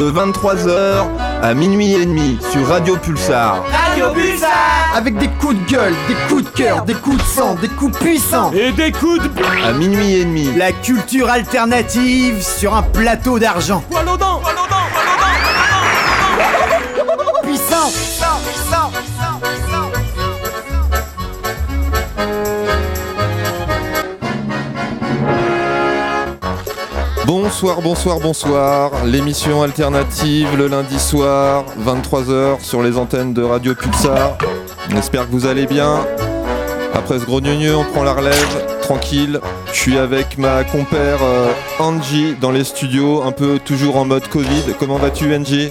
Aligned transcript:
de 0.00 0.10
23h 0.10 1.04
à 1.42 1.52
minuit 1.52 1.92
et 1.92 2.06
demi 2.06 2.38
sur 2.50 2.66
Radio 2.66 2.96
Pulsar. 2.96 3.62
Radio 3.70 4.06
Pulsar 4.14 4.50
Avec 4.96 5.18
des 5.18 5.28
coups 5.28 5.56
de 5.56 5.70
gueule, 5.70 5.92
des 6.08 6.14
coups 6.26 6.44
de 6.44 6.48
cœur, 6.56 6.84
des 6.86 6.94
coups 6.94 7.18
de 7.18 7.22
sang, 7.22 7.54
des 7.60 7.68
coups 7.68 7.98
puissants 7.98 8.50
Et 8.52 8.72
des 8.72 8.92
coups 8.92 9.22
de... 9.22 9.30
À 9.62 9.72
minuit 9.74 10.14
et 10.14 10.24
demi. 10.24 10.48
La 10.56 10.72
culture 10.72 11.28
alternative 11.28 12.42
sur 12.42 12.74
un 12.74 12.82
plateau 12.82 13.38
d'argent. 13.38 13.84
Bonsoir, 27.50 27.82
bonsoir, 27.82 28.20
bonsoir. 28.20 29.04
L'émission 29.04 29.64
alternative 29.64 30.56
le 30.56 30.68
lundi 30.68 31.00
soir, 31.00 31.64
23h 31.84 32.60
sur 32.60 32.80
les 32.80 32.96
antennes 32.96 33.34
de 33.34 33.42
Radio 33.42 33.74
Pulsar. 33.74 34.38
On 34.88 34.96
espère 34.96 35.26
que 35.26 35.32
vous 35.32 35.46
allez 35.46 35.66
bien. 35.66 36.06
Après 36.94 37.18
ce 37.18 37.24
gros 37.24 37.40
on 37.40 37.84
prend 37.92 38.04
la 38.04 38.12
relève, 38.12 38.80
tranquille. 38.82 39.40
Je 39.66 39.76
suis 39.76 39.98
avec 39.98 40.38
ma 40.38 40.62
compère 40.62 41.18
euh, 41.24 41.50
Angie 41.80 42.36
dans 42.40 42.52
les 42.52 42.62
studios, 42.62 43.24
un 43.24 43.32
peu 43.32 43.58
toujours 43.58 43.96
en 43.96 44.04
mode 44.04 44.28
Covid. 44.28 44.76
Comment 44.78 44.98
vas-tu 44.98 45.34
Angie? 45.34 45.70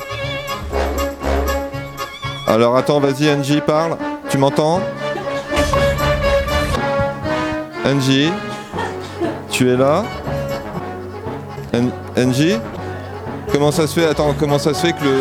Alors 2.46 2.76
attends, 2.76 3.00
vas-y 3.00 3.32
Angie, 3.32 3.62
parle. 3.66 3.96
Tu 4.30 4.38
m'entends? 4.38 4.82
Angie 7.86 8.32
Tu 9.50 9.72
es 9.72 9.78
là? 9.78 10.04
NJ 12.26 12.60
Comment 13.52 13.72
ça 13.72 13.88
se 13.88 14.00
fait 14.00 14.06
Attends, 14.08 14.36
comment 14.38 14.60
ça 14.60 14.74
se 14.74 14.86
fait 14.86 14.94
que 14.94 15.04
le. 15.04 15.12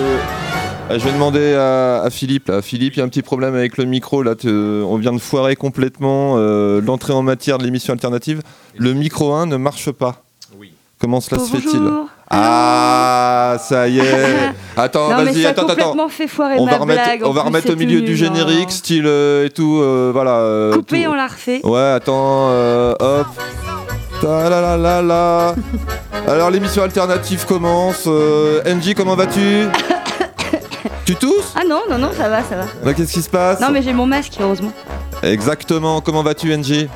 Ah, 0.91 0.97
je 0.99 1.05
vais 1.05 1.13
demander 1.13 1.55
à, 1.55 2.01
à 2.03 2.11
Philippe. 2.11 2.49
Là. 2.49 2.63
Philippe, 2.63 2.95
il 2.97 2.99
y 2.99 3.03
a 3.03 3.05
un 3.05 3.09
petit 3.09 3.23
problème 3.23 3.55
avec 3.55 3.77
le 3.77 3.85
micro. 3.85 4.23
Là, 4.23 4.35
te- 4.35 4.83
on 4.83 4.97
vient 4.97 5.13
de 5.13 5.19
foirer 5.19 5.55
complètement 5.57 6.35
euh, 6.39 6.81
l'entrée 6.81 7.13
en 7.13 7.23
matière 7.23 7.59
de 7.59 7.65
l'émission 7.65 7.93
alternative. 7.93 8.43
Le 8.77 8.93
micro 8.95 9.33
1 9.35 9.47
ne 9.47 9.57
marche 9.57 9.91
pas. 9.93 10.23
Oui. 10.59 10.73
Comment 11.01 11.21
cela 11.21 11.41
se 11.41 11.51
fait-il 11.57 11.79
Bonjour. 11.79 12.09
Ah, 12.31 13.57
ça 13.61 13.89
y 13.89 13.99
est. 13.99 14.03
Attends, 14.77 15.09
vas-y, 15.09 15.43
ça 15.43 15.49
a 15.49 15.51
attends, 15.53 15.63
attends. 15.63 15.75
complètement 15.75 16.09
fait 16.09 16.27
foirer 16.29 16.57
On 16.59 16.65
ma 16.67 16.73
va 16.73 16.79
remettre, 16.79 17.03
blague. 17.05 17.23
on 17.25 17.31
va 17.33 17.41
plus, 17.43 17.49
remettre 17.49 17.73
au 17.73 17.77
milieu 17.77 18.01
du 18.03 18.17
générique, 18.17 18.71
style 18.71 19.05
euh, 19.07 19.47
et 19.47 19.51
tout. 19.51 19.79
euh, 19.83 20.11
voilà. 20.13 20.37
euh, 20.39 20.75
Coupé, 20.75 21.05
tout. 21.05 21.11
on 21.11 21.15
l'a 21.15 21.27
refait. 21.27 21.61
Ouais, 21.65 21.81
attends, 21.81 22.49
euh, 22.51 22.95
hop. 23.01 23.27
Ta 24.21 24.49
la 24.51 24.61
la 24.61 24.77
la 24.77 25.03
la. 25.03 25.55
Alors 26.27 26.51
l'émission 26.51 26.83
alternative 26.83 27.45
commence. 27.47 28.05
Euh, 28.07 28.63
NJ, 28.65 28.95
comment 28.95 29.15
vas-tu? 29.15 29.67
Tu 31.05 31.15
tousses? 31.17 31.55
Ah 31.57 31.63
non, 31.67 31.83
non, 31.89 31.97
non, 31.99 32.11
ça 32.17 32.29
va, 32.29 32.43
ça 32.43 32.57
va. 32.57 32.65
Bah, 32.85 32.93
Qu'est-ce 32.95 33.13
qui 33.15 33.23
se 33.23 33.31
passe? 33.31 33.61
Non, 33.61 33.69
mais 33.71 33.81
j'ai 33.83 33.93
mon 33.95 34.07
masque, 34.07 34.35
heureusement. 34.41 34.73
Exactement, 35.23 36.01
comment 36.01 36.23
vas-tu 36.23 36.55
NJ 36.57 36.87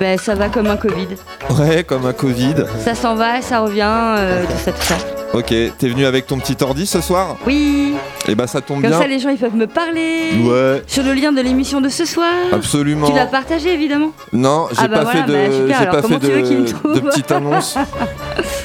Ben, 0.00 0.18
ça 0.18 0.34
va 0.34 0.48
comme 0.48 0.66
un 0.66 0.76
Covid. 0.76 1.08
Ouais, 1.50 1.84
comme 1.84 2.06
un 2.06 2.12
Covid. 2.12 2.54
Ça 2.84 2.94
s'en 2.94 3.14
va, 3.14 3.40
ça 3.40 3.60
revient, 3.60 3.82
euh, 3.86 4.44
tout 4.46 4.58
ça, 4.64 4.72
tout 4.72 4.82
ça. 4.82 4.96
Ok, 5.34 5.46
t'es 5.46 5.88
venu 5.88 6.04
avec 6.04 6.26
ton 6.26 6.38
petit 6.38 6.56
ordi 6.62 6.86
ce 6.86 7.00
soir 7.00 7.36
Oui, 7.46 7.94
Et 8.28 8.34
bah 8.34 8.46
ça 8.46 8.60
tombe 8.60 8.82
comme 8.82 8.90
bien. 8.90 8.98
ça 9.00 9.06
les 9.06 9.18
gens 9.18 9.30
ils 9.30 9.38
peuvent 9.38 9.56
me 9.56 9.66
parler. 9.66 10.30
Ouais, 10.44 10.82
Sur 10.86 11.02
le 11.04 11.14
lien 11.14 11.32
de 11.32 11.40
l'émission 11.40 11.80
de 11.80 11.88
ce 11.88 12.04
soir. 12.04 12.28
absolument. 12.52 13.08
Tu 13.08 13.14
l'as 13.16 13.26
partagé 13.26 13.72
évidemment. 13.72 14.10
Non, 14.32 14.66
j'ai 14.72 14.76
Ah 14.80 14.88
bah 14.88 14.96
pas 14.98 15.04
voilà, 15.04 15.24
fait 15.24 15.32
bah 15.32 15.48
de, 15.48 15.72
alors 15.72 16.02
pas 16.02 16.08
fait 16.08 16.18
de, 16.18 16.94
de 16.94 17.00
petite 17.00 17.30
annonce. 17.32 17.76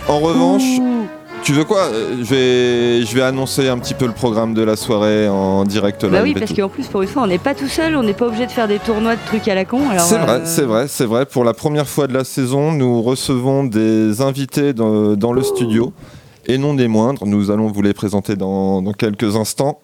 En 0.09 0.19
revanche, 0.19 0.63
Ouh. 0.79 1.05
tu 1.43 1.51
veux 1.51 1.65
quoi 1.65 1.81
Euh, 1.83 2.15
Je 2.19 2.23
vais, 2.33 3.05
je 3.05 3.13
vais 3.15 3.21
annoncer 3.23 3.67
un 3.67 3.77
petit 3.77 3.93
peu 3.93 4.05
le 4.05 4.13
programme 4.13 4.53
de 4.53 4.61
la 4.63 4.75
soirée 4.77 5.27
en 5.27 5.63
direct 5.65 6.03
live. 6.03 6.11
Bah 6.13 6.19
oui, 6.23 6.33
parce 6.33 6.53
qu'en 6.53 6.69
plus 6.69 6.85
pour 6.87 7.01
une 7.01 7.09
fois 7.09 7.23
on 7.23 7.27
n'est 7.27 7.37
pas 7.37 7.53
tout 7.55 7.67
seul, 7.67 7.95
on 7.97 8.03
n'est 8.03 8.13
pas 8.13 8.27
obligé 8.27 8.45
de 8.45 8.51
faire 8.51 8.67
des 8.69 8.79
tournois 8.79 9.15
de 9.15 9.21
trucs 9.25 9.47
à 9.49 9.55
la 9.55 9.65
con. 9.65 9.89
alors, 9.89 10.05
C'est 10.05 10.17
vrai, 10.17 10.31
euh, 10.35 10.41
c'est 10.45 10.61
vrai, 10.63 10.85
c'est 10.87 11.05
vrai. 11.05 11.25
Pour 11.25 11.43
la 11.43 11.53
première 11.53 11.87
fois 11.89 12.07
de 12.07 12.13
la 12.13 12.23
saison, 12.23 12.71
nous 12.71 13.01
recevons 13.01 13.63
des 13.65 14.21
invités 14.21 14.71
dans, 14.73 15.15
dans 15.15 15.33
le 15.33 15.43
studio, 15.43 15.91
et 16.47 16.57
non 16.57 16.73
des 16.73 16.87
moindres. 16.87 17.25
Nous 17.25 17.51
allons 17.51 17.67
vous 17.67 17.81
les 17.81 17.93
présenter 17.93 18.35
dans, 18.35 18.81
quelques 18.93 19.35
instants. 19.35 19.79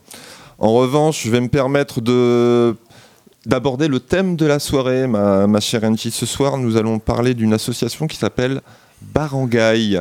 En 0.57 0.73
revanche, 0.73 1.23
je 1.23 1.29
vais 1.29 1.41
me 1.41 1.49
permettre 1.49 2.01
de 2.01 2.75
d'aborder 3.45 3.89
le 3.89 3.99
thème 3.99 4.37
de 4.37 4.45
la 4.45 4.57
soirée, 4.57 5.05
ma, 5.05 5.47
ma 5.47 5.59
chère 5.59 5.83
Angie. 5.83 6.11
Ce 6.11 6.25
soir, 6.25 6.57
nous 6.57 6.77
allons 6.77 6.97
parler 6.97 7.33
d'une 7.33 7.51
association 7.51 8.07
qui 8.07 8.15
s'appelle 8.15 8.61
Barangay. 9.01 9.99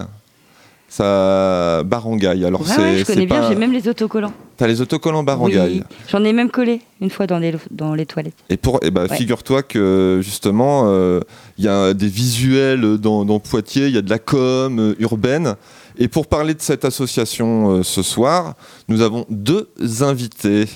Ça, 0.94 1.82
Barangay. 1.86 2.44
Alors 2.44 2.60
Ouais, 2.60 2.66
c'est, 2.68 2.78
ouais, 2.82 2.98
je 2.98 3.04
connais 3.06 3.24
bien, 3.24 3.40
pas- 3.40 3.48
j'ai 3.48 3.54
même 3.54 3.72
les 3.72 3.88
autocollants. 3.88 4.34
T'as 4.58 4.66
les 4.66 4.82
autocollants 4.82 5.22
Barangay. 5.22 5.58
Oui, 5.58 5.82
j'en 6.10 6.22
ai 6.22 6.34
même 6.34 6.50
collé 6.50 6.82
une 7.00 7.08
fois 7.08 7.26
dans 7.26 7.38
les, 7.38 7.54
dans 7.70 7.94
les 7.94 8.04
toilettes. 8.04 8.34
Et 8.50 8.58
pour, 8.58 8.78
eh 8.82 8.90
ben, 8.90 9.06
Ouais. 9.08 9.16
figure-toi 9.16 9.62
que 9.62 10.20
justement, 10.22 10.82
euh, 10.88 11.20
il 11.56 11.64
y 11.64 11.68
a 11.68 11.94
des 11.94 12.08
visuels 12.08 12.98
dans, 12.98 13.24
dans 13.24 13.40
Poitiers, 13.40 13.86
il 13.86 13.94
y 13.94 13.96
a 13.96 14.02
de 14.02 14.10
la 14.10 14.18
com 14.18 14.78
euh, 14.78 14.94
urbaine. 14.98 15.54
Et 15.96 16.08
pour 16.08 16.26
parler 16.26 16.52
de 16.52 16.60
cette 16.60 16.84
association 16.84 17.70
euh, 17.78 17.82
ce 17.82 18.02
soir, 18.02 18.52
nous 18.88 19.00
avons 19.00 19.24
deux 19.30 19.70
invités. 20.02 20.66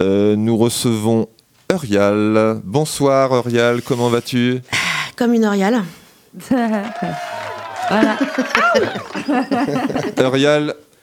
Euh, 0.00 0.36
nous 0.36 0.56
recevons 0.56 1.26
Eurial. 1.72 2.60
Bonsoir 2.62 3.34
Eurial, 3.34 3.82
comment 3.82 4.08
vas-tu? 4.08 4.60
Comme 5.16 5.34
une 5.34 5.46
Oriale. 5.46 5.82
voilà. 7.88 8.18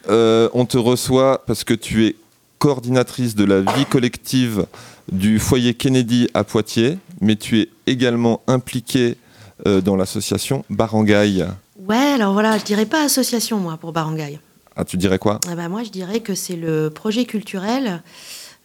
Euh, 0.08 0.50
on 0.54 0.66
te 0.66 0.78
reçoit 0.78 1.44
parce 1.48 1.64
que 1.64 1.74
tu 1.74 2.06
es 2.06 2.16
coordinatrice 2.60 3.34
de 3.34 3.44
la 3.44 3.62
vie 3.62 3.86
collective 3.86 4.68
du 5.12 5.40
foyer 5.40 5.74
Kennedy 5.74 6.28
à 6.34 6.44
Poitiers, 6.44 6.98
mais 7.22 7.36
tu 7.36 7.60
es 7.60 7.70
également 7.88 8.42
impliquée 8.48 9.18
euh, 9.66 9.82
dans 9.82 9.96
l'association 9.96 10.66
Barangay. 10.70 11.46
Ouais, 11.88 11.96
alors 11.96 12.34
voilà, 12.34 12.58
je 12.58 12.64
dirais 12.64 12.86
pas 12.86 13.04
association, 13.04 13.58
moi, 13.58 13.78
pour 13.78 13.94
Barangay. 13.94 14.40
Ah, 14.76 14.84
tu 14.84 14.98
dirais 14.98 15.20
quoi? 15.20 15.40
Ah 15.50 15.56
bah, 15.56 15.70
moi, 15.70 15.84
je 15.84 15.90
dirais 15.90 16.20
que 16.20 16.36
c'est 16.36 16.56
le 16.56 16.90
projet 16.90 17.26
culturel 17.26 18.02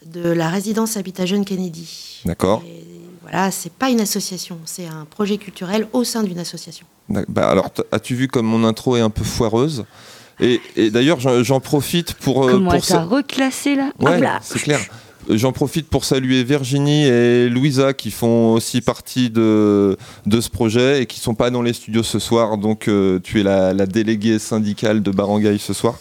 de 0.06 0.28
la 0.28 0.48
résidence 0.48 0.96
Habitat 0.96 1.26
Jeune 1.26 1.44
Kennedy. 1.44 2.22
D'accord. 2.24 2.62
Voilà, 3.22 3.50
c'est 3.50 3.72
pas 3.72 3.90
une 3.90 4.00
association, 4.00 4.58
c'est 4.64 4.86
un 4.86 5.04
projet 5.04 5.36
culturel 5.36 5.86
au 5.92 6.04
sein 6.04 6.22
d'une 6.22 6.38
association. 6.38 6.86
Bah, 7.28 7.48
alors, 7.50 7.70
as-tu 7.92 8.14
vu 8.14 8.28
comme 8.28 8.46
mon 8.46 8.64
intro 8.64 8.96
est 8.96 9.00
un 9.00 9.10
peu 9.10 9.24
foireuse? 9.24 9.84
Et, 10.40 10.60
et 10.76 10.90
d'ailleurs, 10.90 11.18
j'en 11.20 11.60
profite 11.60 12.14
pour. 12.14 12.44
euh, 12.48 12.52
Comment 12.52 12.70
pour 12.70 12.84
sa- 12.84 13.04
reclassé 13.04 13.74
là? 13.76 13.90
Ouais, 14.00 14.14
Hop 14.16 14.22
là. 14.22 14.38
c'est 14.42 14.60
clair. 14.62 14.78
Euh, 15.28 15.36
J'en 15.36 15.52
profite 15.52 15.86
pour 15.88 16.04
saluer 16.06 16.42
Virginie 16.44 17.04
et 17.04 17.48
Louisa 17.50 17.92
qui 17.92 18.10
font 18.10 18.54
aussi 18.54 18.80
partie 18.80 19.28
de, 19.28 19.96
de 20.24 20.40
ce 20.40 20.48
projet 20.48 21.02
et 21.02 21.06
qui 21.06 21.20
sont 21.20 21.34
pas 21.34 21.50
dans 21.50 21.60
les 21.60 21.74
studios 21.74 22.02
ce 22.02 22.18
soir. 22.18 22.56
Donc, 22.56 22.88
euh, 22.88 23.20
tu 23.22 23.38
es 23.40 23.42
la, 23.42 23.74
la 23.74 23.84
déléguée 23.86 24.38
syndicale 24.38 25.02
de 25.02 25.10
Barangay 25.10 25.58
ce 25.58 25.74
soir. 25.74 25.96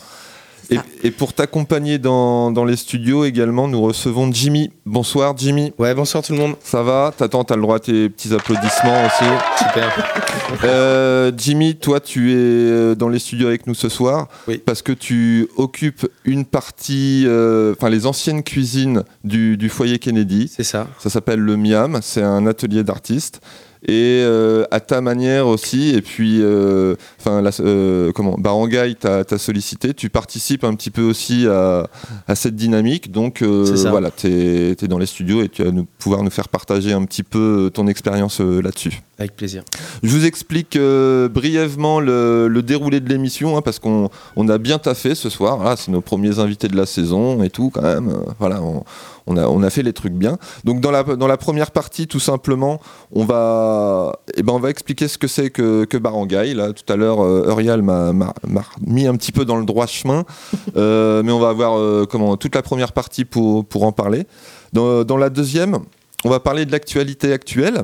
Et, 1.03 1.11
pour 1.11 1.33
t'accompagner 1.33 1.97
dans, 1.97 2.51
dans 2.51 2.65
les 2.65 2.75
studios 2.75 3.25
également, 3.25 3.67
nous 3.67 3.81
recevons 3.81 4.31
Jimmy. 4.31 4.71
Bonsoir 4.85 5.35
Jimmy. 5.37 5.73
Ouais, 5.79 5.93
bonsoir 5.95 6.23
tout 6.23 6.33
le 6.33 6.39
monde. 6.39 6.55
Ça 6.63 6.83
va? 6.83 7.13
T'attends, 7.15 7.43
t'as 7.43 7.55
le 7.55 7.61
droit 7.61 7.77
à 7.77 7.79
tes 7.79 8.09
petits 8.09 8.33
applaudissements 8.33 9.05
aussi. 9.05 9.25
Super. 9.57 10.15
Euh, 10.63 11.31
Jimmy, 11.37 11.75
toi, 11.75 11.99
tu 11.99 12.31
es 12.31 12.35
euh, 12.35 12.95
dans 12.95 13.07
les 13.07 13.19
studios 13.19 13.47
avec 13.47 13.67
nous 13.67 13.75
ce 13.75 13.87
soir 13.87 14.27
Oui. 14.47 14.57
parce 14.57 14.81
que 14.81 14.91
tu 14.91 15.47
occupes 15.57 16.07
une 16.25 16.43
partie, 16.43 17.23
euh, 17.27 17.75
enfin 17.77 17.89
les 17.89 18.07
anciennes 18.07 18.41
cuisines 18.41 19.03
du, 19.23 19.57
du 19.57 19.69
foyer 19.69 19.99
Kennedy. 19.99 20.51
C'est 20.53 20.63
ça. 20.63 20.87
Ça 20.97 21.11
s'appelle 21.11 21.39
le 21.39 21.55
Miam, 21.55 21.99
c'est 22.01 22.23
un 22.23 22.47
atelier 22.47 22.83
d'artistes. 22.83 23.41
Et 23.87 24.21
euh, 24.25 24.65
à 24.71 24.81
ta 24.81 24.99
manière 24.99 25.47
aussi, 25.47 25.95
et 25.95 26.01
puis, 26.01 26.41
euh, 26.41 26.95
enfin, 27.17 27.41
euh, 27.61 28.11
comment, 28.11 28.35
Barangay 28.37 28.95
t'a 28.95 29.37
sollicité, 29.37 29.93
tu 29.93 30.09
participes 30.09 30.65
un 30.65 30.75
petit 30.75 30.89
peu 30.89 31.01
aussi 31.01 31.47
à, 31.47 31.87
à 32.27 32.35
cette 32.35 32.57
dynamique. 32.57 33.09
Donc 33.09 33.41
euh, 33.41 33.63
voilà, 33.89 34.11
tu 34.11 34.27
es, 34.27 34.75
dans 34.89 34.97
les 34.97 35.05
studios 35.05 35.43
et 35.43 35.47
tu 35.47 35.63
vas 35.63 35.71
nous, 35.71 35.87
pouvoir 35.97 36.23
nous 36.23 36.29
faire 36.29 36.49
partager 36.49 36.91
un 36.91 37.05
petit 37.05 37.23
peu 37.23 37.71
ton 37.73 37.87
expérience 37.87 38.41
là-dessus. 38.41 39.01
Avec 39.17 39.35
plaisir. 39.35 39.63
Je 40.03 40.09
vous 40.09 40.25
explique 40.25 40.77
brièvement 40.77 41.99
le, 42.01 42.47
le 42.49 42.61
déroulé 42.61 42.99
de 42.99 43.07
l'émission, 43.07 43.57
hein, 43.57 43.61
parce 43.61 43.79
qu'on 43.79 44.09
on 44.35 44.49
a 44.49 44.57
bien 44.57 44.77
taffé 44.77 45.15
ce 45.15 45.29
soir. 45.29 45.59
Ah, 45.65 45.75
c'est 45.77 45.91
nos 45.91 46.01
premiers 46.01 46.39
invités 46.39 46.67
de 46.67 46.75
la 46.75 46.85
saison 46.85 47.43
et 47.43 47.49
tout, 47.49 47.69
quand 47.69 47.81
même. 47.81 48.13
Voilà, 48.39 48.61
on, 48.61 48.83
on 49.29 49.37
a, 49.37 49.47
on 49.47 49.63
a 49.63 49.69
fait 49.69 49.83
les 49.83 49.93
trucs 49.93 50.13
bien. 50.13 50.37
Donc, 50.65 50.81
dans 50.81 50.91
la, 50.91 51.03
dans 51.03 51.27
la 51.27 51.37
première 51.37 51.71
partie, 51.71 52.07
tout 52.07 52.19
simplement, 52.19 52.81
on 53.13 53.23
va, 53.23 54.11
eh 54.35 54.43
ben, 54.43 54.53
on 54.53 54.59
va 54.59 54.69
expliquer 54.69 55.07
ce 55.07 55.17
que 55.17 55.27
c'est 55.27 55.49
que, 55.51 55.85
que 55.85 55.97
Barangay. 55.97 56.53
Là, 56.53 56.73
tout 56.73 56.91
à 56.91 56.95
l'heure, 56.97 57.23
euh, 57.23 57.47
Eurial 57.47 57.81
m'a 57.81 58.11
m'a- 58.11 58.33
m'a 58.47 58.63
mis 58.85 59.07
un 59.07 59.15
petit 59.15 59.31
peu 59.31 59.45
dans 59.45 59.55
le 59.57 59.65
droit 59.65 59.85
chemin. 59.87 60.25
Euh, 60.75 61.23
mais 61.23 61.31
on 61.31 61.39
va 61.39 61.49
avoir 61.49 61.77
euh, 61.77 62.05
comment, 62.09 62.37
toute 62.37 62.55
la 62.55 62.61
première 62.61 62.91
partie 62.91 63.25
pour, 63.25 63.65
pour 63.65 63.83
en 63.83 63.91
parler. 63.91 64.25
Dans, 64.73 65.03
dans 65.03 65.17
la 65.17 65.29
deuxième, 65.29 65.79
on 66.25 66.29
va 66.29 66.39
parler 66.39 66.65
de 66.65 66.71
l'actualité 66.71 67.31
actuelle. 67.33 67.83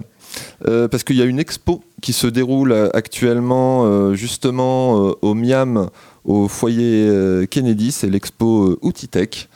Euh, 0.67 0.87
parce 0.89 1.03
qu'il 1.03 1.15
y 1.15 1.21
a 1.21 1.25
une 1.25 1.39
expo 1.39 1.81
qui 2.01 2.11
se 2.11 2.27
déroule 2.27 2.73
actuellement 2.93 3.85
euh, 3.85 4.13
justement 4.15 5.07
euh, 5.07 5.11
au 5.21 5.33
Miam 5.33 5.89
au 6.25 6.47
foyer 6.47 7.05
euh, 7.07 7.45
Kennedy, 7.45 7.91
c'est 7.91 8.09
l'expo 8.09 8.63
euh, 8.71 8.79
Outitech, 8.81 9.47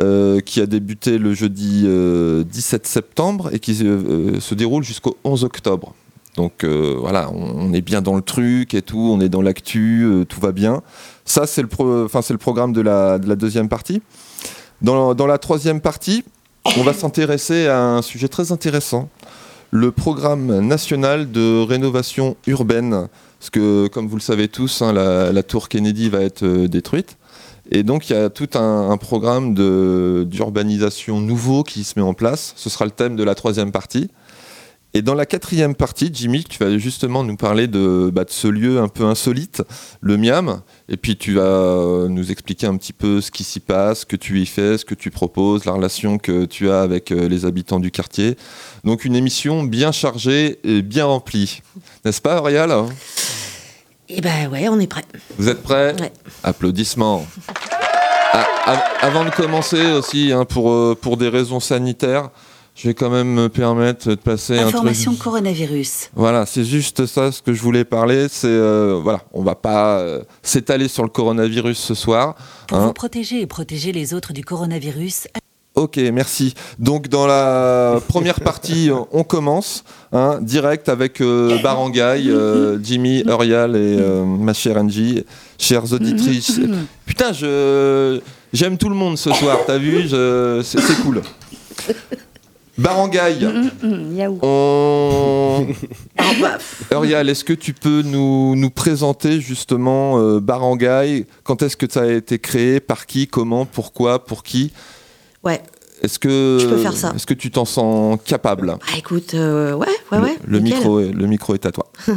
euh, 0.00 0.40
qui 0.40 0.60
a 0.60 0.66
débuté 0.66 1.18
le 1.18 1.34
jeudi 1.34 1.82
euh, 1.86 2.42
17 2.44 2.86
septembre 2.86 3.50
et 3.52 3.58
qui 3.58 3.74
se 3.76 4.54
déroule 4.54 4.82
jusqu'au 4.82 5.16
11 5.24 5.44
octobre. 5.44 5.94
Donc 6.36 6.64
euh, 6.64 6.96
voilà, 6.98 7.30
on, 7.30 7.68
on 7.68 7.72
est 7.72 7.80
bien 7.80 8.02
dans 8.02 8.14
le 8.14 8.22
truc 8.22 8.74
et 8.74 8.82
tout, 8.82 8.98
on 8.98 9.20
est 9.20 9.28
dans 9.28 9.42
l'actu, 9.42 10.02
euh, 10.04 10.24
tout 10.24 10.40
va 10.40 10.52
bien. 10.52 10.82
Ça, 11.24 11.46
c'est 11.46 11.62
le, 11.62 11.68
pro- 11.68 12.08
programme 12.38 12.72
de 12.72 12.80
la, 12.82 13.18
de 13.18 13.28
la 13.28 13.36
deuxième 13.36 13.68
partie. 13.68 14.02
Dans, 14.82 15.14
dans 15.14 15.26
la 15.26 15.38
troisième 15.38 15.80
partie, 15.80 16.24
on 16.78 16.82
va 16.82 16.92
s'intéresser 16.92 17.66
à 17.68 17.80
un 17.82 18.02
sujet 18.02 18.28
très 18.28 18.52
intéressant, 18.52 19.08
le 19.70 19.92
programme 19.92 20.60
national 20.60 21.30
de 21.30 21.62
rénovation 21.62 22.36
urbaine. 22.46 23.08
Parce 23.38 23.50
que, 23.50 23.86
comme 23.88 24.08
vous 24.08 24.16
le 24.16 24.22
savez 24.22 24.48
tous, 24.48 24.82
hein, 24.82 24.92
la, 24.92 25.42
tour 25.42 25.68
Kennedy 25.68 26.08
va 26.08 26.22
être 26.22 26.42
euh, 26.42 26.68
détruite. 26.68 27.16
Et 27.70 27.82
donc, 27.82 28.08
il 28.08 28.12
y 28.14 28.16
a 28.16 28.30
tout 28.30 28.48
un, 28.54 28.96
programme 28.96 29.54
d'urbanisation 30.24 31.20
nouveau 31.20 31.62
qui 31.62 31.84
se 31.84 31.98
met 31.98 32.04
en 32.04 32.14
place. 32.14 32.54
Ce 32.56 32.70
sera 32.70 32.84
le 32.84 32.92
thème 32.92 33.16
de 33.16 33.24
la 33.24 33.34
troisième 33.34 33.72
partie. 33.72 34.08
Et 34.96 35.02
dans 35.02 35.12
la 35.12 35.26
quatrième 35.26 35.74
partie, 35.74 36.08
Jimmy, 36.10 36.42
tu 36.42 36.56
vas 36.58 36.78
justement 36.78 37.22
nous 37.22 37.36
parler 37.36 37.66
de, 37.66 38.08
bah, 38.10 38.24
de 38.24 38.30
ce 38.30 38.48
lieu 38.48 38.80
un 38.80 38.88
peu 38.88 39.04
insolite, 39.04 39.62
le 40.00 40.16
Miam. 40.16 40.62
Et 40.88 40.96
puis 40.96 41.18
tu 41.18 41.34
vas 41.34 41.42
euh, 41.42 42.08
nous 42.08 42.30
expliquer 42.30 42.66
un 42.66 42.78
petit 42.78 42.94
peu 42.94 43.20
ce 43.20 43.30
qui 43.30 43.44
s'y 43.44 43.60
passe, 43.60 44.00
ce 44.00 44.06
que 44.06 44.16
tu 44.16 44.40
y 44.40 44.46
fais, 44.46 44.78
ce 44.78 44.86
que 44.86 44.94
tu 44.94 45.10
proposes, 45.10 45.66
la 45.66 45.72
relation 45.72 46.16
que 46.16 46.46
tu 46.46 46.70
as 46.70 46.80
avec 46.80 47.12
euh, 47.12 47.28
les 47.28 47.44
habitants 47.44 47.78
du 47.78 47.90
quartier. 47.90 48.38
Donc 48.84 49.04
une 49.04 49.14
émission 49.14 49.64
bien 49.64 49.92
chargée 49.92 50.60
et 50.64 50.80
bien 50.80 51.04
remplie. 51.04 51.60
N'est-ce 52.06 52.22
pas, 52.22 52.40
Aurial? 52.40 52.74
Et 54.08 54.22
ben 54.22 54.48
ouais, 54.50 54.66
on 54.70 54.80
est 54.80 54.86
prêt. 54.86 55.04
Vous 55.36 55.50
êtes 55.50 55.62
prêts? 55.62 55.94
Ouais. 56.00 56.10
Applaudissements. 56.42 57.26
Ah, 58.32 58.46
av- 58.64 58.82
avant 59.02 59.24
de 59.26 59.30
commencer 59.30 59.92
aussi, 59.92 60.32
hein, 60.32 60.46
pour, 60.46 60.70
euh, 60.70 60.96
pour 60.98 61.18
des 61.18 61.28
raisons 61.28 61.60
sanitaires, 61.60 62.30
je 62.76 62.88
vais 62.88 62.94
quand 62.94 63.08
même 63.10 63.32
me 63.32 63.48
permettre 63.48 64.10
de 64.10 64.14
passer 64.16 64.58
un 64.58 64.66
Information 64.68 65.12
truc. 65.12 65.24
coronavirus. 65.24 66.10
Voilà, 66.14 66.44
c'est 66.44 66.64
juste 66.64 67.06
ça 67.06 67.32
ce 67.32 67.40
que 67.40 67.54
je 67.54 67.62
voulais 67.62 67.84
parler. 67.84 68.26
C'est 68.30 68.46
euh, 68.48 69.00
voilà, 69.02 69.22
on 69.32 69.42
va 69.42 69.54
pas 69.54 69.98
euh, 69.98 70.22
s'étaler 70.42 70.86
sur 70.88 71.02
le 71.02 71.08
coronavirus 71.08 71.78
ce 71.78 71.94
soir. 71.94 72.34
Pour 72.68 72.78
hein. 72.78 72.86
vous 72.86 72.92
protéger 72.92 73.40
et 73.40 73.46
protéger 73.46 73.92
les 73.92 74.12
autres 74.14 74.32
du 74.34 74.44
coronavirus, 74.44 75.26
Ok, 75.74 75.98
merci. 76.10 76.54
Donc 76.78 77.08
dans 77.08 77.26
la 77.26 78.00
première 78.08 78.40
partie, 78.40 78.90
on 79.12 79.24
commence 79.24 79.84
hein, 80.10 80.38
direct 80.40 80.88
avec 80.88 81.20
euh, 81.20 81.58
Barangay, 81.62 82.28
euh, 82.28 82.78
Jimmy, 82.82 83.22
Urial 83.26 83.76
et 83.76 83.98
euh, 84.00 84.24
ma 84.24 84.54
chère 84.54 84.78
Angie, 84.78 85.22
chères 85.58 85.92
auditrices. 85.92 86.60
Putain, 87.06 87.34
je 87.34 88.20
j'aime 88.54 88.78
tout 88.78 88.88
le 88.88 88.94
monde 88.94 89.18
ce 89.18 89.30
soir. 89.34 89.58
T'as 89.66 89.76
vu 89.76 90.08
je- 90.08 90.62
c'est 90.64 90.80
cool. 91.02 91.20
Barangay, 92.78 93.38
Hum, 93.82 94.14
Yaou. 94.14 94.38
on... 94.42 95.66
Ah, 96.18 96.24
bah, 96.40 96.52
pff, 96.58 96.84
Urial, 96.92 97.28
est-ce 97.28 97.44
que 97.44 97.52
tu 97.52 97.72
peux 97.72 98.02
nous, 98.02 98.54
nous 98.56 98.70
présenter 98.70 99.40
justement 99.40 100.18
euh, 100.18 100.40
Barangay 100.40 101.26
Quand 101.44 101.62
est-ce 101.62 101.76
que 101.76 101.86
ça 101.90 102.02
a 102.02 102.06
été 102.06 102.38
créé? 102.38 102.80
Par 102.80 103.06
qui? 103.06 103.28
Comment? 103.28 103.64
Pourquoi? 103.64 104.24
Pour 104.24 104.42
qui? 104.42 104.72
Ouais. 105.44 105.62
Est-ce 106.02 106.18
que, 106.18 106.58
Je 106.60 106.66
peux 106.66 106.76
faire 106.76 106.92
ça. 106.92 107.12
Est-ce 107.16 107.26
que 107.26 107.32
tu 107.34 107.50
t'en 107.50 107.64
sens 107.64 108.18
capable? 108.24 108.66
Bah 108.66 108.98
écoute, 108.98 109.32
euh, 109.34 109.72
ouais, 109.74 109.86
ouais, 110.12 110.18
ouais. 110.18 110.36
le, 110.46 110.60
micro 110.60 111.00
est, 111.00 111.10
le 111.12 111.26
micro 111.26 111.54
est 111.54 111.64
à 111.66 111.72
toi. 111.72 111.86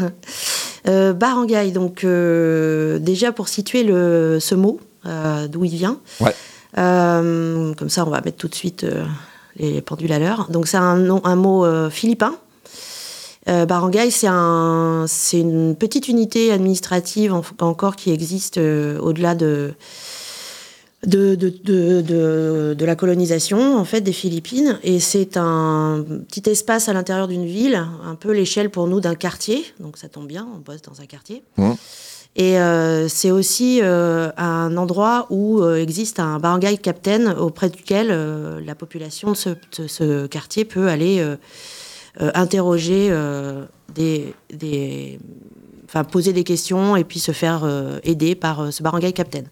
Euh, 0.87 1.11
barangay, 1.11 1.71
donc 1.71 2.05
déjà 2.05 3.33
pour 3.33 3.49
situer 3.49 3.83
le, 3.83 4.37
ce 4.39 4.55
mot, 4.55 4.79
d'où 5.49 5.65
il 5.65 5.75
vient. 5.75 5.99
Ouais. 6.21 6.33
Comme 6.73 7.89
ça, 7.89 8.05
on 8.05 8.09
va 8.09 8.21
mettre 8.21 8.37
tout 8.37 8.47
de 8.47 8.55
suite 8.55 8.85
les 9.59 9.81
pendules 9.81 10.11
à 10.11 10.19
l'heure. 10.19 10.47
Donc 10.49 10.67
c'est 10.67 10.77
un, 10.77 10.95
mot 11.35 11.65
euh, 11.65 11.89
philippin. 11.89 12.35
Euh, 13.47 13.65
barangay, 13.65 14.11
c'est 14.11 14.27
un, 14.29 15.05
c'est 15.07 15.39
une 15.39 15.75
petite 15.75 16.07
unité 16.07 16.51
administrative 16.51 17.33
en- 17.33 17.43
encore 17.61 17.95
qui 17.95 18.11
existe 18.11 18.57
euh, 18.57 18.99
au-delà 18.99 19.33
de 19.35 19.73
la 22.85 22.95
colonisation 22.95 23.77
en 23.77 23.85
fait 23.85 24.01
des 24.01 24.11
Philippines 24.13 24.79
et 24.83 24.99
c'est 24.99 25.37
un 25.37 26.03
petit 26.27 26.49
espace 26.49 26.89
à 26.89 26.93
l'intérieur 26.93 27.27
d'une 27.27 27.45
ville, 27.45 27.75
un 28.05 28.15
peu 28.15 28.31
l'échelle 28.31 28.69
pour 28.69 28.87
nous 28.87 28.99
d'un 28.99 29.15
quartier, 29.15 29.63
donc 29.79 29.97
ça 29.97 30.09
tombe 30.09 30.27
bien, 30.27 30.47
on 30.55 30.59
bosse 30.59 30.81
dans 30.81 31.01
un 31.01 31.05
quartier. 31.05 31.43
Et 32.35 32.59
euh, 32.59 33.07
c'est 33.07 33.31
aussi 33.31 33.79
euh, 33.81 34.31
un 34.37 34.77
endroit 34.77 35.25
où 35.29 35.61
euh, 35.61 35.81
existe 35.81 36.19
un 36.19 36.39
barangay 36.39 36.77
captain 36.77 37.35
auprès 37.35 37.69
duquel 37.69 38.07
la 38.65 38.75
population 38.75 39.31
de 39.31 39.87
ce, 39.87 40.27
quartier 40.27 40.65
peut 40.65 40.87
aller 40.87 41.25
interroger 42.19 43.11
des, 43.93 45.19
enfin 45.85 46.03
poser 46.03 46.33
des 46.33 46.43
questions 46.43 46.95
et 46.95 47.03
puis 47.03 47.19
se 47.19 47.31
faire 47.31 47.67
aider 48.03 48.35
par 48.35 48.71
ce 48.71 48.83
barangay 48.83 49.11
captain. 49.11 49.43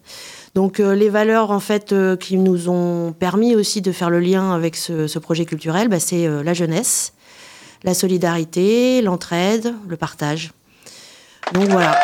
Donc 0.54 0.78
les 0.78 1.08
valeurs 1.08 1.50
en 1.50 1.60
fait 1.60 1.94
qui 2.20 2.36
nous 2.36 2.68
ont 2.68 3.12
permis 3.12 3.54
aussi 3.54 3.82
de 3.82 3.92
faire 3.92 4.10
le 4.10 4.20
lien 4.20 4.52
avec 4.52 4.76
ce, 4.76 5.18
projet 5.18 5.44
culturel, 5.44 5.88
bah, 5.88 6.00
c'est 6.00 6.26
la 6.42 6.54
jeunesse, 6.54 7.12
la 7.84 7.94
solidarité, 7.94 9.02
l'entraide, 9.02 9.74
le 9.88 9.96
partage. 9.96 10.52
Donc 11.54 11.68
voilà. 11.68 11.98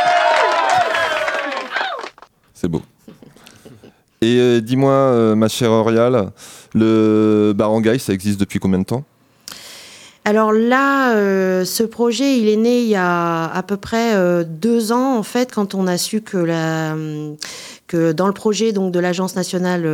C'est 2.64 2.69
beau. 2.70 2.81
Et 4.22 4.38
euh, 4.38 4.61
dis-moi, 4.62 4.90
euh, 4.90 5.34
ma 5.34 5.49
chère 5.49 5.70
Aurial, 5.70 6.31
le 6.72 7.52
Barangay, 7.55 7.99
ça 7.99 8.14
existe 8.14 8.40
depuis 8.40 8.58
combien 8.58 8.78
de 8.78 8.84
temps? 8.84 9.05
Alors 10.25 10.55
là, 10.55 11.14
euh, 11.14 11.66
ce 11.66 11.82
projet, 11.82 12.38
il 12.38 12.49
est 12.49 12.56
né 12.56 12.81
il 12.81 12.88
y 12.88 12.96
a 12.96 13.44
à 13.44 13.62
peu 13.62 13.76
près 13.76 14.14
deux 14.46 14.93
ans, 14.93 15.19
en 15.19 15.22
fait, 15.22 15.52
quand 15.52 15.75
on 15.75 15.87
a 15.87 15.99
su 15.99 16.22
que, 16.22 16.38
que 17.87 18.12
dans 18.12 18.26
le 18.26 18.32
projet 18.32 18.72
donc, 18.72 18.93
de 18.93 18.99
l'Agence 18.99 19.37
nationale 19.37 19.87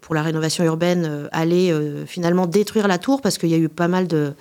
pour 0.00 0.16
la 0.16 0.22
rénovation 0.22 0.64
urbaine 0.64 1.28
allait 1.30 1.72
finalement 2.08 2.46
détruire 2.46 2.88
la 2.88 2.98
tour, 2.98 3.22
parce 3.22 3.38
qu'il 3.38 3.50
y 3.50 3.54
a 3.54 3.58
eu 3.58 3.68
pas 3.68 3.86
mal 3.86 4.08
de, 4.08 4.32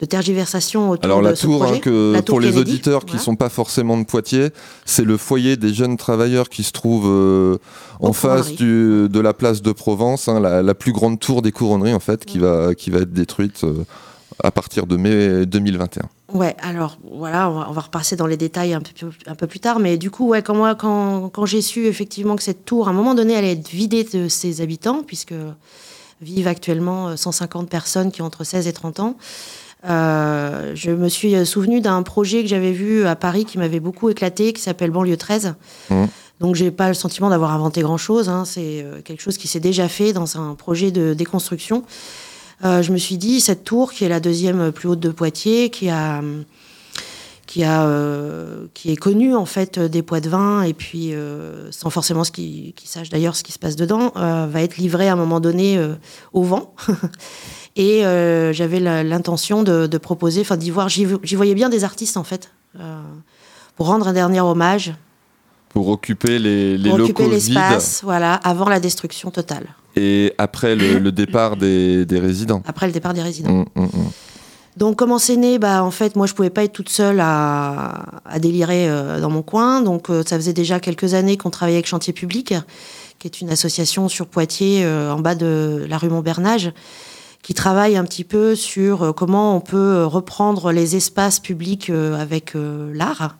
de 0.00 0.06
tergiversations 0.06 0.90
autour 0.90 1.04
Alors 1.04 1.20
de 1.20 1.28
la 1.28 1.36
ce 1.36 1.42
tour, 1.46 1.60
projet. 1.60 1.76
hein, 1.76 1.80
que, 1.80 2.12
La 2.14 2.22
tour 2.22 2.34
pour 2.34 2.40
les 2.40 2.56
auditeurs 2.58 3.00
qui 3.04 3.12
voilà. 3.12 3.22
sont 3.22 3.36
pas 3.36 3.48
forcément 3.48 3.96
de 3.96 4.04
Poitiers, 4.04 4.48
c'est 4.84 5.04
le 5.04 5.16
foyer 5.16 5.56
des 5.56 5.72
jeunes 5.72 5.96
travailleurs 5.96 6.48
qui 6.48 6.62
se 6.64 6.72
trouve 6.72 7.04
euh, 7.06 7.58
en 8.00 8.12
face 8.12 8.52
du, 8.52 9.08
de 9.08 9.20
la 9.20 9.32
place 9.32 9.62
de 9.62 9.70
Provence, 9.72 10.26
hein, 10.28 10.40
la, 10.40 10.62
la 10.62 10.74
plus 10.74 10.92
grande 10.92 11.20
tour 11.20 11.42
des 11.42 11.52
couronneries 11.52 11.94
en 11.94 12.00
fait, 12.00 12.24
qui, 12.24 12.38
va, 12.38 12.74
qui 12.74 12.90
va 12.90 12.98
être 13.00 13.12
détruite 13.12 13.62
euh, 13.62 13.84
à 14.42 14.50
partir 14.50 14.86
de 14.88 14.96
mai 14.96 15.46
2021. 15.46 16.02
Ouais, 16.32 16.56
alors 16.60 16.98
voilà, 17.12 17.48
on 17.48 17.54
va, 17.54 17.66
on 17.70 17.72
va 17.72 17.80
repasser 17.82 18.16
dans 18.16 18.26
les 18.26 18.36
détails 18.36 18.74
un 18.74 18.80
peu, 18.80 19.06
un 19.26 19.36
peu 19.36 19.46
plus 19.46 19.60
tard, 19.60 19.78
mais 19.78 19.96
du 19.96 20.10
coup, 20.10 20.26
ouais, 20.26 20.42
quand, 20.42 20.56
moi, 20.56 20.74
quand, 20.74 21.28
quand 21.28 21.46
j'ai 21.46 21.62
su 21.62 21.86
effectivement 21.86 22.34
que 22.34 22.42
cette 22.42 22.64
tour, 22.64 22.88
à 22.88 22.90
un 22.90 22.94
moment 22.94 23.14
donné, 23.14 23.36
allait 23.36 23.52
être 23.52 23.68
vidée 23.68 24.02
de 24.02 24.26
ses 24.26 24.60
habitants, 24.60 25.02
puisque 25.06 25.34
vivent 26.20 26.48
actuellement 26.48 27.08
euh, 27.10 27.16
150 27.16 27.68
personnes 27.68 28.10
qui 28.10 28.22
ont 28.22 28.26
entre 28.26 28.42
16 28.42 28.66
et 28.66 28.72
30 28.72 28.98
ans, 29.00 29.16
euh, 29.86 30.72
je 30.74 30.90
me 30.90 31.08
suis 31.08 31.46
souvenu 31.46 31.80
d'un 31.80 32.02
projet 32.02 32.42
que 32.42 32.48
j'avais 32.48 32.72
vu 32.72 33.06
à 33.06 33.16
Paris 33.16 33.44
qui 33.44 33.58
m'avait 33.58 33.80
beaucoup 33.80 34.08
éclaté, 34.08 34.52
qui 34.52 34.62
s'appelle 34.62 34.90
Banlieue 34.90 35.16
13. 35.16 35.54
Mhm. 35.90 36.08
Donc 36.40 36.54
j'ai 36.56 36.70
pas 36.70 36.88
le 36.88 36.94
sentiment 36.94 37.30
d'avoir 37.30 37.52
inventé 37.52 37.82
grand-chose, 37.82 38.28
hein, 38.28 38.44
c'est 38.44 38.82
euh, 38.82 39.00
quelque 39.02 39.22
chose 39.22 39.38
qui 39.38 39.46
s'est 39.46 39.60
déjà 39.60 39.88
fait 39.88 40.12
dans 40.12 40.38
un 40.38 40.54
projet 40.54 40.90
de 40.90 41.14
déconstruction. 41.14 41.84
Euh, 42.64 42.82
je 42.82 42.92
me 42.92 42.98
suis 42.98 43.18
dit, 43.18 43.40
cette 43.40 43.64
tour, 43.64 43.92
qui 43.92 44.04
est 44.04 44.08
la 44.08 44.20
deuxième 44.20 44.72
plus 44.72 44.88
haute 44.88 45.00
de 45.00 45.10
Poitiers, 45.10 45.70
qui 45.70 45.90
a, 45.90 46.22
qui 47.46 47.62
a, 47.62 47.86
euh, 47.86 48.66
qui 48.74 48.90
est 48.90 48.96
connue 48.96 49.34
en 49.34 49.44
fait 49.44 49.78
des 49.78 50.02
poids 50.02 50.20
de 50.20 50.28
vin, 50.28 50.62
et 50.62 50.74
puis 50.74 51.14
euh, 51.14 51.70
sans 51.70 51.90
forcément 51.90 52.24
ce 52.24 52.32
qui, 52.32 52.72
qui 52.76 52.88
sache 52.88 53.10
d'ailleurs 53.10 53.36
ce 53.36 53.42
qui 53.42 53.52
se 53.52 53.58
passe 53.58 53.76
dedans, 53.76 54.12
euh, 54.16 54.46
va 54.50 54.62
être 54.62 54.76
livrée 54.76 55.08
à 55.08 55.12
un 55.12 55.16
moment 55.16 55.40
donné 55.40 55.76
euh, 55.78 55.94
au 56.32 56.42
vent. 56.42 56.74
et 57.76 58.04
euh, 58.04 58.52
j'avais 58.52 58.80
l'intention 58.80 59.62
de, 59.62 59.86
de 59.86 59.98
proposer, 59.98 60.40
enfin 60.42 60.56
d'y 60.56 60.70
voir, 60.70 60.88
j'y 60.88 61.04
voyais 61.04 61.54
bien 61.54 61.68
des 61.68 61.84
artistes 61.84 62.16
en 62.16 62.24
fait, 62.24 62.50
euh, 62.80 63.00
pour 63.76 63.86
rendre 63.86 64.06
un 64.08 64.12
dernier 64.12 64.40
hommage, 64.40 64.94
Pour 65.70 65.88
occuper 65.88 66.38
les, 66.38 66.78
les 66.78 66.90
pour 66.90 67.00
occuper 67.00 67.22
locaux 67.24 67.34
l'espace, 67.34 68.00
voilà, 68.04 68.34
avant 68.34 68.68
la 68.68 68.80
destruction 68.80 69.30
totale, 69.30 69.66
et 69.96 70.32
après 70.38 70.76
le, 70.76 70.98
le 70.98 71.12
départ 71.12 71.56
des, 71.56 72.04
des 72.06 72.20
résidents. 72.20 72.62
après 72.66 72.86
le 72.86 72.92
départ 72.92 73.14
des 73.14 73.22
résidents. 73.22 73.50
Hum, 73.50 73.66
hum, 73.76 73.90
hum. 73.92 74.10
Donc 74.76 74.96
comment 74.96 75.20
c'est 75.20 75.36
né 75.36 75.60
Bah 75.60 75.84
en 75.84 75.92
fait 75.92 76.16
moi 76.16 76.26
je 76.26 76.34
pouvais 76.34 76.50
pas 76.50 76.64
être 76.64 76.72
toute 76.72 76.88
seule 76.88 77.20
à, 77.20 78.06
à 78.24 78.40
délirer 78.40 78.88
euh, 78.88 79.20
dans 79.20 79.30
mon 79.30 79.42
coin. 79.42 79.80
Donc 79.82 80.10
euh, 80.10 80.24
ça 80.26 80.34
faisait 80.36 80.52
déjà 80.52 80.80
quelques 80.80 81.14
années 81.14 81.36
qu'on 81.36 81.50
travaillait 81.50 81.76
avec 81.78 81.86
Chantier 81.86 82.12
Public, 82.12 82.54
qui 83.20 83.28
est 83.28 83.40
une 83.40 83.50
association 83.50 84.08
sur 84.08 84.26
Poitiers 84.26 84.84
euh, 84.84 85.12
en 85.12 85.20
bas 85.20 85.36
de 85.36 85.86
la 85.88 85.96
rue 85.96 86.08
Montbernage, 86.08 86.72
qui 87.44 87.52
travaille 87.52 87.96
un 87.96 88.04
petit 88.04 88.24
peu 88.24 88.56
sur 88.56 89.02
euh, 89.02 89.12
comment 89.12 89.54
on 89.54 89.60
peut 89.60 89.76
euh, 89.76 90.06
reprendre 90.06 90.72
les 90.72 90.96
espaces 90.96 91.38
publics 91.38 91.90
euh, 91.90 92.18
avec 92.18 92.54
l'art. 92.54 93.36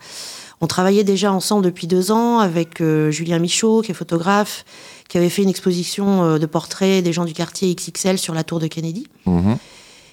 On 0.60 0.66
travaillait 0.66 1.04
déjà 1.04 1.32
ensemble 1.32 1.64
depuis 1.64 1.86
deux 1.86 2.12
ans 2.12 2.38
avec 2.38 2.82
Julien 3.10 3.38
Michaud, 3.38 3.82
qui 3.82 3.90
est 3.90 3.94
photographe, 3.94 4.64
qui 5.08 5.18
avait 5.18 5.28
fait 5.28 5.42
une 5.42 5.48
exposition 5.48 6.38
de 6.38 6.46
portraits 6.46 7.04
des 7.04 7.12
gens 7.12 7.24
du 7.24 7.34
quartier 7.34 7.74
XXL 7.74 8.18
sur 8.18 8.32
la 8.32 8.44
tour 8.44 8.60
de 8.60 8.66
Kennedy. 8.66 9.06
Mhm. 9.26 9.58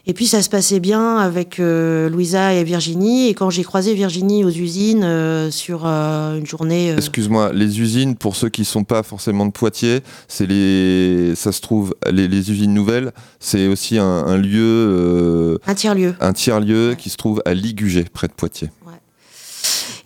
Et 0.07 0.13
puis 0.13 0.25
ça 0.25 0.41
se 0.41 0.49
passait 0.49 0.79
bien 0.79 1.17
avec 1.17 1.59
euh, 1.59 2.09
Louisa 2.09 2.53
et 2.53 2.63
Virginie. 2.63 3.29
Et 3.29 3.33
quand 3.33 3.49
j'ai 3.49 3.63
croisé 3.63 3.93
Virginie 3.93 4.43
aux 4.43 4.49
usines 4.49 5.03
euh, 5.03 5.51
sur 5.51 5.83
euh, 5.85 6.37
une 6.37 6.45
journée, 6.47 6.91
Excuse-moi, 6.91 7.51
les 7.53 7.79
usines, 7.79 8.15
pour 8.15 8.35
ceux 8.35 8.49
qui 8.49 8.65
sont 8.65 8.83
pas 8.83 9.03
forcément 9.03 9.45
de 9.45 9.51
Poitiers, 9.51 10.01
c'est 10.27 10.47
les, 10.47 11.33
ça 11.35 11.51
se 11.51 11.61
trouve, 11.61 11.93
les, 12.09 12.27
les 12.27 12.51
usines 12.51 12.73
nouvelles, 12.73 13.11
c'est 13.39 13.67
aussi 13.67 13.97
un, 13.97 14.05
un 14.05 14.37
lieu, 14.37 15.59
un 15.67 15.75
tiers-lieu. 15.75 16.15
un 16.19 16.33
tiers-lieu 16.33 16.95
qui 16.97 17.09
se 17.09 17.17
trouve 17.17 17.41
à 17.45 17.53
Ligugé, 17.53 18.05
près 18.11 18.27
de 18.27 18.33
Poitiers. 18.33 18.69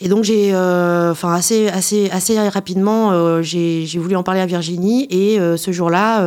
Et 0.01 0.09
donc 0.09 0.23
j'ai, 0.23 0.53
euh, 0.53 1.11
enfin 1.11 1.33
assez, 1.33 1.67
assez, 1.69 2.09
assez 2.11 2.37
rapidement, 2.49 3.11
euh, 3.11 3.41
j'ai 3.41 3.87
voulu 3.97 4.15
en 4.15 4.23
parler 4.23 4.41
à 4.41 4.45
Virginie. 4.45 5.07
Et 5.09 5.39
euh, 5.39 5.57
ce 5.57 5.71
jour-là, 5.71 6.21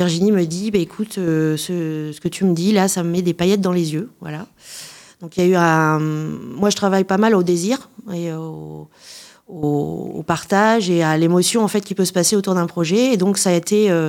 Virginie 0.00 0.32
me 0.32 0.46
dit, 0.46 0.70
bah, 0.70 0.78
écoute, 0.78 1.18
euh, 1.18 1.58
ce, 1.58 2.10
ce 2.14 2.20
que 2.20 2.28
tu 2.28 2.46
me 2.46 2.54
dis 2.54 2.72
là, 2.72 2.88
ça 2.88 3.02
me 3.02 3.10
met 3.10 3.20
des 3.20 3.34
paillettes 3.34 3.60
dans 3.60 3.72
les 3.72 3.92
yeux, 3.92 4.08
voilà. 4.20 4.46
Donc 5.20 5.36
il 5.36 5.44
y 5.44 5.46
a 5.46 5.48
eu 5.50 5.54
un, 5.56 5.98
moi 5.98 6.70
je 6.70 6.76
travaille 6.76 7.04
pas 7.04 7.18
mal 7.18 7.34
au 7.34 7.42
désir 7.42 7.90
et 8.10 8.32
au, 8.32 8.88
au, 9.46 10.12
au 10.14 10.22
partage 10.22 10.88
et 10.88 11.02
à 11.02 11.18
l'émotion 11.18 11.62
en 11.62 11.68
fait 11.68 11.82
qui 11.82 11.94
peut 11.94 12.06
se 12.06 12.14
passer 12.14 12.34
autour 12.36 12.54
d'un 12.54 12.66
projet. 12.66 13.12
Et 13.12 13.18
donc 13.18 13.36
ça 13.36 13.50
a 13.50 13.52
été 13.52 13.90
euh, 13.90 14.08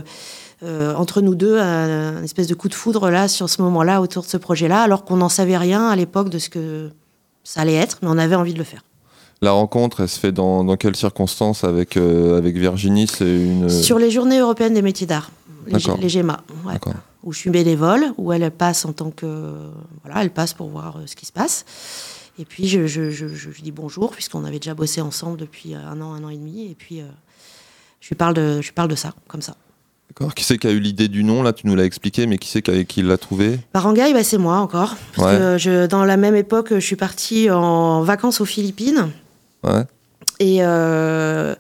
euh, 0.64 0.96
entre 0.96 1.20
nous 1.20 1.36
deux 1.36 1.60
un, 1.60 2.20
un 2.20 2.24
espèce 2.24 2.48
de 2.48 2.56
coup 2.56 2.70
de 2.70 2.74
foudre 2.74 3.10
là 3.10 3.28
sur 3.28 3.50
ce 3.50 3.62
moment-là 3.62 4.00
autour 4.00 4.24
de 4.24 4.30
ce 4.30 4.38
projet-là, 4.38 4.82
alors 4.82 5.04
qu'on 5.04 5.18
n'en 5.18 5.28
savait 5.28 5.58
rien 5.58 5.90
à 5.90 5.98
l'époque 5.98 6.30
de 6.30 6.40
ce 6.40 6.50
que 6.50 6.90
ça 7.44 7.60
allait 7.62 7.74
être, 7.74 7.98
mais 8.02 8.08
on 8.10 8.18
avait 8.18 8.36
envie 8.36 8.54
de 8.54 8.60
le 8.60 8.64
faire. 8.64 8.84
La 9.44 9.52
rencontre, 9.52 10.02
elle 10.02 10.08
se 10.08 10.20
fait 10.20 10.32
dans, 10.32 10.64
dans 10.64 10.78
quelles 10.78 10.96
circonstances 10.96 11.64
avec, 11.64 11.98
euh, 11.98 12.38
avec 12.38 12.56
Virginie? 12.56 13.08
C'est 13.08 13.26
une. 13.26 13.70
Sur 13.70 13.98
les 13.98 14.12
Journées 14.12 14.38
européennes 14.38 14.76
des 14.76 14.84
métiers 14.84 15.08
d'art, 15.08 15.32
les, 15.68 15.78
les 16.02 16.10
GEMA, 16.10 16.42
ouais. 16.66 16.80
Où 17.24 17.32
je 17.34 17.38
suis 17.40 17.50
bénévole, 17.50 18.14
où 18.18 18.32
elle 18.34 18.50
passe 18.52 18.84
en 18.86 18.94
tant 18.94 19.12
que 19.12 19.54
voilà, 20.04 20.24
elle 20.24 20.32
passe 20.32 20.54
pour 20.54 20.70
voir 20.70 20.98
euh, 20.98 21.02
ce 21.06 21.16
qui 21.16 21.26
se 21.26 21.32
passe. 21.32 21.66
Et 22.40 22.46
puis 22.46 22.68
je, 22.68 22.88
je, 22.88 23.12
je, 23.12 23.28
je 23.28 23.50
lui 23.50 23.62
dis 23.62 23.72
bonjour 23.72 24.12
puisqu'on 24.12 24.44
avait 24.46 24.58
déjà 24.60 24.74
bossé 24.74 25.02
ensemble 25.02 25.38
depuis 25.38 25.76
un 25.76 26.02
an, 26.02 26.14
un 26.14 26.24
an 26.24 26.30
et 26.30 26.38
demi. 26.38 26.72
Et 26.72 26.76
puis 26.76 27.02
euh, 27.02 27.06
je 28.00 28.08
lui 28.10 28.16
parle 28.16 28.34
de, 28.34 28.62
je 28.62 28.68
lui 28.68 28.74
parle 28.74 28.90
de 28.90 28.96
ça, 28.96 29.14
comme 29.28 29.42
ça. 29.42 29.56
D'accord. 30.10 30.34
Qui 30.34 30.44
c'est 30.44 30.58
qui 30.58 30.68
a 30.68 30.72
eu 30.72 30.80
l'idée 30.80 31.08
du 31.08 31.24
nom 31.24 31.42
Là, 31.44 31.54
tu 31.54 31.68
nous 31.68 31.76
l'as 31.76 31.86
expliqué, 31.86 32.26
mais 32.28 32.38
qui 32.38 32.50
c'est 32.50 32.62
qui, 32.62 32.86
qui 32.86 33.02
l'a 33.02 33.18
trouvé? 33.18 33.60
Barangay, 33.74 34.12
bah, 34.14 34.24
c'est 34.24 34.38
moi 34.40 34.58
encore. 34.58 34.96
Parce 35.16 35.32
Ouais. 35.32 35.38
que 35.38 35.58
je, 35.58 35.86
dans 35.86 36.04
la 36.04 36.18
même 36.18 36.36
époque, 36.36 36.70
je 36.74 36.80
suis 36.80 36.96
partie 36.98 37.50
en 37.50 38.02
vacances 38.02 38.42
aux 38.42 38.46
Philippines. 38.46 39.10
Ouais. 39.64 39.84
Et 40.40 40.64
euh, 40.64 40.66
euh, 40.68 41.56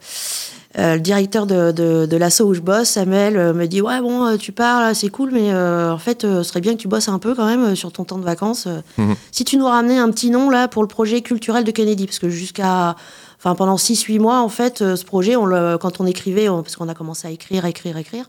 le 0.75 0.99
directeur 0.99 1.45
de, 1.45 1.71
de, 1.71 2.05
de 2.05 2.17
l'asso 2.17 2.41
où 2.41 2.53
je 2.53 2.61
bosse, 2.61 2.89
Samuel, 2.89 3.35
euh, 3.37 3.53
me 3.53 3.65
dit 3.67 3.81
Ouais, 3.81 3.99
bon, 4.01 4.25
euh, 4.25 4.37
tu 4.37 4.51
pars, 4.51 4.95
c'est 4.95 5.09
cool, 5.09 5.31
mais 5.31 5.51
euh, 5.51 5.91
en 5.91 5.97
fait, 5.97 6.23
euh, 6.23 6.43
ce 6.43 6.49
serait 6.49 6.61
bien 6.61 6.73
que 6.73 6.77
tu 6.81 6.87
bosses 6.87 7.09
un 7.09 7.19
peu 7.19 7.35
quand 7.35 7.45
même 7.45 7.63
euh, 7.63 7.75
sur 7.75 7.91
ton 7.91 8.03
temps 8.05 8.17
de 8.17 8.23
vacances. 8.23 8.67
Euh, 8.67 8.81
Mhm. 8.97 9.15
Si 9.31 9.43
tu 9.45 9.57
nous 9.57 9.65
ramenais 9.65 9.97
un 9.97 10.09
petit 10.11 10.29
nom 10.29 10.49
là 10.49 10.67
pour 10.67 10.81
le 10.83 10.87
projet 10.87 11.21
culturel 11.21 11.63
de 11.63 11.71
Kennedy, 11.71 12.05
parce 12.05 12.19
que 12.19 12.29
jusqu'à. 12.29 12.95
Enfin, 13.39 13.55
pendant 13.55 13.75
6-8 13.77 14.19
mois, 14.19 14.39
en 14.41 14.49
fait, 14.49 14.81
euh, 14.83 14.95
ce 14.95 15.03
projet, 15.03 15.35
on 15.35 15.45
le, 15.47 15.77
quand 15.79 15.99
on 15.99 16.05
écrivait, 16.05 16.47
on- 16.47 16.61
parce 16.61 16.75
qu'on 16.75 16.87
a 16.89 16.93
commencé 16.93 17.27
à 17.27 17.31
écrire, 17.31 17.65
écrire, 17.65 17.97
écrire, 17.97 18.25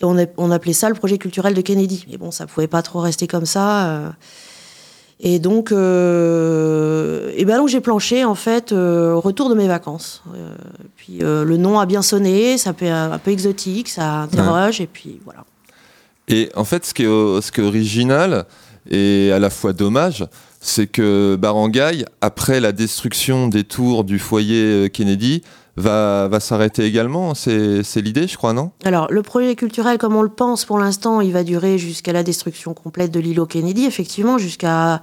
et 0.00 0.04
on, 0.06 0.18
a- 0.18 0.24
on 0.38 0.50
appelait 0.50 0.72
ça 0.72 0.88
le 0.88 0.94
projet 0.94 1.18
culturel 1.18 1.52
de 1.52 1.60
Kennedy. 1.60 2.06
Mais 2.10 2.16
bon, 2.16 2.30
ça 2.30 2.46
pouvait 2.46 2.66
pas 2.66 2.80
trop 2.80 3.00
rester 3.00 3.26
comme 3.26 3.44
ça. 3.44 3.86
euh. 3.88 4.08
Et 5.20 5.40
donc, 5.40 5.72
euh, 5.72 7.32
et 7.36 7.44
ben 7.44 7.56
donc 7.56 7.68
j'ai 7.68 7.80
planché 7.80 8.24
en 8.24 8.36
fait 8.36 8.70
euh, 8.70 9.12
au 9.12 9.20
retour 9.20 9.48
de 9.50 9.54
mes 9.54 9.66
vacances. 9.66 10.22
Euh, 10.34 10.54
puis 10.96 11.18
euh, 11.22 11.44
le 11.44 11.56
nom 11.56 11.80
a 11.80 11.86
bien 11.86 12.02
sonné, 12.02 12.56
ça 12.56 12.72
fait 12.72 12.90
un, 12.90 13.18
peu 13.18 13.32
exotique, 13.32 13.88
ça 13.88 14.20
interroge, 14.20 14.80
et 14.80 14.86
puis 14.86 15.20
voilà. 15.24 15.44
Et 16.28 16.50
en 16.54 16.64
fait, 16.64 16.86
ce 16.86 16.94
qui 16.94 17.02
est, 17.02 17.06
ce 17.06 17.50
qui 17.50 17.60
est 17.60 17.64
original 17.64 18.44
et 18.88 19.32
à 19.32 19.40
la 19.40 19.50
fois 19.50 19.72
dommage, 19.72 20.24
c'est 20.60 20.86
que 20.86 21.36
Barangay, 21.36 22.04
après 22.20 22.60
la 22.60 22.70
destruction 22.70 23.48
des 23.48 23.64
tours 23.64 24.04
du 24.04 24.20
foyer 24.20 24.88
Kennedy, 24.90 25.42
va, 25.78 26.28
va 26.28 26.40
s'arrêter 26.40 26.84
également. 26.84 27.34
C'est 27.34 27.82
l'idée, 27.96 28.26
je 28.26 28.36
crois, 28.36 28.52
non? 28.52 28.70
Alors 28.84 29.10
le 29.10 29.22
projet 29.22 29.54
culturel, 29.54 29.98
comme 29.98 30.16
on 30.16 30.22
le 30.22 30.28
pense 30.28 30.64
pour 30.64 30.78
l'instant, 30.78 31.20
il 31.20 31.32
va 31.32 31.44
durer 31.44 31.78
jusqu'à 31.78 32.12
la 32.12 32.22
destruction 32.22 32.74
complète 32.74 33.10
de 33.10 33.20
l'îlot 33.20 33.46
Kennedy, 33.46 33.86
effectivement, 33.86 34.38
jusqu'à 34.38 35.00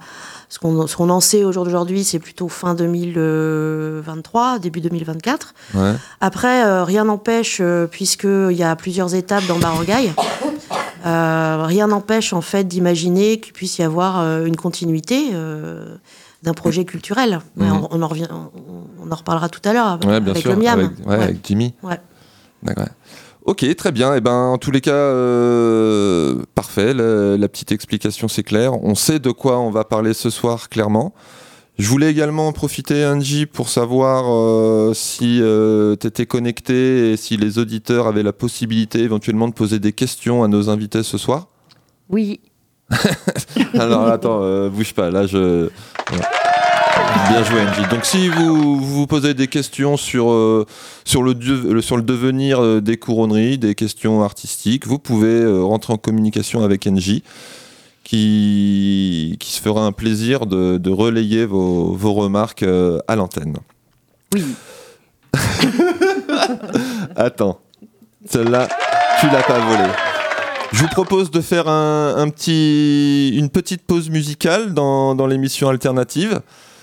ce 0.48 0.58
qu'on 0.58 0.86
qu'on 0.86 1.10
en 1.10 1.20
sait 1.20 1.44
au 1.44 1.52
jour 1.52 1.64
d'aujourd'hui, 1.64 2.04
c'est 2.04 2.18
plutôt 2.18 2.48
fin 2.48 2.74
2023, 2.74 4.58
début 4.58 4.80
2024. 4.80 5.54
Ouais. 5.74 5.92
Après, 6.20 6.64
euh, 6.64 6.84
rien 6.84 7.04
n'empêche, 7.04 7.58
euh, 7.60 7.86
puisqu'il 7.86 8.56
y 8.56 8.62
a 8.62 8.76
plusieurs 8.76 9.14
étapes 9.14 9.46
dans 9.46 9.58
Barangay, 9.58 10.12
euh, 11.06 11.64
rien 11.64 11.86
n'empêche 11.86 12.32
en 12.32 12.40
fait 12.40 12.64
d'imaginer 12.64 13.38
qu'il 13.38 13.52
puisse 13.52 13.78
y 13.78 13.82
avoir 13.82 14.20
euh, 14.20 14.44
une 14.44 14.56
continuité 14.56 15.28
euh, 15.34 15.96
d'un 16.42 16.52
projet 16.54 16.84
culturel. 16.84 17.40
Mais 17.56 17.66
Mhm. 17.68 17.72
on, 17.84 17.88
on 17.98 18.02
en 18.02 18.08
revient, 18.08 18.28
on, 18.30 19.04
on 19.08 19.10
en 19.12 19.14
reparlera 19.16 19.48
tout 19.48 19.60
à 19.68 19.72
l'heure 19.72 19.98
Ouais, 20.06 20.20
bien 20.20 20.30
avec 20.32 20.42
sûr. 20.42 20.52
le 20.52 20.56
Miam. 20.62 20.78
Avec, 20.78 20.90
ouais, 21.00 21.06
Ouais. 21.16 21.22
avec 21.24 21.46
Jimmy. 21.46 21.74
Ouais. 21.82 21.98
D'accord. 22.62 22.86
Ok, 23.44 23.64
très 23.76 23.92
bien. 23.92 24.14
Et 24.14 24.20
ben, 24.20 24.32
en 24.32 24.58
tous 24.58 24.70
les 24.72 24.80
cas, 24.80 24.90
euh, 24.92 26.42
parfait. 26.54 26.92
La, 26.94 27.36
la 27.36 27.48
petite 27.48 27.72
explication, 27.72 28.28
c'est 28.28 28.42
clair. 28.42 28.72
On 28.82 28.94
sait 28.94 29.18
de 29.18 29.30
quoi 29.30 29.58
on 29.60 29.70
va 29.70 29.84
parler 29.84 30.14
ce 30.14 30.30
soir, 30.30 30.68
clairement. 30.68 31.14
Je 31.78 31.88
voulais 31.88 32.10
également 32.10 32.48
en 32.48 32.52
profiter, 32.52 33.04
Angie, 33.06 33.44
pour 33.46 33.68
savoir 33.68 34.24
euh, 34.28 34.94
si 34.94 35.40
tu 36.00 36.06
étais 36.06 36.24
connecté 36.26 37.12
et 37.12 37.16
si 37.18 37.36
les 37.36 37.58
auditeurs 37.58 38.06
avaient 38.06 38.22
la 38.22 38.32
possibilité 38.32 39.00
éventuellement 39.00 39.46
de 39.46 39.52
poser 39.52 39.78
des 39.78 39.92
questions 39.92 40.42
à 40.42 40.48
nos 40.48 40.70
invités 40.70 41.02
ce 41.02 41.18
soir. 41.18 41.48
Oui. 42.08 42.40
Alors 43.74 44.06
attends, 44.06 44.40
euh, 44.42 44.68
bouge 44.68 44.94
pas. 44.94 45.10
Là, 45.10 45.26
je. 45.26 45.68
Bien 47.28 47.42
joué, 47.44 47.60
Angie. 47.60 47.88
Donc, 47.90 48.04
si 48.04 48.28
vous 48.28 48.76
vous 48.80 49.06
posez 49.06 49.34
des 49.34 49.48
questions 49.48 49.96
sur, 49.96 50.30
euh, 50.30 50.64
sur, 51.04 51.22
le, 51.22 51.80
sur 51.80 51.96
le 51.96 52.02
devenir 52.02 52.62
euh, 52.62 52.80
des 52.80 52.96
couronneries, 52.96 53.58
des 53.58 53.74
questions 53.74 54.22
artistiques, 54.22 54.86
vous 54.86 54.98
pouvez 54.98 55.44
rentrer 55.60 55.92
en 55.92 55.98
communication 55.98 56.62
avec 56.62 56.86
Angie, 56.86 57.24
qui, 58.04 59.36
qui 59.40 59.52
se 59.52 59.60
fera 59.60 59.84
un 59.84 59.92
plaisir 59.92 60.46
de, 60.46 60.78
de 60.78 60.90
relayer 60.90 61.44
vos, 61.46 61.92
vos 61.92 62.12
remarques 62.12 62.64
à 63.08 63.16
l'antenne. 63.16 63.56
Oui. 64.34 64.44
Attends, 67.16 67.60
celle-là, 68.26 68.68
tu 69.20 69.26
l'as 69.26 69.42
pas 69.42 69.58
volée. 69.58 70.15
Je 70.72 70.82
vous 70.82 70.88
propose 70.88 71.30
de 71.30 71.40
faire 71.40 71.68
un, 71.68 72.14
un 72.16 72.28
petit, 72.28 73.30
une 73.36 73.48
petite 73.48 73.82
pause 73.82 74.10
musicale 74.10 74.74
dans, 74.74 75.14
dans 75.14 75.26
l'émission 75.26 75.68
alternative. 75.68 76.40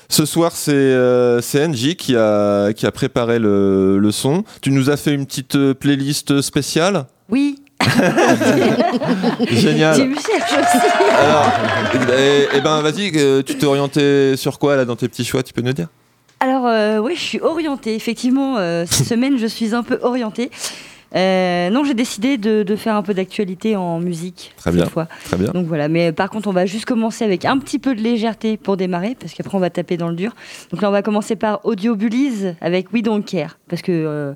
Ce 0.09 0.25
soir, 0.25 0.51
c'est 0.53 0.71
euh, 0.73 1.41
Angie 1.55 1.95
qui 1.95 2.15
a, 2.15 2.73
qui 2.73 2.85
a 2.85 2.91
préparé 2.91 3.39
le, 3.39 3.97
le 3.99 4.11
son. 4.11 4.43
Tu 4.61 4.71
nous 4.71 4.89
as 4.89 4.97
fait 4.97 5.13
une 5.13 5.25
petite 5.25 5.55
euh, 5.55 5.73
playlist 5.73 6.41
spéciale? 6.41 7.05
Oui. 7.29 7.59
Génial. 9.49 9.95
J'ai 9.95 10.05
eu 10.05 10.15
cherche 10.15 10.51
aussi. 10.51 10.77
Alors, 11.17 11.51
et, 12.17 12.57
et 12.57 12.61
ben 12.61 12.81
vas-y, 12.81 13.11
euh, 13.15 13.41
tu 13.41 13.57
t'es 13.57 13.65
orienté 13.65 14.37
sur 14.37 14.59
quoi 14.59 14.75
là 14.75 14.85
dans 14.85 14.95
tes 14.95 15.07
petits 15.07 15.25
choix, 15.25 15.43
tu 15.43 15.53
peux 15.53 15.61
nous 15.61 15.73
dire? 15.73 15.87
Alors, 16.39 16.67
euh, 16.67 16.99
oui, 16.99 17.13
je 17.15 17.21
suis 17.21 17.39
orientée. 17.39 17.95
Effectivement, 17.95 18.57
euh, 18.57 18.85
cette 18.89 19.07
semaine, 19.13 19.37
je 19.37 19.47
suis 19.47 19.73
un 19.73 19.83
peu 19.83 19.97
orientée. 20.01 20.51
Euh, 21.15 21.69
non, 21.69 21.83
j'ai 21.83 21.93
décidé 21.93 22.37
de, 22.37 22.63
de 22.63 22.75
faire 22.75 22.95
un 22.95 23.03
peu 23.03 23.13
d'actualité 23.13 23.75
en 23.75 23.99
musique 23.99 24.53
Très 24.57 24.71
cette 24.71 24.79
bien. 24.79 24.85
fois. 24.87 25.07
Très 25.25 25.37
bien. 25.37 25.51
Donc 25.51 25.67
voilà, 25.67 25.87
mais 25.87 26.11
par 26.11 26.29
contre, 26.29 26.47
on 26.47 26.53
va 26.53 26.65
juste 26.65 26.85
commencer 26.85 27.23
avec 27.23 27.45
un 27.45 27.57
petit 27.59 27.79
peu 27.79 27.93
de 27.95 28.01
légèreté 28.01 28.57
pour 28.57 28.77
démarrer, 28.77 29.15
parce 29.19 29.33
qu'après, 29.33 29.55
on 29.55 29.59
va 29.61 29.69
taper 29.69 29.97
dans 29.97 30.09
le 30.09 30.15
dur. 30.15 30.33
Donc 30.71 30.81
là, 30.81 30.89
on 30.89 30.91
va 30.91 31.01
commencer 31.01 31.35
par 31.35 31.59
Audio 31.65 31.95
Bullies 31.95 32.53
avec 32.61 32.91
We 32.93 33.03
Don't 33.03 33.23
Care, 33.23 33.59
parce 33.69 33.81
que, 33.81 33.91
euh, 33.91 34.33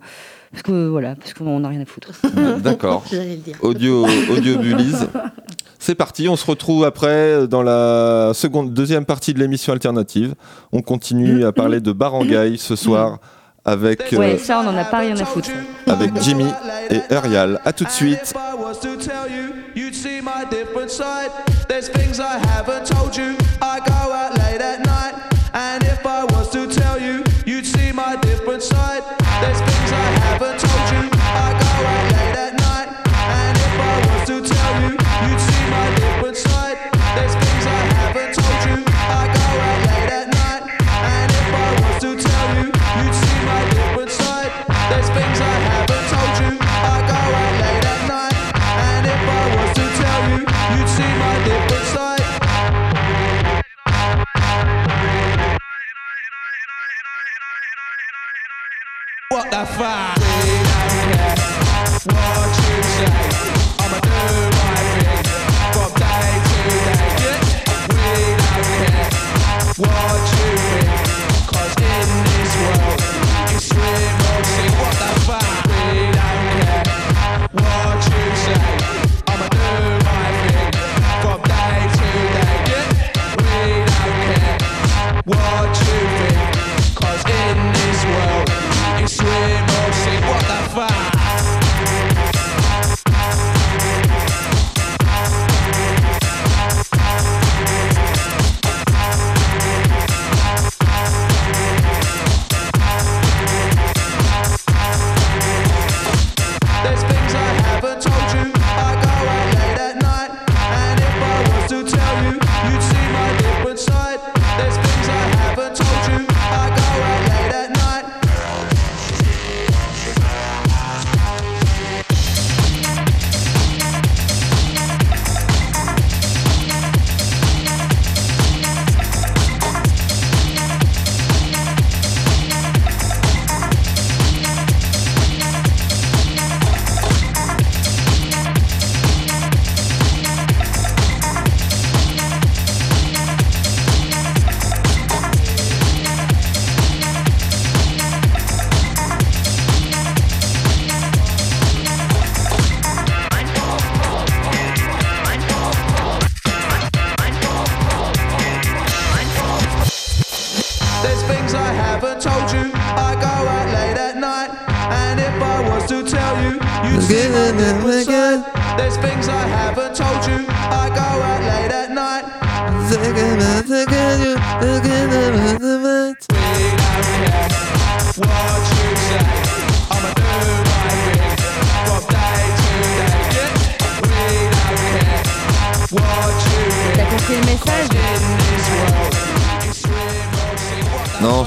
parce 0.52 0.64
que 0.64 0.88
voilà, 0.88 1.16
parce 1.16 1.34
qu'on 1.34 1.60
n'a 1.60 1.70
rien 1.70 1.82
à 1.82 1.86
foutre. 1.86 2.12
D'accord. 2.62 3.04
Le 3.12 3.36
dire. 3.38 3.56
Audio, 3.62 4.06
audio 4.32 4.58
Bullies. 4.58 5.06
C'est 5.80 5.96
parti, 5.96 6.28
on 6.28 6.36
se 6.36 6.46
retrouve 6.46 6.84
après 6.84 7.48
dans 7.48 7.62
la 7.64 8.32
seconde, 8.34 8.74
deuxième 8.74 9.06
partie 9.06 9.34
de 9.34 9.40
l'émission 9.40 9.74
alternative. 9.74 10.36
On 10.72 10.82
continue 10.82 11.46
à 11.46 11.52
parler 11.52 11.80
de 11.80 11.92
Barangay 11.92 12.56
ce 12.58 12.76
soir 12.76 13.20
avec, 13.68 14.14
euh, 14.14 14.18
Ouais, 14.18 14.38
ça, 14.38 14.62
on 14.64 14.68
en 14.70 14.78
a 14.78 14.86
pas 14.86 15.00
rien 15.00 15.18
à 15.20 15.26
foutre. 15.26 15.50
avec 15.86 16.12
Jimmy 16.22 16.48
et 16.90 17.02
Urial. 17.14 17.60
A 17.66 17.74
tout 17.74 17.84
de 17.84 17.90
suite. 17.90 18.34
fuck. 59.44 60.27
What 90.78 91.17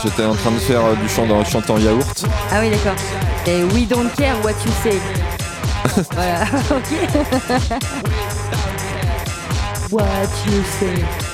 j'étais 0.03 0.25
en 0.25 0.35
train 0.35 0.51
de 0.51 0.59
faire 0.59 0.85
euh, 0.85 0.95
du 0.95 1.09
chant 1.09 1.27
dans 1.27 1.45
chantant 1.45 1.79
yaourt. 1.79 2.25
Ah 2.51 2.61
oui, 2.61 2.71
d'accord. 2.71 2.95
Et 3.47 3.65
we 3.65 3.87
don't 3.87 4.11
care 4.17 4.37
what 4.43 4.53
you 4.65 4.73
say. 4.83 4.99
voilà, 6.13 6.45
ok. 6.71 7.81
what 9.91 10.29
you 10.47 10.63
say. 10.79 11.30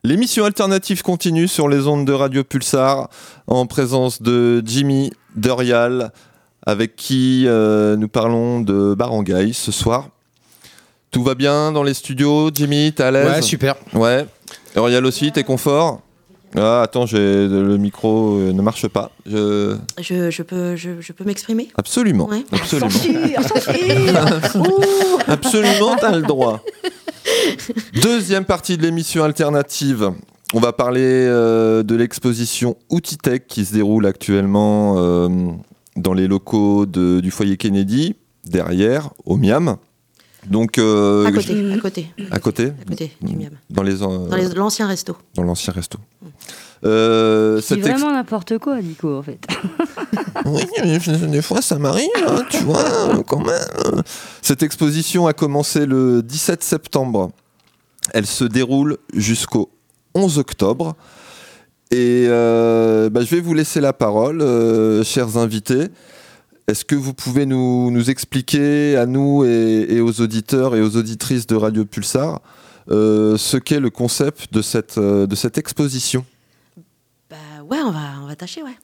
L'émission 0.05 0.45
alternative 0.45 1.03
continue 1.03 1.49
sur 1.49 1.69
les 1.69 1.87
ondes 1.87 2.07
de 2.07 2.13
Radio 2.13 2.45
Pulsar 2.45 3.09
en 3.47 3.67
présence 3.67 4.23
de 4.23 4.63
Jimmy 4.65 5.13
Durial 5.35 6.13
avec 6.65 6.97
qui 6.97 7.45
euh, 7.47 7.97
nous 7.97 8.09
parlons 8.09 8.61
de 8.61 8.95
Barangay 8.95 9.53
ce 9.53 9.73
soir. 9.73 10.09
Tout 11.11 11.23
va 11.23 11.35
bien 11.35 11.73
dans 11.73 11.83
les 11.83 11.95
studios, 11.95 12.51
Jimmy, 12.55 12.93
t'es 12.93 13.03
à 13.03 13.11
l'aise? 13.11 13.29
Ouais, 13.29 13.43
super. 13.43 13.75
Ouais. 13.93 14.27
Durial 14.75 15.05
aussi, 15.05 15.31
t'es 15.33 15.45
confort? 15.45 16.01
Ah, 16.57 16.83
attends, 16.83 17.05
le 17.13 17.77
micro 17.77 18.37
euh, 18.39 18.53
ne 18.53 18.61
marche 18.63 18.87
pas. 18.89 19.11
Je... 19.27 19.77
Je, 20.01 20.31
je 20.31 20.43
peux, 20.43 20.77
je, 20.77 21.01
je 21.01 21.13
peux 21.13 21.25
m'exprimer? 21.25 21.69
Absolument. 21.77 22.29
Ouais. 22.29 22.45
Absolument. 22.53 22.91
Censure, 22.91 23.43
censure. 24.53 25.19
Absolument, 25.29 25.97
t'as 26.01 26.17
le 26.17 26.23
droit. 26.23 26.63
Deuxième 28.03 28.45
partie 28.45 28.77
de 28.77 28.83
l'émission 28.83 29.25
alternative. 29.25 30.11
On 30.55 30.61
va 30.61 30.73
parler 30.73 31.01
euh, 31.03 31.83
de 31.83 31.95
l'exposition 31.95 32.77
Outitech 32.91 33.47
qui 33.47 33.65
se 33.65 33.73
déroule 33.73 34.05
actuellement 34.07 34.97
euh, 34.99 35.29
dans 35.97 36.13
les 36.13 36.27
locaux 36.29 36.85
de- 36.85 37.21
du 37.21 37.31
foyer 37.31 37.57
Kennedy, 37.57 38.17
derrière, 38.45 39.11
au 39.25 39.37
Miam. 39.37 39.77
Donc, 40.49 40.79
euh, 40.79 41.25
À 41.27 41.33
côté, 41.33 41.73
à 41.73 41.79
côté, 41.79 42.07
à 42.33 42.39
côté, 42.41 42.67
à 42.81 42.85
côté 42.89 43.13
du 43.23 43.37
Miam. 43.37 43.51
dans 43.71 43.83
les, 43.83 44.03
euh, 44.03 44.29
Dans 44.29 44.37
les- 44.37 44.49
l'ancien 44.55 44.87
resto. 44.89 45.17
dans 45.37 45.45
l'ancien 45.45 45.73
resto. 45.73 45.99
Euh, 46.85 47.61
C'est 47.61 47.77
ex- 47.77 47.87
vraiment 47.87 48.11
n'importe 48.13 48.59
quoi, 48.59 48.81
Nico, 48.81 49.17
en 49.19 49.23
fait. 49.23 49.39
Oui, 50.45 50.63
mais 50.83 50.99
des 51.29 51.43
fois 51.43 51.63
ça 51.63 51.79
m'arrive, 51.79 52.09
hein, 52.27 52.43
tu 52.51 52.59
vois, 52.65 52.81
euh, 52.81 53.23
quand 53.23 53.39
même. 53.45 54.03
Cette 54.41 54.63
exposition 54.65 55.29
a 55.29 55.33
commencé 55.33 55.87
le 55.87 56.21
17 56.23 56.65
septembre. 56.65 57.31
Elle 58.13 58.27
se 58.27 58.43
déroule 58.43 58.97
jusqu'au 59.15 59.71
11 60.15 60.39
octobre. 60.39 60.97
Et 61.93 62.25
euh, 62.29 63.09
bah, 63.11 63.21
je 63.23 63.33
vais 63.37 63.41
vous 63.41 63.55
laisser 63.55 63.81
la 63.81 63.93
parole, 63.93 64.41
euh, 64.43 65.05
chers 65.05 65.37
invités. 65.37 65.89
Est-ce 66.73 66.87
que 66.87 66.95
vous 66.95 67.13
pouvez 67.13 67.45
nous, 67.45 67.91
nous 67.91 68.09
expliquer 68.09 68.97
à 68.97 69.05
nous 69.05 69.45
et, 69.45 69.89
et 69.91 70.01
aux 70.01 70.23
auditeurs 70.23 70.75
et 70.75 70.81
aux 70.81 70.97
auditrices 70.97 71.47
de 71.47 71.55
Radio 71.55 71.85
Pulsar 71.85 72.41
euh, 72.91 73.37
ce 73.37 73.59
qu'est 73.59 73.79
le 73.79 73.91
concept 73.91 74.51
de 74.55 74.63
cette, 74.63 74.97
euh, 74.97 75.27
de 75.27 75.35
cette 75.35 75.59
exposition? 75.59 76.25
Bah 77.29 77.37
ouais, 77.71 77.77
on 77.85 77.91
va, 77.91 78.23
on 78.23 78.27
va 78.27 78.37
tâcher, 78.37 78.63
ouais. 78.63 78.79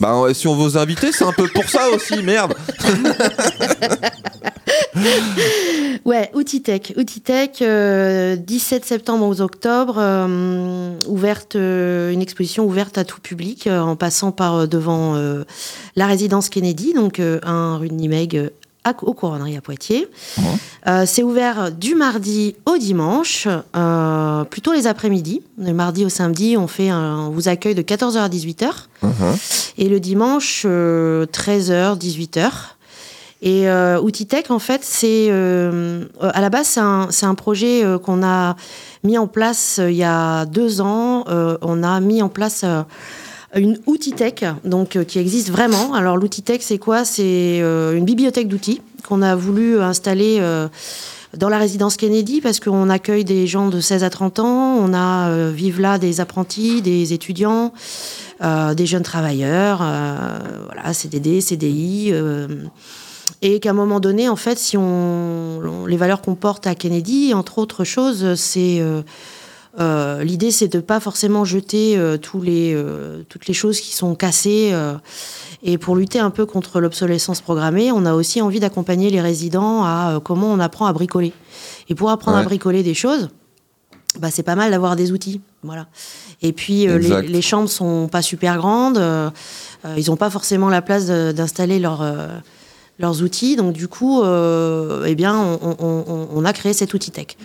Bah, 0.00 0.32
si 0.32 0.48
on 0.48 0.54
vous 0.54 0.78
invite, 0.78 1.12
c'est 1.12 1.24
un 1.26 1.34
peu 1.34 1.46
pour 1.48 1.68
ça 1.68 1.90
aussi, 1.90 2.22
merde 2.22 2.54
Ouais, 6.04 6.30
Outitech. 6.34 6.92
Outitech, 6.98 7.62
euh, 7.62 8.36
17 8.36 8.84
septembre 8.84 9.26
au 9.26 9.40
octobre, 9.40 9.94
euh, 9.98 10.98
ouverte, 11.08 11.56
euh, 11.56 12.10
une 12.12 12.20
exposition 12.20 12.64
ouverte 12.66 12.98
à 12.98 13.04
tout 13.04 13.20
public, 13.20 13.66
euh, 13.66 13.80
en 13.80 13.96
passant 13.96 14.30
par 14.32 14.54
euh, 14.54 14.66
devant 14.66 15.14
euh, 15.16 15.44
la 15.96 16.06
résidence 16.06 16.48
Kennedy, 16.50 16.92
donc 16.92 17.20
euh, 17.20 17.40
un 17.42 17.78
rue 17.78 17.88
de 17.88 17.94
Nimeg 17.94 18.36
euh, 18.36 18.50
à, 18.84 18.92
aux 19.02 19.14
Couronneries 19.14 19.56
à 19.56 19.62
Poitiers. 19.62 20.08
Euh, 20.86 21.04
c'est 21.06 21.22
ouvert 21.22 21.72
du 21.72 21.94
mardi 21.94 22.54
au 22.66 22.76
dimanche, 22.76 23.48
euh, 23.74 24.44
plutôt 24.44 24.74
les 24.74 24.86
après-midi. 24.86 25.40
Le 25.56 25.72
mardi 25.72 26.04
au 26.04 26.10
samedi, 26.10 26.56
on, 26.58 26.66
fait 26.66 26.90
un- 26.90 27.20
on 27.28 27.30
vous 27.30 27.48
accueille 27.48 27.74
de 27.74 27.80
14h 27.82 28.18
à 28.18 28.28
18h. 28.28 28.66
Et 29.78 29.88
le 29.88 30.00
dimanche, 30.00 30.64
euh, 30.66 31.24
13h, 31.26 31.96
18h. 31.98 32.73
Et 33.42 33.68
euh, 33.68 34.00
Outitech, 34.00 34.50
en 34.50 34.58
fait, 34.58 34.80
c'est 34.84 35.26
euh, 35.28 36.04
à 36.20 36.40
la 36.40 36.50
base, 36.50 36.78
c'est 37.10 37.26
un, 37.26 37.34
projet 37.34 37.84
euh, 37.84 37.98
qu'on 37.98 38.22
a 38.22 38.56
mis 39.02 39.18
en 39.18 39.26
place 39.26 39.78
euh, 39.78 39.90
il 39.90 39.96
y 39.96 40.04
a 40.04 40.46
deux 40.46 40.80
ans. 40.80 41.24
On 41.26 41.82
a 41.82 42.00
mis 42.00 42.22
en 42.22 42.28
place 42.28 42.64
une 43.54 43.78
outil 43.86 44.12
tech, 44.12 44.44
donc 44.64 45.04
qui 45.04 45.18
existe 45.18 45.50
vraiment. 45.50 45.94
Alors 45.94 46.16
l'outil 46.16 46.42
tech, 46.42 46.60
c'est 46.62 46.78
quoi? 46.78 47.04
C'est 47.04 47.58
une 47.58 48.04
bibliothèque 48.04 48.48
d'outils 48.48 48.80
qu'on 49.06 49.22
a 49.22 49.36
voulu 49.36 49.80
installer 49.80 50.40
dans 51.36 51.48
la 51.48 51.58
résidence 51.58 51.96
Kennedy 51.96 52.40
parce 52.40 52.60
qu'on 52.60 52.88
accueille 52.90 53.24
des 53.24 53.46
gens 53.46 53.68
de 53.68 53.80
16 53.80 54.04
à 54.04 54.10
30 54.10 54.38
ans. 54.40 54.76
On 54.78 54.92
a 54.94 55.28
euh, 55.28 55.52
vivent 55.54 55.80
là 55.80 55.98
des 55.98 56.20
apprentis, 56.20 56.82
des 56.82 57.12
étudiants, 57.12 57.72
des 58.40 58.86
jeunes 58.86 59.02
travailleurs, 59.02 59.78
voilà, 59.78 60.92
CDD, 60.92 61.40
CDI. 61.40 62.12
Et 63.46 63.60
qu'à 63.60 63.70
un 63.70 63.74
moment 63.74 64.00
donné, 64.00 64.28
en 64.28 64.36
fait, 64.36 64.58
si 64.58 64.76
on, 64.76 65.58
on- 65.60 65.86
les 65.86 65.96
valeurs 65.98 66.22
qu'on 66.22 66.34
porte 66.34 66.66
à 66.66 66.74
Kennedy, 66.74 67.34
entre 67.34 67.58
autres 67.58 67.84
choses, 67.84 68.34
c'est 68.36 68.80
euh, 68.80 69.02
euh, 69.80 70.24
l'idée, 70.24 70.50
c'est 70.50 70.68
de 70.68 70.80
pas 70.80 70.98
forcément 70.98 71.44
jeter 71.44 71.96
euh, 71.98 72.16
tous 72.16 72.40
les, 72.40 72.72
euh, 72.74 73.22
toutes 73.28 73.46
les 73.46 73.52
choses 73.54 73.80
qui 73.80 73.92
sont 73.94 74.14
cassées. 74.14 74.70
euh, 74.72 74.94
et 75.62 75.78
pour 75.78 75.94
lutter 75.96 76.18
un 76.18 76.30
peu 76.30 76.46
contre 76.46 76.80
l'obsolescence 76.80 77.40
programmée, 77.40 77.90
on 77.92 78.06
a 78.06 78.14
aussi 78.14 78.40
envie 78.40 78.60
d'accompagner 78.60 79.10
les 79.10 79.20
résidents 79.20 79.82
à 79.84 80.20
comment 80.24 80.46
on 80.52 80.58
apprend 80.60 80.86
à 80.86 80.92
bricoler. 80.92 81.32
Et 81.88 81.94
pour 81.94 82.10
apprendre 82.10 82.36
à 82.38 82.40
bricoler 82.46 82.82
des 82.82 82.94
choses, 82.94 83.28
bah, 84.20 84.28
c'est 84.30 84.42
pas 84.42 84.54
mal 84.56 84.70
d'avoir 84.70 84.94
des 84.96 85.10
outils. 85.12 85.40
Voilà. 85.62 85.86
Et 86.42 86.52
puis, 86.52 86.86
euh, 86.88 86.98
les, 86.98 87.08
les 87.28 87.42
chambres 87.42 87.68
sont 87.70 88.08
pas 88.08 88.22
super 88.22 88.56
grandes. 88.58 88.98
euh, 88.98 89.30
ils 89.96 90.06
n'ont 90.10 90.16
pas 90.16 90.30
forcément 90.30 90.68
la 90.70 90.80
place 90.82 91.06
d'installer 91.06 91.78
leur, 91.78 92.00
euh, 92.02 92.28
leurs 92.98 93.22
outils. 93.22 93.56
Donc, 93.56 93.72
du 93.72 93.88
coup, 93.88 94.22
euh, 94.22 95.04
eh 95.06 95.14
bien, 95.14 95.36
on, 95.36 95.76
on- 95.80 96.04
on- 96.08 96.28
on 96.34 96.44
a 96.44 96.52
créé 96.52 96.72
cet 96.72 96.94
outil 96.94 97.10
tech. 97.10 97.36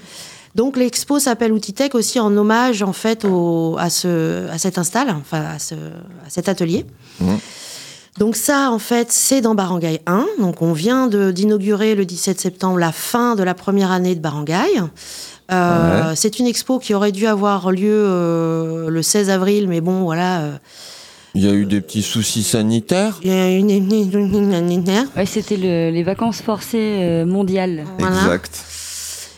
Donc, 0.55 0.77
l'expo 0.77 1.19
s'appelle 1.19 1.53
Outil 1.53 1.73
Tech 1.73 1.91
aussi 1.93 2.19
en 2.19 2.35
hommage, 2.35 2.81
en 2.81 2.91
fait, 2.93 3.23
au, 3.23 3.75
à, 3.79 3.89
ce, 3.89 4.47
à 4.49 4.57
cet 4.57 4.77
install, 4.79 5.09
enfin, 5.12 5.43
à, 5.55 5.59
ce, 5.59 5.75
à 5.75 6.29
cet 6.29 6.49
atelier. 6.49 6.85
Mhm. 7.21 7.38
Donc 8.17 8.35
ça, 8.35 8.69
en 8.71 8.79
fait, 8.79 9.12
c'est 9.13 9.39
dans 9.39 9.55
Barangay 9.55 10.01
1. 10.05 10.25
Donc 10.39 10.62
on 10.62 10.73
vient 10.73 11.07
d'inaugurer 11.07 11.95
le 11.95 12.03
17 12.03 12.38
septembre 12.41 12.77
la 12.77 12.91
fin 12.91 13.35
de 13.35 13.43
la 13.43 13.53
première 13.53 13.91
année 13.91 14.13
de 14.15 14.19
Barangay. 14.19 14.55
Euh, 15.51 16.09
Ouais. 16.09 16.15
C'est 16.15 16.38
une 16.39 16.45
expo 16.47 16.79
qui 16.79 16.93
aurait 16.93 17.12
dû 17.13 17.27
avoir 17.27 17.71
lieu 17.71 17.88
euh, 17.93 18.89
le 18.89 19.01
16 19.03 19.29
avril, 19.29 19.67
mais 19.69 19.79
bon, 19.79 20.01
voilà. 20.03 20.41
Il 21.36 21.46
y 21.46 21.48
a 21.50 21.54
eu 21.54 21.65
des 21.65 21.80
petits 21.82 22.02
soucis 22.02 22.44
sanitaires. 22.44 23.20
il 23.24 23.30
y 23.30 23.34
a 23.34 23.50
une- 23.56 23.70
une- 23.70 23.92
une- 23.94 24.13
une- 24.13 24.72
une- 24.72 25.08
Ouais, 25.15 25.26
c'était 25.26 25.58
le- 25.58 25.92
les 25.92 26.04
vacances 26.04 26.42
forcées 26.42 26.78
euh, 27.02 27.26
mondiales. 27.26 27.86
Voilà. 28.00 28.15
Exact. 28.18 28.65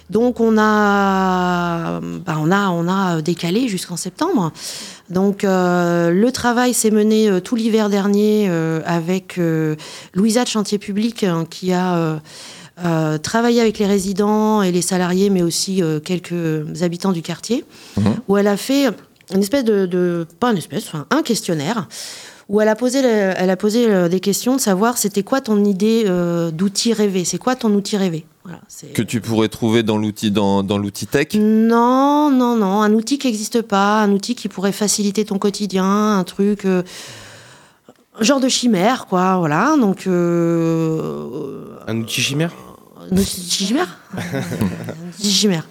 Donc 0.10 0.40
on 0.42 0.58
a, 0.58 2.00
bah, 2.26 2.38
on 2.40 2.52
a, 2.52 2.70
on 2.70 2.88
a 2.90 3.22
décalé 3.22 3.68
jusqu'en 3.68 3.96
septembre. 3.98 4.52
Donc 5.10 5.44
euh, 5.44 6.12
le 6.12 6.32
travail 6.32 6.74
s'est 6.74 6.92
mené 6.92 7.30
euh, 7.30 7.40
tout 7.40 7.56
l'hiver 7.56 7.90
dernier 7.90 8.48
euh, 8.50 8.82
avec 8.86 9.38
euh, 9.38 9.76
Louisa 10.14 10.44
de 10.44 10.50
Chantier 10.50 10.78
Public 10.80 11.24
hein, 11.24 11.46
qui 11.50 11.72
a 11.74 11.96
euh, 11.96 12.18
euh, 12.86 13.18
travaillé 13.18 13.62
avec 13.62 13.80
les 13.80 13.86
résidents 13.86 14.62
et 14.62 14.72
les 14.72 14.82
salariés, 14.82 15.30
mais 15.30 15.42
aussi 15.44 15.82
euh, 15.84 16.00
quelques 16.00 16.82
habitants 16.82 17.12
du 17.12 17.22
quartier, 17.22 17.64
Mhm. 17.98 18.04
où 18.28 18.38
elle 18.38 18.48
a 18.48 18.58
fait 18.58 18.88
une 19.36 19.42
espèce 19.42 19.64
de, 19.64 19.86
de- 19.86 20.26
pas 20.40 20.52
une 20.52 20.58
espèce, 20.58 20.86
enfin 20.88 21.06
un 21.12 21.22
questionnaire 21.24 21.88
où 22.50 22.60
elle 22.60 22.68
a 22.68 22.76
posé, 22.76 23.02
le- 23.02 23.34
elle 23.38 23.50
a 23.50 23.56
posé 23.58 23.90
euh, 23.90 24.10
des 24.10 24.20
questions 24.20 24.56
de 24.56 24.62
savoir 24.62 24.98
c'était 24.98 25.24
quoi 25.24 25.40
ton 25.42 25.64
idée 25.64 26.04
euh, 26.08 26.52
d'outil 26.52 26.92
rêvé, 26.94 27.24
c'est 27.26 27.38
quoi 27.38 27.56
ton 27.56 27.74
outil 27.74 27.96
rêvé? 27.98 28.26
Voilà, 28.44 28.60
Que 28.96 29.04
tu 29.04 29.22
pourrais 29.22 29.50
trouver 29.50 29.84
dans 29.84 29.98
l'outil 30.00 30.32
dans, 30.32 30.64
dans 30.64 30.78
l'outil 30.80 31.06
tech? 31.06 31.28
non, 31.36 32.32
non, 32.32 32.56
non. 32.56 32.82
Un 32.82 32.92
outil 32.94 33.20
qui 33.20 33.28
n'existe 33.28 33.62
pas, 33.62 34.02
un 34.02 34.12
outil 34.12 34.34
qui 34.36 34.48
pourrait 34.50 34.72
faciliter 34.72 35.24
ton 35.26 35.38
quotidien, 35.38 36.18
un 36.18 36.24
truc. 36.24 36.66
euh, 36.66 36.82
genre 38.20 38.40
de 38.40 38.50
chimère, 38.50 39.06
quoi, 39.06 39.38
voilà. 39.38 39.76
Donc. 39.80 40.08
Euh, 40.08 41.78
Un 41.88 41.98
outil 42.00 42.22
chimère? 42.22 42.52
Outil 43.12 43.42
chimère. 45.32 45.68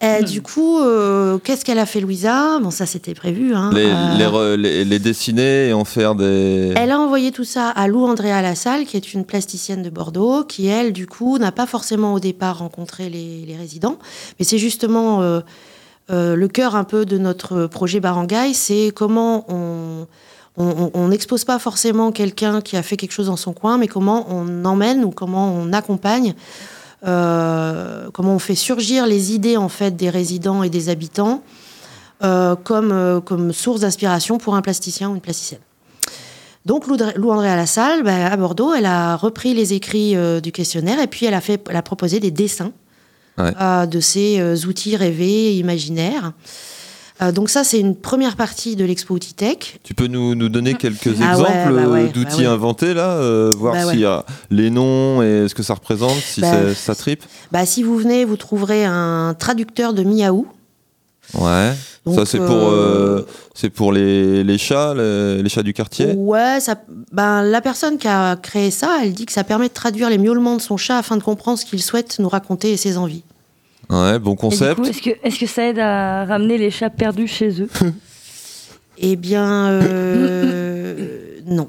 Et 0.00 0.22
du 0.24 0.42
coup, 0.42 0.78
euh, 0.80 1.38
qu'est-ce 1.38 1.64
qu'elle 1.64 1.78
a 1.78 1.86
fait, 1.86 2.00
Louisa? 2.00 2.58
Bon, 2.60 2.70
ça, 2.70 2.86
c'était 2.86 3.14
prévu. 3.14 3.54
Hein. 3.54 3.70
Les, 3.72 3.86
Euh, 3.86 4.16
les, 4.16 4.24
re- 4.24 4.54
les- 4.54 4.84
les 4.84 4.98
dessiner 4.98 5.68
et 5.68 5.72
en 5.72 5.84
faire 5.84 6.14
des. 6.14 6.72
Elle 6.76 6.90
a 6.90 6.98
envoyé 7.00 7.32
tout 7.32 7.44
ça 7.44 7.68
à 7.68 7.88
Lou 7.88 8.04
Andrea 8.04 8.40
Lassalle, 8.42 8.84
qui 8.84 8.96
est 8.96 9.12
une 9.12 9.24
plasticienne 9.24 9.82
de 9.82 9.90
Bordeaux, 9.90 10.44
qui, 10.44 10.66
elle, 10.66 10.92
du 10.92 11.06
coup, 11.06 11.38
n'a 11.38 11.52
pas 11.52 11.66
forcément 11.66 12.14
au 12.14 12.20
départ 12.20 12.58
rencontré 12.58 13.08
les, 13.08 13.44
les 13.46 13.56
résidents. 13.56 13.98
Mais 14.38 14.44
c'est 14.44 14.58
justement 14.58 15.22
euh, 15.22 15.40
euh, 16.10 16.36
le 16.36 16.48
cœur 16.48 16.76
un 16.76 16.84
peu 16.84 17.04
de 17.04 17.18
notre 17.18 17.66
projet 17.66 18.00
Barangay, 18.00 18.54
c'est 18.54 18.92
comment 18.94 19.44
on 19.48 20.06
on- 20.58 21.08
n'expose 21.08 21.44
pas 21.44 21.58
forcément 21.58 22.10
quelqu'un 22.12 22.60
qui 22.60 22.76
a 22.76 22.82
fait 22.82 22.96
quelque 22.96 23.12
chose 23.12 23.26
dans 23.26 23.36
son 23.36 23.52
coin, 23.52 23.78
mais 23.78 23.86
comment 23.88 24.26
on 24.28 24.64
emmène 24.64 25.04
ou 25.04 25.10
comment 25.10 25.52
on 25.54 25.72
accompagne, 25.72 26.34
euh, 27.06 28.08
comment 28.12 28.34
on 28.34 28.38
fait 28.38 28.54
surgir 28.54 29.06
les 29.06 29.32
idées 29.32 29.56
en 29.56 29.68
fait 29.68 29.94
des 29.96 30.10
résidents 30.10 30.62
et 30.62 30.70
des 30.70 30.88
habitants 30.88 31.42
euh, 32.24 32.56
comme, 32.56 32.90
euh, 32.90 33.20
comme 33.20 33.52
source 33.52 33.80
d'inspiration 33.80 34.38
pour 34.38 34.56
un 34.56 34.62
plasticien 34.62 35.08
ou 35.10 35.14
une 35.14 35.20
plasticienne. 35.20 35.60
Donc 36.66 36.86
Lou, 36.86 37.30
André 37.30 37.48
à 37.48 37.56
la 37.56 37.66
salle, 37.66 38.02
bah, 38.02 38.26
à 38.26 38.36
Bordeaux, 38.36 38.74
elle 38.74 38.84
a 38.86 39.16
repris 39.16 39.54
les 39.54 39.72
écrits 39.72 40.14
du 40.42 40.52
questionnaire 40.52 41.00
et 41.00 41.06
puis 41.06 41.24
elle 41.24 41.34
a, 41.34 41.40
fait, 41.40 41.64
elle 41.70 41.76
a 41.76 41.82
proposé 41.82 42.20
des 42.20 42.30
dessins 42.30 42.72
Ouais. 43.38 43.52
de 43.86 44.00
ces 44.00 44.66
outils 44.66 44.96
rêvés, 44.96 45.54
imaginaires. 45.56 46.32
Euh, 47.20 47.32
donc 47.32 47.48
ça, 47.50 47.64
c'est 47.64 47.80
une 47.80 47.96
première 47.96 48.36
partie 48.36 48.76
de 48.76 48.84
l'expo 48.84 49.14
Outil 49.14 49.34
Tech. 49.34 49.80
Tu 49.82 49.94
peux 49.94 50.06
nous, 50.06 50.34
nous 50.34 50.48
donner 50.48 50.74
quelques 50.74 51.08
Ah 51.20 51.36
ouais, 51.36 51.42
exemples 51.42 51.74
bah 51.74 51.88
ouais, 51.88 52.02
euh, 52.04 52.08
d'outils 52.08 52.30
bah 52.30 52.36
ouais. 52.38 52.46
inventés 52.46 52.94
là, 52.94 53.10
euh, 53.16 53.52
voir 53.56 53.74
Bah 53.74 53.86
ouais. 53.86 53.92
s'il 53.92 54.00
y 54.00 54.04
a 54.04 54.24
les 54.50 54.70
noms 54.70 55.22
et 55.22 55.46
ce 55.48 55.54
que 55.54 55.62
ça 55.64 55.74
représente, 55.74 56.16
si 56.20 56.40
Bah, 56.40 56.74
ça 56.74 56.94
tripe. 56.94 57.24
Bah, 57.50 57.66
si 57.66 57.82
vous 57.82 57.96
venez, 57.96 58.24
vous 58.24 58.36
trouverez 58.36 58.84
un 58.84 59.34
traducteur 59.38 59.92
de 59.94 60.04
miaou. 60.04 60.46
Ouais. 61.34 61.72
Donc, 62.06 62.14
ça 62.14 62.24
c'est 62.24 62.38
pour 62.38 62.56
euh, 62.70 63.26
c'est 63.54 63.68
pour 63.68 63.92
les, 63.92 64.42
les 64.42 64.56
chats, 64.56 64.94
les, 64.94 65.42
les 65.42 65.48
chats 65.50 65.62
du 65.62 65.74
quartier. 65.74 66.14
Ouais, 66.16 66.58
ça, 66.60 66.76
ben, 67.12 67.42
la 67.42 67.60
personne 67.60 67.98
qui 67.98 68.08
a 68.08 68.36
créé 68.36 68.70
ça, 68.70 69.00
elle 69.02 69.12
dit 69.12 69.26
que 69.26 69.32
ça 69.32 69.44
permet 69.44 69.68
de 69.68 69.74
traduire 69.74 70.08
les 70.08 70.16
miaulements 70.16 70.56
de 70.56 70.62
son 70.62 70.78
chat 70.78 70.96
afin 70.96 71.16
de 71.18 71.22
comprendre 71.22 71.58
ce 71.58 71.66
qu'il 71.66 71.82
souhaite 71.82 72.18
nous 72.18 72.28
raconter 72.30 72.72
et 72.72 72.76
ses 72.78 72.96
envies. 72.96 73.24
Ouais, 73.90 74.18
bon 74.18 74.36
concept. 74.36 74.80
coup, 74.80 74.86
est-ce 74.86 75.00
que, 75.02 75.10
est-ce 75.22 75.38
que 75.38 75.46
ça 75.46 75.64
aide 75.64 75.78
à 75.78 76.24
ramener 76.24 76.58
les 76.58 76.70
chats 76.70 76.90
perdus 76.90 77.26
chez 77.28 77.62
eux? 77.62 77.68
Eh 78.98 79.16
bien, 79.16 79.68
euh, 79.68 81.40
non. 81.46 81.68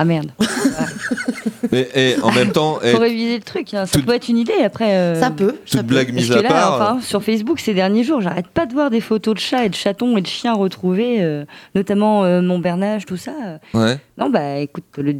Ah 0.00 0.04
merde. 0.04 0.30
Mais 1.72 1.88
et 1.94 2.16
en 2.22 2.30
même 2.32 2.52
temps, 2.52 2.78
et 2.82 2.92
Faut 2.92 2.98
réviser 2.98 3.36
le 3.36 3.42
truc. 3.42 3.74
hein. 3.74 3.84
Ça 3.84 3.98
Tout- 3.98 4.04
peut 4.06 4.14
être 4.14 4.28
une 4.28 4.38
idée 4.38 4.52
après. 4.64 4.92
euh, 4.94 5.20
Ça 5.20 5.30
peut. 5.30 5.56
ça 5.66 5.78
toute 5.78 5.88
peut. 5.88 5.94
blague 5.94 6.06
Parce 6.14 6.16
mise 6.18 6.28
que 6.30 6.38
à 6.38 6.42
là, 6.42 6.48
part. 6.48 6.74
enfin, 6.74 7.00
sur 7.02 7.22
Facebook 7.22 7.58
ces 7.60 7.74
derniers 7.74 8.04
jours, 8.04 8.20
j'arrête 8.20 8.46
pas 8.46 8.64
de 8.66 8.72
voir 8.72 8.90
des 8.90 9.00
photos 9.00 9.34
de 9.34 9.40
chats 9.40 9.64
et 9.64 9.68
de 9.68 9.74
chatons 9.74 10.16
et 10.16 10.22
de 10.22 10.26
chiens 10.26 10.54
retrouvés, 10.54 11.16
euh, 11.20 11.44
notamment 11.74 12.24
euh, 12.24 12.40
mon 12.40 12.58
bernage, 12.58 13.06
tout 13.06 13.16
ça. 13.16 13.32
ouais. 13.74 13.98
Non, 14.16 14.30
bah 14.30 14.56
écoute, 14.58 14.84
le, 14.96 15.14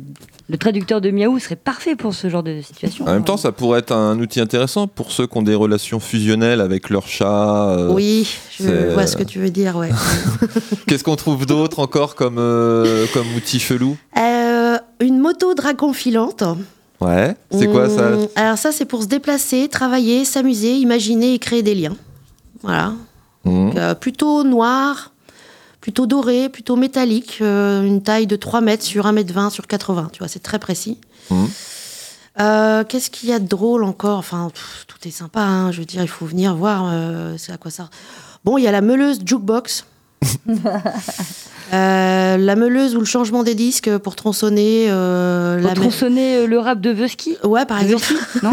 le 0.49 0.57
traducteur 0.57 1.01
de 1.01 1.11
miaou 1.13 1.39
serait 1.39 1.55
parfait 1.57 1.95
pour 1.95 2.15
ce 2.15 2.29
genre 2.29 2.43
de 2.43 2.61
situation. 2.63 3.05
En 3.07 3.13
même 3.13 3.23
temps, 3.25 3.37
ça 3.37 3.53
pourrait 3.53 3.79
être 3.81 3.93
un 3.93 4.19
outil 4.19 4.41
intéressant 4.41 4.89
pour 4.89 5.13
ceux 5.13 5.27
qui 5.29 5.39
ont 5.39 5.43
des 5.43 5.55
relations 5.55 6.01
fusionnelles 6.01 6.61
avec 6.61 6.91
leur 6.91 7.07
chat. 7.07 7.77
euh, 7.79 7.93
Oui, 7.93 8.29
je 8.59 8.65
c'est- 8.65 8.89
vois 8.95 9.07
ce 9.07 9.17
que 9.17 9.23
tu 9.23 9.39
veux 9.39 9.51
dire, 9.51 9.77
ouais. 9.77 9.91
Qu'est-ce 10.89 11.05
qu'on 11.05 11.15
trouve 11.17 11.47
d'autre 11.47 11.79
encore 11.79 12.15
comme, 12.17 12.39
euh, 12.39 13.07
comme 13.13 13.27
outil 13.37 13.61
chelou? 13.61 13.97
Euh, 14.17 14.48
une 15.01 15.19
moto 15.19 15.55
dragon 15.55 15.93
filante. 15.93 16.43
Ouais. 17.01 17.37
C'est 17.51 17.69
quoi 17.69 17.89
ça 17.89 18.13
Hum, 18.13 18.29
Alors 18.35 18.59
ça, 18.59 18.73
c'est 18.73 18.85
pour 18.85 19.03
se 19.03 19.09
déplacer, 19.09 19.69
travailler, 19.69 20.25
s'amuser, 20.25 20.75
imaginer 20.75 21.35
et 21.35 21.39
créer 21.39 21.63
des 21.63 21.75
liens. 21.75 21.97
Voilà. 22.63 22.93
Mmh. 23.45 23.71
Euh, 23.77 23.95
plutôt 23.95 24.43
noir, 24.43 25.13
plutôt 25.81 26.07
doré, 26.07 26.49
plutôt 26.49 26.77
métallique, 26.77 27.39
euh, 27.41 27.83
une 27.83 28.03
taille 28.03 28.27
de 28.27 28.37
3 28.37 28.61
mètres 28.61 28.85
sur 28.85 29.07
1 29.07 29.13
mètre 29.13 29.33
20 29.33 29.51
sur 29.51 29.67
80, 29.67 30.11
tu 30.13 30.19
vois, 30.19 30.29
c'est 30.29 30.43
très 30.43 30.59
précis. 30.59 30.99
Mhm. 31.31 31.49
Euh, 32.41 32.85
Qu'est-ce 32.85 33.11
qu'il 33.11 33.29
y 33.29 33.33
a 33.33 33.39
de 33.39 33.49
drôle 33.49 33.85
encore? 33.85 34.19
Enfin, 34.19 34.51
pff, 34.53 34.85
tout 34.87 35.09
est 35.09 35.11
sympa, 35.11 35.41
hein, 35.41 35.73
je 35.73 35.79
veux 35.81 35.87
dire, 35.87 36.03
il 36.03 36.09
faut 36.09 36.27
venir 36.27 36.55
voir 36.55 36.89
euh, 36.93 37.37
c'est 37.39 37.53
à 37.53 37.57
quoi 37.57 37.71
ça... 37.71 37.91
Bon, 38.45 38.59
il 38.59 38.65
y 38.65 38.69
a 38.69 38.73
la 38.73 38.81
meuleuse 38.81 39.21
jukebox. 39.25 39.85
Euh, 41.73 42.37
la 42.39 42.57
meuleuse 42.57 42.97
ou 42.97 43.01
le 43.01 43.05
changement 43.07 43.43
des 43.43 43.55
disques 43.55 43.97
pour 43.99 44.17
tronçonner 44.17 44.87
euh, 44.89 45.59
Pour 45.59 45.69
la 45.69 45.75
tronçonner 45.75 46.37
euh, 46.39 46.47
le 46.47 46.59
rap 46.59 46.81
de 46.81 46.91
Vusky 46.91 47.37
Ouais, 47.45 47.67
par 47.67 47.83
exemple. 47.83 48.07
Non 48.43 48.53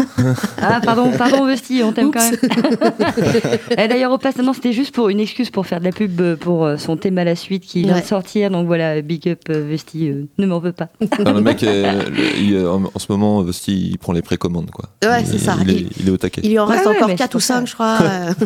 Ah, 0.60 0.80
pardon, 0.84 1.10
pardon, 1.16 1.46
on 1.48 1.92
t'aime 1.92 2.10
quand 2.10 2.20
même. 2.30 2.36
Et 3.78 3.88
D'ailleurs, 3.88 4.12
au 4.12 4.18
passage, 4.18 4.44
non, 4.44 4.52
c'était 4.52 4.72
juste 4.72 4.94
pour 4.94 5.08
une 5.08 5.20
excuse 5.20 5.50
pour 5.50 5.66
faire 5.66 5.80
de 5.80 5.84
la 5.86 5.92
pub 5.92 6.20
euh, 6.20 6.36
pour 6.36 6.68
son 6.78 6.96
thème 6.96 7.18
à 7.18 7.24
la 7.24 7.36
suite 7.36 7.64
qui 7.64 7.82
vient 7.82 7.94
Ouais. 7.94 8.00
de 8.02 8.06
sortir. 8.06 8.50
Donc 8.50 8.66
voilà, 8.66 9.00
big 9.00 9.28
up 9.28 9.48
Vusty, 9.48 10.08
euh, 10.08 10.24
ne 10.38 10.46
m'en 10.46 10.58
veux 10.58 10.72
pas. 10.72 10.88
Non, 11.24 11.32
le 11.32 11.40
mec, 11.40 11.62
est- 11.62 11.82
le- 12.10 12.38
il- 12.38 12.66
en, 12.66 12.82
en 12.94 12.98
ce 12.98 13.06
moment, 13.10 13.42
Vesti, 13.42 13.90
il 13.92 13.98
prend 13.98 14.12
les 14.12 14.22
précommandes, 14.22 14.70
quoi. 14.70 14.90
Ouais, 15.04 15.24
c'est 15.24 15.38
ça. 15.38 15.56
Il, 15.62 15.70
est, 15.70 15.74
Il- 15.74 15.88
il 16.00 16.08
est 16.08 16.10
au 16.12 16.16
taquet. 16.16 16.40
Il 16.44 16.50
y 16.50 16.58
en 16.58 16.66
Ouais, 16.68 16.74
reste 16.74 16.86
ouais, 16.86 16.96
encore 16.96 17.08
mais 17.08 17.14
4 17.16 17.30
c'est 17.30 17.36
ou 17.36 17.38
pour 17.38 17.42
ça. 17.42 17.54
5, 17.54 17.66
je 17.66 17.74
crois. 17.74 17.98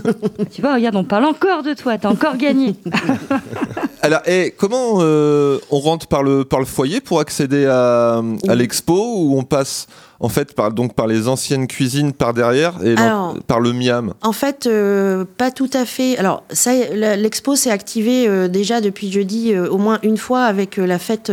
tu 0.53 0.61
vois, 0.63 0.75
regarde, 0.75 0.97
on 0.97 1.05
parle 1.05 1.25
encore 1.25 1.63
de 1.63 1.75
toi, 1.75 1.99
t'as 1.99 2.09
encore 2.11 2.37
gagné. 2.37 2.75
Alors, 4.03 4.21
et 4.27 4.55
comment 4.61 4.99
euh, 5.01 5.59
on 5.71 5.79
rentre 5.81 6.07
par 6.07 6.23
le, 6.23 6.45
par 6.45 6.61
le 6.61 6.67
foyer 6.67 7.01
pour 7.01 7.19
accéder 7.19 7.65
à, 7.65 8.23
à 8.47 8.55
l'expo 8.55 8.93
ou 9.17 9.39
on 9.39 9.43
passe 9.43 9.87
en 10.23 10.29
fait 10.29 10.55
par, 10.55 10.71
donc, 10.71 10.95
par 10.95 11.07
les 11.07 11.29
anciennes 11.29 11.67
cuisines 11.67 12.13
par 12.13 12.35
derrière 12.35 12.75
et 12.85 12.95
Alors, 12.99 13.39
par 13.47 13.59
le 13.59 13.73
Miam? 13.73 14.13
En 14.21 14.33
fait, 14.33 14.67
euh, 14.67 15.25
pas 15.39 15.51
tout 15.51 15.71
à 15.73 15.87
fait. 15.87 16.19
Alors, 16.19 16.43
ça, 16.51 16.73
l'expo 16.93 17.57
s'est 17.57 17.71
activée 17.71 18.29
euh, 18.29 18.47
déjà 18.47 18.83
depuis 18.83 19.11
jeudi 19.11 19.57
au 19.57 19.79
moins 19.79 19.99
une 20.03 20.19
fois 20.19 20.43
avec 20.43 20.77
la 20.77 20.99
fête, 20.99 21.33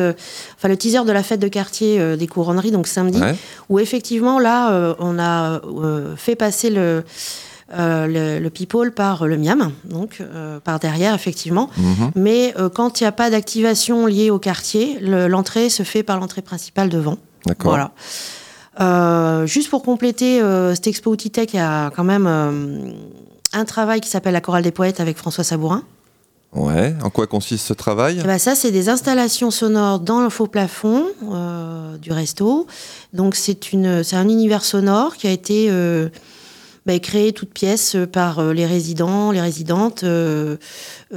enfin 0.57 0.69
le 0.69 0.77
teaser 0.77 1.03
de 1.03 1.11
la 1.11 1.21
fête 1.21 1.41
de 1.41 1.49
quartier 1.49 2.15
des 2.15 2.27
couronneries, 2.27 2.71
donc 2.71 2.87
samedi, 2.87 3.19
Ouais. 3.19 3.35
où 3.67 3.79
effectivement 3.79 4.39
là, 4.39 4.95
on 4.99 5.19
a 5.19 5.59
fait 6.15 6.35
passer 6.37 6.69
le, 6.69 7.03
le, 7.69 8.39
le 8.39 8.49
people 8.49 8.91
par 8.91 9.27
le 9.27 9.37
miam, 9.37 9.71
donc 9.83 10.19
euh, 10.21 10.59
par 10.59 10.79
derrière 10.79 11.13
effectivement. 11.13 11.69
Mhm. 11.77 12.11
Mais 12.15 12.53
euh, 12.57 12.69
quand 12.69 12.99
il 12.99 13.03
n'y 13.03 13.07
a 13.07 13.11
pas 13.11 13.29
d'activation 13.29 14.05
liée 14.05 14.29
au 14.29 14.39
quartier, 14.39 14.97
le- 15.01 15.27
l'entrée 15.27 15.69
se 15.69 15.83
fait 15.83 16.03
par 16.03 16.19
l'entrée 16.19 16.41
principale 16.41 16.89
devant. 16.89 17.17
D'accord. 17.45 17.71
Voilà. 17.71 17.91
Euh, 18.79 19.45
juste 19.47 19.69
pour 19.69 19.83
compléter 19.83 20.39
euh, 20.41 20.75
cette 20.75 20.87
expo 20.87 21.11
Outitech, 21.11 21.53
il 21.53 21.57
y 21.57 21.59
a 21.59 21.89
quand 21.95 22.03
même 22.03 22.27
euh, 22.27 22.91
un 23.53 23.65
travail 23.65 24.01
qui 24.01 24.09
s'appelle 24.09 24.33
la 24.33 24.41
chorale 24.41 24.63
des 24.63 24.71
poètes 24.71 24.99
avec 24.99 25.17
François 25.17 25.43
Sabourin. 25.43 25.83
Ouais. 26.53 26.95
En 27.03 27.09
quoi 27.09 27.27
consiste 27.27 27.67
ce 27.67 27.73
travail? 27.73 28.19
Et 28.19 28.23
ben 28.23 28.37
ça, 28.37 28.55
c'est 28.55 28.71
des 28.71 28.87
installations 28.87 29.51
sonores 29.51 29.99
dans 29.99 30.21
le 30.21 30.29
faux 30.29 30.47
plafond 30.47 31.03
euh, 31.33 31.97
du 31.97 32.11
resto. 32.13 32.67
Donc 33.13 33.35
c'est 33.35 33.59
un 34.13 34.29
univers 34.29 34.63
sonore 34.63 35.17
qui 35.17 35.27
a 35.27 35.31
été 35.31 35.67
euh, 36.87 36.93
ben, 36.93 36.99
créé 36.99 37.33
toute 37.33 37.53
pièce 37.53 37.95
par 38.11 38.39
euh, 38.39 38.53
les 38.53 38.65
résidents, 38.65 39.31
les 39.31 39.41
résidentes, 39.41 40.03
euh, 40.03 40.57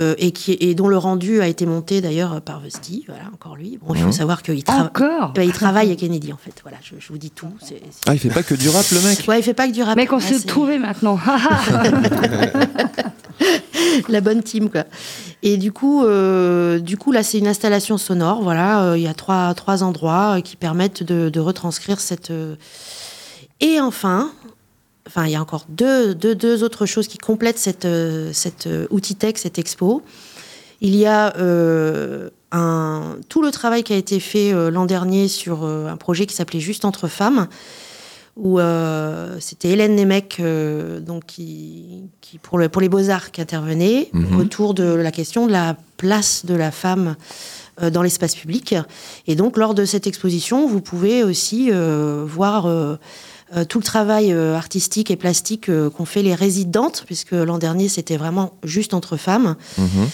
euh, 0.01 0.15
et 0.19 0.31
qui 0.33 0.57
et 0.61 0.75
dont 0.75 0.89
le 0.89 0.99
rendu 0.99 1.41
a 1.41 1.47
été 1.49 1.67
monté 1.67 2.01
d'ailleurs 2.01 2.41
par 2.43 2.61
Vesti. 2.61 3.05
Voilà, 3.09 3.25
encore 3.33 3.57
lui. 3.57 3.79
Bon, 3.83 3.95
il 3.95 4.01
faut 4.01 4.07
Mhm. 4.07 4.13
savoir 4.13 4.43
qu'il 4.43 4.63
Ben, 4.65 5.43
il 5.43 5.53
travaille 5.53 5.93
à 5.93 5.97
Kennedy 5.97 6.33
en 6.33 6.37
fait. 6.37 6.55
Voilà, 6.63 6.79
je, 6.83 6.95
je 6.99 7.09
vous 7.09 7.19
dis 7.19 7.31
tout. 7.31 7.49
C'est, 7.61 7.81
c'est- 7.91 8.01
Ah, 8.09 8.15
il 8.15 8.19
fait 8.19 8.29
pas 8.31 8.43
que 8.43 8.55
du 8.55 8.69
rap, 8.69 8.85
le 8.91 9.01
mec 9.01 9.25
Ouais, 9.29 9.39
il 9.39 9.43
fait 9.43 9.55
pas 9.55 9.67
que 9.69 9.73
du 9.73 9.83
rap. 9.83 9.97
Mec, 9.97 10.13
on 10.13 10.17
Ouais, 10.17 10.23
se 10.23 10.35
c'est 10.39 10.47
trouvait 10.47 10.79
maintenant. 10.79 11.19
la 14.09 14.21
bonne 14.21 14.43
team 14.43 14.71
quoi. 14.71 14.85
Et 15.43 15.57
du 15.57 15.73
coup, 15.73 16.05
euh, 16.05 16.79
du 16.79 16.97
coup 16.97 17.13
là, 17.13 17.23
c'est 17.23 17.39
une 17.39 17.47
installation 17.49 17.99
sonore. 17.99 18.43
Voilà, 18.43 18.83
Euh, 18.83 18.99
il 18.99 19.03
y 19.05 19.09
a 19.09 19.15
trois 19.15 19.53
trois 19.55 19.83
endroits 19.83 20.37
euh, 20.37 20.41
qui 20.41 20.57
permettent 20.57 21.03
de, 21.03 21.29
de 21.29 21.41
retranscrire 21.41 22.01
cette. 22.01 22.31
euh, 22.31 22.57
Et 23.61 23.81
enfin. 23.81 24.31
Enfin, 25.07 25.27
il 25.27 25.33
y 25.33 25.37
a 25.37 25.41
encore 25.41 25.67
deux, 25.69 26.15
deux, 26.15 26.35
deux 26.35 26.63
autres 26.63 26.87
choses 26.87 27.09
qui 27.09 27.19
complètent 27.19 27.59
cette, 27.59 27.85
euh, 27.85 28.31
cette 28.33 28.67
euh, 28.67 28.87
Outitech, 28.91 29.39
cette 29.39 29.59
expo. 29.59 30.03
Il 30.83 30.95
y 30.97 31.07
a 31.07 31.37
euh, 31.37 32.31
un, 32.53 33.17
tout 33.29 33.43
le 33.43 33.51
travail 33.51 33.83
qui 33.83 33.93
a 33.93 33.97
été 33.97 34.19
fait 34.21 34.53
euh, 34.53 34.71
l'an 34.71 34.87
dernier 34.87 35.29
sur 35.29 35.65
euh, 35.65 35.89
un 35.89 35.97
projet 35.97 36.27
qui 36.27 36.35
s'appelait 36.35 36.61
Juste 36.61 36.85
entre 36.85 37.09
femmes, 37.09 37.49
où 38.37 38.59
c'était 39.39 39.71
Hélène 39.71 39.97
Nemec, 39.97 40.41
donc 41.01 41.27
qui, 41.27 42.05
qui 42.23 42.39
pour, 42.39 42.59
le, 42.59 42.71
pour 42.71 42.81
les 42.81 42.89
beaux-arts, 42.89 43.33
qui 43.33 43.41
intervenait 43.43 44.09
Mhm. 44.15 44.41
autour 44.41 44.73
de 44.73 44.85
la 44.85 45.11
question 45.11 45.47
de 45.47 45.53
la 45.53 45.77
place 45.99 46.47
de 46.47 46.55
la 46.55 46.71
femme 46.71 47.17
dans 47.93 48.03
l'espace 48.03 48.35
public. 48.35 48.75
Et 49.27 49.35
donc, 49.35 49.59
lors 49.59 49.75
de 49.75 49.85
cette 49.85 50.07
exposition, 50.07 50.67
vous 50.67 50.81
pouvez 50.81 51.23
aussi 51.23 51.71
voir 51.71 52.99
euh, 53.57 53.65
tout 53.65 53.79
le 53.79 53.85
travail 53.85 54.33
euh, 54.33 54.55
artistique 54.55 55.11
et 55.11 55.17
plastique 55.17 55.69
euh, 55.69 55.91
qu'ont 55.91 56.05
fait 56.05 56.23
les 56.23 56.37
résidentes, 56.37 57.03
puisque 57.05 57.33
l'an 57.33 57.59
dernier, 57.59 57.89
c'était 57.89 58.17
vraiment 58.17 58.53
juste 58.63 58.95
entre 58.95 59.17
femmes. 59.17 59.57
Mhm. 59.77 60.09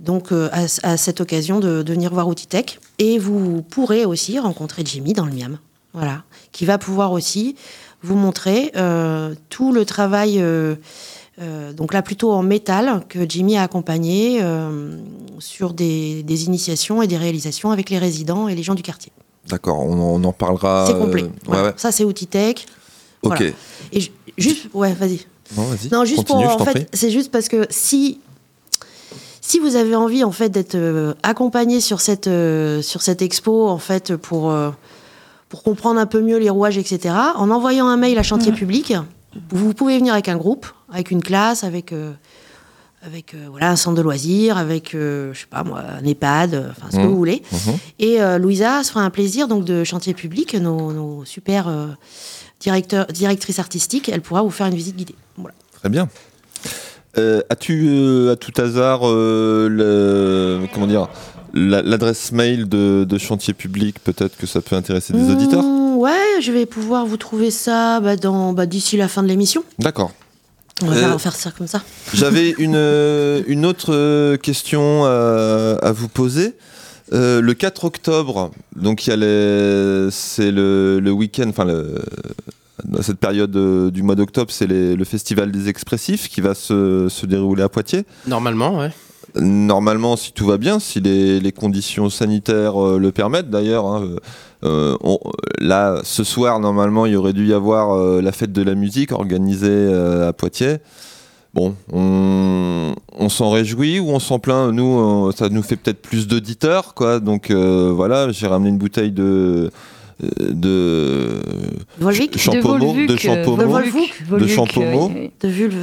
Donc, 0.00 0.32
à, 0.32 0.64
à 0.82 0.96
cette 0.96 1.20
occasion 1.20 1.60
de, 1.60 1.82
de 1.82 1.92
venir 1.92 2.12
voir 2.12 2.28
Outitech. 2.28 2.80
Et 2.98 3.18
vous 3.18 3.62
pourrez 3.62 4.06
aussi 4.06 4.38
rencontrer 4.38 4.82
Jimmy 4.84 5.12
dans 5.12 5.26
le 5.26 5.32
Miam. 5.32 5.58
Voilà. 5.92 6.22
Qui 6.50 6.64
va 6.64 6.78
pouvoir 6.78 7.12
aussi 7.12 7.56
vous 8.02 8.16
montrer 8.16 8.72
tout 9.50 9.72
le 9.72 9.84
travail, 9.84 10.42
donc 11.76 11.92
là 11.92 12.02
plutôt 12.02 12.32
en 12.32 12.42
métal, 12.42 13.02
que 13.08 13.28
Jimmy 13.28 13.58
a 13.58 13.62
accompagné 13.62 14.42
sur 15.40 15.74
des, 15.74 16.22
des 16.22 16.44
initiations 16.46 17.02
et 17.02 17.06
des 17.06 17.18
réalisations 17.18 17.70
avec 17.70 17.90
les 17.90 17.98
résidents 17.98 18.48
et 18.48 18.54
les 18.54 18.62
gens 18.62 18.74
du 18.74 18.82
quartier. 18.82 19.12
D'accord, 19.48 19.80
on, 19.80 19.92
on 19.94 20.24
en 20.24 20.32
parlera. 20.32 20.84
C'est 20.86 20.98
complet. 20.98 21.22
euh, 21.22 21.26
ouais, 21.26 21.32
Voilà. 21.46 21.62
ouais. 21.68 21.74
Ça, 21.76 21.92
c'est 21.92 22.04
Outitech. 22.04 22.66
Ok. 23.22 23.36
Voilà. 23.38 23.52
Et 23.92 24.00
ju- 24.00 24.10
juste, 24.36 24.66
ouais, 24.74 24.92
vas-y. 24.94 25.20
Non, 25.56 25.62
vas-y. 25.64 25.88
Non, 25.90 26.04
juste 26.04 26.26
Continue, 26.26 26.44
pour 26.44 26.60
en 26.62 26.64
fait, 26.66 26.88
c'est 26.92 27.10
juste 27.10 27.30
parce 27.32 27.48
que 27.48 27.66
si 27.70 28.20
si 29.40 29.58
vous 29.58 29.76
avez 29.76 29.96
envie 29.96 30.24
en 30.24 30.30
fait 30.32 30.50
d'être 30.50 30.74
euh, 30.74 31.14
accompagné 31.22 31.80
sur 31.80 32.00
cette 32.02 32.26
euh, 32.26 32.82
sur 32.82 33.00
cette 33.00 33.22
expo 33.22 33.66
en 33.68 33.78
fait 33.78 34.14
pour 34.16 34.50
euh, 34.50 34.70
pour 35.48 35.62
comprendre 35.62 35.98
un 35.98 36.04
peu 36.06 36.20
mieux 36.20 36.36
les 36.36 36.50
rouages 36.50 36.76
etc. 36.76 37.14
En 37.36 37.50
envoyant 37.50 37.86
un 37.86 37.96
mail 37.96 38.18
à 38.18 38.22
Chantier 38.22 38.52
Public, 38.52 38.92
vous 39.50 39.72
pouvez 39.72 39.96
venir 39.98 40.12
avec 40.12 40.28
un 40.28 40.36
groupe, 40.36 40.66
avec 40.92 41.10
une 41.10 41.22
classe, 41.22 41.64
avec 41.64 41.92
euh, 41.94 42.12
avec 43.02 43.34
euh, 43.34 43.46
voilà 43.50 43.70
un 43.70 43.76
centre 43.76 43.96
de 43.96 44.02
loisirs, 44.02 44.56
avec 44.58 44.94
euh, 44.94 45.32
je 45.32 45.40
sais 45.40 45.46
pas 45.48 45.62
moi 45.64 45.80
un 46.00 46.04
EHPAD, 46.04 46.54
euh, 46.54 46.68
enfin 46.70 46.88
ce 46.90 46.96
que 46.96 47.02
Mhm. 47.02 47.08
vous 47.08 47.16
voulez. 47.16 47.42
Mhm. 47.52 47.74
Et 48.00 48.20
euh, 48.20 48.38
Louisa 48.38 48.82
se 48.82 48.90
fera 48.90 49.04
un 49.04 49.10
plaisir 49.10 49.46
donc 49.48 49.64
de 49.64 49.84
Chantier 49.84 50.14
Public, 50.14 50.54
nos, 50.54 50.92
nos 50.92 51.24
super 51.24 51.70
directeurs 52.60 53.06
directrices 53.06 53.58
artistiques, 53.60 54.08
elle 54.08 54.20
pourra 54.20 54.42
vous 54.42 54.50
faire 54.50 54.66
une 54.66 54.74
visite 54.74 54.96
guidée. 54.96 55.14
Voilà. 55.36 55.54
Très 55.74 55.88
bien. 55.88 56.08
As-tu 57.50 58.28
à 58.30 58.36
tout 58.36 58.52
hasard 58.60 59.00
le, 59.04 60.66
comment 60.72 60.86
dire 60.86 61.08
la- 61.52 61.82
l'adresse 61.82 62.30
mail 62.30 62.68
de, 62.68 63.04
de 63.08 63.18
chantier 63.18 63.54
public 63.54 63.98
Peut-être 64.04 64.36
que 64.36 64.46
ça 64.46 64.60
peut 64.60 64.76
intéresser 64.76 65.12
des 65.12 65.30
auditeurs? 65.30 65.62
Mmh, 65.62 65.78
Ouais, 65.98 66.40
je 66.40 66.52
vais 66.52 66.64
pouvoir 66.64 67.06
vous 67.06 67.16
trouver 67.16 67.50
ça 67.50 67.98
bah, 67.98 68.14
dans 68.14 68.52
bah, 68.52 68.66
d'ici 68.66 68.96
la 68.96 69.08
fin 69.08 69.20
de 69.24 69.26
l'émission. 69.28 69.64
D'accord. 69.80 70.12
On 70.82 70.86
va 70.86 70.96
Euh, 71.14 71.18
faire- 71.18 71.34
ça 71.34 71.50
comme 71.50 71.66
ça. 71.66 71.82
J'avais 72.14 72.50
une, 72.58 72.74
euh, 72.76 73.42
une 73.46 73.66
autre 73.66 73.92
euh, 73.94 74.36
question 74.36 75.04
à, 75.04 75.76
à 75.82 75.92
vous 75.92 76.08
poser. 76.08 76.54
Euh, 77.12 77.40
le 77.40 77.54
4 77.54 77.84
octobre, 77.84 78.50
donc 78.76 79.06
il 79.06 79.10
y 79.10 79.12
a 79.14 79.16
les- 79.16 80.08
c'est 80.10 80.50
le, 80.50 81.00
le 81.00 81.10
week-end, 81.10 81.46
enfin 81.48 81.64
le- 81.64 81.94
dans 82.84 83.00
cette 83.02 83.18
période 83.18 83.56
euh, 83.56 83.90
du 83.90 84.02
mois 84.02 84.14
d'octobre, 84.14 84.50
c'est 84.52 84.66
le 84.66 85.04
festival 85.04 85.50
des 85.50 85.68
expressifs 85.68 86.28
qui 86.28 86.40
va 86.42 86.54
se, 86.54 87.08
se 87.08 87.24
dérouler 87.26 87.62
à 87.62 87.68
Poitiers. 87.70 88.04
Normalement, 88.26 88.78
ouais. 88.78 88.90
Normalement, 89.36 90.16
si 90.16 90.32
tout 90.32 90.46
va 90.46 90.58
bien, 90.58 90.78
si 90.80 91.00
les, 91.00 91.40
les 91.40 91.52
conditions 91.52 92.08
sanitaires 92.10 92.82
euh, 92.82 92.98
le 92.98 93.10
permettent 93.10 93.50
d'ailleurs, 93.50 93.86
hein, 93.86 94.06
euh, 94.64 94.96
là, 95.58 96.00
ce 96.02 96.24
soir, 96.24 96.60
normalement, 96.60 97.06
il 97.06 97.12
y 97.12 97.16
aurait 97.16 97.32
dû 97.32 97.46
y 97.46 97.52
avoir 97.52 97.92
euh, 97.92 98.20
la 98.20 98.32
fête 98.32 98.52
de 98.52 98.62
la 98.62 98.74
musique 98.74 99.12
organisée 99.12 99.68
euh, 99.70 100.28
à 100.28 100.32
Poitiers. 100.32 100.78
Bon, 101.54 101.74
on, 101.92 103.28
s'en 103.28 103.50
réjouit 103.50 104.00
ou 104.00 104.10
on 104.10 104.18
s'en 104.18 104.38
plaint? 104.38 104.72
Nous, 104.72 105.32
ça 105.32 105.48
nous 105.48 105.62
fait 105.62 105.76
peut-être 105.76 106.00
plus 106.00 106.28
d'auditeurs, 106.28 106.94
quoi. 106.94 107.20
Donc 107.20 107.50
voilà, 107.50 108.30
j'ai 108.30 108.46
ramené 108.46 108.68
une 108.68 108.78
bouteille 108.78 109.12
de 109.12 109.70
de 110.20 111.40
Volvic 112.00 112.36
Ch- 112.38 112.52
Champomo, 112.54 112.92
de 113.06 113.12
euh, 113.12 113.16
Champomo, 113.16 113.56
Volvuc, 113.68 114.22
de 114.24 114.26
Volvuc, 114.30 114.48
Champomo. 114.50 115.12
oui. 115.14 115.30
de 115.40 115.48
Vulve 115.48 115.76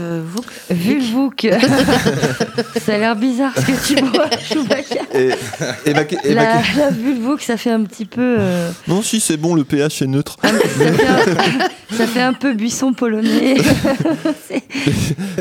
Vulvouk. 0.69 1.47
ça 2.85 2.95
a 2.95 2.97
l'air 2.97 3.15
bizarre 3.15 3.53
ce 3.55 3.61
que 3.61 3.87
tu 3.87 3.95
bois, 4.01 4.29
Chewbacca. 4.49 4.99
et, 5.13 5.29
et 5.85 5.93
ma- 5.93 6.01
et 6.01 6.33
ma- 6.35 6.43
La, 6.43 6.61
la 6.77 6.89
Vulvouk, 6.91 7.41
ça 7.41 7.55
fait 7.57 7.71
un 7.71 7.83
petit 7.83 8.05
peu. 8.05 8.35
euh, 8.39 8.71
non, 8.89 9.01
si 9.01 9.19
c'est 9.21 9.37
bon, 9.37 9.55
le 9.55 9.63
pH 9.63 10.01
est 10.01 10.07
neutre. 10.07 10.35
ça, 10.41 10.49
fait 10.49 11.07
un, 11.07 11.95
ça 11.97 12.07
fait 12.07 12.21
un 12.21 12.33
peu 12.33 12.53
buisson 12.53 12.93
polonais. 12.93 13.55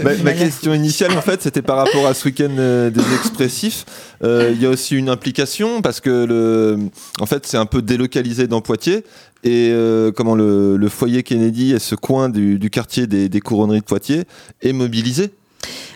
Ma, 0.03 0.15
ma 0.23 0.33
question 0.33 0.75
initiale, 0.75 1.13
en 1.17 1.21
fait, 1.23 1.43
c'était 1.43 1.63
par 1.63 1.77
rapport 1.79 2.07
à 2.07 2.15
ce 2.15 2.25
week-end 2.27 2.51
euh, 2.59 2.91
des 2.91 3.03
expressifs. 3.15 3.85
Euh, 4.25 4.51
Il 4.55 4.61
y 4.63 4.67
a 4.67 4.71
aussi 4.71 4.97
une 4.97 5.09
implication 5.09 5.83
parce 5.83 6.01
que, 6.01 6.25
le, 6.25 6.79
en 7.21 7.27
fait, 7.27 7.47
c'est 7.47 7.57
un 7.59 7.67
peu 7.67 7.83
délocalisé 7.83 8.47
dans 8.47 8.61
Poitiers. 8.61 9.05
Et 9.45 9.69
euh, 9.73 10.11
comment 10.11 10.35
le, 10.35 10.77
le 10.79 10.89
foyer 10.89 11.23
Kennedy 11.23 11.73
et 11.75 11.79
ce 11.79 11.95
coin 11.95 12.31
du, 12.31 12.59
du 12.59 12.71
quartier 12.71 13.07
des, 13.07 13.29
des 13.29 13.41
couronneries 13.41 13.81
de 13.81 13.85
Poitiers 13.85 14.25
est 14.63 14.73
mobilisé. 14.73 15.31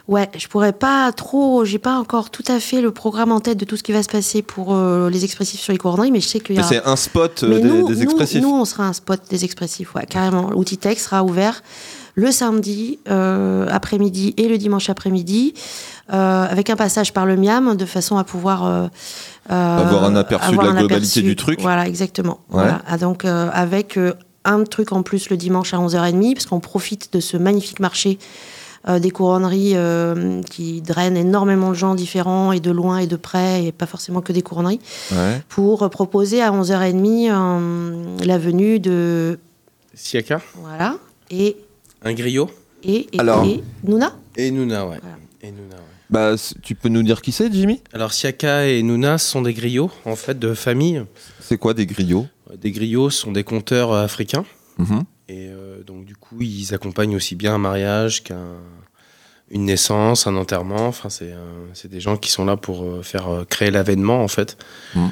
Ouais, 0.06 0.30
je 0.38 0.48
pourrais 0.48 0.72
pas 0.72 1.12
trop, 1.12 1.64
j'ai 1.66 1.78
pas 1.78 1.98
encore 1.98 2.30
tout 2.30 2.44
à 2.48 2.60
fait 2.60 2.80
le 2.80 2.90
programme 2.92 3.30
en 3.30 3.40
tête 3.40 3.58
de 3.58 3.66
tout 3.66 3.76
ce 3.76 3.82
qui 3.82 3.92
va 3.92 4.02
se 4.02 4.08
passer 4.08 4.40
pour 4.40 4.74
euh, 4.74 5.10
les 5.10 5.24
expressifs 5.24 5.60
sur 5.60 5.72
les 5.72 5.78
couronneries, 5.78 6.10
mais 6.10 6.20
je 6.20 6.28
sais 6.28 6.40
qu'il 6.40 6.56
y 6.56 6.58
a. 6.58 6.62
c'est 6.62 6.82
un 6.86 6.96
spot 6.96 7.42
euh, 7.42 7.60
des, 7.60 7.68
nous, 7.68 7.86
des 7.88 7.94
nous- 7.96 8.02
expressifs. 8.02 8.40
Nous, 8.40 8.48
on 8.54 8.64
sera 8.64 8.86
un 8.86 8.94
spot 8.94 9.20
des 9.28 9.44
expressifs, 9.44 9.94
ouais, 9.94 10.06
carrément. 10.06 10.50
Outitech 10.56 10.98
sera 10.98 11.22
ouvert 11.24 11.62
le 12.18 12.32
samedi 12.32 12.98
euh, 13.08 13.66
après-midi 13.70 14.34
et 14.36 14.48
le 14.48 14.58
dimanche 14.58 14.90
après-midi, 14.90 15.54
euh, 16.12 16.46
avec 16.50 16.68
un 16.68 16.74
passage 16.74 17.12
par 17.12 17.26
le 17.26 17.36
Miam, 17.36 17.76
de 17.76 17.84
façon 17.84 18.18
à 18.18 18.24
pouvoir 18.24 18.64
euh, 18.66 18.88
Avoir 19.48 20.02
un 20.04 20.16
aperçu 20.16 20.56
de 20.56 20.60
la 20.62 20.72
globalité 20.72 21.22
du 21.22 21.36
truc. 21.36 21.60
Voilà, 21.60 21.86
exactement. 21.86 22.40
Ouais. 22.50 22.62
Voilà. 22.62 22.82
Ah, 22.88 22.98
donc, 22.98 23.24
euh, 23.24 23.48
avec 23.52 23.96
euh, 23.96 24.14
un 24.44 24.64
truc 24.64 24.90
en 24.90 25.02
plus 25.04 25.30
le 25.30 25.36
dimanche 25.36 25.72
à 25.74 25.78
11h30, 25.78 26.34
parce 26.34 26.46
qu'on 26.46 26.58
profite 26.58 27.12
de 27.12 27.20
ce 27.20 27.36
magnifique 27.36 27.78
marché 27.78 28.18
euh, 28.88 28.98
des 28.98 29.10
couronneries 29.12 29.74
euh, 29.76 30.42
qui 30.42 30.82
drainent 30.82 31.16
énormément 31.16 31.68
de 31.70 31.74
gens 31.74 31.94
différents 31.94 32.50
et 32.50 32.58
de 32.58 32.72
loin 32.72 32.98
et 32.98 33.06
de 33.06 33.16
près, 33.16 33.64
et 33.64 33.70
pas 33.72 33.86
forcément 33.86 34.22
que 34.22 34.32
des 34.32 34.42
couronneries, 34.42 34.80
Ouais. 35.12 35.40
pour 35.48 35.84
euh, 35.84 35.88
proposer 35.88 36.42
à 36.42 36.50
11h30 36.50 37.28
euh, 37.30 38.16
la 38.24 38.38
venue 38.38 38.80
de. 38.80 39.38
Siaka, 39.94 40.40
Voilà. 40.56 40.96
Et. 41.30 41.56
Un 42.02 42.12
griot. 42.14 42.50
Et, 42.82 43.08
et, 43.12 43.18
Alors. 43.20 43.44
et 43.44 43.62
Nouna 43.84 44.16
Et 44.36 44.50
Nuna, 44.50 44.86
ouais. 44.86 44.98
Voilà. 45.00 45.16
Et 45.42 45.50
Nuna, 45.50 45.76
ouais. 45.76 45.82
Bah, 46.10 46.34
tu 46.62 46.74
peux 46.74 46.88
nous 46.88 47.02
dire 47.02 47.20
qui 47.20 47.32
c'est, 47.32 47.52
Jimmy? 47.52 47.82
Alors 47.92 48.12
Siaka 48.12 48.66
et 48.66 48.82
Nuna 48.82 49.18
sont 49.18 49.42
des 49.42 49.52
griots, 49.52 49.90
en 50.04 50.16
fait, 50.16 50.38
de 50.38 50.54
famille. 50.54 51.04
C'est 51.40 51.58
quoi 51.58 51.74
des 51.74 51.86
griots? 51.86 52.26
Des 52.56 52.70
griots 52.70 53.10
sont 53.10 53.32
des 53.32 53.44
conteurs 53.44 53.92
euh, 53.92 54.04
africains. 54.04 54.44
Mhm. 54.78 55.02
Et 55.28 55.48
euh, 55.48 55.82
donc, 55.82 56.04
du 56.06 56.16
coup, 56.16 56.40
ils 56.40 56.72
accompagnent 56.72 57.16
aussi 57.16 57.34
bien 57.34 57.54
un 57.54 57.58
mariage 57.58 58.22
qu'un 58.24 58.56
une 59.50 59.64
naissance, 59.64 60.26
un 60.26 60.36
enterrement. 60.36 60.86
Enfin, 60.86 61.08
c'est 61.08 61.32
euh, 61.32 61.66
c'est 61.74 61.90
des 61.90 62.00
gens 62.00 62.16
qui 62.16 62.30
sont 62.30 62.44
là 62.44 62.56
pour 62.56 62.84
euh, 62.84 63.02
faire 63.02 63.28
euh, 63.28 63.44
créer 63.44 63.70
l'avènement, 63.70 64.22
en 64.22 64.28
fait. 64.28 64.56
Mhm. 64.94 65.10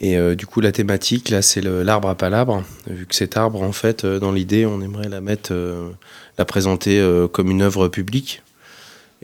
Et 0.00 0.16
euh, 0.18 0.34
du 0.34 0.46
coup, 0.46 0.60
la 0.60 0.72
thématique, 0.72 1.30
là, 1.30 1.40
c'est 1.40 1.62
l'arbre 1.62 2.08
à 2.10 2.14
palabre. 2.14 2.62
Vu 2.86 3.06
que 3.06 3.14
cet 3.14 3.36
arbre, 3.36 3.62
en 3.62 3.72
fait, 3.72 4.04
euh, 4.04 4.18
dans 4.18 4.30
l'idée, 4.32 4.66
on 4.66 4.80
aimerait 4.82 5.08
la 5.08 5.22
mettre, 5.22 5.52
euh, 5.54 5.88
la 6.36 6.44
présenter 6.44 7.00
euh, 7.00 7.28
comme 7.28 7.50
une 7.50 7.62
œuvre 7.62 7.88
publique. 7.88 8.42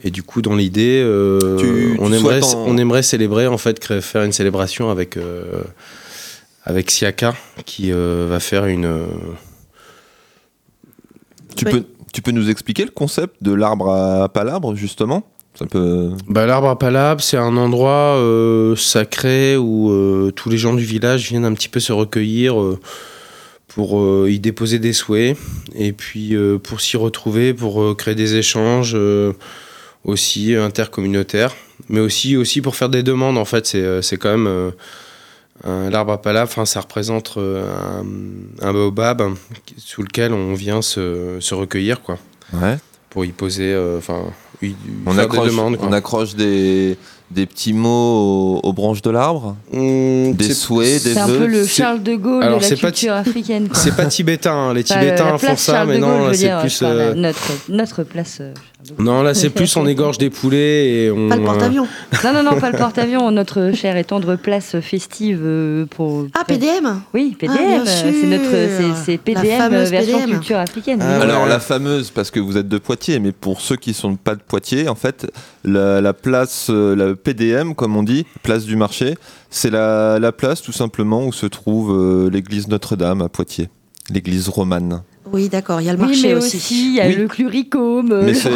Et 0.03 0.11
du 0.11 0.23
coup, 0.23 0.41
dans 0.41 0.57
l'idée, 0.57 1.03
euh, 1.05 1.95
on, 2.01 2.09
tu 2.09 2.17
aimerait, 2.17 2.43
en- 2.43 2.65
on 2.67 2.79
aimerait 2.79 3.03
célébrer, 3.03 3.47
en 3.47 3.59
fait, 3.59 3.79
créer- 3.79 4.01
faire 4.01 4.23
une 4.23 4.33
célébration 4.33 4.89
avec, 4.91 5.19
euh, 5.19 5.63
avec 6.65 6.91
Siaka, 6.91 7.35
qui 7.67 7.93
euh, 7.93 8.27
va 8.31 8.41
faire 8.41 8.65
une. 8.65 8.87
euh, 8.87 9.05
tu, 11.57 11.67
Oui. 11.67 11.73
peux, 11.73 11.85
tu 12.15 12.23
peux 12.23 12.31
nous 12.31 12.49
expliquer 12.49 12.85
le 12.85 12.91
concept 12.91 13.37
de 13.43 13.53
l'arbre 13.53 13.91
à 13.91 14.29
palabre, 14.31 14.75
justement? 14.75 15.23
Ça 15.55 15.67
peut... 15.67 16.11
Bah, 16.29 16.47
L'arbre 16.47 16.69
à 16.69 16.79
palabre, 16.79 17.21
c'est 17.23 17.37
un 17.37 17.57
endroit 17.57 18.17
euh, 18.17 18.75
sacré 18.77 19.57
où 19.57 19.91
euh, 19.91 20.31
tous 20.35 20.49
les 20.49 20.57
gens 20.59 20.73
du 20.75 20.85
village 20.85 21.29
viennent 21.29 21.45
un 21.45 21.53
petit 21.53 21.69
peu 21.69 21.79
se 21.81 21.93
recueillir 21.93 22.59
euh, 22.61 22.79
pour 23.69 24.29
y 24.29 24.39
déposer 24.39 24.79
des 24.79 24.93
souhaits 24.93 25.37
et 25.75 25.93
puis 25.93 26.37
pour 26.63 26.83
s'y 26.83 26.99
retrouver, 26.99 27.55
pour 27.55 27.97
créer 27.97 28.15
des 28.15 28.35
échanges 28.35 28.95
aussi 30.05 30.55
intercommunautaires, 30.55 31.55
mais 31.89 32.01
aussi, 32.01 32.37
aussi 32.37 32.61
pour 32.61 32.77
faire 32.77 32.91
des 32.91 33.03
demandes. 33.03 33.39
En 33.39 33.47
fait, 33.47 33.65
c'est 33.67 34.17
quand 34.19 34.37
même 34.37 34.73
l'arbre 35.65 36.13
à 36.13 36.21
palabre, 36.21 36.51
ça 36.67 36.81
représente 36.83 37.39
un, 37.39 38.05
un 38.61 38.73
baobab 38.75 39.23
sous 39.79 40.03
lequel 40.03 40.35
on 40.35 40.53
vient 40.53 40.83
se, 40.83 41.39
se 41.41 41.55
recueillir 41.55 42.03
quoi, 42.03 42.19
Ouais. 42.53 42.77
pour 43.09 43.25
y 43.25 43.33
poser, 43.33 43.75
enfin, 43.97 44.25
On 45.07 45.19
accroche, 45.19 45.49
demandes. 45.49 45.79
on 45.81 45.93
accroche 45.93 46.35
des, 46.35 46.97
des 47.33 47.47
petits 47.47 47.73
mots 47.73 48.61
aux, 48.63 48.69
aux 48.69 48.73
branches 48.73 49.03
de 49.03 49.11
l'arbre 49.11 49.57
Mmh, 49.73 50.33
Des 50.35 50.53
souhaits, 50.55 51.03
des 51.05 51.15
C'est 51.15 51.19
un 51.19 51.27
vœux. 51.27 51.39
peu 51.39 51.47
le 51.47 51.67
Charles 51.67 52.03
de 52.03 52.15
Gaulle 52.15 52.43
Alors, 52.43 52.59
de 52.59 52.63
la 52.63 52.69
c'est 52.69 52.77
pas 52.77 52.89
culture 52.91 53.15
africaine. 53.15 53.69
C'est 53.73 53.97
pas 53.97 54.07
tibétain, 54.07 54.53
hein. 54.55 54.75
les 54.75 54.85
Tibétains 54.85 55.33
font 55.39 55.47
place 55.47 55.61
ça, 55.63 55.73
Charles 55.73 55.89
mais 55.89 55.99
non, 55.99 56.27
là 56.29 56.35
c'est 56.35 56.51
plus. 56.61 56.81
euh, 56.83 57.15
notre, 57.15 57.53
notre 57.69 58.03
place. 58.03 58.39
euh. 58.41 58.53
Non, 58.99 59.23
là 59.23 59.33
c'est 59.35 59.51
plus 59.55 59.77
on 59.77 59.87
égorge 59.87 60.19
des 60.19 60.29
poulets 60.31 61.05
et 61.05 61.11
on. 61.11 61.29
Pas 61.29 61.37
le 61.37 61.45
porte-avions. 61.45 61.87
Non, 62.25 62.33
non, 62.35 62.43
non, 62.43 62.59
pas 62.61 62.71
le 62.71 62.79
porte-avions, 62.79 63.31
notre 63.31 63.73
chère 63.75 63.97
et 63.97 64.05
tendre 64.05 64.37
place 64.37 64.77
festive 64.81 65.41
euh, 65.43 65.87
pour. 65.87 66.27
Ah, 66.35 66.45
PDM 66.47 67.01
Oui, 67.15 67.37
PDM, 67.39 67.57
Ah, 67.59 67.63
bien 67.67 67.81
euh, 67.83 67.85
c'est 67.87 68.27
notre, 68.27 69.05
c'est- 69.05 69.19
PDM 69.19 69.59
fameuse 69.59 69.91
version 69.91 70.19
PDM. 70.19 70.37
culture 70.39 70.59
africaine. 70.59 70.99
Ah, 71.01 71.17
oui. 71.19 71.23
Alors 71.23 71.47
la 71.47 71.61
fameuse, 71.61 72.11
parce 72.11 72.31
que 72.31 72.41
vous 72.41 72.57
êtes 72.57 72.69
de 72.69 72.79
Poitiers, 72.79 73.21
mais 73.21 73.33
pour 73.33 73.61
ceux 73.61 73.77
qui 73.77 73.95
sont 73.95 74.17
pas 74.17 74.35
de 74.35 74.41
Poitiers, 74.43 74.89
en 74.89 74.95
fait, 74.97 75.31
la, 75.65 76.01
la 76.01 76.13
place, 76.13 76.67
euh, 76.71 76.95
la 76.97 77.15
PDM, 77.23 77.75
comme 77.75 77.97
on 77.97 78.03
dit, 78.03 78.27
place 78.43 78.65
du 78.65 78.77
marché, 78.77 79.15
c'est 79.51 79.71
la, 79.71 80.19
la 80.19 80.33
place 80.33 80.63
tout 80.63 80.73
simplement 80.73 81.25
où 81.27 81.33
se 81.33 81.47
trouve 81.47 81.93
euh, 81.93 82.31
l'église 82.31 82.69
Notre-Dame 82.69 83.23
à 83.23 83.29
Poitiers, 83.29 83.69
l'église 84.13 84.49
romane. 84.49 85.03
Oui, 85.33 85.49
d'accord, 85.49 85.81
il 85.81 85.87
y 85.87 85.89
a 85.91 85.93
le 85.95 85.99
Oui, 85.99 86.07
marché 86.09 86.29
mais 86.29 86.35
aussi. 86.35 86.57
aussi, 86.59 86.89
il 86.91 86.95
y 86.97 87.01
a 87.01 87.07
Oui. 87.07 87.15
le 87.15 87.27
cluricome, 87.27 88.09
Mais 88.23 88.33
le 88.33 88.35
c'est- 88.35 88.51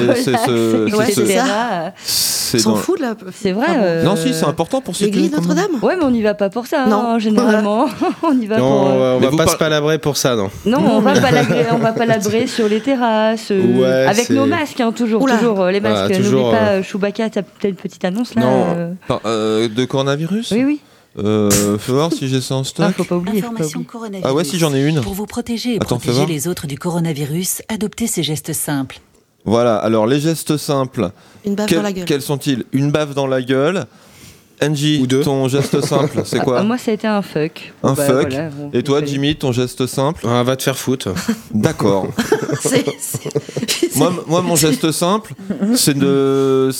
c'est 2.04 2.58
s'en 2.58 2.70
dans- 2.72 2.76
foutent 2.76 3.00
là 3.00 3.14
C'est 3.34 3.52
vrai. 3.52 3.66
Ah 3.68 3.72
bon. 3.74 3.80
euh, 3.82 4.04
Non, 4.04 4.14
si, 4.16 4.32
c'est 4.34 4.44
important 4.44 4.80
pour 4.80 4.94
ceux 4.94 5.06
qui 5.06 5.12
L'église 5.12 5.32
Notre-Dame 5.32 5.82
Ouais, 5.82 5.96
mais 5.96 6.04
on 6.04 6.10
n'y 6.10 6.22
va 6.22 6.34
pas 6.34 6.50
pour 6.50 6.66
ça, 6.66 6.84
hein, 6.84 6.88
Non. 6.88 7.18
généralement. 7.18 7.86
on 8.22 8.38
y 8.38 8.46
va 8.46 8.58
Non, 8.58 8.68
pour. 8.68 8.80
on 8.82 8.90
euh, 8.90 8.98
va, 8.98 9.26
on 9.26 9.30
va 9.30 9.36
pas 9.36 9.44
par- 9.44 9.52
se 9.54 9.56
palabrer 9.58 9.98
pour 9.98 10.16
ça, 10.16 10.36
non. 10.36 10.50
Non, 10.64 10.78
on 10.84 11.00
va 11.00 11.18
pas 11.18 11.30
labrer, 11.30 11.66
on 11.72 11.78
va 11.78 11.92
pas 11.92 12.06
labrer 12.06 12.46
sur 12.46 12.68
les 12.68 12.80
terrasses, 12.80 13.50
euh, 13.50 13.80
Ouais, 13.80 14.06
avec 14.06 14.30
nos 14.30 14.46
masques, 14.46 14.80
hein, 14.80 14.92
toujours, 14.92 15.22
Oula. 15.22 15.38
toujours 15.38 15.60
euh, 15.62 15.70
les 15.70 15.80
Voilà, 15.80 16.08
masques. 16.08 16.16
toujours, 16.22 16.46
N'oublie 16.48 16.56
pas, 16.58 16.64
euh, 16.68 16.78
euh, 16.80 16.82
Chewbacca, 16.82 17.30
t'as 17.30 17.42
peut-être 17.42 17.70
une 17.70 17.76
petite 17.76 18.04
annonce 18.04 18.34
là. 18.34 18.42
Non. 18.42 18.64
euh, 18.76 18.92
Par- 19.08 19.20
euh, 19.24 19.68
de 19.68 19.84
coronavirus 19.84 20.50
Oui, 20.52 20.64
oui. 20.64 20.80
Euh, 21.18 21.78
Fais 21.78 21.92
voir 21.92 22.12
si 22.12 22.28
j'ai 22.28 22.40
ça 22.40 22.56
en 22.56 22.60
Ah, 22.60 22.64
stock. 22.64 22.92
faut 22.96 23.04
pas 23.04 23.16
oublier. 23.16 23.40
faut 23.40 23.46
pas 23.48 23.52
Information 23.54 23.78
oublier. 23.80 23.90
coronavirus. 23.92 24.26
Ah 24.30 24.34
ouais, 24.34 24.44
si 24.44 24.58
j'en 24.58 24.74
ai 24.74 24.82
une. 24.86 25.00
Pour 25.00 25.14
vous 25.14 25.26
protéger 25.26 25.74
et 25.74 25.76
Attends, 25.76 25.98
protéger 25.98 26.26
les 26.26 26.46
autres 26.48 26.66
du 26.66 26.76
coronavirus, 26.78 27.62
adoptez 27.68 28.06
ces 28.06 28.22
gestes 28.22 28.52
simples. 28.52 29.00
Voilà, 29.44 29.76
alors 29.76 30.06
les 30.06 30.20
gestes 30.20 30.56
simples, 30.56 31.10
Une 31.44 31.54
baffe 31.54 31.68
quels, 31.68 31.78
dans 31.78 31.82
la 31.84 31.92
gueule. 31.92 32.04
quels 32.04 32.22
sont-ils? 32.22 32.64
Une 32.72 32.90
baffe 32.90 33.14
dans 33.14 33.26
la 33.28 33.40
gueule. 33.42 33.86
Angie, 34.62 35.00
Ou 35.02 35.06
deux. 35.06 35.20
ton 35.20 35.48
geste 35.48 35.82
simple, 35.84 36.22
c'est 36.24 36.38
quoi? 36.40 36.60
Ah, 36.60 36.62
moi, 36.62 36.78
ça 36.78 36.90
a 36.90 36.94
été 36.94 37.06
un 37.06 37.20
fuck. 37.20 37.74
Un 37.82 37.92
Bah, 37.92 38.06
fuck. 38.06 38.30
voilà, 38.30 38.48
bon, 38.48 38.70
Et 38.72 38.82
toi. 38.82 39.04
Jimmy, 39.04 39.36
ton 39.36 39.52
geste 39.52 39.86
simple? 39.86 40.26
Ah, 40.26 40.42
va 40.42 40.56
te 40.56 40.62
faire 40.62 40.78
foutre. 40.78 41.10
D'accord. 41.54 42.08
Moi, 43.96 44.12
moi, 44.26 44.42
mon 44.42 44.56
geste 44.56 44.90
simple, 44.92 45.34
c'est 45.76 45.94
de 45.96 46.70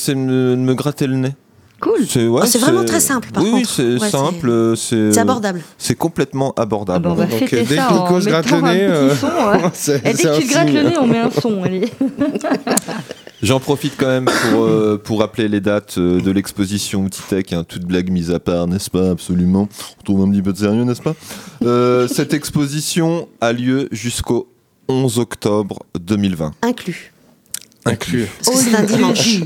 me 0.57 0.75
gratter 0.75 1.07
le 1.07 1.17
nez. 1.17 1.35
Cool. 1.81 2.07
C'est 2.09 2.27
ouais, 2.27 2.41
Ah, 2.43 2.47
c'est 2.47 2.59
vraiment 2.59 2.85
très 2.85 3.01
simple, 3.01 3.29
par 3.33 3.43
oui, 3.43 3.51
oui, 3.53 3.59
contre. 3.63 3.71
c'est 3.75 3.99
Ouais, 4.01 4.09
simple. 4.11 4.49
euh, 4.49 4.75
C'est 4.77 5.19
abordable. 5.19 5.63
C'est 5.77 5.95
complètement 5.95 6.55
Ah 6.57 6.63
abordable. 6.63 7.05
bah, 7.09 7.15
va 7.15 7.27
Donc, 7.27 7.39
fêter 7.39 7.65
dès 7.65 7.77
ça 7.77 7.87
que 7.89 7.93
en 7.95 8.03
Nico 8.05 8.21
se 8.23 8.29
gratte 8.29 8.51
le 8.51 8.61
nez, 8.63 8.83
euh, 8.85 9.15
son. 9.15 9.27
hein. 9.53 9.71
Et 10.05 10.13
dès 10.15 10.23
que 10.23 10.39
tu 10.41 10.47
te 10.47 10.53
grattes 10.53 10.73
le 10.73 10.83
nez, 10.85 10.97
on 10.99 11.07
met 11.07 11.19
un 11.19 11.31
son. 11.31 11.63
J'en 13.43 13.61
profite 13.61 13.93
quand 13.99 14.07
même 14.07 14.25
pour, 14.25 14.65
euh, 14.65 14.97
pour 15.03 15.21
rappeler 15.21 15.49
les 15.49 15.61
dates 15.61 15.99
euh, 15.99 16.21
de 16.23 16.31
l'exposition 16.31 17.03
Outitech, 17.05 17.53
hein, 17.53 17.65
toute 17.69 17.85
blague 17.85 18.11
mise 18.11 18.31
à 18.31 18.41
part, 18.41 18.67
n'est-ce 18.67 18.89
pas? 18.91 19.11
Absolument. 19.11 19.69
On 20.01 20.03
trouve 20.03 20.23
un 20.27 20.31
petit 20.31 20.41
peu 20.43 20.55
de 20.55 20.59
sérieux, 20.59 20.85
n'est-ce 20.85 21.03
pas? 21.03 21.15
Euh, 21.63 22.09
Cette 22.09 22.33
exposition 22.33 23.29
a 23.43 23.53
lieu 23.53 23.89
jusqu'au 23.93 24.49
11 24.89 25.19
octobre 25.19 25.81
2020. 26.01 26.53
Inclus. 26.63 27.13
Inclus. 27.87 28.27
C'est 28.41 28.75
un 28.75 28.83
dimanche. 28.83 29.39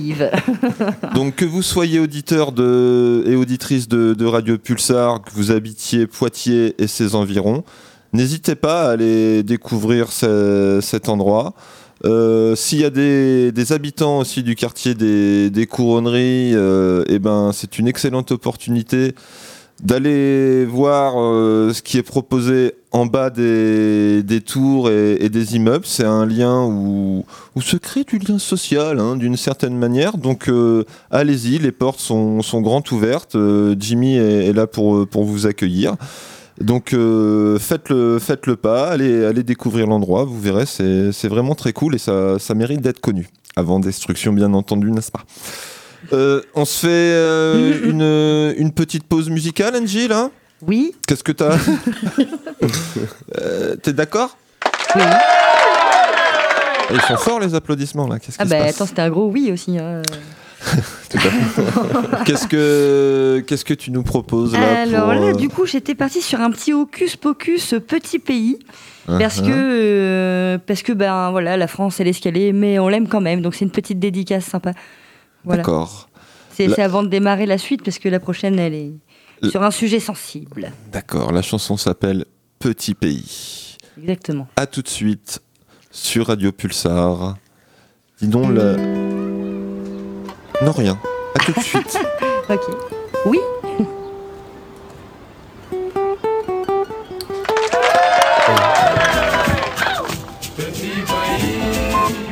Donc 1.14 1.37
que 1.37 1.44
vous 1.44 1.62
soyez 1.62 1.98
auditeur 2.00 2.53
de, 2.53 3.22
et 3.26 3.37
auditrice 3.37 3.88
de, 3.88 4.14
de 4.14 4.24
Radio 4.26 4.59
Pulsar, 4.59 5.22
que 5.22 5.31
vous 5.35 5.50
habitiez 5.50 6.07
Poitiers 6.07 6.74
et 6.83 6.87
ses 6.87 7.14
environs, 7.14 7.64
n'hésitez 8.12 8.55
pas 8.55 8.88
à 8.88 8.90
aller 8.92 9.42
découvrir 9.42 10.11
ce- 10.12 10.81
cet 10.83 11.09
endroit. 11.09 11.55
Euh, 12.07 12.57
S'il 12.57 12.81
y 12.81 12.85
a 12.85 12.90
des, 12.90 13.53
des 13.53 13.72
habitants 13.72 14.20
aussi 14.20 14.42
du 14.42 14.55
quartier 14.55 14.94
des, 14.94 15.50
des 15.50 15.66
couronneries, 15.66 16.53
euh, 16.55 17.05
eh 17.09 17.18
ben, 17.18 17.50
c'est 17.53 17.79
une 17.79 17.87
excellente 17.88 18.33
opportunité 18.33 19.14
d'aller 19.83 20.64
voir 20.64 21.14
euh, 21.16 21.73
ce 21.73 21.83
qui 21.83 21.99
est 21.99 22.03
proposé 22.03 22.75
en 22.92 23.07
bas 23.07 23.31
des, 23.31 24.23
tours 24.44 24.90
et, 24.90 25.29
des 25.29 25.57
immeubles. 25.57 25.87
C'est 25.87 26.04
un 26.04 26.27
lien 26.27 26.65
où, 26.65 27.25
où 27.54 27.61
se 27.61 27.77
crée 27.77 28.04
du 28.04 28.19
lien 28.19 28.38
social 28.38 28.98
hein, 28.98 29.17
d'une 29.17 29.37
certaine 29.37 29.77
manière. 29.77 30.19
Donc 30.19 30.48
euh, 30.48 30.85
allez-y, 31.11 31.59
les 31.59 31.73
portes 31.73 32.00
sont, 32.00 32.42
sont 32.42 32.61
grandes 32.61 32.90
ouvertes. 32.92 33.37
Euh, 33.37 33.75
Jimmy 33.79 34.17
est, 34.17 34.48
est 34.48 34.52
là 34.52 34.67
pour, 34.67 35.07
pour 35.09 35.25
vous 35.25 35.46
accueillir. 35.46 35.96
Donc 36.61 36.90
faites, 36.90 37.88
le, 37.88 38.19
faites 38.21 38.46
le 38.46 38.54
pas, 38.54 38.88
allez, 38.88 39.25
allez 39.25 39.42
découvrir 39.42 39.87
l'endroit, 39.87 40.25
vous 40.25 40.38
verrez, 40.38 40.67
c'est 40.67 41.11
c'est 41.11 41.29
vraiment 41.29 41.54
très 41.54 41.73
cool 41.73 41.94
et 41.94 41.98
ça, 41.98 42.38
ça 42.38 42.54
mérite 42.54 42.83
d'être 42.83 43.00
connu. 43.00 43.31
Avant 43.57 43.81
destruction, 43.81 44.35
bien 44.35 44.52
entendu, 44.52 44.90
n'est-ce 44.90 45.11
pas? 45.11 45.25
Euh, 46.13 46.42
On 46.54 46.65
se 46.65 46.81
fait 46.81 46.88
euh, 46.88 47.81
une, 47.85 48.61
une 48.61 48.73
petite 48.73 49.04
pause 49.04 49.31
musicale, 49.31 49.77
Angie, 49.77 50.08
là? 50.08 50.31
Oui. 50.67 50.92
Qu'est-ce 51.06 51.25
que 51.25 51.33
t'as? 51.33 51.56
Euh, 53.40 53.77
T'es 53.77 53.92
d'accord? 53.92 54.37
Oui. 54.94 55.02
Et 56.90 56.94
Ils 56.94 57.00
sont 57.02 57.17
forts 57.17 57.40
les 57.40 57.54
applaudissements 57.54 58.06
là. 58.08 58.19
Qu'est-ce 58.19 58.37
Ah 58.40 58.44
se 58.44 58.50
bah 58.50 58.58
passe? 58.58 58.75
attends, 58.75 58.87
c'était 58.87 59.02
un 59.02 59.11
gros 59.11 59.29
oui 59.31 59.50
aussi. 59.52 59.79
hein. 59.79 60.02
Qu'est-ce 62.27 62.46
que 62.46 63.42
qu'est-ce 63.46 63.65
que 63.65 63.73
tu 63.73 63.90
nous 63.90 64.02
proposes 64.02 64.52
là 64.52 64.83
Alors 64.83 65.04
pour, 65.13 65.15
là, 65.15 65.33
du 65.33 65.48
coup, 65.48 65.65
j'étais 65.65 65.94
partie 65.94 66.21
sur 66.21 66.38
un 66.40 66.50
petit 66.50 66.75
hocus 66.75 67.17
pocus 67.17 67.75
petit 67.87 68.19
pays 68.19 68.58
parce 69.06 69.38
uh-huh. 69.38 69.46
que 69.46 69.52
euh, 69.52 70.58
parce 70.67 70.83
que 70.83 70.92
ben 70.92 71.31
voilà, 71.31 71.56
la 71.56 71.67
France 71.67 71.98
elle 72.00 72.08
est 72.08 72.13
ce 72.13 72.21
qu'elle 72.21 72.37
est, 72.37 72.52
mais 72.52 72.79
on 72.79 72.88
l'aime 72.88 73.08
quand 73.08 73.23
même. 73.23 73.40
Donc 73.40 73.54
c'est 73.54 73.65
une 73.65 73.71
petite 73.71 73.98
dédicace 73.98 74.44
sympa. 74.44 74.73
Voilà. 75.45 75.63
D'accord, 75.63 76.09
C'est 76.55 76.67
La- 76.67 76.85
avant 76.85 77.03
de 77.03 77.09
démarrer 77.09 77.47
la 77.47 77.59
suite 77.59 77.83
parce 77.83 77.99
que 77.99 78.09
la 78.09 78.21
prochaine 78.21 78.59
elle 78.59 78.75
est 78.75 78.93
La- 79.41 79.51
sur 79.51 79.63
un 79.63 79.71
sujet 79.71 80.01
sensible. 80.01 80.73
d'accord. 80.93 81.33
La 81.33 81.43
chanson 81.43 81.77
s'appelle 81.77 82.25
Petit 82.59 82.95
pays. 82.95 83.77
Exactement. 83.99 84.47
À 84.57 84.67
tout 84.67 84.83
de 84.83 84.88
suite 84.88 85.41
sur 85.91 86.27
Radio 86.27 86.53
Pulsar. 86.53 87.37
Dis 88.21 88.29
donc 88.29 88.51
le. 88.51 88.77
Non, 90.63 90.73
rien. 90.73 90.99
À 91.35 91.38
tout 91.45 91.53
de 91.53 91.61
suite. 91.61 91.99
Ok. 92.51 92.61
Oui 93.27 93.38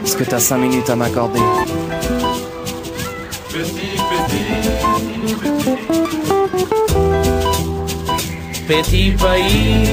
Est-ce 0.05 0.17
que 0.17 0.25
t'as 0.25 0.39
5 0.39 0.59
minutes 0.59 0.91
à 0.91 0.97
m'accorder? 0.97 1.41
Petit 8.69 9.13
pays, 9.13 9.87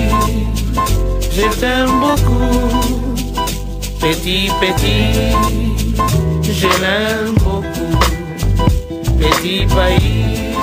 je 1.32 1.48
t'aime 1.60 1.94
beaucoup. 2.02 2.60
Petit, 4.02 4.52
petit, 4.60 5.32
je 6.44 6.68
l'aime 6.82 7.34
beaucoup. 7.36 7.98
Petit 9.20 9.66
pays, 9.66 10.54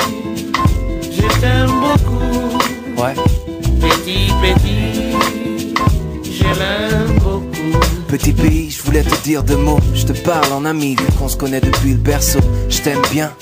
je 1.11 1.27
t'aime 1.41 1.75
beaucoup. 1.81 2.59
Ouais. 3.01 3.15
Petit, 3.81 4.25
petit, 4.43 5.17
je 6.31 6.45
l'aime 6.45 7.07
beaucoup. 7.15 7.22
Petit 8.13 8.35
pays, 8.35 8.71
je 8.71 8.83
voulais 8.83 9.03
te 9.03 9.25
dire 9.25 9.43
deux 9.43 9.57
mots. 9.57 9.81
Je 9.95 10.05
te 10.05 10.13
parle 10.13 10.53
en 10.53 10.67
ami, 10.67 10.97
vu 10.97 11.07
qu'on 11.19 11.29
se 11.29 11.37
connaît 11.39 11.63
depuis 11.63 11.93
le 11.93 11.97
berceau. 11.97 12.41
Je 12.69 12.83
t'aime 12.83 13.01
bien, 13.11 13.33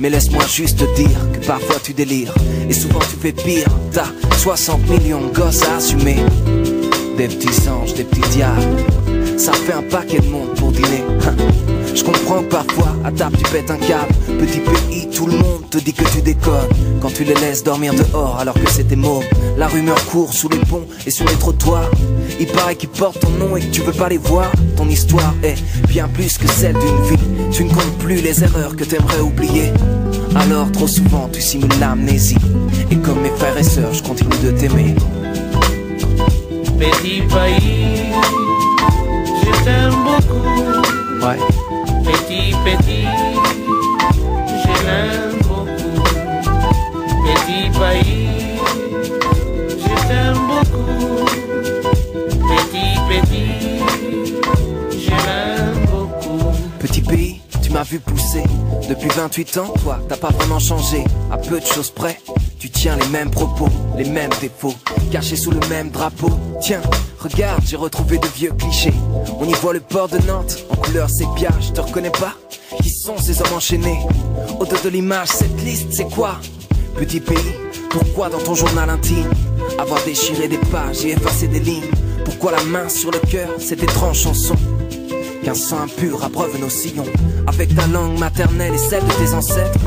mais 0.00 0.10
laisse-moi 0.10 0.42
juste 0.52 0.80
te 0.80 0.96
dire 0.96 1.20
que 1.32 1.46
parfois 1.46 1.76
tu 1.80 1.92
délires. 1.92 2.34
Et 2.68 2.72
souvent 2.72 2.98
tu 2.98 3.14
fais 3.20 3.30
pire. 3.30 3.68
T'as 3.92 4.08
60 4.38 4.88
millions 4.90 5.20
de 5.20 5.32
gosses 5.32 5.62
à 5.62 5.76
assumer. 5.76 6.16
Des 7.16 7.28
petits 7.28 7.68
anges, 7.68 7.94
des 7.94 8.02
petits 8.02 8.28
diables. 8.30 9.38
Ça 9.38 9.52
fait 9.52 9.74
un 9.74 9.82
paquet 9.82 10.18
de 10.18 10.26
monde 10.26 10.52
pour 10.56 10.72
dîner. 10.72 11.04
Je 11.98 12.04
comprends 12.04 12.42
que 12.44 12.48
parfois, 12.48 12.94
à 13.04 13.10
table, 13.10 13.36
tu 13.38 13.50
pètes 13.50 13.72
un 13.72 13.76
câble. 13.76 14.14
Petit 14.38 14.60
pays, 14.60 15.08
tout 15.10 15.26
le 15.26 15.32
monde 15.32 15.68
te 15.68 15.78
dit 15.78 15.92
que 15.92 16.04
tu 16.04 16.22
déconnes. 16.22 16.68
Quand 17.02 17.12
tu 17.12 17.24
les 17.24 17.34
laisses 17.34 17.64
dormir 17.64 17.92
dehors 17.92 18.36
alors 18.38 18.54
que 18.54 18.70
c'était 18.70 18.94
mauve. 18.94 19.24
La 19.56 19.66
rumeur 19.66 20.02
court 20.06 20.32
sous 20.32 20.48
les 20.48 20.58
ponts 20.58 20.86
et 21.04 21.10
sur 21.10 21.26
les 21.26 21.34
trottoirs. 21.34 21.90
Il 22.38 22.46
paraît 22.46 22.76
qu'ils 22.76 22.88
portent 22.88 23.18
ton 23.18 23.30
nom 23.30 23.56
et 23.56 23.62
que 23.62 23.72
tu 23.72 23.80
veux 23.80 23.92
pas 23.92 24.08
les 24.08 24.16
voir. 24.16 24.48
Ton 24.76 24.88
histoire 24.88 25.34
est 25.42 25.56
bien 25.88 26.06
plus 26.06 26.38
que 26.38 26.46
celle 26.46 26.74
d'une 26.74 27.02
vie. 27.02 27.50
Tu 27.50 27.64
ne 27.64 27.70
comptes 27.70 27.98
plus 27.98 28.22
les 28.22 28.44
erreurs 28.44 28.76
que 28.76 28.84
t'aimerais 28.84 29.20
oublier. 29.20 29.72
Alors, 30.36 30.70
trop 30.70 30.86
souvent, 30.86 31.28
tu 31.32 31.40
simules 31.40 31.80
l'amnésie. 31.80 32.36
Et 32.92 32.96
comme 32.96 33.22
mes 33.22 33.30
frères 33.30 33.58
et 33.58 33.64
sœurs, 33.64 33.92
je 33.92 34.04
continue 34.04 34.38
de 34.44 34.52
t'aimer. 34.52 34.94
Petit 36.78 37.22
pays, 37.22 38.12
je 39.42 39.64
t'aime 39.64 39.94
beaucoup. 40.04 41.26
Ouais. 41.26 41.38
Petit, 42.08 42.54
petit, 42.64 43.04
je 44.48 45.38
beaucoup. 45.42 46.02
Petit 47.24 47.68
pays, 47.78 48.58
je 49.78 49.94
t'aime 50.08 50.40
beaucoup. 50.48 51.26
Petit, 52.48 52.90
petit, 53.08 53.50
je 54.98 55.86
beaucoup. 55.86 56.52
Petit 56.78 57.02
pays, 57.02 57.40
tu 57.62 57.70
m'as 57.70 57.82
vu 57.82 57.98
pousser. 58.00 58.44
Depuis 58.88 59.08
28 59.08 59.58
ans, 59.58 59.74
toi, 59.82 59.98
t'as 60.08 60.16
pas 60.16 60.30
vraiment 60.30 60.58
changé. 60.58 61.04
À 61.30 61.36
peu 61.36 61.60
de 61.60 61.66
choses 61.66 61.90
près, 61.90 62.18
tu 62.58 62.70
tiens 62.70 62.96
les 62.96 63.08
mêmes 63.08 63.30
propos, 63.30 63.68
les 63.98 64.08
mêmes 64.08 64.32
défauts, 64.40 64.74
cachés 65.12 65.36
sous 65.36 65.50
le 65.50 65.60
même 65.68 65.90
drapeau. 65.90 66.30
Tiens, 66.62 66.80
regarde, 67.18 67.62
j'ai 67.66 67.76
retrouvé 67.76 68.18
de 68.18 68.26
vieux 68.28 68.52
clichés. 68.52 68.94
On 69.38 69.44
y 69.44 69.52
voit 69.54 69.72
le 69.72 69.80
port 69.80 70.08
de 70.08 70.18
Nantes, 70.26 70.64
en 70.70 70.76
couleur 70.76 71.10
sépia, 71.10 71.50
je 71.60 71.72
te 71.72 71.80
reconnais 71.80 72.10
pas? 72.10 72.34
Qui 72.82 72.90
sont 72.90 73.16
ces 73.18 73.40
hommes 73.40 73.54
enchaînés? 73.54 74.00
Au 74.60 74.64
dos 74.64 74.76
de 74.82 74.88
l'image, 74.88 75.28
cette 75.28 75.60
liste, 75.62 75.88
c'est 75.90 76.08
quoi? 76.08 76.36
Petit 76.96 77.20
pays, 77.20 77.54
pourquoi 77.90 78.28
dans 78.28 78.38
ton 78.38 78.54
journal 78.54 78.90
intime 78.90 79.30
Avoir 79.78 80.02
déchiré 80.04 80.48
des 80.48 80.58
pages 80.58 81.04
et 81.04 81.12
effacé 81.12 81.48
des 81.48 81.60
lignes? 81.60 81.90
Pourquoi 82.24 82.52
la 82.52 82.62
main 82.64 82.88
sur 82.88 83.10
le 83.10 83.18
cœur, 83.18 83.50
cette 83.58 83.82
étrange 83.82 84.20
chanson? 84.20 84.54
Qu'un 85.44 85.54
sang 85.54 85.82
impur 85.82 86.24
abreuve 86.24 86.60
nos 86.60 86.68
sillons 86.68 87.06
Avec 87.46 87.74
ta 87.74 87.86
langue 87.86 88.18
maternelle 88.18 88.74
et 88.74 88.78
celle 88.78 89.04
de 89.04 89.12
tes 89.12 89.32
ancêtres. 89.34 89.80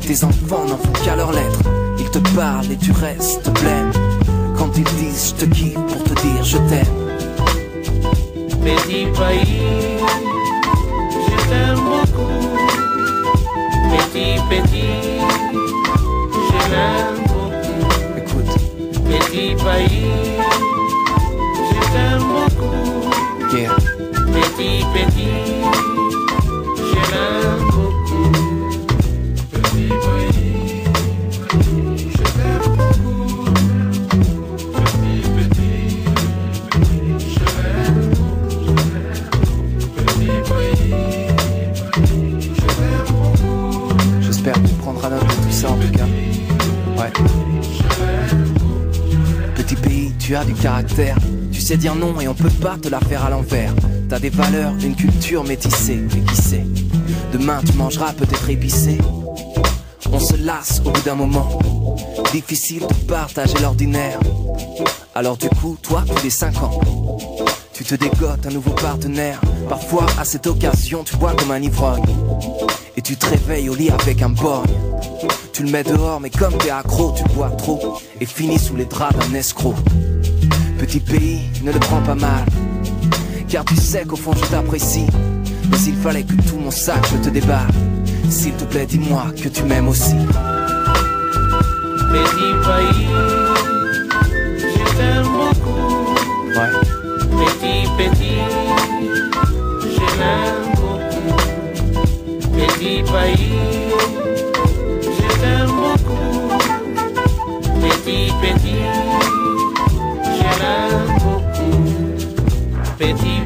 Tes 0.00 0.24
enfants 0.24 0.64
n'en 0.64 0.78
font 0.78 1.04
qu'à 1.04 1.16
leurs 1.16 1.32
lettres. 1.32 1.60
Ils 1.98 2.10
te 2.10 2.18
parlent 2.34 2.70
et 2.70 2.76
tu 2.76 2.92
restes 2.92 3.50
blême 3.50 3.92
Disent 4.74 5.28
je 5.28 5.34
te 5.34 5.54
kiffe 5.54 5.74
pour 5.74 6.02
te 6.04 6.14
dire 6.22 6.42
je 6.44 6.58
t'aime 6.68 6.86
Petit 8.62 9.06
pays, 9.18 9.98
je 11.10 11.48
t'aime 11.48 11.80
beaucoup. 11.90 12.38
Petit, 13.90 14.40
petit, 14.48 14.94
je 16.48 16.60
l'aime 16.70 17.18
beaucoup. 17.26 17.84
Écoute, 18.16 18.52
Petit 19.08 19.54
pays, 19.56 20.06
je 21.68 21.80
t'aime 21.92 22.26
beaucoup. 22.32 23.56
yeah 23.56 23.74
Petit, 24.32 24.84
petit, 24.94 25.36
je 26.78 27.00
l'aime 27.12 27.61
tu 50.32 50.36
as 50.36 50.44
du 50.44 50.54
caractère. 50.54 51.16
Tu 51.52 51.60
sais 51.60 51.76
dire 51.76 51.94
non 51.94 52.18
et 52.18 52.26
on 52.26 52.32
peut 52.32 52.48
pas 52.48 52.78
te 52.80 52.88
la 52.88 53.00
faire 53.00 53.22
à 53.22 53.28
l'envers. 53.28 53.74
T'as 54.08 54.18
des 54.18 54.30
valeurs, 54.30 54.72
une 54.82 54.96
culture 54.96 55.44
métissée. 55.44 56.00
Mais 56.14 56.20
qui 56.22 56.36
sait? 56.36 56.64
Demain 57.34 57.60
tu 57.66 57.74
mangeras 57.74 58.14
peut-être 58.14 58.48
épicé. 58.48 58.96
On 60.10 60.18
se 60.18 60.36
lasse 60.36 60.80
au 60.86 60.90
bout 60.90 61.02
d'un 61.02 61.16
moment. 61.16 61.58
Difficile 62.32 62.80
de 62.80 62.94
partager 63.06 63.58
l'ordinaire. 63.60 64.18
Alors 65.14 65.36
du 65.36 65.50
coup, 65.50 65.76
toi, 65.82 66.02
tous 66.08 66.24
les 66.24 66.30
5 66.30 66.62
ans. 66.62 66.80
Tu 67.74 67.84
te 67.84 67.94
dégotes 67.94 68.46
un 68.46 68.52
nouveau 68.52 68.70
partenaire. 68.70 69.38
Parfois, 69.68 70.06
à 70.18 70.24
cette 70.24 70.46
occasion, 70.46 71.04
tu 71.04 71.14
bois 71.16 71.34
comme 71.34 71.50
un 71.50 71.60
ivrogne. 71.60 72.04
Et 72.96 73.02
tu 73.02 73.16
te 73.16 73.26
réveilles 73.26 73.68
au 73.68 73.74
lit 73.74 73.90
avec 73.90 74.22
un 74.22 74.30
borgne. 74.30 74.72
Tu 75.52 75.62
le 75.62 75.70
mets 75.70 75.84
dehors, 75.84 76.20
mais 76.20 76.30
comme 76.30 76.56
t'es 76.56 76.70
accro, 76.70 77.12
tu 77.14 77.24
bois 77.34 77.50
trop. 77.50 77.98
Et 78.18 78.24
finis 78.24 78.58
sous 78.58 78.76
les 78.76 78.86
draps 78.86 79.14
d'un 79.18 79.34
escroc. 79.34 79.74
Petit 80.82 80.98
pays, 80.98 81.42
ne 81.62 81.70
le 81.70 81.78
prends 81.78 82.00
pas 82.02 82.16
mal, 82.16 82.44
car 83.48 83.64
tu 83.64 83.76
sais 83.76 84.02
qu'au 84.02 84.16
fond 84.16 84.32
je 84.34 84.44
t'apprécie. 84.50 85.06
Mais 85.70 85.76
s'il 85.76 85.94
fallait 85.94 86.24
que 86.24 86.34
tout 86.34 86.56
mon 86.56 86.72
sac 86.72 86.98
je 87.12 87.18
te 87.18 87.28
déballe, 87.28 87.68
s'il 88.28 88.52
te 88.54 88.64
plaît, 88.64 88.84
dis-moi 88.86 89.26
que 89.40 89.48
tu 89.48 89.62
m'aimes 89.62 89.86
aussi. 89.86 90.16
Petit 92.10 92.52
pays, 92.66 93.06
je 94.58 94.96
t'aime 94.96 95.22
beaucoup. 95.22 96.14
Ouais, 96.48 96.72
Petit, 97.38 97.88
petit, 97.96 98.42
je 99.82 100.06
l'aime 100.18 100.66
beaucoup. 100.74 101.36
Petit 102.58 103.02
pays, 103.04 103.81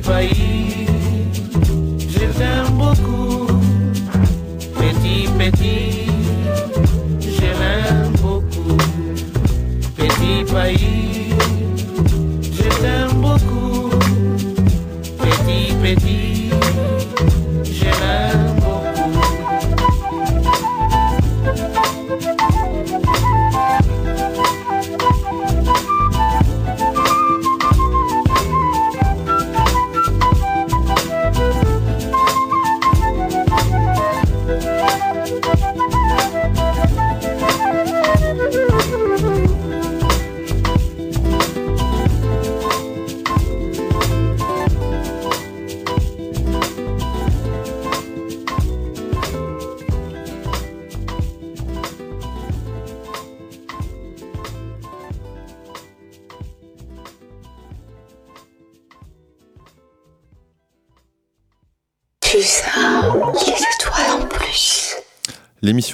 Petit 0.07 0.45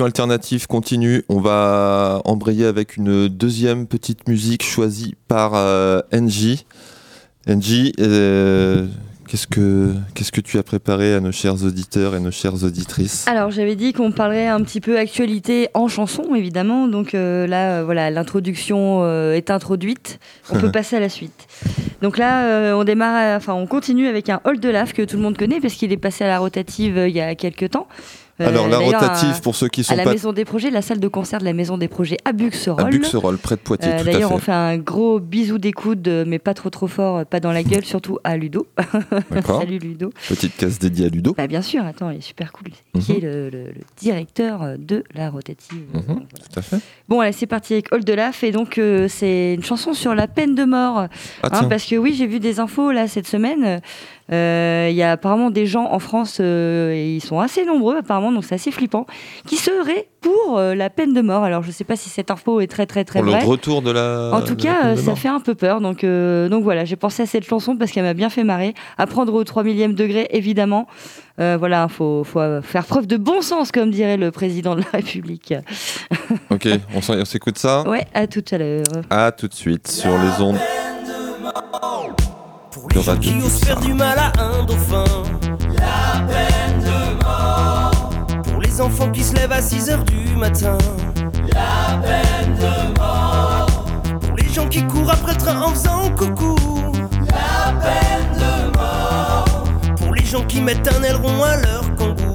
Alternative 0.00 0.66
continue. 0.66 1.22
On 1.28 1.40
va 1.40 2.20
embrayer 2.24 2.64
avec 2.64 2.96
une 2.96 3.28
deuxième 3.28 3.86
petite 3.86 4.26
musique 4.28 4.62
choisie 4.64 5.14
par 5.28 5.52
euh, 5.54 6.00
NJ. 6.12 6.64
NJ, 7.46 7.92
euh, 8.00 8.86
qu'est-ce 9.28 9.46
que 9.46 9.92
qu'est-ce 10.14 10.30
que 10.32 10.40
tu 10.40 10.58
as 10.58 10.62
préparé 10.62 11.14
à 11.14 11.20
nos 11.20 11.32
chers 11.32 11.62
auditeurs 11.64 12.14
et 12.14 12.20
nos 12.20 12.30
chères 12.30 12.62
auditrices? 12.64 13.26
Alors 13.28 13.50
j'avais 13.50 13.74
dit 13.76 13.92
qu'on 13.92 14.12
parlerait 14.12 14.46
un 14.48 14.62
petit 14.62 14.80
peu 14.80 14.98
actualité 14.98 15.68
en 15.74 15.88
chanson 15.88 16.34
évidemment, 16.34 16.86
donc 16.88 17.14
euh, 17.14 17.46
là 17.46 17.78
euh, 17.80 17.84
voilà 17.84 18.10
l'introduction 18.10 19.04
est 19.32 19.50
introduite, 19.50 20.20
on 20.50 20.58
peut 20.60 20.70
passer 20.72 20.96
à 20.96 21.00
la 21.00 21.08
suite. 21.08 21.46
Donc 22.00 22.16
là 22.18 22.44
euh, 22.44 22.74
on 22.74 22.84
démarre, 22.84 23.16
à- 23.16 23.36
enfin 23.36 23.54
on 23.54 23.66
continue 23.66 24.06
avec 24.06 24.28
un 24.28 24.40
Hall 24.44 24.60
de 24.60 24.68
Lave 24.68 24.92
que 24.92 25.02
tout 25.02 25.16
le 25.16 25.22
monde 25.22 25.36
connaît 25.36 25.60
parce 25.60 25.74
qu'il 25.74 25.92
est 25.92 25.96
passé 25.96 26.22
à 26.24 26.28
la 26.28 26.38
rotative 26.38 26.96
euh, 26.96 27.08
il 27.08 27.14
y 27.16 27.20
a 27.20 27.34
quelques 27.34 27.70
temps. 27.70 27.88
Euh, 28.40 28.48
Alors 28.48 28.66
la 28.66 28.78
rotative 28.78 29.34
à- 29.36 29.40
pour 29.42 29.54
ceux 29.54 29.68
qui 29.68 29.84
sont 29.84 29.92
à 29.92 29.96
la 29.96 30.04
pas 30.04 30.12
Maison 30.12 30.32
des 30.32 30.44
Projets, 30.46 30.70
la 30.70 30.80
salle 30.80 31.00
de 31.00 31.08
concert 31.08 31.38
de 31.38 31.44
la 31.44 31.52
Maison 31.52 31.76
des 31.76 31.86
Projets 31.88 32.16
à 32.24 32.32
Buxerolles. 32.32 32.86
à 32.86 32.88
Buxerolles, 32.88 33.36
près 33.36 33.56
de 33.56 33.60
Poitiers, 33.60 33.92
Euh, 33.92 33.98
tout 33.98 34.04
D'ailleurs, 34.06 34.32
on 34.32 34.38
fait. 34.38 34.52
un 34.52 34.78
gros 34.78 35.20
bisou 35.20 35.58
des 35.58 35.72
coudes, 35.72 36.08
mais 36.26 36.38
pas 36.38 36.54
trop 36.54 36.70
trop 36.70 36.86
fort, 36.86 37.26
pas 37.26 37.40
dans 37.40 37.52
la 37.52 37.62
gueule, 37.62 37.84
surtout 37.84 38.18
à 38.24 38.36
Ludo. 38.38 38.66
Salut 39.46 39.78
Ludo. 39.78 40.10
Petite 40.28 40.56
case 40.56 40.78
dédiée 40.78 41.06
à 41.06 41.08
Ludo. 41.10 41.34
Bah, 41.36 41.46
bien 41.46 41.62
sûr, 41.62 41.84
attends, 41.84 42.10
il 42.10 42.18
est 42.18 42.20
super 42.22 42.52
cool. 42.52 42.68
Mhm. 42.94 43.02
Qui 43.02 43.12
est 43.12 43.20
le, 43.20 43.50
le- 43.50 43.64
le 43.66 43.80
directeur 43.98 44.76
de 44.78 45.04
la 45.14 45.28
rotative. 45.30 45.82
Mhm, 45.92 46.02
voilà. 46.06 46.20
Tout 46.20 46.58
à 46.58 46.62
fait. 46.62 46.78
Bon, 47.08 47.20
allez, 47.20 47.32
c'est 47.32 47.46
parti 47.46 47.74
avec 47.74 47.92
Old 47.92 48.08
Laf. 48.08 48.42
Et 48.44 48.50
donc, 48.50 48.78
euh, 48.78 49.08
c'est 49.08 49.54
une 49.54 49.62
chanson 49.62 49.92
sur 49.92 50.14
la 50.14 50.26
peine 50.26 50.54
de 50.54 50.64
mort. 50.64 51.06
Ah 51.42 51.48
Hein, 51.52 51.64
parce 51.68 51.84
que 51.84 51.96
oui, 51.96 52.14
j'ai 52.16 52.26
vu 52.26 52.40
des 52.40 52.60
infos 52.60 52.92
là 52.92 53.08
cette 53.08 53.26
semaine. 53.28 53.80
Euh, 54.30 54.88
Il 54.90 54.94
y 54.96 55.02
a 55.02 55.12
apparemment 55.12 55.50
des 55.50 55.66
gens 55.66 55.88
en 55.90 55.98
France, 55.98 56.38
euh, 56.40 56.92
et 56.92 57.16
ils 57.16 57.20
sont 57.20 57.40
assez 57.40 57.64
nombreux 57.64 57.96
apparemment, 57.96 58.30
donc 58.30 58.44
c'est 58.44 58.54
assez 58.54 58.70
flippant, 58.70 59.06
qui 59.46 59.56
seraient 59.56 60.08
pour 60.20 60.58
euh, 60.58 60.74
la 60.74 60.90
peine 60.90 61.12
de 61.14 61.20
mort. 61.20 61.42
Alors 61.44 61.62
je 61.62 61.70
sais 61.70 61.84
pas 61.84 61.96
si 61.96 62.08
cette 62.08 62.30
info 62.30 62.60
est 62.60 62.66
très 62.68 62.86
très 62.86 63.04
très 63.04 63.18
Pour 63.20 63.26
le 63.26 63.32
vraie. 63.32 63.44
retour 63.44 63.82
de 63.82 63.90
la. 63.90 64.30
En 64.32 64.42
tout 64.42 64.56
cas, 64.56 64.96
ça 64.96 65.14
fait 65.16 65.28
un 65.28 65.40
peu 65.40 65.54
peur. 65.54 65.80
Donc, 65.80 66.04
donc 66.04 66.62
voilà, 66.62 66.84
j'ai 66.84 66.96
pensé 66.96 67.22
à 67.22 67.26
cette 67.26 67.44
chanson 67.44 67.76
parce 67.76 67.90
qu'elle 67.90 68.04
m'a 68.04 68.14
bien 68.14 68.30
fait 68.30 68.44
marrer. 68.44 68.74
À 68.98 69.06
prendre 69.06 69.34
au 69.34 69.42
3 69.44 69.64
millième 69.64 69.94
degré, 69.94 70.28
évidemment. 70.30 70.86
Euh, 71.40 71.56
voilà, 71.58 71.86
il 71.88 71.92
faut, 71.92 72.24
faut 72.24 72.40
faire 72.62 72.84
preuve 72.84 73.06
de 73.06 73.16
bon 73.16 73.40
sens, 73.40 73.72
comme 73.72 73.90
dirait 73.90 74.16
le 74.18 74.30
président 74.30 74.74
de 74.76 74.80
la 74.82 74.90
République. 74.92 75.54
Ok, 76.50 76.68
on 76.94 77.24
s'écoute 77.24 77.58
ça. 77.58 77.88
Ouais, 77.88 78.04
à 78.14 78.26
tout 78.26 78.44
à 78.52 78.58
l'heure. 78.58 78.84
À 79.10 79.32
tout 79.32 79.48
de 79.48 79.54
suite 79.54 79.88
sur 79.88 80.10
les 80.18 80.42
ondes 80.42 80.58
de 82.92 82.98
Radio 82.98 83.32
qui 83.32 83.42
osent 83.42 83.60
faire 83.60 83.80
du 83.80 83.94
mal 83.94 84.18
à 84.18 84.32
un 84.38 84.64
dauphin. 84.64 85.04
La 85.74 86.20
peine 86.26 86.80
de 86.80 87.24
mort. 87.24 88.10
Pour 88.44 88.60
les 88.60 88.80
enfants 88.80 89.10
qui 89.10 89.22
se 89.22 89.34
lèvent 89.34 89.52
à 89.52 89.62
6 89.62 89.90
heures 89.90 90.04
du 90.04 90.36
matin. 90.36 90.76
La 91.52 91.98
peine 92.02 92.54
de 92.54 92.98
mort. 92.98 93.86
Pour 94.20 94.36
les 94.36 94.48
gens 94.48 94.68
qui 94.68 94.86
courent 94.86 95.10
après 95.10 95.32
le 95.32 95.38
train 95.38 95.60
en 95.62 95.68
faisant 95.68 96.10
coucou. 96.16 96.56
La 97.28 97.72
peine 97.80 98.32
de 98.34 98.76
mort. 98.76 99.64
Pour 99.96 100.14
les 100.14 100.24
gens 100.24 100.44
qui 100.44 100.60
mettent 100.60 100.88
un 100.88 101.02
aileron 101.02 101.42
à 101.44 101.56
leur 101.56 101.94
kangou. 101.94 102.34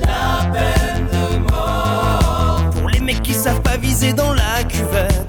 La 0.00 0.50
peine 0.52 1.06
de 1.06 1.50
mort. 1.50 2.70
Pour 2.78 2.88
les 2.90 3.00
mecs 3.00 3.22
qui 3.22 3.32
savent 3.32 3.62
pas 3.62 3.76
viser 3.76 4.12
dans 4.12 4.34
la 4.34 4.64
cuvette. 4.64 5.27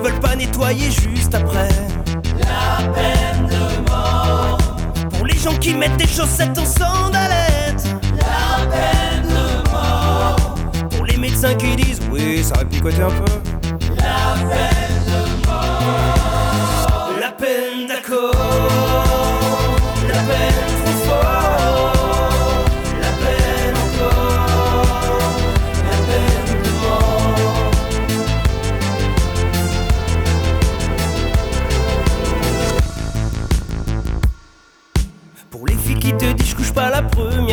Qui 0.00 0.08
veulent 0.08 0.20
pas 0.20 0.34
nettoyer 0.34 0.90
juste 0.90 1.34
après. 1.34 1.68
La 2.38 2.88
peine 2.94 3.46
de 3.46 3.90
mort. 3.90 4.58
Pour 5.10 5.26
les 5.26 5.36
gens 5.36 5.54
qui 5.58 5.74
mettent 5.74 5.98
des 5.98 6.06
chaussettes 6.06 6.56
en 6.58 6.64
sandalettes. 6.64 7.84
La 8.16 8.64
peine 8.66 9.28
de 9.28 9.70
mort. 9.70 10.54
Pour 10.90 11.04
les 11.04 11.18
médecins 11.18 11.54
qui 11.54 11.76
disent 11.76 12.00
oui, 12.10 12.42
ça 12.42 12.54
va 12.54 12.64
picoter 12.64 13.02
un 13.02 13.10
peu. 13.10 13.32
La 13.96 14.36
peine 14.48 14.69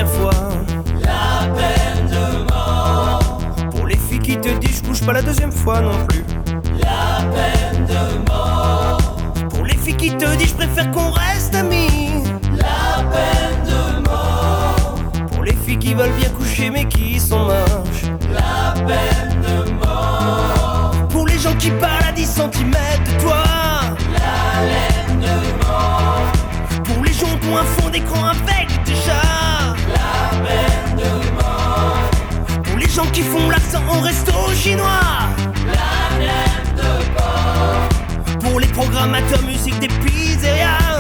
fois. 0.06 0.32
La 1.02 1.48
peine 1.56 2.08
de 2.08 2.52
mort. 2.52 3.40
Pour 3.72 3.88
les 3.88 3.98
filles 3.98 4.20
qui 4.20 4.38
te 4.38 4.50
disent 4.60 4.82
je 4.84 4.88
couche 4.88 5.02
pas 5.02 5.14
la 5.14 5.22
deuxième 5.22 5.52
fois 5.52 5.82
non 5.82 6.06
plus. 6.06 6.24
La 6.80 7.24
peine 7.34 7.86
de 7.86 8.30
mort. 8.30 9.18
Pour 9.50 9.66
les 9.66 9.76
filles 9.78 9.96
qui 9.96 10.10
te 10.12 10.36
disent 10.36 10.50
je 10.50 10.54
préfère 10.56 10.92
qu'on 10.92 11.10
reste 11.12 11.56
amis. 11.56 12.24
La 12.58 13.04
peine 13.12 13.64
de 13.66 14.08
mort. 14.08 14.96
Pour 15.32 15.44
les 15.44 15.54
filles 15.54 15.80
qui 15.80 15.94
veulent 15.94 16.18
bien 16.20 16.30
coucher 16.30 16.70
mais 16.70 16.86
qui 16.86 17.20
sont 17.20 17.46
moches. 17.46 18.04
La 18.32 18.74
peine 18.82 19.42
de 19.42 19.72
mort. 19.72 20.92
Pour 21.10 21.26
les 21.28 21.40
gens 21.40 21.56
qui 21.56 21.72
parlent 21.72 22.04
à 22.08 22.12
10 22.12 22.26
cm 22.26 22.72
de 22.72 23.22
toi. 23.22 23.44
La 24.14 24.62
laine 24.64 25.20
de 25.20 25.66
mort. 25.66 26.32
Pour 26.84 27.04
les 27.04 27.14
gens 27.14 27.38
qui 27.42 27.48
ont 27.50 27.58
un 27.58 27.64
fond 27.64 27.90
d'écran 27.90 28.26
avec 28.26 28.57
qui 33.12 33.22
font 33.22 33.50
l'accent 33.50 33.82
au 33.88 34.00
resto 34.00 34.34
chinois. 34.56 35.30
La 35.68 36.18
de 36.76 38.40
Pour 38.40 38.60
les 38.60 38.68
programmateurs 38.68 39.44
musique 39.44 39.80
des 39.80 39.88
pizzerias 39.88 40.97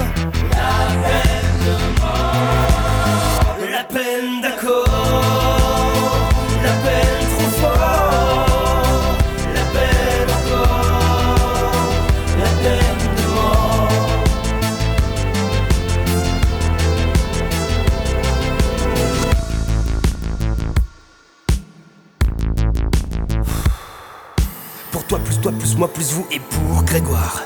moi, 25.78 25.88
plus 25.88 26.12
vous 26.14 26.26
et 26.32 26.40
pour 26.40 26.84
Grégoire. 26.84 27.44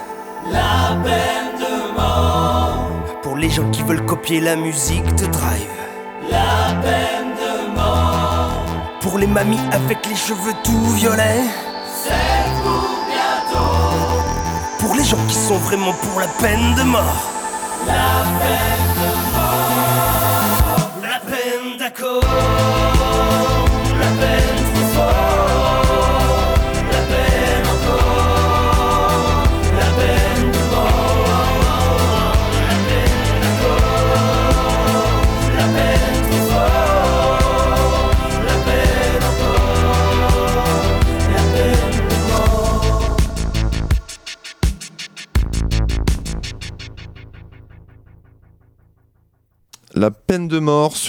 La 0.50 0.96
peine 1.04 1.60
de 1.60 1.94
mort. 2.00 2.90
Pour 3.22 3.36
les 3.36 3.50
gens 3.50 3.70
qui 3.72 3.84
veulent 3.84 4.06
copier 4.06 4.40
la 4.40 4.56
musique 4.56 5.16
de 5.16 5.26
Drive. 5.26 5.68
La 6.30 6.74
peine 6.82 7.34
de 7.36 7.76
mort. 7.76 8.64
Pour 9.02 9.20
les 9.20 9.28
mamies 9.28 9.60
avec 9.72 10.06
les 10.08 10.16
cheveux 10.16 10.54
tout 10.64 10.86
violets. 10.92 11.44
C'est 11.94 12.64
pour 12.64 12.90
bientôt. 13.12 14.80
Pour 14.80 14.96
les 14.96 15.04
gens 15.04 15.24
qui 15.28 15.36
sont 15.36 15.58
vraiment 15.58 15.94
pour 15.94 16.20
la 16.20 16.28
peine 16.28 16.76
de 16.76 16.84
mort. 16.84 17.32
La 17.86 17.94
peine 18.40 18.96
de 18.96 19.26
mort. 19.26 19.31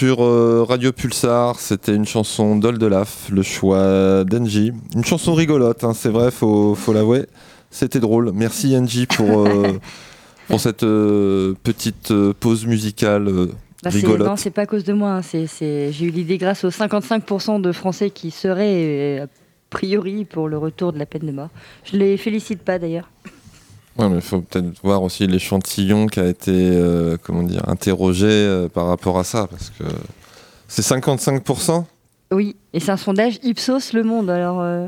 Sur 0.02 0.24
euh, 0.24 0.64
Radio 0.68 0.90
Pulsar, 0.90 1.60
c'était 1.60 1.94
une 1.94 2.06
chanson 2.06 2.56
d'Oldelaf, 2.56 3.28
le 3.30 3.42
choix 3.42 4.24
d'Engie. 4.24 4.72
Une 4.96 5.04
chanson 5.04 5.32
rigolote, 5.32 5.84
hein, 5.84 5.92
c'est 5.94 6.08
vrai, 6.08 6.32
faut, 6.32 6.74
faut 6.74 6.92
l'avouer. 6.92 7.26
C'était 7.70 8.00
drôle. 8.00 8.32
Merci 8.34 8.76
Engie 8.76 9.06
pour, 9.06 9.46
euh, 9.46 9.78
pour 10.48 10.58
cette 10.58 10.82
euh, 10.82 11.54
petite 11.62 12.12
pause 12.40 12.66
musicale 12.66 13.26
Bah, 13.84 13.92
c'est- 13.92 13.98
rigolote. 13.98 14.26
non, 14.26 14.34
c'est 14.34 14.50
pas 14.50 14.62
à 14.62 14.66
cause 14.66 14.82
de 14.82 14.92
moi. 14.92 15.10
hein. 15.12 15.22
C'est- 15.22 15.92
J'ai 15.92 16.06
eu 16.06 16.10
l'idée 16.10 16.36
grâce 16.36 16.64
aux 16.64 16.70
55% 16.72 17.60
de 17.60 17.70
Français 17.70 18.10
qui 18.10 18.32
seraient, 18.32 19.20
a 19.20 19.26
priori, 19.70 20.24
pour 20.24 20.48
le 20.48 20.58
retour 20.58 20.92
de 20.92 20.98
la 20.98 21.06
peine 21.06 21.26
de 21.28 21.30
mort. 21.32 21.50
Je 21.84 21.96
les 21.96 22.16
félicite 22.16 22.62
pas 22.62 22.80
d'ailleurs. 22.80 23.08
Ouais, 23.98 24.08
mais 24.08 24.16
il 24.16 24.20
faut 24.22 24.40
peut-être 24.40 24.66
voir 24.82 25.02
aussi 25.02 25.26
l'échantillon 25.26 26.06
qui 26.06 26.18
a 26.20 26.26
été 26.26 26.50
euh, 26.52 27.16
comment 27.22 27.42
dire, 27.42 27.68
interrogé 27.68 28.26
euh, 28.26 28.68
par 28.68 28.86
rapport 28.86 29.18
à 29.18 29.24
ça, 29.24 29.46
parce 29.48 29.70
que 29.70 29.84
c'est 30.68 30.82
55%. 30.82 31.84
Oui, 32.32 32.56
et 32.72 32.80
c'est 32.80 32.90
un 32.90 32.96
sondage 32.96 33.38
Ipsos 33.42 33.92
Le 33.92 34.02
Monde, 34.02 34.30
alors 34.30 34.60
euh, 34.62 34.86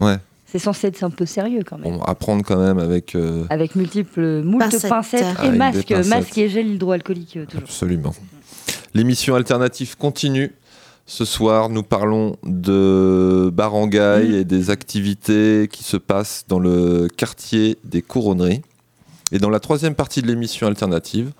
Ouais. 0.00 0.16
c'est 0.46 0.58
censé 0.58 0.88
être 0.88 1.04
un 1.04 1.10
peu 1.10 1.24
sérieux 1.26 1.62
quand 1.64 1.78
même. 1.78 1.98
Bon, 1.98 2.02
à 2.02 2.16
prendre 2.16 2.42
quand 2.44 2.58
même 2.58 2.78
avec. 2.78 3.14
euh, 3.14 3.44
Avec 3.50 3.76
multiples 3.76 4.42
moult 4.42 4.58
Pincettes. 4.64 4.88
pincettes, 4.90 5.26
et 5.44 5.50
masques, 5.50 5.92
masques 6.08 6.36
et 6.38 6.48
gel 6.48 6.66
hydroalcoolique 6.66 7.36
euh, 7.36 7.46
toujours. 7.46 7.62
Absolument. 7.62 8.14
L'émission 8.94 9.36
alternative 9.36 9.96
continue. 9.96 10.52
Ce 11.06 11.26
soir, 11.26 11.68
nous 11.68 11.82
parlons 11.82 12.36
de 12.44 13.50
barangay 13.52 14.24
Mm. 14.24 14.34
et 14.34 14.44
des 14.44 14.70
activités 14.70 15.68
qui 15.70 15.84
se 15.84 15.98
passent 15.98 16.44
dans 16.48 16.58
le 16.58 17.08
quartier 17.14 17.76
des 17.84 18.00
Couronneries. 18.00 18.62
Et 19.30 19.38
dans 19.38 19.50
la 19.50 19.60
troisième 19.60 19.94
partie 19.94 20.22
de 20.22 20.26
l'émission 20.26 20.66
alternative, 20.66 21.32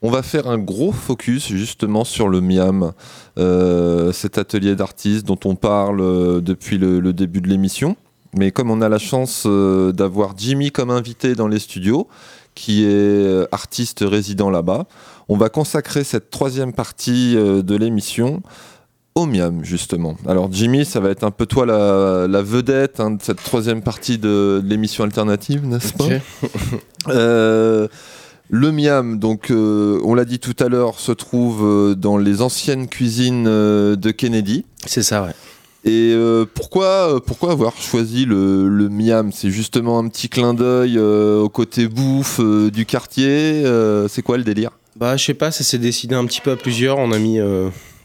on 0.00 0.10
va 0.10 0.22
faire 0.22 0.48
un 0.48 0.58
gros 0.58 0.92
focus 0.92 1.48
justement 1.48 2.04
sur 2.04 2.28
le 2.28 2.40
MIAM, 2.40 2.92
euh, 3.38 4.12
cet 4.12 4.38
atelier 4.38 4.74
d'artistes 4.76 5.26
dont 5.26 5.38
on 5.44 5.56
parle 5.56 6.00
euh, 6.00 6.40
depuis 6.40 6.78
le, 6.78 6.98
le 6.98 7.12
début 7.12 7.40
de 7.40 7.48
l'émission. 7.48 7.96
Mais 8.34 8.50
comme 8.50 8.70
on 8.70 8.80
a 8.80 8.88
la 8.88 8.98
chance 8.98 9.44
euh, 9.46 9.92
d'avoir 9.92 10.34
Jimmy 10.38 10.70
comme 10.72 10.90
invité 10.90 11.34
dans 11.34 11.48
les 11.48 11.58
studios, 11.58 12.08
qui 12.54 12.84
est 12.84 13.46
artiste 13.52 14.04
résident 14.06 14.50
là-bas, 14.50 14.86
on 15.28 15.36
va 15.36 15.48
consacrer 15.48 16.04
cette 16.04 16.30
troisième 16.30 16.72
partie 16.72 17.34
euh, 17.36 17.62
de 17.62 17.76
l'émission 17.76 18.42
au 19.14 19.26
Miam, 19.26 19.64
justement. 19.64 20.16
Alors 20.26 20.50
Jimmy, 20.52 20.84
ça 20.84 21.00
va 21.00 21.10
être 21.10 21.24
un 21.24 21.30
peu 21.30 21.46
toi 21.46 21.66
la, 21.66 22.26
la 22.28 22.42
vedette 22.42 23.00
hein, 23.00 23.12
de 23.12 23.22
cette 23.22 23.42
troisième 23.42 23.82
partie 23.82 24.18
de, 24.18 24.60
de 24.62 24.68
l'émission 24.68 25.04
alternative, 25.04 25.66
n'est-ce 25.66 25.92
pas. 25.94 26.06
Euh, 27.08 27.88
le 28.48 28.70
Miam, 28.70 29.18
donc 29.18 29.50
euh, 29.50 29.98
on 30.04 30.14
l'a 30.14 30.24
dit 30.24 30.38
tout 30.38 30.54
à 30.60 30.68
l'heure, 30.68 31.00
se 31.00 31.10
trouve 31.10 31.64
euh, 31.64 31.94
dans 31.96 32.16
les 32.16 32.42
anciennes 32.42 32.86
cuisines 32.86 33.42
de 33.42 34.10
Kennedy. 34.12 34.64
C'est 34.86 35.02
ça, 35.02 35.24
ouais. 35.24 35.32
Et 35.84 36.12
euh, 36.14 36.44
pourquoi, 36.54 37.20
pourquoi 37.26 37.50
avoir 37.50 37.76
choisi 37.76 38.24
le, 38.24 38.68
le 38.68 38.88
Miam? 38.88 39.32
C'est 39.32 39.50
justement 39.50 39.98
un 39.98 40.06
petit 40.06 40.28
clin 40.28 40.54
d'œil 40.54 40.96
euh, 40.96 41.40
au 41.40 41.48
côté 41.48 41.88
bouffe 41.88 42.38
euh, 42.38 42.70
du 42.70 42.86
quartier. 42.86 43.64
c'est 44.08 44.22
quoi 44.22 44.36
le 44.38 44.44
délire? 44.44 44.70
Bah, 44.94 45.16
je 45.16 45.24
sais 45.24 45.34
pas, 45.34 45.50
ça 45.50 45.64
s'est 45.64 45.78
décidé 45.78 46.14
un 46.14 46.24
petit 46.26 46.40
peu 46.40 46.52
à 46.52 46.56
plusieurs. 46.56 46.98
On 46.98 47.10
a 47.10 47.18
mis 47.18 47.40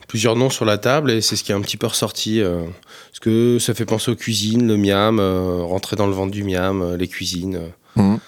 plusieurs 0.07 0.35
noms 0.35 0.49
sur 0.49 0.65
la 0.65 0.77
table 0.77 1.11
et 1.11 1.21
c'est 1.21 1.35
ce 1.35 1.43
qui 1.43 1.51
est 1.51 1.55
un 1.55 1.61
petit 1.61 1.77
peu 1.77 1.87
ressorti. 1.87 2.41
euh, 2.41 2.63
parce 3.11 3.19
que 3.19 3.57
ça 3.59 3.73
fait 3.73 3.85
penser 3.85 4.11
aux 4.11 4.15
cuisines, 4.15 4.67
le 4.67 4.77
miam, 4.77 5.19
euh, 5.19 5.61
rentrer 5.63 5.95
dans 5.95 6.07
le 6.07 6.13
ventre 6.13 6.31
du 6.31 6.43
miam, 6.43 6.81
euh, 6.81 6.97
les 6.97 7.07
cuisines. 7.07 7.55
euh. 7.57 8.01
Mhm. 8.01 8.19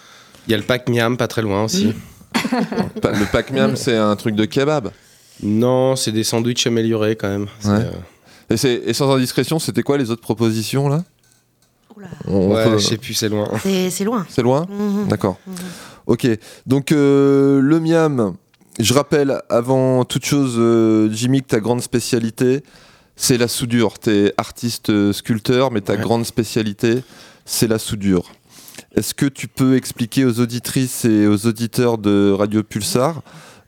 Il 0.48 0.52
y 0.52 0.54
a 0.54 0.58
le 0.58 0.64
pack 0.64 0.90
miam, 0.90 1.16
pas 1.18 1.28
très 1.28 1.42
loin 1.42 1.64
aussi. 1.64 1.94
Pa- 3.02 3.12
Le 3.12 3.26
pack 3.32 3.52
Miam, 3.52 3.76
c'est 3.76 3.96
un 3.98 4.16
truc 4.16 4.36
de 4.36 4.46
kebab. 4.46 4.92
Non, 5.44 5.96
c'est 5.96 6.12
des 6.12 6.24
sandwichs 6.24 6.66
améliorés 6.68 7.16
quand 7.16 7.28
même. 7.30 7.48
Ouais. 7.66 7.72
euh, 7.86 7.92
Et, 8.52 8.58
c'est- 8.58 8.82
et 8.86 8.94
sans 8.94 9.12
indiscrétion, 9.14 9.60
c'était 9.60 9.84
quoi 9.84 9.98
les 9.98 10.10
autres 10.12 10.22
propositions 10.22 10.90
là? 10.90 11.04
Oula. 11.96 12.08
On 12.28 12.52
ouais, 12.54 12.64
peut- 12.66 12.78
je 12.78 12.86
sais 12.88 12.98
plus, 12.98 13.14
c'est 13.14 13.30
loin. 13.30 13.48
C'est 13.62 13.90
c'est 13.90 14.04
loin. 14.04 14.26
C'est 14.30 14.42
loin? 14.42 14.66
Mhm. 14.70 15.08
D'accord. 15.08 15.38
Ok. 16.08 16.28
Donc 16.66 16.92
euh, 16.92 17.60
le 17.62 17.80
Miam, 17.80 18.36
je 18.80 18.94
rappelle 18.94 19.42
avant 19.50 20.06
toute 20.06 20.26
chose, 20.26 20.56
euh, 20.58 21.10
Jimmy, 21.12 21.42
que 21.42 21.48
ta 21.48 21.60
grande 21.60 21.82
spécialité, 21.82 22.64
c'est 23.16 23.38
la 23.38 23.48
soudure. 23.48 24.00
Tu 24.00 24.10
es 24.12 24.34
artiste 24.38 24.90
euh, 24.90 25.12
sculpteur, 25.14 25.72
mais 25.72 25.82
ta 25.82 25.94
Ouais. 25.94 26.00
grande 26.02 26.26
spécialité, 26.26 27.04
c'est 27.46 27.68
la 27.68 27.80
soudure. 27.80 28.32
Est-ce 28.96 29.14
que 29.14 29.26
tu 29.26 29.48
peux 29.48 29.76
expliquer 29.76 30.26
aux 30.26 30.40
auditrices 30.40 31.04
et 31.06 31.28
aux 31.28 31.46
auditeurs 31.46 31.98
de 31.98 32.32
Radio 32.32 32.64
Pulsar 32.64 33.22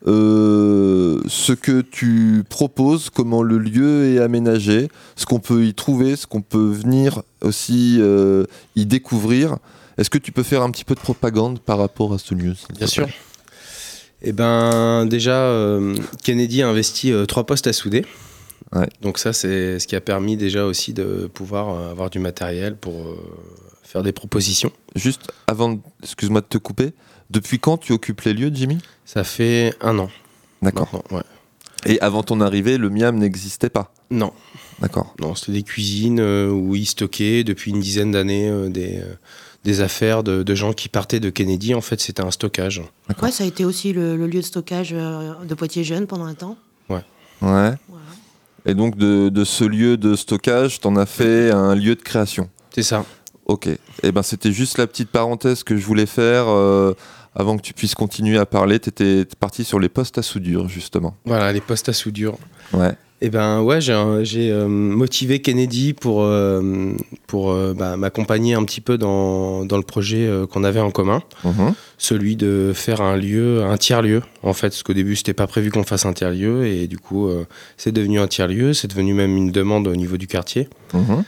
euh, 0.07 1.21
ce 1.27 1.53
que 1.53 1.81
tu 1.81 2.43
proposes, 2.49 3.11
comment 3.11 3.43
le 3.43 3.59
lieu 3.59 4.05
est 4.15 4.19
aménagé, 4.19 4.87
ce 5.15 5.27
qu'on 5.27 5.39
peut 5.39 5.65
y 5.65 5.75
trouver, 5.75 6.15
ce 6.15 6.25
qu'on 6.25 6.41
peut 6.41 6.71
venir 6.71 7.21
aussi 7.41 7.97
euh, 7.99 8.45
y 8.75 8.85
découvrir? 8.87 9.57
Est-ce 9.99 10.09
que 10.09 10.17
tu 10.17 10.31
peux 10.31 10.41
faire 10.43 10.63
un 10.63 10.71
petit 10.71 10.85
peu 10.85 10.95
de 10.95 10.99
propagande 11.01 11.59
par 11.59 11.77
rapport 11.77 12.13
à 12.13 12.17
ce 12.17 12.33
lieu 12.33 12.55
Bien 12.75 12.87
sûr. 12.87 13.05
plaît 13.05 13.15
Eh 14.23 14.31
ben, 14.33 15.05
déjà, 15.05 15.35
euh, 15.43 15.95
Kennedy 16.23 16.61
a 16.61 16.69
investi 16.69 17.11
euh, 17.11 17.25
trois 17.25 17.45
postes 17.45 17.67
à 17.67 17.73
souder. 17.73 18.05
Ouais. 18.73 18.87
Donc 19.01 19.17
ça, 19.17 19.33
c'est 19.33 19.79
ce 19.79 19.87
qui 19.87 19.95
a 19.95 20.01
permis 20.01 20.37
déjà 20.37 20.65
aussi 20.65 20.93
de 20.93 21.29
pouvoir 21.33 21.69
euh, 21.69 21.91
avoir 21.91 22.09
du 22.09 22.19
matériel 22.19 22.75
pour 22.75 22.93
euh, 23.01 23.17
faire 23.83 24.03
des 24.03 24.11
propositions. 24.11 24.71
Juste 24.95 25.31
avant, 25.47 25.69
de- 25.73 25.79
excuse-moi 26.03 26.41
de 26.41 26.45
te 26.45 26.57
couper, 26.57 26.93
depuis 27.29 27.59
quand 27.59 27.77
tu 27.77 27.93
occupes 27.93 28.21
les 28.21 28.33
lieux, 28.33 28.51
Jimmy? 28.53 28.77
Ça 29.05 29.23
fait 29.23 29.73
un 29.81 29.97
an. 29.99 30.09
D'accord. 30.61 31.03
ouais. 31.11 31.23
Et 31.85 31.99
avant 31.99 32.21
ton 32.21 32.39
arrivée, 32.41 32.77
le 32.77 32.89
Miam 32.89 33.17
n'existait 33.17 33.71
pas? 33.71 33.91
Non, 34.11 34.31
D'accord. 34.81 35.13
non, 35.19 35.35
c'était 35.35 35.51
des 35.53 35.63
cuisines 35.63 36.19
euh, 36.19 36.49
où 36.49 36.75
ils 36.75 36.85
stockaient 36.87 37.43
depuis 37.43 37.71
une 37.71 37.79
dizaine 37.79 38.11
d'années 38.11 38.49
euh, 38.49 38.69
des, 38.69 38.97
euh, 38.97 39.13
des 39.63 39.81
affaires 39.81 40.23
de, 40.23 40.43
de 40.43 40.55
gens 40.55 40.73
qui 40.73 40.89
partaient 40.89 41.19
de 41.19 41.29
Kennedy. 41.29 41.73
En 41.75 41.81
fait, 41.81 42.01
c'était 42.01 42.23
un 42.23 42.31
stockage. 42.31 42.81
Ouais, 43.21 43.31
ça 43.31 43.43
a 43.43 43.47
été 43.47 43.63
aussi 43.63 43.93
le, 43.93 44.17
le 44.17 44.27
lieu 44.27 44.39
de 44.39 44.45
stockage 44.45 44.91
euh, 44.93 45.33
de 45.47 45.53
Poitiers 45.53 45.83
Jeunes 45.83 46.07
pendant 46.07 46.25
un 46.25 46.33
temps. 46.33 46.57
Ouais. 46.89 47.03
Voilà. 47.39 47.77
Et 48.65 48.73
donc 48.75 48.95
de, 48.97 49.29
de 49.29 49.43
ce 49.43 49.63
lieu 49.63 49.97
de 49.97 50.15
stockage, 50.15 50.79
t'en 50.79 50.95
as 50.95 51.07
fait 51.07 51.51
un 51.51 51.73
lieu 51.75 51.95
de 51.95 52.01
création. 52.01 52.49
C'est 52.73 52.83
ça. 52.83 53.05
Ok. 53.45 53.67
Et 54.03 54.11
ben 54.11 54.21
c'était 54.21 54.51
juste 54.51 54.77
la 54.77 54.85
petite 54.87 55.09
parenthèse 55.09 55.63
que 55.63 55.75
je 55.77 55.85
voulais 55.85 56.05
faire 56.05 56.45
euh, 56.47 56.93
avant 57.35 57.57
que 57.57 57.61
tu 57.61 57.73
puisses 57.73 57.95
continuer 57.95 58.37
à 58.37 58.45
parler. 58.45 58.79
T'étais 58.79 59.25
parti 59.39 59.63
sur 59.63 59.79
les 59.79 59.89
postes 59.89 60.17
à 60.17 60.21
soudure 60.21 60.67
justement. 60.69 61.15
Voilà, 61.25 61.51
les 61.53 61.61
postes 61.61 61.89
à 61.89 61.93
soudure. 61.93 62.37
Ouais. 62.73 62.91
Eh 63.23 63.29
ben 63.29 63.61
ouais, 63.61 63.81
j'ai 63.81 63.93
euh, 63.93 64.67
motivé 64.67 65.41
Kennedy 65.43 65.93
pour, 65.93 66.23
euh, 66.23 66.93
pour 67.27 67.51
euh, 67.51 67.75
bah, 67.77 67.95
m'accompagner 67.95 68.55
un 68.55 68.63
petit 68.63 68.81
peu 68.81 68.97
dans, 68.97 69.63
dans 69.63 69.77
le 69.77 69.83
projet 69.83 70.27
qu'on 70.51 70.63
avait 70.63 70.79
en 70.79 70.89
commun, 70.89 71.21
Mhm. 71.43 71.73
celui 71.99 72.35
de 72.35 72.71
faire 72.73 72.99
un 73.01 73.15
lieu, 73.15 73.61
un 73.63 73.77
tiers-lieu 73.77 74.23
en 74.41 74.53
fait, 74.53 74.69
parce 74.69 74.81
qu'au 74.81 74.93
début 74.93 75.15
c'était 75.15 75.35
pas 75.35 75.45
prévu 75.45 75.69
qu'on 75.69 75.83
fasse 75.83 76.07
un 76.07 76.13
tiers-lieu 76.13 76.65
et 76.65 76.87
du 76.87 76.97
coup 76.97 77.29
c'est 77.77 77.91
devenu 77.91 78.19
un 78.19 78.25
tiers-lieu, 78.27 78.73
c'est 78.73 78.87
devenu 78.87 79.13
même 79.13 79.37
une 79.37 79.51
demande 79.51 79.87
au 79.87 79.95
niveau 79.95 80.17
du 80.17 80.25
quartier. 80.25 80.67
Mhm. 80.95 81.23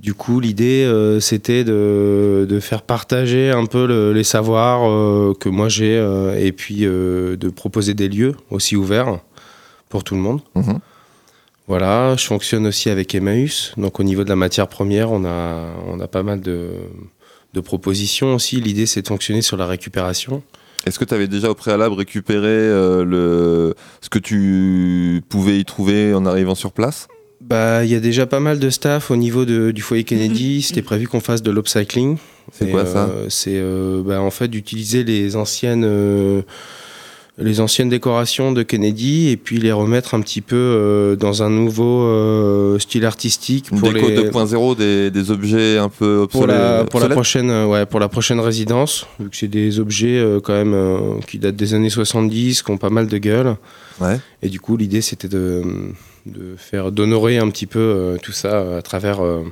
Du 0.00 0.14
coup, 0.14 0.38
l'idée, 0.38 0.84
euh, 0.84 1.18
c'était 1.18 1.64
de, 1.64 2.46
de 2.48 2.60
faire 2.60 2.82
partager 2.82 3.50
un 3.50 3.66
peu 3.66 3.84
le- 3.86 4.12
les 4.12 4.22
savoirs 4.22 4.88
euh, 4.88 5.34
que 5.38 5.48
moi 5.48 5.68
j'ai, 5.68 5.96
euh, 5.98 6.38
et 6.38 6.52
puis 6.52 6.82
de 6.82 7.48
proposer 7.48 7.94
des 7.94 8.08
lieux 8.08 8.34
aussi 8.50 8.76
ouverts 8.76 9.18
pour 9.88 10.04
tout 10.04 10.14
le 10.14 10.20
monde. 10.20 10.40
Mhm. 10.54 10.78
Voilà, 11.66 12.14
je 12.16 12.24
fonctionne 12.26 12.66
aussi 12.66 12.90
avec 12.90 13.14
Emmaüs. 13.14 13.72
Donc 13.76 13.98
au 14.00 14.02
niveau 14.04 14.22
de 14.24 14.28
la 14.28 14.36
matière 14.36 14.68
première, 14.68 15.10
on 15.10 15.24
a, 15.24 15.66
on 15.88 15.98
a 16.00 16.06
pas 16.06 16.22
mal 16.22 16.40
de, 16.40 16.70
de 17.52 17.60
propositions 17.60 18.34
aussi. 18.36 18.60
L'idée, 18.60 18.86
c'est 18.86 19.02
de 19.02 19.08
fonctionner 19.08 19.42
sur 19.42 19.56
la 19.56 19.66
récupération. 19.66 20.42
Est-ce 20.86 20.98
que 20.98 21.04
tu 21.04 21.12
avais 21.12 21.26
déjà 21.28 21.50
au 21.50 21.54
préalable 21.54 21.94
récupéré 21.96 22.46
le... 23.04 23.74
ce 24.00 24.08
que 24.08 24.18
tu 24.20 25.22
pouvais 25.28 25.58
y 25.58 25.64
trouver 25.64 26.14
en 26.14 26.24
arrivant 26.24 26.54
sur 26.54 26.70
place? 26.72 27.08
Bah, 27.40 27.84
il 27.84 27.90
y 27.90 27.94
a 27.94 28.00
déjà 28.00 28.26
pas 28.26 28.40
mal 28.40 28.58
de 28.58 28.68
staff 28.70 29.10
au 29.10 29.16
niveau 29.16 29.44
de- 29.44 29.70
du 29.70 29.80
foyer 29.80 30.04
Kennedy. 30.04 30.62
C'était 30.62 30.82
prévu 30.82 31.06
qu'on 31.06 31.20
fasse 31.20 31.42
de 31.42 31.50
l'upcycling. 31.50 32.16
C'est 32.52 32.70
quoi 32.70 32.84
ça 32.86 33.04
euh, 33.10 33.26
C'est 33.28 33.54
euh, 33.54 34.02
bah, 34.04 34.20
en 34.20 34.30
fait 34.30 34.48
d'utiliser 34.48 35.04
les 35.04 35.36
anciennes, 35.36 35.84
euh, 35.86 36.42
les 37.36 37.60
anciennes 37.60 37.90
décorations 37.90 38.50
de 38.50 38.62
Kennedy 38.64 39.28
et 39.28 39.36
puis 39.36 39.58
les 39.58 39.70
remettre 39.70 40.14
un 40.14 40.20
petit 40.20 40.40
peu 40.40 40.56
euh, 40.56 41.14
dans 41.14 41.44
un 41.44 41.50
nouveau 41.50 42.02
euh, 42.02 42.78
style 42.80 43.04
artistique 43.04 43.68
pour 43.70 43.92
déco 43.92 44.08
les, 44.08 44.30
2.0 44.30 44.76
des, 44.76 45.10
des 45.12 45.30
objets 45.30 45.78
un 45.78 45.88
peu 45.90 46.26
pour 46.28 46.40
obsolètes 46.42 46.58
la, 46.60 46.84
pour 46.86 46.98
la 47.00 47.08
prochaine 47.10 47.50
ouais 47.66 47.86
pour 47.86 48.00
la 48.00 48.08
prochaine 48.08 48.40
résidence 48.40 49.06
vu 49.20 49.30
que 49.30 49.36
c'est 49.36 49.46
des 49.46 49.78
objets 49.78 50.18
euh, 50.18 50.40
quand 50.40 50.54
même 50.54 50.74
euh, 50.74 50.98
qui 51.28 51.38
datent 51.38 51.54
des 51.54 51.74
années 51.74 51.90
70 51.90 52.62
qui 52.62 52.70
ont 52.72 52.78
pas 52.78 52.90
mal 52.90 53.06
de 53.06 53.18
gueule 53.18 53.54
Ouais. 54.00 54.18
et 54.42 54.48
du 54.48 54.58
coup 54.58 54.76
l'idée 54.76 55.00
c'était 55.00 55.28
de, 55.28 55.62
de 56.26 56.54
faire 56.56 56.92
d'honorer 56.92 57.38
un 57.38 57.48
petit 57.50 57.66
peu 57.66 57.78
euh, 57.78 58.16
tout 58.22 58.32
ça 58.32 58.54
euh, 58.60 58.78
à 58.78 58.82
travers 58.82 59.24
euh, 59.24 59.42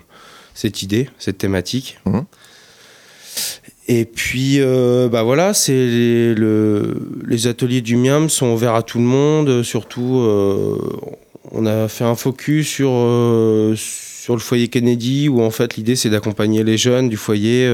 cette 0.55 0.83
idée 0.83 1.09
cette 1.19 1.39
thématique 1.39 1.99
Mhm. 2.07 2.25
et 3.89 4.05
puis 4.05 4.59
bah 5.13 5.23
voilà 5.23 5.55
c'est 5.55 5.73
les, 5.73 6.35
le- 6.35 6.97
les 7.27 7.47
ateliers 7.47 7.81
du 7.83 7.97
Miam 7.97 8.29
sont 8.29 8.49
ouverts 8.53 8.75
à 8.75 8.83
tout 8.83 8.99
le 8.99 9.05
monde 9.05 9.63
surtout 9.63 10.27
on 11.53 11.67
a 11.67 11.89
fait 11.89 12.05
un 12.05 12.17
focus 12.17 12.67
sur 12.69 12.91
sur 13.77 14.35
le 14.35 14.41
foyer 14.41 14.69
Kennedy 14.69 15.29
où 15.29 15.41
en 15.43 15.51
fait 15.51 15.77
l'idée 15.77 15.95
c'est 15.95 16.11
d'accompagner 16.11 16.65
les 16.65 16.77
jeunes 16.79 17.09
du 17.09 17.17
foyer 17.17 17.67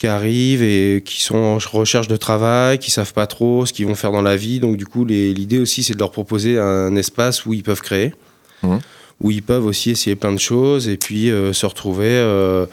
qui 0.00 0.06
arrivent 0.06 0.62
et 0.62 1.02
qui 1.04 1.20
sont 1.22 1.36
en 1.36 1.58
recherche 1.72 2.08
de 2.08 2.16
travail, 2.16 2.78
qui 2.78 2.90
savent 2.90 3.12
pas 3.12 3.26
trop 3.26 3.66
ce 3.66 3.72
qu'ils 3.74 3.86
vont 3.86 3.94
faire 3.94 4.12
dans 4.12 4.22
la 4.22 4.34
vie. 4.34 4.58
Donc 4.58 4.76
du 4.78 4.86
coup 4.86 5.04
l'idée 5.04 5.58
aussi 5.58 5.82
c'est 5.82 5.92
de 5.92 5.98
leur 5.98 6.10
proposer 6.10 6.58
un 6.58 6.96
espace 6.96 7.44
où 7.44 7.52
ils 7.52 7.62
peuvent 7.62 7.82
créer, 7.82 8.14
Mhm. 8.62 8.78
où 9.20 9.30
ils 9.30 9.42
peuvent 9.42 9.66
aussi 9.66 9.90
essayer 9.90 10.16
plein 10.16 10.32
de 10.32 10.38
choses 10.40 10.88
et 10.88 10.96
puis 10.96 11.30
euh, 11.30 11.52
se 11.52 11.66
retrouver 11.66 12.08
euh, 12.08 12.64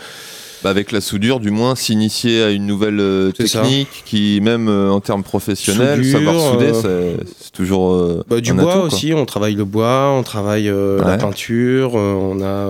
Bah, 0.64 0.72
avec 0.72 0.92
la 0.92 1.02
soudure, 1.02 1.40
du 1.40 1.52
moins, 1.52 1.76
s'initier 1.76 2.42
à 2.42 2.50
une 2.50 2.66
nouvelle 2.66 3.00
euh, 3.00 3.32
ça. 3.46 3.62
technique 3.62 4.04
qui, 4.06 4.40
même 4.42 4.68
en 4.70 5.00
termes 5.02 5.22
professionnels, 5.24 6.04
Soudure, 6.04 6.20
savoir 6.20 6.52
souder, 6.54 6.72
c'est- 6.74 7.52
toujours. 7.52 8.24
Bah, 8.28 8.40
du 8.42 8.52
un 8.52 8.56
bois 8.56 8.74
atout, 8.74 8.82
aussi, 8.88 9.14
on 9.14 9.26
travaille 9.28 9.54
le 9.54 9.66
bois, 9.66 10.12
on 10.18 10.24
travaille 10.24 10.66
la 11.06 11.18
peinture, 11.18 11.94
on, 11.94 12.42
a, 12.42 12.70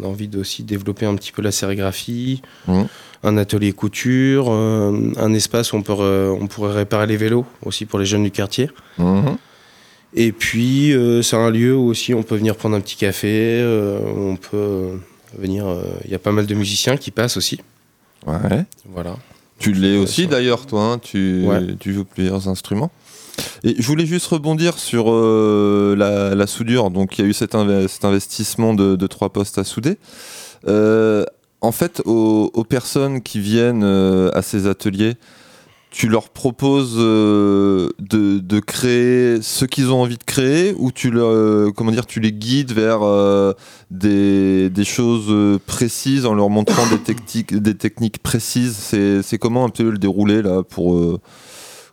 on 0.00 0.02
a 0.04 0.06
envie 0.08 0.26
de 0.28 0.40
aussi 0.40 0.64
développer 0.64 1.06
un 1.06 1.14
petit 1.14 1.30
peu 1.30 1.40
la 1.42 1.52
sérigraphie, 1.52 2.42
Mhm. 2.66 2.86
Un 3.24 3.36
atelier 3.38 3.72
couture, 3.72 4.46
euh, 4.50 5.12
un 5.16 5.32
espace 5.34 5.72
où 5.72 5.76
on, 5.76 5.82
peut, 5.82 5.92
on 6.40 6.46
pourrait 6.46 6.72
réparer 6.74 7.06
les 7.06 7.16
vélos 7.16 7.44
aussi 7.64 7.86
pour 7.86 7.98
les 7.98 8.06
jeunes 8.06 8.22
du 8.24 8.30
quartier. 8.30 8.70
Mhm. 8.98 9.36
Et 10.16 10.30
puis, 10.30 10.92
euh, 10.92 11.22
c'est 11.22 11.34
un 11.36 11.50
lieu 11.50 11.74
où 11.74 11.86
aussi 11.88 12.14
on 12.14 12.22
peut 12.22 12.36
venir 12.36 12.54
prendre 12.54 12.76
un 12.76 12.80
petit 12.80 12.96
café, 12.96 13.58
euh, 13.60 13.98
où 13.98 14.20
on 14.30 14.36
peut 14.36 15.00
venir. 15.36 15.66
euh, 15.66 15.82
Il 16.04 16.10
y 16.12 16.14
a 16.14 16.20
pas 16.20 16.30
mal 16.30 16.46
de 16.46 16.54
musiciens 16.54 16.96
qui 16.96 17.10
passent 17.10 17.36
aussi. 17.36 17.58
Ouais. 18.26 18.64
Voilà. 18.92 19.16
Tu 19.58 19.72
l'es 19.72 19.96
aussi 19.96 20.26
d'ailleurs, 20.28 20.66
toi. 20.66 20.82
hein, 20.92 20.98
tu, 20.98 21.44
Ouais. 21.46 21.60
tu 21.80 21.92
joues 21.92 22.04
plusieurs 22.04 22.48
instruments. 22.48 22.92
Et 23.64 23.74
je 23.76 23.86
voulais 23.86 24.06
juste 24.06 24.26
rebondir 24.26 24.78
sur 24.78 25.06
la, 25.96 26.34
la 26.36 26.46
soudure. 26.46 26.90
Donc, 26.90 27.18
il 27.18 27.22
y 27.22 27.24
a 27.26 27.28
eu 27.28 27.32
cet, 27.32 27.56
cet 27.88 28.04
investissement 28.04 28.74
de, 28.74 28.94
de 28.94 29.06
trois 29.08 29.30
postes 29.30 29.58
à 29.58 29.64
souder. 29.64 29.96
En 31.64 31.72
fait, 31.72 32.02
aux, 32.04 32.66
personnes 32.68 33.22
qui 33.22 33.40
viennent 33.40 33.84
euh, 33.84 34.30
à 34.34 34.42
ces 34.42 34.66
ateliers, 34.66 35.14
tu 35.90 36.08
leur 36.08 36.28
proposes 36.28 36.96
euh, 36.98 37.88
de, 37.98 38.60
créer 38.60 39.40
ce 39.40 39.64
qu'ils 39.64 39.90
ont 39.90 40.02
envie 40.02 40.18
de 40.18 40.24
créer 40.24 40.74
ou 40.76 40.92
tu, 40.92 41.10
euh, 41.14 41.70
les 42.16 42.32
guides 42.32 42.72
vers 42.72 43.00
des, 43.90 44.70
choses 44.84 45.58
précises 45.66 46.26
en 46.26 46.34
leur 46.34 46.50
montrant 46.50 46.84
des 46.86 46.98
techniques, 47.74 48.22
précises? 48.22 48.76
C'est 49.22 49.38
comment 49.38 49.64
un 49.64 49.70
peu 49.70 49.88
le 49.88 49.96
déroulé 49.96 50.42
là 50.42 50.62
pour 50.62 51.18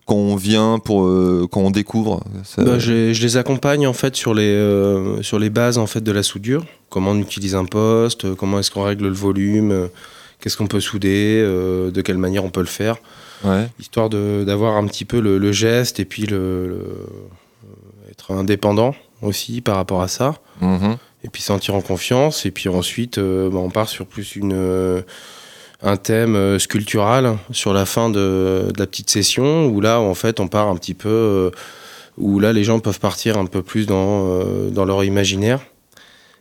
quand 0.05 0.15
on 0.15 0.35
vient, 0.35 0.79
pour 0.79 1.03
euh, 1.05 1.47
quand 1.51 1.61
on 1.61 1.71
découvre 1.71 2.21
Ça- 2.43 2.63
Bah, 2.63 2.79
je, 2.79 3.13
je 3.13 3.21
les 3.21 3.37
accompagne 3.37 3.87
en 3.87 3.93
fait 3.93 4.15
sur 4.15 4.33
les, 4.33 4.43
euh, 4.43 5.21
sur 5.21 5.39
les 5.39 5.49
bases 5.49 5.77
en 5.77 5.87
fait 5.87 6.01
de 6.01 6.11
la 6.11 6.23
soudure. 6.23 6.65
Comment 6.89 7.11
on 7.11 7.19
utilise 7.19 7.55
un 7.55 7.65
poste, 7.65 8.25
euh, 8.25 8.35
comment 8.35 8.59
est-ce 8.59 8.71
qu'on 8.71 8.83
règle 8.83 9.05
le 9.07 9.13
volume, 9.13 9.71
euh, 9.71 9.87
qu'est-ce 10.39 10.57
qu'on 10.57 10.67
peut 10.67 10.79
souder, 10.81 11.41
de 11.41 12.01
quelle 12.01 12.17
manière 12.17 12.43
on 12.43 12.49
peut 12.49 12.61
le 12.61 12.65
faire. 12.65 12.97
Ouais. 13.43 13.67
Histoire 13.79 14.09
d'avoir 14.09 14.75
un 14.75 14.85
petit 14.87 15.05
peu 15.05 15.19
le, 15.19 15.37
le 15.37 15.51
geste 15.51 15.99
et 15.99 16.05
puis 16.05 16.25
le, 16.25 16.67
le- 16.67 17.07
être 18.09 18.31
indépendant 18.33 18.93
aussi 19.21 19.61
par 19.61 19.75
rapport 19.77 20.01
à 20.01 20.07
ça. 20.07 20.35
Mhm. 20.61 20.97
Et 21.23 21.29
puis 21.29 21.41
sentir 21.43 21.75
en 21.75 21.81
confiance. 21.81 22.45
Et 22.47 22.51
puis 22.51 22.67
ensuite, 22.69 23.19
bah, 23.19 23.57
on 23.59 23.69
part 23.69 23.87
sur 23.87 24.05
plus 24.07 24.35
une, 24.35 24.53
un 25.83 25.97
thème 25.97 26.35
euh, 26.35 26.59
sculptural 26.59 27.37
sur 27.51 27.73
la 27.73 27.85
fin 27.85 28.09
de, 28.09 28.67
de 28.73 28.79
la 28.79 28.87
petite 28.87 29.09
session 29.09 29.65
où 29.67 29.81
là, 29.81 29.99
en 29.99 30.13
fait, 30.13 30.39
on 30.39 30.47
part 30.47 30.67
un 30.67 30.75
petit 30.75 30.93
peu. 30.93 31.09
euh, 31.09 31.51
où 32.17 32.39
là, 32.39 32.51
les 32.53 32.63
gens 32.65 32.79
peuvent 32.79 32.99
partir 32.99 33.37
un 33.37 33.45
peu 33.45 33.63
plus 33.63 33.85
dans, 33.87 34.27
euh, 34.29 34.69
dans 34.69 34.83
leur 34.85 35.03
imaginaire. 35.03 35.61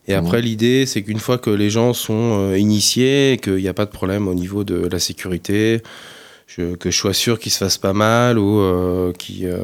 Et 0.09 0.15
après, 0.15 0.43
l'idée, 0.43 0.85
c'est 0.85 1.03
qu'une 1.03 1.21
fois 1.21 1.39
que 1.39 1.49
les 1.49 1.71
gens 1.71 1.93
sont 1.95 2.53
initiés, 2.55 3.35
et 3.35 3.37
qu'il 3.39 3.55
n'y 3.55 3.69
a 3.69 3.73
pas 3.75 3.85
de 3.87 3.91
problème 3.93 4.27
au 4.27 4.35
niveau 4.35 4.65
de 4.65 4.89
la 4.91 4.99
sécurité, 4.99 5.81
je- 6.49 6.75
que 6.75 6.91
je 6.91 6.97
sois 6.99 7.15
sûr 7.15 7.39
qu'ils 7.39 7.53
se 7.53 7.59
fassent 7.59 7.79
pas 7.79 7.93
mal 7.93 8.37
ou 8.39 8.59
euh, 8.59 9.13
qu'ils 9.13 9.47
euh, 9.47 9.59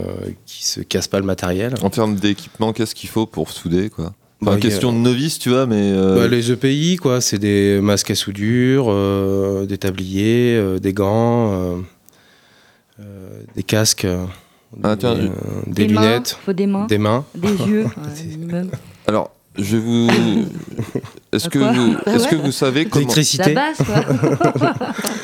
qu'ils 0.46 0.64
se 0.64 0.80
cassent 0.80 1.08
pas 1.08 1.18
le 1.18 1.26
matériel. 1.26 1.74
En 1.82 1.90
termes 1.90 2.14
d'équipement, 2.14 2.72
qu'est-ce 2.72 2.94
qu'il 2.94 3.08
faut 3.10 3.26
pour 3.26 3.50
souder 3.50 3.90
quoi? 3.90 4.14
Bah, 4.42 4.52
a- 4.52 4.56
question 4.58 4.92
de 4.92 4.98
novice, 4.98 5.38
tu 5.38 5.48
vois, 5.50 5.66
mais. 5.66 5.92
euh, 5.92 6.14
Bah, 6.14 6.28
les 6.28 6.50
EPI, 6.52 6.96
quoi, 6.96 7.20
c'est 7.20 7.38
des 7.38 7.80
masques 7.80 8.10
à 8.10 8.14
soudure, 8.14 8.86
euh, 8.90 9.64
des 9.66 9.78
tabliers, 9.78 10.56
euh, 10.56 10.78
des 10.78 10.92
gants, 10.92 11.52
euh, 11.52 11.76
euh, 13.00 13.40
des 13.54 13.62
casques, 13.62 14.06
Ah, 14.82 14.94
des, 14.94 15.00
tiens, 15.00 15.14
euh, 15.16 15.28
je- 15.66 15.70
des 15.72 15.86
Des 15.86 15.94
mains, 15.94 16.00
lunettes, 16.02 16.38
faut 16.44 16.52
des 16.52 16.66
mains. 16.66 16.86
des 16.86 16.98
mains. 16.98 17.24
Des 17.34 17.48
yeux. 17.66 17.86
Alors, 19.06 19.30
je 19.58 19.76
vous. 19.76 20.08
Est-ce 21.32 21.48
que 21.48 21.58
vous, 21.58 21.96
est-ce 22.06 22.24
ouais. 22.24 22.30
que 22.30 22.36
vous 22.36 22.52
savez 22.52 22.86
comment 22.86 23.00
L'électricité. 23.00 23.52
La 23.52 23.72
base, 23.72 23.86
quoi. 23.86 24.74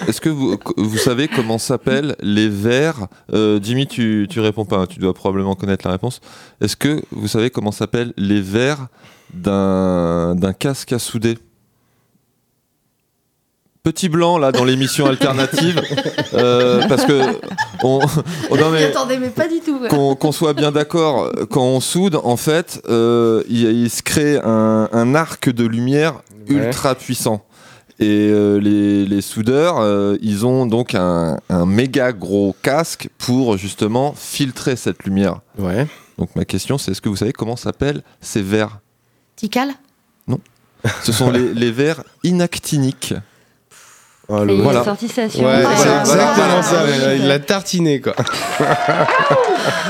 Est-ce 0.08 0.20
que 0.20 0.28
vous, 0.28 0.58
vous 0.76 0.98
savez 0.98 1.28
comment 1.28 1.56
s'appellent 1.56 2.16
les 2.20 2.48
verres 2.48 3.06
euh, 3.32 3.58
Jimmy, 3.62 3.86
tu, 3.86 4.26
tu 4.28 4.40
réponds 4.40 4.66
pas, 4.66 4.78
hein, 4.78 4.86
tu 4.86 4.98
dois 4.98 5.14
probablement 5.14 5.54
connaître 5.54 5.86
la 5.86 5.92
réponse. 5.92 6.20
Est-ce 6.60 6.76
que 6.76 7.02
vous 7.12 7.28
savez 7.28 7.48
comment 7.48 7.72
s'appellent 7.72 8.12
les 8.18 8.42
verres 8.42 8.88
d'un 9.32 10.34
d'un 10.34 10.52
casque 10.52 10.92
à 10.92 10.98
souder 10.98 11.38
Petit 13.84 14.08
blanc 14.08 14.38
là 14.38 14.52
dans 14.52 14.62
l'émission 14.64 15.06
alternative 15.06 15.82
euh, 16.34 16.86
parce 16.88 17.04
que 17.04 17.20
on, 17.82 17.98
oh, 18.50 18.56
non, 18.56 18.70
mais- 18.70 18.84
Attendez, 18.84 19.18
mais 19.18 19.30
pas 19.30 19.48
du 19.48 19.58
tout. 19.58 19.76
ouais. 19.76 19.88
qu'on 19.88 20.14
qu'on 20.14 20.30
soit 20.30 20.52
bien 20.54 20.70
d'accord, 20.70 21.32
quand 21.50 21.64
on 21.64 21.80
soude, 21.80 22.20
en 22.22 22.36
fait, 22.36 22.80
euh, 22.88 23.42
il, 23.48 23.62
il 23.64 23.90
se 23.90 24.02
crée 24.04 24.38
un, 24.44 24.88
un 24.92 25.14
arc 25.16 25.50
de 25.50 25.64
lumière 25.66 26.14
Ouais. 26.48 26.56
ultra 26.56 26.94
puissant. 26.96 27.44
Et 28.00 28.28
euh, 28.30 28.58
les, 28.58 29.04
les 29.06 29.20
soudeurs, 29.20 29.78
euh, 29.78 30.16
ils 30.22 30.44
ont 30.46 30.66
donc 30.66 30.94
un, 30.96 31.38
un 31.48 31.66
méga 31.66 32.12
gros 32.12 32.54
casque 32.62 33.08
pour 33.18 33.56
justement 33.56 34.12
filtrer 34.16 34.74
cette 34.76 35.04
lumière. 35.04 35.40
Ouais. 35.58 35.86
Donc 36.18 36.34
ma 36.36 36.44
question, 36.44 36.78
c'est 36.78 36.90
est-ce 36.92 37.00
que 37.00 37.08
vous 37.08 37.16
savez 37.16 37.32
comment 37.32 37.54
s'appellent 37.56 38.02
ces 38.20 38.42
verres? 38.42 38.78
Tical? 39.36 39.70
Ce 41.04 41.12
sont 41.12 41.30
les, 41.30 41.54
les 41.54 41.70
verres 41.70 42.02
inactiniques. 42.24 43.14
Oh, 44.34 44.42
Et 44.44 44.46
le- 44.46 44.54
il 44.54 44.60
a 44.60 44.62
Voilà. 44.62 44.84
sorti 44.84 45.08
sa 45.08 45.28
science. 45.28 45.44
Ouais, 45.44 45.62
c'est 45.76 45.76
voilà, 45.84 46.00
exactement 46.00 46.34
voilà. 46.34 46.62
ça. 46.62 46.84
ouais, 46.84 47.16
Il 47.18 47.28
l'a 47.28 47.38
tartiné, 47.38 48.00
quoi. 48.00 48.14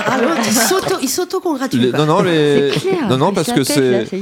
Ah 0.07 0.19
il 0.45 0.53
s'auto- 0.53 0.99
il 1.01 1.09
s'auto-congratule. 1.09 1.93
Non, 1.97 2.05
non, 2.07 2.23
les... 2.23 2.71
Clair. 2.73 3.09
non, 3.09 3.17
non, 3.17 3.33
parce 3.33 3.53
que 3.53 3.63
c'est. 3.65 4.05
ça. 4.07 4.17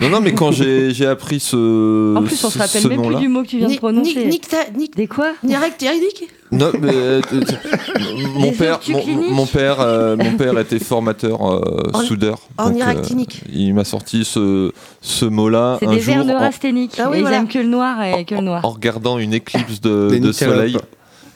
Non, 0.00 0.08
non, 0.10 0.20
mais 0.20 0.32
quand 0.34 0.52
j'ai 0.52 0.92
j'ai 0.92 1.06
appris 1.06 1.40
ce. 1.40 2.16
En 2.16 2.22
plus, 2.22 2.42
on 2.44 2.50
se 2.50 2.54
ce- 2.54 2.58
rappelle 2.58 2.88
même 2.88 3.06
plus 3.06 3.16
du 3.16 3.28
mot 3.28 3.42
que 3.42 3.48
tu 3.48 3.56
viens 3.58 3.66
de 3.66 3.72
Nick, 3.72 3.80
prononcer. 3.80 4.24
Nick, 4.26 4.48
Nick, 4.76 4.96
Des 4.96 5.06
quoi? 5.06 5.32
Nick, 5.42 5.56
Nick, 5.80 6.28
Non, 6.52 6.70
mais, 6.80 6.90
euh, 6.92 7.20
mon, 8.34 8.52
père, 8.52 8.78
mon, 8.88 9.06
mon 9.30 9.46
père, 9.46 9.80
euh, 9.80 10.16
mon 10.18 10.32
père 10.36 10.58
était 10.58 10.78
formateur 10.78 11.40
euh, 11.50 11.90
En- 11.94 12.02
soudeur. 12.02 12.38
en 12.58 12.68
Donc, 12.70 12.78
iractinique. 12.78 13.40
il 13.52 13.72
m'a 13.74 13.84
sorti 13.84 14.24
ce, 14.24 14.70
ce 15.00 15.24
mot-là 15.24 15.78
C'est 15.80 15.86
un 15.86 15.92
des 15.92 16.00
jour 16.00 16.16
en, 16.16 16.24
neurasthéniques. 16.24 16.96
Ah 16.98 17.08
oui, 17.10 17.18
ils 17.18 17.20
voilà. 17.22 17.38
aiment 17.38 17.48
que 17.48 17.58
le 17.58 17.68
noir 17.68 18.02
et 18.02 18.24
que 18.26 18.34
le 18.34 18.42
noir. 18.42 18.64
en 18.64 18.70
regardant 18.70 19.18
une 19.18 19.32
éclipse 19.34 19.80
de, 19.80 20.18
de 20.18 20.32
soleil. 20.32 20.76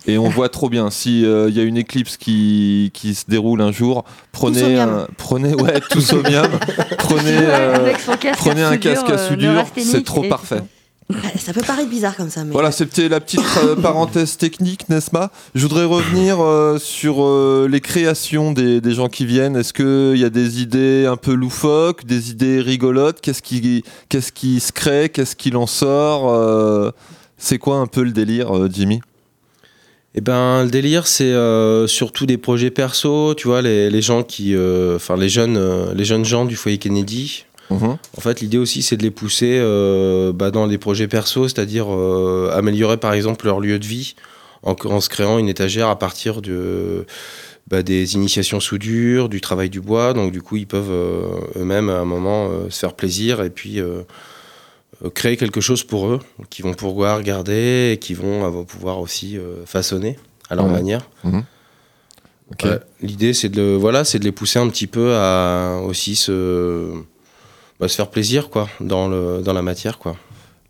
Et 0.09 0.19
on 0.19 0.29
voit 0.29 0.49
trop 0.49 0.69
bien. 0.69 0.91
Si 0.91 1.25
euh, 1.25 1.49
il 1.49 1.57
y 1.57 1.61
a 1.61 1.65
une 1.65 1.77
éclipse 1.77 2.17
qui, 2.17 2.93
qui 2.95 3.15
se 3.15 3.25
déroule 3.27 3.61
un 3.61 3.73
jour, 3.73 4.05
prenez 4.31 4.79
un, 4.79 5.09
prenez 5.17 5.53
ouais 5.55 5.81
tous 5.91 6.13
au 6.13 6.23
miam, 6.23 6.47
prenez 6.99 7.37
euh, 7.37 7.93
prenez 8.37 8.63
à 8.63 8.69
un 8.69 8.73
soudure, 8.75 8.93
casque 8.93 9.11
à 9.11 9.19
soudure, 9.19 9.65
c'est 9.79 10.05
trop 10.05 10.23
parfait. 10.23 10.63
Ça 11.39 11.53
peut 11.53 11.63
paraître 11.63 11.89
bizarre 11.89 12.17
comme 12.17 12.31
ça, 12.31 12.43
mais. 12.45 12.53
Voilà, 12.53 12.73
c'était 12.73 13.09
la 13.09 13.21
petite 13.21 13.41
euh, 13.63 13.77
parenthèse 13.83 14.37
technique, 14.37 14.89
n'est-ce 14.89 15.11
pas 15.11 15.31
Je 15.55 15.63
voudrais 15.63 15.85
revenir 15.85 16.41
euh, 16.41 16.79
sur 16.79 17.23
euh, 17.23 17.69
les 17.71 17.81
créations 17.81 18.51
des, 18.53 18.81
des 18.81 18.93
gens 18.93 19.09
qui 19.09 19.25
viennent. 19.25 19.57
Est-ce 19.57 19.73
qu'il 19.73 20.21
y 20.21 20.25
a 20.25 20.31
des 20.31 20.61
idées 20.61 21.07
un 21.07 21.17
peu 21.17 21.33
loufoques, 21.33 22.05
des 22.05 22.31
idées 22.31 22.61
rigolotes? 22.61 23.21
Qu'est-ce 23.21 23.43
qui, 23.43 23.85
qu'est-ce 24.09 24.33
qui 24.33 24.59
se 24.59 24.73
crée? 24.73 25.09
Qu'est-ce 25.09 25.37
qu'il 25.37 25.57
en 25.57 25.67
sort? 25.69 26.29
Euh, 26.33 26.91
C'est 27.39 27.59
quoi 27.59 27.77
un 27.77 27.87
peu 27.87 28.03
le 28.03 28.11
délire, 28.13 28.57
euh, 28.57 28.69
Jimmy? 28.73 29.01
Eh 30.19 30.23
ben, 30.23 30.65
le 30.65 30.71
délire, 30.71 31.07
c'est 31.07 31.25
euh, 31.25 31.87
surtout 31.87 32.25
des 32.25 32.39
projets 32.39 32.71
perso, 32.71 33.35
tu 33.35 33.49
vois, 33.49 33.61
les, 33.61 33.91
les 33.91 34.01
gens 34.01 34.23
qui, 34.23 34.55
euh, 34.55 34.97
enfin, 34.97 35.15
les 35.15 35.29
jeunes, 35.29 35.59
euh, 35.59 35.93
les 35.95 36.07
jeunes 36.07 36.25
gens 36.25 36.47
du 36.47 36.57
foyer 36.57 36.79
Kennedy. 36.79 37.45
En 38.17 38.21
fait, 38.21 38.41
l'idée 38.41 38.59
aussi, 38.59 38.83
c'est 38.83 38.97
de 38.97 39.03
les 39.03 39.11
pousser 39.11 39.59
euh, 39.61 40.33
bah, 40.33 40.51
dans 40.51 40.67
des 40.67 40.79
projets 40.79 41.09
perso, 41.09 41.49
c'est-à-dire 41.49 41.87
euh, 41.93 42.51
améliorer, 42.53 42.97
par 42.97 43.13
exemple, 43.13 43.47
leur 43.47 43.61
lieu 43.61 43.79
de 43.79 43.87
vie 43.87 44.15
en, 44.63 44.77
en 44.85 45.01
se 45.01 45.09
créant 45.09 45.39
une 45.39 45.49
étagère 45.49 45.89
à 45.89 45.99
partir 45.99 46.43
de, 46.43 47.07
bah, 47.69 47.83
des 47.83 48.15
initiations 48.15 48.61
soudure, 48.61 49.29
du 49.29 49.41
travail 49.41 49.71
du 49.71 49.81
bois. 49.81 50.13
Donc, 50.15 50.33
du 50.33 50.43
coup, 50.43 50.57
ils 50.57 50.67
peuvent 50.67 50.91
euh, 50.91 51.41
eux-mêmes, 51.57 51.91
à 51.91 51.99
un 51.99 52.05
moment, 52.05 52.51
se 52.71 52.79
faire 52.79 52.95
plaisir 52.95 53.43
et 53.43 53.51
puis 53.51 53.81
créer 55.15 55.37
quelque 55.37 55.61
chose 55.61 55.85
pour 55.85 56.09
eux, 56.09 56.21
qu'ils 56.49 56.65
vont 56.65 56.75
pouvoir 56.75 57.23
garder 57.23 57.93
et 57.93 57.99
qui 57.99 58.15
vont 58.15 58.65
pouvoir 58.65 59.01
aussi 59.01 59.39
façonner 59.67 60.19
à 60.49 60.55
leur 60.55 60.69
manière. 60.69 61.03
Mhm. 61.25 61.45
L'idée, 63.03 63.35
c'est 63.35 63.49
de, 63.49 63.77
voilà, 63.79 64.05
c'est 64.05 64.19
de 64.19 64.25
les 64.25 64.33
pousser 64.33 64.59
un 64.59 64.69
petit 64.69 64.87
peu 64.87 65.15
à 65.17 65.81
aussi 65.85 66.15
se, 66.15 66.93
bah, 67.81 67.89
se 67.89 67.95
faire 67.97 68.09
plaisir 68.11 68.51
quoi, 68.51 68.69
dans, 68.81 69.09
le, 69.09 69.43
dans 69.43 69.53
la 69.53 69.63
matière. 69.63 69.99
Quoi. 69.99 70.17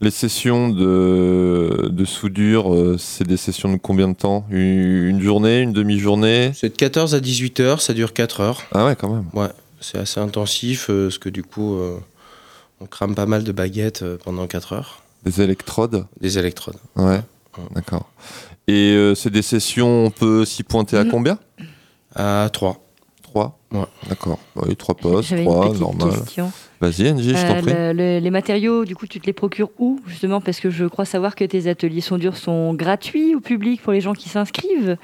Les 0.01 0.11
sessions 0.11 0.69
de, 0.69 1.89
de 1.91 2.05
soudure, 2.05 2.73
euh, 2.75 2.97
c'est 2.99 3.27
des 3.27 3.37
sessions 3.39 3.73
de 3.73 3.79
combien 3.79 4.09
de 4.09 4.15
temps? 4.15 4.47
Une 4.51 5.07
une 5.09 5.23
journée, 5.23 5.61
une 5.61 5.73
demi-journée? 5.73 6.53
C'est 6.55 6.69
de 6.71 6.75
14 6.77 7.15
à 7.15 7.21
18 7.21 7.61
heures, 7.61 7.81
ça 7.81 7.95
dure 7.95 8.13
4 8.13 8.41
heures. 8.41 8.63
Ah 8.73 8.85
ouais, 8.87 8.97
quand 8.97 9.09
même. 9.09 9.25
Ouais, 9.33 9.49
c'est 9.81 9.99
assez 9.99 10.21
intensif, 10.21 10.89
euh, 10.91 11.07
parce 11.07 11.19
que 11.19 11.29
du 11.31 11.43
coup, 11.43 11.77
euh, 11.77 11.97
on 12.81 12.87
crame 12.87 13.15
pas 13.15 13.25
mal 13.27 13.43
de 13.45 13.53
baguettes 13.53 14.05
pendant 14.25 14.47
4 14.47 14.75
heures. 14.75 15.03
Des 15.25 15.41
électrodes? 15.41 16.05
Des 16.21 16.39
électrodes. 16.39 16.77
Ouais, 16.97 17.21
d'accord. 17.75 18.11
Et 18.69 18.93
euh, 18.93 19.15
c'est 19.15 19.31
des 19.31 19.43
sessions, 19.43 20.05
on 20.07 20.11
peut 20.11 20.45
s'y 20.45 20.63
pointer 20.63 20.99
à 20.99 21.05
Mhm. 21.05 21.11
combien? 21.11 21.39
À 22.15 22.51
3. 22.53 22.83
3 23.37 23.59
Ouais. 23.73 23.87
D'accord. 24.09 24.39
Oui, 24.57 24.75
3 24.77 24.95
postes, 24.95 25.29
J'avais 25.31 25.43
une 25.45 25.51
3, 25.51 25.69
petite 25.69 25.81
normal. 25.81 26.11
Vas-y, 26.81 27.11
Angie, 27.11 27.31
je 27.31 27.37
Euh, 27.37 27.49
t'en 27.49 27.63
prie. 27.63 27.73
le- 27.73 27.93
le- 27.93 28.19
les 28.21 28.31
matériaux, 28.31 28.85
du 28.87 28.95
coup, 28.97 29.07
tu 29.07 29.21
te 29.21 29.27
les 29.27 29.33
procures 29.35 29.71
où 29.79 30.01
Justement, 30.07 30.41
parce 30.41 30.61
que 30.61 30.71
je 30.71 30.85
crois 30.87 31.05
savoir 31.05 31.35
que 31.35 31.45
tes 31.45 31.69
ateliers 31.69 32.01
sont 32.01 32.17
durs 32.17 32.37
sont 32.37 32.73
gratuits 32.75 33.35
au 33.35 33.41
public 33.41 33.83
pour 33.83 33.93
les 33.93 34.01
gens 34.01 34.15
qui 34.15 34.29
s'inscrivent? 34.31 34.97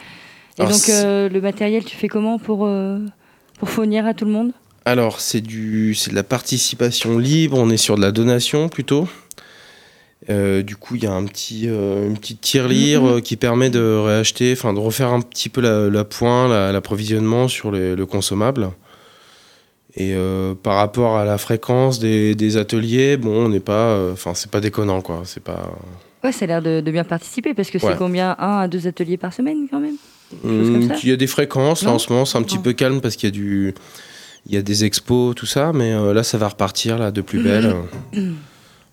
Et 0.58 0.62
Alors, 0.62 0.72
donc, 0.72 0.88
euh, 0.88 1.28
le 1.28 1.40
matériel, 1.40 1.84
tu 1.84 1.96
fais 1.96 2.08
comment 2.08 2.38
pour, 2.38 2.64
euh, 2.64 2.98
pour 3.58 3.68
fournir 3.68 4.06
à 4.06 4.14
tout 4.14 4.24
le 4.24 4.30
monde? 4.32 4.52
Alors, 4.84 5.20
c'est 5.20 5.40
du, 5.42 5.94
c'est 5.94 6.10
de 6.10 6.16
la 6.16 6.24
participation 6.24 7.18
libre. 7.18 7.58
On 7.58 7.68
est 7.70 7.76
sur 7.76 7.96
de 7.96 8.00
la 8.02 8.12
donation 8.12 8.68
plutôt? 8.68 9.08
Euh, 10.30 10.62
du 10.62 10.76
coup, 10.76 10.94
il 10.94 11.02
y 11.02 11.06
a 11.06 11.12
un 11.12 11.24
petit, 11.24 11.64
euh, 11.68 12.06
une 12.06 12.16
petite 12.16 12.40
tirelire 12.40 13.02
Mhm. 13.02 13.08
euh, 13.16 13.20
qui 13.20 13.36
permet 13.36 13.70
de 13.70 13.80
réacheter, 13.96 14.52
enfin 14.52 14.72
de 14.72 14.78
refaire 14.78 15.08
un 15.12 15.20
petit 15.20 15.48
peu 15.48 15.60
la, 15.60 15.90
la 15.90 16.04
point, 16.04 16.46
la- 16.48 16.70
l'approvisionnement 16.70 17.48
sur 17.48 17.72
les- 17.72 17.96
le 17.96 18.06
consommable. 18.06 18.70
Et 19.96 20.14
euh, 20.14 20.54
par 20.54 20.76
rapport 20.76 21.16
à 21.18 21.24
la 21.24 21.38
fréquence 21.38 21.98
des, 21.98 22.34
des 22.34 22.56
ateliers, 22.56 23.16
bon, 23.16 23.46
on 23.46 23.48
n'est 23.48 23.60
pas, 23.60 24.10
enfin, 24.12 24.32
c'est 24.34 24.50
pas 24.50 24.60
déconnant 24.60 25.00
quoi. 25.02 25.22
C'est 25.24 25.42
pas. 25.42 25.70
Ouais, 26.24 26.30
ça 26.32 26.44
a 26.44 26.48
l'air 26.48 26.62
de, 26.62 26.80
de 26.80 26.90
bien 26.92 27.04
participer 27.04 27.52
parce 27.52 27.70
que 27.70 27.78
Ouais. 27.78 27.92
c'est 27.92 27.98
combien 27.98 28.36
Un 28.38 28.58
à 28.60 28.68
deux 28.68 28.86
ateliers 28.86 29.16
par 29.16 29.32
semaine 29.34 29.66
quand 29.70 29.80
même? 29.80 29.96
Ça? 30.30 30.94
il 31.02 31.08
y 31.08 31.12
a 31.12 31.16
des 31.16 31.26
fréquences. 31.26 31.82
Là, 31.82 31.90
en 31.90 31.98
ce 31.98 32.10
moment, 32.10 32.24
c'est 32.24 32.38
un 32.38 32.42
petit 32.42 32.56
Non. 32.56 32.62
peu 32.62 32.72
calme 32.72 33.00
parce 33.02 33.16
qu'il 33.16 33.28
y 33.28 33.32
a 33.32 33.34
du, 33.34 33.74
il 34.46 34.54
y 34.54 34.56
a 34.56 34.62
des 34.62 34.84
expos, 34.84 35.34
tout 35.34 35.44
ça. 35.46 35.72
Mais 35.74 35.92
là, 36.14 36.22
ça 36.22 36.38
va 36.38 36.48
repartir 36.48 36.96
là 36.96 37.10
de 37.10 37.20
plus 37.20 37.42
belle. 37.42 37.74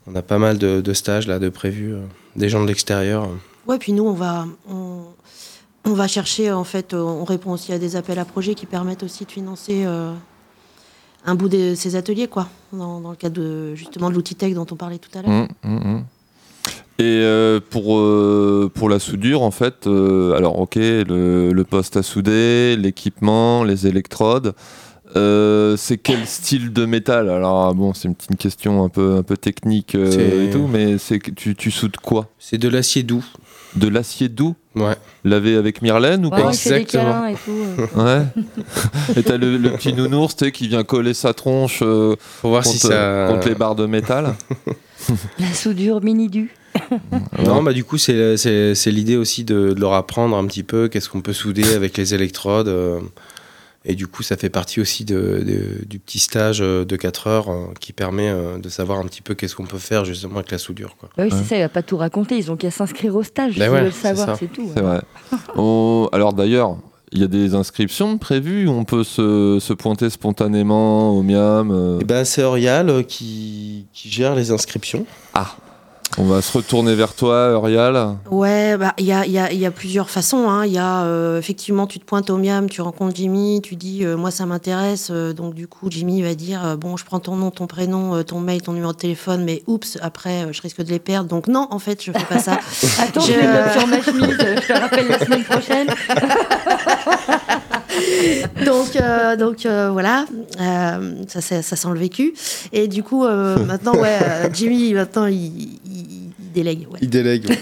On 0.08 0.16
a 0.16 0.22
pas 0.22 0.38
mal 0.39 0.58
de, 0.58 0.82
de 0.82 0.93
stages 0.93 1.28
là 1.28 1.39
de 1.39 1.50
prévus, 1.50 1.93
euh, 1.93 2.00
des 2.36 2.50
gens 2.50 2.62
de 2.62 2.68
l'extérieur. 2.68 3.30
Ouais, 3.68 3.78
puis 3.78 3.93
nous, 3.93 4.06
on 4.06 4.14
va, 4.14 4.45
on, 4.70 5.02
on 5.86 5.93
va 5.93 6.08
chercher, 6.08 6.52
en 6.52 6.64
fait, 6.64 6.93
euh, 6.93 7.02
on 7.02 7.24
répond 7.24 7.52
aussi 7.52 7.72
à 7.74 7.78
des 7.80 7.95
appels 7.95 8.18
à 8.20 8.26
projets 8.26 8.56
qui 8.56 8.66
permettent 8.66 9.04
aussi 9.04 9.26
de 9.26 9.32
financer 9.32 9.84
euh, 9.86 10.14
un 11.26 11.36
bout 11.36 11.50
de 11.50 11.76
ces 11.76 11.95
ateliers, 11.95 12.28
quoi, 12.28 12.47
dans, 12.74 13.00
dans 13.00 13.12
le 13.12 13.16
cadre 13.16 13.39
de, 13.39 13.76
justement 13.76 14.10
de 14.10 14.16
l'outil 14.16 14.36
tech 14.36 14.54
dont 14.54 14.66
on 14.72 14.76
parlait 14.76 14.97
tout 14.97 15.16
à 15.18 15.22
l'heure. 15.22 15.32
Hum, 15.32 15.47
hum, 15.64 15.82
hum. 15.86 16.04
Et 16.97 17.22
euh, 17.24 17.62
pour, 17.70 17.97
euh, 17.97 18.70
pour 18.74 18.89
la 18.89 19.00
soudure, 19.00 19.41
en 19.41 19.52
fait, 19.52 19.88
euh, 19.88 20.36
alors 20.36 20.60
ok, 20.60 20.76
le, 20.76 21.52
le 21.54 21.64
poste 21.64 21.95
à 21.95 22.04
souder, 22.04 22.76
l'équipement, 22.76 23.64
les 23.64 23.88
électrodes, 23.88 24.54
euh, 25.16 25.76
c'est 25.78 25.97
quel 25.97 26.26
style 26.26 26.72
de 26.72 26.86
métal 26.86 27.30
Alors 27.30 27.74
bon, 27.74 27.93
c'est 27.93 28.07
une 28.07 28.16
petite 28.16 28.38
question 28.38 28.84
un 28.84 28.89
peu, 28.89 29.16
un 29.18 29.24
peu 29.24 29.38
technique 29.38 29.95
euh, 29.95 30.12
C'est- 30.12 30.45
et 30.45 30.49
tout, 30.49 30.68
mais 30.68 30.97
c'est 30.97 31.20
que 31.20 31.32
tu, 31.32 31.55
tu 31.55 31.72
soudes 31.72 31.97
quoi 31.97 32.28
C'est 32.39 32.57
de 32.57 32.70
l'acier 32.70 33.03
doux. 33.03 33.26
De 33.76 33.88
l'acier 33.88 34.30
doux 34.30 34.55
Ouais. 34.76 34.95
Lavé 35.24 35.55
avec 35.55 35.82
Myrlène 35.82 36.26
ou 36.26 36.30
Ouais, 36.30 36.41
pas 36.41 36.51
des 36.51 36.57
Exactement. 36.57 37.26
et 37.28 37.34
tout. 37.36 37.51
euh. 37.51 37.86
Ouais. 37.95 38.43
et 39.18 39.24
t'as 39.24 39.38
le, 39.38 39.57
le 39.57 39.72
petit 39.72 39.93
nounours 39.93 40.36
tu 40.36 40.45
sais, 40.45 40.51
qui 40.51 40.68
vient 40.68 40.84
coller 40.84 41.14
sa 41.14 41.34
tronche 41.34 41.80
euh, 41.84 42.16
Pour 42.41 42.51
voir 42.51 42.64
contre, 42.64 42.76
si 42.76 42.88
ça. 42.88 43.28
contre 43.30 43.47
les 43.47 43.55
barres 43.55 43.76
de 43.76 43.86
métal. 43.86 44.36
La 45.39 45.53
soudure 45.53 46.01
mini-du. 46.03 46.51
Non, 47.43 47.64
bah 47.64 47.74
du 47.74 47.84
coup, 47.84 47.97
c'est 47.97 48.38
c'est- 48.38 48.76
c'est 48.76 48.91
l'idée 48.91 49.16
aussi 49.18 49.43
de, 49.43 49.74
de 49.74 49.80
leur 49.80 49.93
apprendre 49.93 50.36
un 50.36 50.45
petit 50.45 50.64
peu 50.64 50.88
qu'est-ce 50.88 51.10
qu'on 51.10 51.22
peut 51.22 51.34
souder 51.34 51.74
avec 51.74 51.97
les 51.97 52.14
électrodes. 52.14 52.68
Et 53.86 53.96
du 53.96 54.08
coup, 54.08 54.24
ça 54.24 54.36
fait 54.38 54.50
partie 54.50 54.82
aussi 54.82 55.06
de, 55.06 55.16
de- 55.46 55.86
du 55.86 56.00
petit 56.00 56.20
stage 56.20 56.60
euh, 56.62 56.84
de 56.86 56.96
4 56.96 57.28
heures 57.28 57.50
euh, 57.50 57.66
qui 57.80 57.94
permet 57.94 58.28
euh, 58.30 58.58
de 58.58 58.68
savoir 58.70 59.00
un 59.00 59.06
petit 59.06 59.22
peu 59.22 59.36
qu'est-ce 59.36 59.56
qu'on 59.56 59.66
peut 59.66 59.78
faire 59.78 60.04
justement 60.06 60.36
avec 60.36 60.52
la 60.52 60.58
soudure. 60.58 60.96
Quoi. 60.98 61.10
Bah 61.18 61.24
oui, 61.26 61.32
Ouais. 61.32 61.38
c'est 61.42 61.48
ça, 61.50 61.56
il 61.58 61.62
va 61.62 61.70
pas 61.70 61.82
tout 61.84 61.98
raconter. 61.98 62.38
Ils 62.38 62.52
ont 62.52 62.58
qu'à 62.58 62.72
s'inscrire 62.72 63.16
au 63.16 63.24
stage. 63.24 63.58
Bah 63.58 63.66
S'ils 63.66 63.74
ouais, 63.74 63.82
veulent 63.84 63.92
c'est 63.94 64.16
savoir, 64.16 64.38
c'est 64.38 64.52
tout. 64.52 64.70
C'est 64.74 64.82
vrai. 64.82 65.02
On- 65.56 66.10
Alors 66.12 66.34
d'ailleurs, 66.34 66.78
il 67.12 67.20
y 67.22 67.24
a 67.24 67.28
des 67.28 67.56
inscriptions 67.56 68.20
prévues 68.20 68.68
On 68.68 68.84
peut 68.84 69.04
se, 69.04 69.58
se 69.60 69.74
pointer 69.74 70.10
spontanément 70.12 71.12
au 71.18 71.24
Miam 71.24 71.72
euh? 71.72 72.00
Et 72.02 72.04
ben, 72.06 72.24
c'est 72.26 72.44
Orial 72.44 73.04
qui, 73.08 73.86
qui 73.94 74.10
gère 74.10 74.36
les 74.36 74.52
inscriptions. 74.52 75.06
Ah 75.34 75.56
On 76.18 76.24
va 76.26 76.41
se 76.41 76.57
retourner 76.57 76.95
vers 76.95 77.14
toi, 77.14 77.49
Eurial. 77.51 78.18
Ouais, 78.30 78.76
bah, 78.78 78.93
il 78.97 79.05
y, 79.05 79.14
a, 79.14 79.26
il 79.26 79.32
y, 79.32 79.39
a, 79.39 79.53
y 79.53 79.66
a 79.66 79.72
plusieurs 79.72 80.10
façons. 80.10 80.49
hein. 80.49 80.66
Il 80.66 80.74
y 80.74 80.78
a 80.78 81.03
euh, 81.03 81.39
effectivement, 81.39 81.88
tu 81.88 81.99
te 81.99 82.03
pointes 82.03 82.30
au 82.30 82.38
Miam, 82.38 82.70
tu 82.70 82.82
rencontres 82.82 83.16
Jimmy, 83.16 83.62
tu 83.64 83.76
dis 83.78 84.03
euh, 84.03 84.18
moi 84.18 84.30
ça 84.32 84.45
m'intéresse. 84.45 85.10
euh, 85.12 85.32
donc 85.34 85.53
du 85.53 85.68
coup, 85.68 85.88
Jimmy 85.89 86.22
va 86.22 86.36
dire 86.36 86.66
euh, 86.66 86.76
bon, 86.76 86.97
je 86.97 87.05
prends 87.05 87.20
ton 87.20 87.36
nom, 87.38 87.51
ton 87.51 87.68
prénom, 87.68 88.16
euh, 88.16 88.24
ton 88.24 88.39
mail, 88.41 88.62
ton 88.62 88.74
numéro 88.74 88.91
de 88.91 88.97
téléphone, 88.97 89.43
mais 89.45 89.64
oups, 89.68 89.97
après 90.01 90.45
euh, 90.45 90.51
je 90.51 90.62
risque 90.62 90.84
de 90.84 90.89
les 90.89 90.99
perdre. 90.99 91.30
Donc 91.30 91.47
non, 91.47 91.68
en 91.70 91.80
fait, 91.80 92.03
je 92.03 92.12
fais 92.12 92.26
pas 92.26 92.39
ça. 92.39 92.60
Attends, 92.99 93.22
Je- 93.22 93.34
vais 93.34 93.80
sur 93.80 93.88
ma 93.88 94.01
chemise. 94.01 94.38
Je 94.39 94.68
te 94.68 94.74
rappelle 94.80 95.07
la 95.07 95.20
semaine 95.20 95.43
prochaine. 95.43 95.88
donc 98.66 98.95
euh, 98.95 99.36
donc 99.36 99.66
euh, 99.66 99.89
voilà, 99.91 100.26
euh, 100.60 101.14
ça, 101.28 101.41
ça, 101.41 101.62
ça 101.62 101.76
sent 101.76 101.89
le 101.93 101.99
vécu. 101.99 102.34
Et 102.74 102.88
du 102.88 103.03
coup, 103.03 103.26
euh, 103.26 103.57
maintenant, 103.66 103.93
ouais, 103.95 104.18
euh, 104.22 104.49
Jimmy, 104.53 104.93
maintenant, 104.93 105.26
il, 105.28 105.80
il- 106.50 106.54
délègue. 106.54 106.88
ouais. 106.91 107.00
Il 107.02 107.10
délègue. 107.10 107.47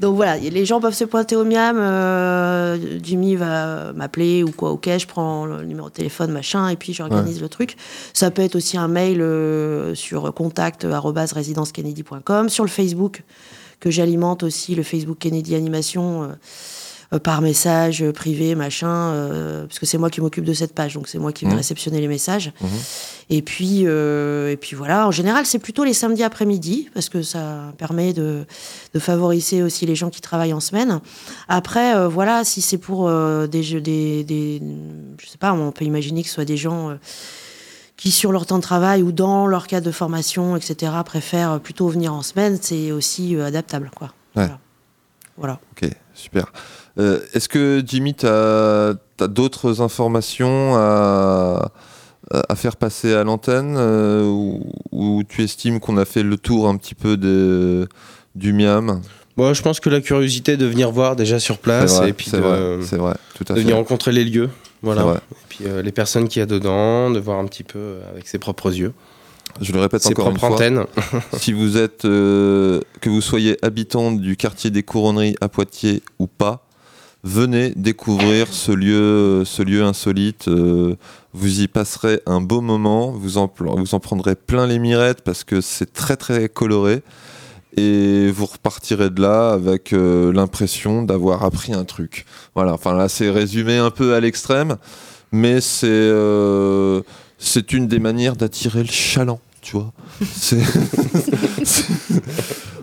Donc 0.00 0.14
voilà, 0.16 0.36
les 0.38 0.64
gens 0.64 0.80
peuvent 0.80 0.94
se 0.94 1.04
pointer 1.04 1.34
au 1.36 1.44
miam. 1.44 1.76
euh, 1.78 2.78
Jimmy 3.02 3.34
va 3.36 3.92
m'appeler 3.94 4.42
ou 4.44 4.50
quoi, 4.52 4.70
ok, 4.70 4.88
je 4.98 5.06
prends 5.06 5.44
le 5.46 5.64
numéro 5.64 5.88
de 5.88 5.94
téléphone, 5.94 6.30
machin, 6.30 6.68
et 6.68 6.76
puis 6.76 6.92
j'organise 6.92 7.40
le 7.40 7.48
truc. 7.48 7.76
Ça 8.12 8.30
peut 8.30 8.42
être 8.42 8.54
aussi 8.56 8.76
un 8.78 8.86
mail 8.88 9.20
euh, 9.20 9.94
sur 9.96 10.32
contact@residencekennedy.com, 10.34 12.48
sur 12.48 12.62
le 12.64 12.70
Facebook 12.70 13.22
que 13.80 13.90
j'alimente 13.90 14.42
aussi, 14.42 14.74
le 14.74 14.82
Facebook 14.82 15.18
Kennedy 15.18 15.54
Animation. 15.54 16.24
euh, 16.24 16.26
euh, 16.26 16.32
par 17.22 17.40
message 17.40 18.02
euh, 18.02 18.12
privé, 18.12 18.54
machin, 18.54 18.88
euh, 18.88 19.66
parce 19.66 19.78
que 19.78 19.86
c'est 19.86 19.96
moi 19.96 20.10
qui 20.10 20.20
m'occupe 20.20 20.44
de 20.44 20.52
cette 20.52 20.74
page, 20.74 20.92
donc 20.92 21.08
c'est 21.08 21.18
moi 21.18 21.32
qui 21.32 21.46
vais 21.46 21.52
Mhm. 21.52 21.56
réceptionner 21.56 22.00
les 22.02 22.08
messages. 22.08 22.52
Mhm. 22.60 22.68
Et 23.30 23.40
puis, 23.40 23.84
euh, 23.86 24.50
et 24.52 24.56
puis 24.58 24.76
voilà. 24.76 25.06
En 25.06 25.10
général, 25.10 25.46
c'est 25.46 25.58
plutôt 25.58 25.84
les 25.84 25.94
samedis 25.94 26.22
après-midi 26.22 26.90
parce 26.92 27.08
que 27.08 27.22
ça 27.22 27.72
permet 27.78 28.12
de, 28.12 28.44
de 28.92 28.98
favoriser 28.98 29.62
aussi 29.62 29.86
les 29.86 29.94
gens 29.94 30.10
qui 30.10 30.20
travaillent 30.20 30.52
en 30.52 30.60
semaine. 30.60 31.00
Après, 31.48 31.96
euh, 31.96 32.08
voilà, 32.08 32.44
si 32.44 32.60
c'est 32.60 32.78
pour 32.78 33.08
euh, 33.08 33.46
des, 33.46 33.62
jeux- 33.62 33.80
des, 33.80 34.22
des, 34.24 34.60
je 35.18 35.26
sais 35.28 35.38
pas, 35.38 35.54
on 35.54 35.72
peut 35.72 35.86
imaginer 35.86 36.22
que 36.22 36.28
ce 36.28 36.34
soit 36.34 36.44
des 36.44 36.56
gens 36.58 36.90
euh, 36.90 36.94
qui, 37.96 38.10
sur 38.10 38.32
leur 38.32 38.44
temps 38.46 38.58
de 38.58 38.62
travail 38.62 39.02
ou 39.02 39.12
dans 39.12 39.46
leur 39.46 39.66
cadre 39.66 39.86
de 39.86 39.92
formation, 39.92 40.56
etc., 40.56 40.92
préfèrent 41.06 41.58
plutôt 41.58 41.88
venir 41.88 42.12
en 42.12 42.22
semaine. 42.22 42.58
C'est 42.60 42.92
aussi 42.92 43.34
euh, 43.34 43.46
adaptable, 43.46 43.90
quoi. 43.94 44.08
Ouais. 44.36 44.44
Voilà. 44.44 44.58
Voilà. 45.38 45.60
Ok, 45.72 45.90
super. 46.14 46.52
Euh, 46.98 47.20
Est-ce 47.32 47.48
que 47.48 47.82
Jimmy, 47.86 48.14
tu 48.14 48.26
as, 48.26 48.94
d'autres 49.20 49.80
informations 49.80 50.74
à, 50.76 51.70
à 52.30 52.54
faire 52.56 52.76
passer 52.76 53.14
à 53.14 53.24
l'antenne 53.24 53.74
euh, 53.78 54.24
ou, 54.24 54.72
ou 54.92 55.22
tu 55.28 55.42
estimes 55.42 55.80
qu'on 55.80 55.96
a 55.96 56.04
fait 56.04 56.22
le 56.22 56.36
tour 56.36 56.68
un 56.68 56.76
petit 56.76 56.94
peu 56.94 57.16
de, 57.16 57.88
du 58.34 58.52
Miam? 58.52 59.00
Bon, 59.36 59.54
je 59.54 59.62
pense 59.62 59.78
que 59.78 59.88
la 59.88 60.00
curiosité 60.00 60.56
de 60.56 60.66
venir 60.66 60.90
voir 60.90 61.14
déjà 61.14 61.38
sur 61.38 61.58
place 61.58 61.98
vrai, 61.98 62.10
et 62.10 62.12
puis 62.12 62.26
c'est 62.28 62.38
de, 62.38 62.42
vrai, 62.42 63.14
tout 63.36 63.44
à 63.48 63.52
de 63.52 63.58
fait. 63.58 63.62
venir 63.62 63.76
rencontrer 63.76 64.10
les 64.10 64.24
lieux. 64.24 64.50
Voilà. 64.82 65.02
Et 65.30 65.34
puis 65.48 65.58
euh, 65.66 65.80
les 65.82 65.92
personnes 65.92 66.26
qu'il 66.28 66.40
y 66.40 66.42
a 66.42 66.46
dedans, 66.46 67.10
de 67.10 67.20
voir 67.20 67.38
un 67.38 67.44
petit 67.46 67.62
peu 67.62 67.98
avec 68.10 68.26
ses 68.26 68.38
propres 68.38 68.72
yeux. 68.76 68.92
Je 69.60 69.72
le 69.72 69.80
répète 69.80 70.02
Ses 70.02 70.10
encore 70.10 70.30
une 70.30 70.36
propres 70.36 70.56
fois. 70.56 70.66
antennes. 70.66 70.84
si 71.36 71.52
vous 71.52 71.76
êtes, 71.76 72.04
euh, 72.04 72.80
que 73.00 73.08
vous 73.10 73.20
soyez 73.20 73.56
habitant 73.62 74.10
du 74.12 74.36
quartier 74.36 74.70
des 74.70 74.82
Couronneries 74.82 75.36
à 75.40 75.48
Poitiers 75.48 76.02
ou 76.18 76.26
pas, 76.26 76.67
venez 77.24 77.72
découvrir 77.76 78.48
ce 78.48 78.72
lieu, 78.72 79.82
insolite. 79.82 80.48
euh, 80.48 80.96
vous 81.34 81.60
y 81.60 81.68
passerez 81.68 82.20
un 82.26 82.40
beau 82.40 82.60
moment. 82.60 83.10
Vous 83.10 83.38
en, 83.38 83.48
prendrez 83.48 84.34
plein 84.34 84.66
les 84.66 84.78
mirettes 84.78 85.22
parce 85.22 85.44
que 85.44 85.60
c'est 85.60 85.92
très 85.92 86.16
très 86.16 86.48
coloré. 86.48 87.02
Et 87.76 88.30
vous 88.30 88.46
repartirez 88.46 89.10
de 89.10 89.20
là 89.20 89.52
avec 89.52 89.92
euh, 89.92 90.32
l'impression 90.32 91.02
d'avoir 91.02 91.44
appris 91.44 91.72
un 91.74 91.84
truc. 91.84 92.24
Voilà. 92.54 92.72
Enfin 92.74 92.94
là, 92.94 93.08
c'est 93.08 93.30
résumé 93.30 93.76
un 93.76 93.90
peu 93.90 94.14
à 94.14 94.20
l'extrême, 94.20 94.76
mais 95.30 95.60
c'est 95.60 95.86
euh, 95.86 97.02
une 97.70 97.86
des 97.86 97.98
manières 97.98 98.36
d'attirer 98.36 98.82
le 98.82 98.90
chaland. 98.90 99.40
Tu 99.60 99.76
vois. 99.76 99.92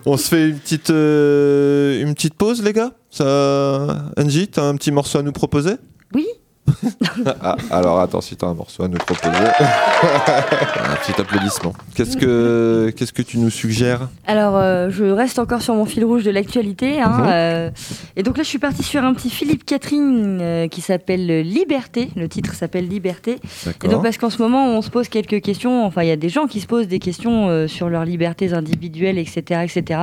On 0.06 0.16
se 0.16 0.28
fait 0.28 0.48
une 0.50 0.58
petite, 0.58 0.90
euh, 0.90 2.00
une 2.00 2.14
petite 2.14 2.34
pause, 2.34 2.62
les 2.62 2.72
gars? 2.72 2.92
Ça... 3.10 4.12
Angie, 4.16 4.46
t'as 4.46 4.62
un 4.62 4.76
petit 4.76 4.92
morceau 4.92 5.18
à 5.18 5.22
nous 5.22 5.32
proposer? 5.32 5.74
Oui. 6.14 6.26
Ah, 7.42 7.56
alors 7.70 8.00
attends, 8.00 8.20
si 8.20 8.36
t'as 8.36 8.46
un 8.48 8.54
morceau 8.54 8.82
à 8.84 8.88
nous 8.88 8.98
proposer. 8.98 9.30
un 9.36 10.96
petit 10.96 11.20
applaudissement. 11.20 11.72
Qu'est-ce 11.94 12.16
que, 12.16 12.92
qu'est-ce 12.96 13.12
que 13.12 13.22
tu 13.22 13.38
nous 13.38 13.50
suggères? 13.50 14.08
Alors, 14.26 14.56
euh, 14.56 14.90
je 14.90 15.04
reste 15.04 15.38
encore 15.38 15.62
sur 15.62 15.74
mon 15.74 15.86
fil 15.86 16.04
rouge 16.04 16.24
de 16.24 16.30
l'actualité. 16.30 17.00
hein, 17.00 17.08
Mhm. 17.18 17.26
euh, 17.28 17.70
et 18.16 18.22
donc 18.22 18.36
là, 18.36 18.42
je 18.42 18.48
suis 18.48 18.58
partie 18.58 18.82
sur 18.82 19.02
un 19.04 19.14
petit 19.14 19.30
Philippe 19.30 19.64
Catherine 19.64 20.38
euh, 20.40 20.68
qui 20.68 20.80
s'appelle 20.80 21.26
Liberté. 21.42 22.10
Le 22.16 22.28
titre 22.28 22.54
s'appelle 22.54 22.88
Liberté. 22.88 23.38
Et 23.84 23.88
donc, 23.88 24.02
parce 24.02 24.18
qu'en 24.18 24.30
ce 24.30 24.40
moment, 24.42 24.66
on 24.68 24.82
se 24.82 24.90
pose 24.90 25.08
quelques 25.08 25.40
questions. 25.42 25.84
Enfin, 25.86 26.02
il 26.02 26.08
y 26.08 26.12
a 26.12 26.16
des 26.16 26.28
gens 26.28 26.46
qui 26.46 26.60
se 26.60 26.66
posent 26.66 26.88
des 26.88 26.98
questions 26.98 27.48
euh, 27.48 27.66
sur 27.68 27.88
leurs 27.88 28.04
libertés 28.04 28.52
individuelles, 28.52 29.18
etc. 29.18 29.62
etc. 29.64 30.00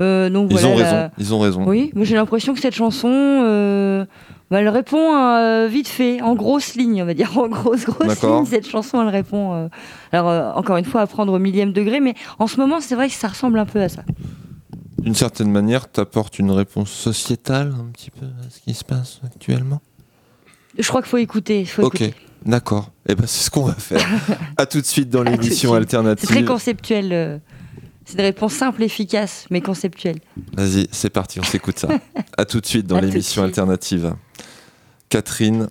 Euh, 0.00 0.30
donc, 0.30 0.48
Ils 0.50 0.58
voilà, 0.58 0.68
ont 0.68 0.78
la- 0.78 0.84
raison. 0.84 1.10
Ils 1.18 1.34
ont 1.34 1.38
raison. 1.40 1.64
Oui, 1.66 1.90
mais 1.94 2.04
j'ai 2.04 2.14
l'impression 2.14 2.54
que 2.54 2.60
cette 2.60 2.74
chanson, 2.74 3.10
euh, 3.10 4.04
bah, 4.54 4.60
elle 4.60 4.68
répond 4.68 5.16
euh, 5.16 5.66
vite 5.66 5.88
fait, 5.88 6.22
en 6.22 6.36
grosses 6.36 6.76
lignes, 6.76 7.02
on 7.02 7.06
va 7.06 7.14
dire, 7.14 7.36
en 7.38 7.48
grosses, 7.48 7.86
grosses 7.86 8.22
lignes. 8.22 8.46
Cette 8.46 8.68
chanson, 8.68 9.02
elle 9.02 9.08
répond. 9.08 9.52
euh, 9.52 9.68
alors, 10.12 10.28
euh, 10.28 10.52
encore 10.52 10.76
une 10.76 10.84
fois, 10.84 11.00
à 11.00 11.08
prendre 11.08 11.32
au 11.32 11.40
millième 11.40 11.72
degré, 11.72 11.98
mais 11.98 12.14
en 12.38 12.46
ce 12.46 12.60
moment, 12.60 12.80
c'est 12.80 12.94
vrai 12.94 13.08
que 13.08 13.14
ça 13.14 13.26
ressemble 13.26 13.58
un 13.58 13.66
peu 13.66 13.80
à 13.80 13.88
ça. 13.88 14.04
D'une 14.98 15.16
certaine 15.16 15.50
manière, 15.50 15.90
t'apportes 15.90 16.38
une 16.38 16.52
réponse 16.52 16.92
sociétale 16.92 17.74
un 17.76 17.90
petit 17.90 18.12
peu 18.12 18.26
à 18.26 18.48
ce 18.48 18.60
qui 18.60 18.74
se 18.74 18.84
passe 18.84 19.20
actuellement? 19.24 19.80
Je 20.78 20.86
crois 20.86 21.02
qu'il 21.02 21.10
faut 21.10 21.16
écouter. 21.16 21.64
Faut 21.64 21.82
Ok, 21.82 22.04
d'accord. 22.46 22.92
Et 23.08 23.16
ben 23.16 23.26
c'est 23.26 23.42
ce 23.42 23.50
qu'on 23.50 23.64
va 23.64 23.74
faire. 23.74 24.06
à 24.56 24.66
tout 24.66 24.80
de 24.80 24.86
suite 24.86 25.08
dans 25.08 25.24
l'émission 25.24 25.74
alternative. 25.74 26.28
C'est 26.28 26.32
très 26.32 26.44
conceptuel. 26.44 27.40
c'est 28.04 28.16
des 28.16 28.22
réponses 28.22 28.52
simples, 28.52 28.84
efficaces, 28.84 29.46
mais 29.50 29.60
conceptuelles. 29.60 30.20
Vas-y, 30.52 30.86
c'est 30.92 31.10
parti, 31.10 31.40
on 31.40 31.44
s'écoute 31.44 31.80
ça. 31.80 31.88
à 32.38 32.44
tout 32.44 32.60
de 32.60 32.66
suite 32.66 32.86
dans 32.86 33.00
l'émission 33.00 33.42
alternative. 33.42 34.14
Catherine 35.08 35.68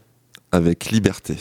avec 0.52 0.92
Liberté. 0.92 1.38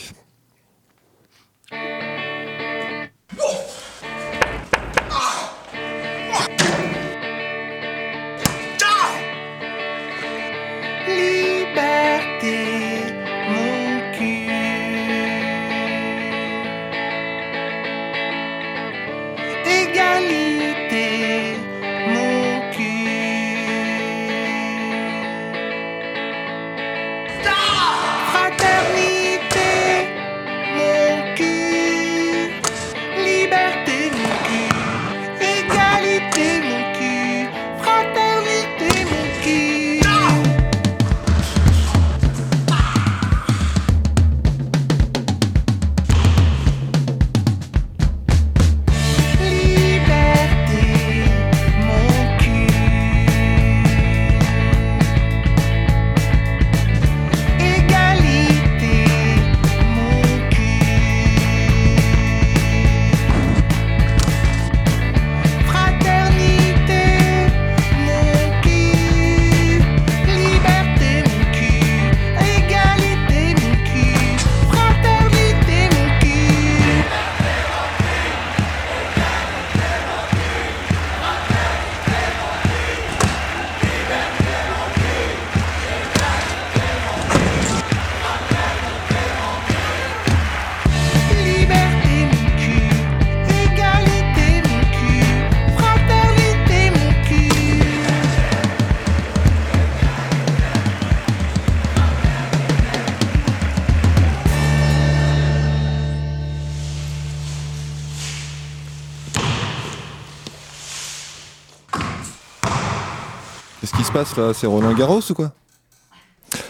Passe 114.13 114.37
là 114.37 114.53
C'est 114.53 114.67
Roland 114.67 114.93
Garros 114.93 115.21
ou 115.29 115.33
quoi 115.33 115.51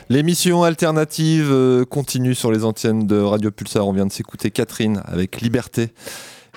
L'émission 0.07 0.63
alternative 0.63 1.49
euh, 1.51 1.83
continue 1.83 2.35
sur 2.35 2.51
les 2.53 2.63
antennes 2.63 3.05
de 3.05 3.19
Radio 3.19 3.51
Pulsar. 3.51 3.85
On 3.85 3.91
vient 3.91 4.05
de 4.05 4.11
s'écouter 4.13 4.49
Catherine 4.49 5.01
avec 5.05 5.41
Liberté. 5.41 5.91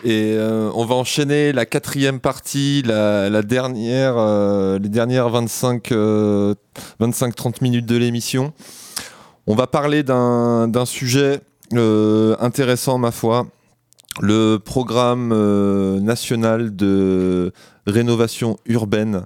Et 0.05 0.35
euh, 0.37 0.71
on 0.75 0.85
va 0.85 0.95
enchaîner 0.95 1.53
la 1.53 1.67
quatrième 1.67 2.21
partie, 2.21 2.83
la, 2.83 3.43
dernière, 3.43 4.15
euh, 4.17 4.79
les 4.79 4.89
dernières 4.89 5.29
25, 5.29 5.91
euh, 5.91 6.55
25-30 7.01 7.63
minutes 7.63 7.87
de 7.87 7.97
l'émission. 7.97 8.53
On 9.49 9.57
va 9.57 9.67
parler 9.67 10.05
d'un 10.05 10.85
sujet 10.85 11.41
intéressant, 11.73 12.99
ma 12.99 13.11
foi. 13.11 13.47
Le 14.21 14.59
programme 14.59 15.29
national 16.01 16.75
de 16.75 17.53
rénovation 17.87 18.59
urbaine 18.67 19.25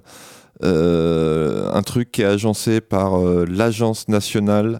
un 0.63 1.81
truc 1.83 2.11
qui 2.11 2.21
est 2.21 2.25
agencé 2.25 2.81
par 2.81 3.15
euh, 3.19 3.45
l'Agence 3.49 4.07
nationale 4.07 4.79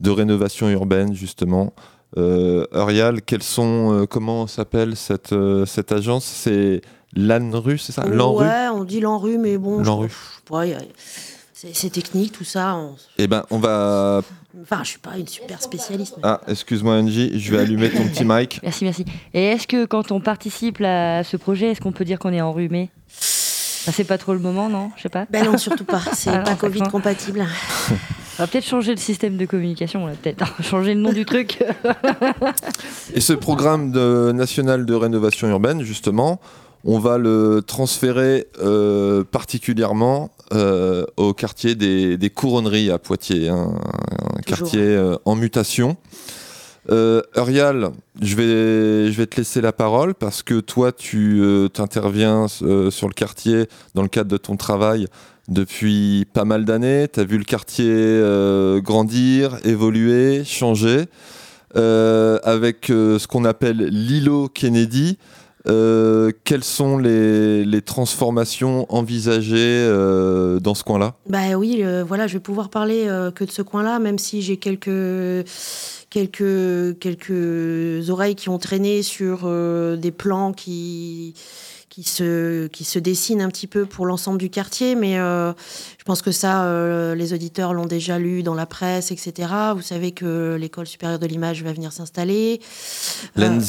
de 0.00 0.10
rénovation 0.10 0.68
urbaine, 0.70 1.14
justement. 1.14 1.72
Euh, 2.16 2.66
quels 3.26 3.42
sont, 3.42 3.92
euh, 3.92 4.06
comment 4.06 4.46
s'appelle 4.46 4.96
cette, 4.96 5.32
euh, 5.32 5.64
cette 5.66 5.92
agence? 5.92 6.24
C'est 6.24 6.80
l'ANRU, 7.14 7.78
c'est 7.78 7.92
ça? 7.92 8.04
L'ANRU? 8.06 8.44
Ouais, 8.44 8.68
on 8.72 8.84
dit 8.84 9.00
l'ANRU, 9.00 9.38
mais 9.38 9.58
bon. 9.58 9.82
L'ANRU. 9.82 10.08
je 10.08 10.14
sais 10.14 10.42
pas, 10.48 10.66
y 10.66 10.72
a- 10.74 10.78
c'est 11.52 11.74
c'est 11.74 11.90
technique 11.90 12.32
tout 12.32 12.44
ça. 12.44 12.74
on- 12.76 12.96
Eh 13.18 13.26
ben, 13.28 13.44
on 13.50 13.58
va. 13.58 14.22
Enfin, 14.62 14.80
je 14.82 14.88
suis 14.88 14.98
pas 14.98 15.16
une 15.16 15.28
super 15.28 15.62
spécialiste. 15.62 16.14
mais- 16.16 16.22
Ah, 16.24 16.40
excuse-moi, 16.48 16.94
Angie, 16.94 17.38
je 17.38 17.52
vais 17.52 17.58
allumer 17.58 17.90
ton 17.90 18.04
petit 18.08 18.24
mic. 18.24 18.58
Merci, 18.64 18.84
merci. 18.84 19.04
Et 19.32 19.44
est-ce 19.44 19.68
que 19.68 19.84
quand 19.84 20.10
on 20.10 20.20
participe 20.20 20.80
à 20.80 21.22
ce 21.22 21.36
projet, 21.36 21.70
est-ce 21.70 21.80
qu'on 21.80 21.92
peut 21.92 22.04
dire 22.04 22.18
qu'on 22.18 22.32
est 22.32 22.40
enrhumé? 22.40 22.90
Enfin, 23.82 23.92
C'est 23.94 24.04
pas 24.04 24.18
trop 24.18 24.32
le 24.34 24.38
moment, 24.40 24.68
non 24.68 24.90
Je 24.96 25.02
sais 25.02 25.08
pas. 25.08 25.26
Ben 25.30 25.44
non, 25.44 25.56
surtout 25.58 25.84
pas. 25.84 26.00
C'est 26.14 26.30
Ah, 26.30 26.38
pas 26.40 26.50
non, 26.50 26.56
Covid 26.56 26.80
compatible. 26.90 27.46
On 28.38 28.42
va 28.42 28.46
peut-être 28.46 28.64
changer 28.66 28.92
le 28.92 28.98
système 29.00 29.36
de 29.36 29.44
communication, 29.46 30.06
là, 30.06 30.12
peut-être. 30.20 30.42
hein. 30.42 30.62
changer 30.62 30.94
le 30.94 31.00
nom 31.00 31.12
du 31.12 31.24
truc. 31.24 31.62
Et 33.14 33.20
ce 33.20 33.32
programme 33.32 33.92
de- 33.92 34.32
national 34.32 34.86
de 34.86 34.94
rénovation 34.94 35.48
urbaine, 35.48 35.82
justement, 35.82 36.40
on 36.84 36.98
va 36.98 37.18
le 37.18 37.62
transférer 37.66 38.46
euh, 38.62 39.24
particulièrement 39.24 40.30
euh, 40.54 41.04
au 41.18 41.34
quartier 41.34 41.74
des, 41.74 42.16
des 42.16 42.30
Couronneries 42.30 42.90
à 42.90 42.98
Poitiers, 42.98 43.48
hein, 43.50 43.74
un 44.36 44.40
quartier 44.40 44.80
euh, 44.80 45.16
en 45.26 45.34
mutation. 45.36 45.96
Euh, 46.88 47.20
je 47.36 48.36
vais, 48.36 49.26
te 49.26 49.36
laisser 49.36 49.60
la 49.60 49.72
parole 49.72 50.14
parce 50.14 50.42
que 50.42 50.60
toi, 50.60 50.92
tu 50.92 51.40
euh, 51.40 51.68
t'interviens 51.68 52.46
euh, 52.62 52.90
sur 52.90 53.06
le 53.06 53.12
quartier 53.12 53.66
dans 53.94 54.02
le 54.02 54.08
cadre 54.08 54.30
de 54.30 54.36
ton 54.36 54.56
travail 54.56 55.06
depuis 55.48 56.26
pas 56.32 56.44
mal 56.44 56.64
d'années. 56.64 57.06
Tu 57.12 57.20
as 57.20 57.24
vu 57.24 57.38
le 57.38 57.44
quartier 57.44 57.90
euh, 57.90 58.80
grandir, 58.80 59.58
évoluer, 59.64 60.44
changer. 60.44 61.06
Avec 61.72 62.86
ce 62.88 63.26
qu'on 63.28 63.44
appelle 63.44 63.76
l'îlot 63.76 64.48
Kennedy. 64.48 65.18
Euh, 65.68 66.32
quelles 66.44 66.64
sont 66.64 66.96
les, 66.96 67.64
les 67.64 67.82
transformations 67.82 68.86
envisagées 68.88 69.56
euh, 69.58 70.58
dans 70.58 70.74
ce 70.74 70.84
coin-là? 70.84 71.14
Bah 71.28 71.54
oui, 71.56 71.80
euh, 71.82 72.02
voilà, 72.06 72.26
je 72.26 72.34
vais 72.34 72.40
pouvoir 72.40 72.70
parler 72.70 73.04
euh, 73.06 73.30
que 73.30 73.44
de 73.44 73.50
ce 73.50 73.62
coin-là, 73.62 73.98
même 73.98 74.18
si 74.18 74.40
j'ai 74.42 74.56
quelques 74.56 75.46
quelques 76.08 76.98
quelques 76.98 78.10
oreilles 78.10 78.34
qui 78.34 78.48
ont 78.48 78.58
traîné 78.58 79.02
sur 79.02 79.48
des 79.96 80.10
plans 80.10 80.52
qui 80.52 81.34
qui 81.90 82.04
se, 82.04 82.68
qui 82.68 82.84
se 82.84 82.98
dessine 82.98 83.42
un 83.42 83.48
petit 83.48 83.66
peu 83.66 83.84
pour 83.84 84.06
l'ensemble 84.06 84.38
du 84.38 84.48
quartier, 84.48 84.94
mais 84.94 85.18
euh, 85.18 85.52
je 85.98 86.04
pense 86.04 86.22
que 86.22 86.30
ça, 86.30 86.64
euh, 86.64 87.14
les 87.16 87.34
auditeurs 87.34 87.74
l'ont 87.74 87.86
déjà 87.86 88.18
lu 88.18 88.42
dans 88.42 88.54
la 88.54 88.64
presse, 88.64 89.10
etc. 89.10 89.52
Vous 89.74 89.82
savez 89.82 90.12
que 90.12 90.56
l'école 90.58 90.86
supérieure 90.86 91.18
de 91.18 91.26
l'image 91.26 91.62
va 91.64 91.72
venir 91.72 91.92
s'installer. 91.92 92.60
Euh, 93.38 93.60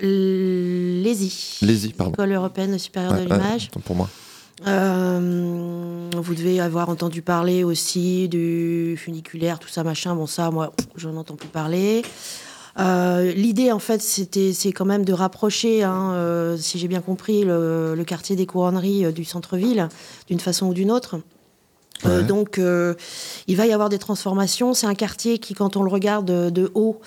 L'ESI. 0.00 1.58
Lézy, 1.64 1.92
pardon. 1.92 2.12
École 2.12 2.32
européenne 2.32 2.78
supérieure 2.78 3.12
Ouais, 3.12 3.24
de 3.24 3.32
l'image. 3.32 3.70
pour 3.84 3.96
moi. 3.96 4.08
Euh, 4.66 6.10
vous 6.16 6.34
devez 6.34 6.60
avoir 6.60 6.88
entendu 6.90 7.22
parler 7.22 7.64
aussi 7.64 8.28
du 8.28 8.94
funiculaire, 8.98 9.58
tout 9.58 9.68
ça, 9.68 9.82
machin. 9.84 10.14
Bon, 10.14 10.26
ça, 10.26 10.50
moi, 10.50 10.72
je 10.96 11.08
n'en 11.08 11.18
entends 11.20 11.36
plus 11.36 11.48
parler. 11.48 12.02
Euh, 12.78 13.32
L'idée, 13.32 13.72
en 13.72 13.78
fait, 13.78 14.00
c'était, 14.02 14.52
c'est 14.52 14.72
quand 14.72 14.84
même 14.84 15.04
de 15.04 15.12
rapprocher, 15.12 15.82
hein, 15.82 16.12
euh, 16.14 16.56
si 16.56 16.78
j'ai 16.78 16.88
bien 16.88 17.00
compris, 17.00 17.44
le, 17.44 17.94
le 17.96 18.04
quartier 18.04 18.36
des 18.36 18.46
couronneries 18.46 19.12
du 19.12 19.24
centre-ville, 19.24 19.88
d'une 20.28 20.40
façon 20.40 20.66
ou 20.66 20.74
d'une 20.74 20.90
autre. 20.90 21.16
Euh, 22.06 22.22
donc, 22.22 22.58
euh, 22.58 22.94
il 23.46 23.56
va 23.56 23.66
y 23.66 23.72
avoir 23.72 23.88
des 23.90 23.98
transformations. 23.98 24.72
C'est 24.74 24.86
un 24.86 24.94
quartier 24.94 25.38
qui, 25.38 25.54
quand 25.54 25.76
on 25.76 25.82
le 25.82 25.90
regarde 25.90 26.24
de, 26.26 26.48
de 26.50 26.70
haut, 26.74 27.00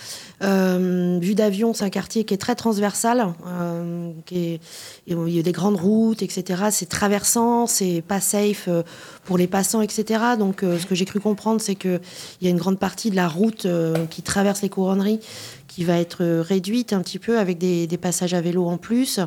euh, 0.44 1.18
vu 1.22 1.34
d'avion, 1.36 1.74
c'est 1.74 1.84
un 1.84 1.90
quartier 1.90 2.26
qui 2.26 2.34
est 2.34 2.38
très 2.38 2.56
transversal. 2.56 3.34
euh, 3.48 4.12
qui 4.26 4.38
est- 4.38 4.60
il 5.08 5.30
y 5.30 5.40
a 5.40 5.44
des 5.44 5.52
grandes 5.52 5.78
routes, 5.78 6.22
etc. 6.22 6.64
C'est 6.72 6.88
traversant, 6.90 7.66
c'est 7.68 8.04
pas 8.08 8.20
safe 8.22 8.66
euh, 8.68 8.84
pour 9.26 9.38
les 9.38 9.48
passants, 9.48 9.82
etc. 9.82 10.22
Donc, 10.38 10.64
euh, 10.64 10.78
ce 10.78 10.86
que 10.86 10.96
j'ai 10.96 11.06
cru 11.06 11.20
comprendre, 11.20 11.60
c'est 11.62 11.76
qu'il 11.76 12.00
y 12.42 12.48
a 12.48 12.50
une 12.50 12.58
grande 12.58 12.80
partie 12.80 13.10
de 13.10 13.16
la 13.16 13.28
route 13.28 13.68
qui 14.10 14.22
traverse 14.22 14.62
les 14.62 14.70
couronneries 14.70 15.20
qui 15.68 15.84
va 15.84 15.98
être 15.98 16.24
réduite 16.42 16.94
un 16.94 17.02
petit 17.02 17.18
peu 17.18 17.40
avec 17.40 17.58
des, 17.58 17.88
des 17.88 17.98
passages 17.98 18.34
à 18.36 18.42
vélo 18.42 18.68
en 18.68 18.78
plus. 18.78 19.20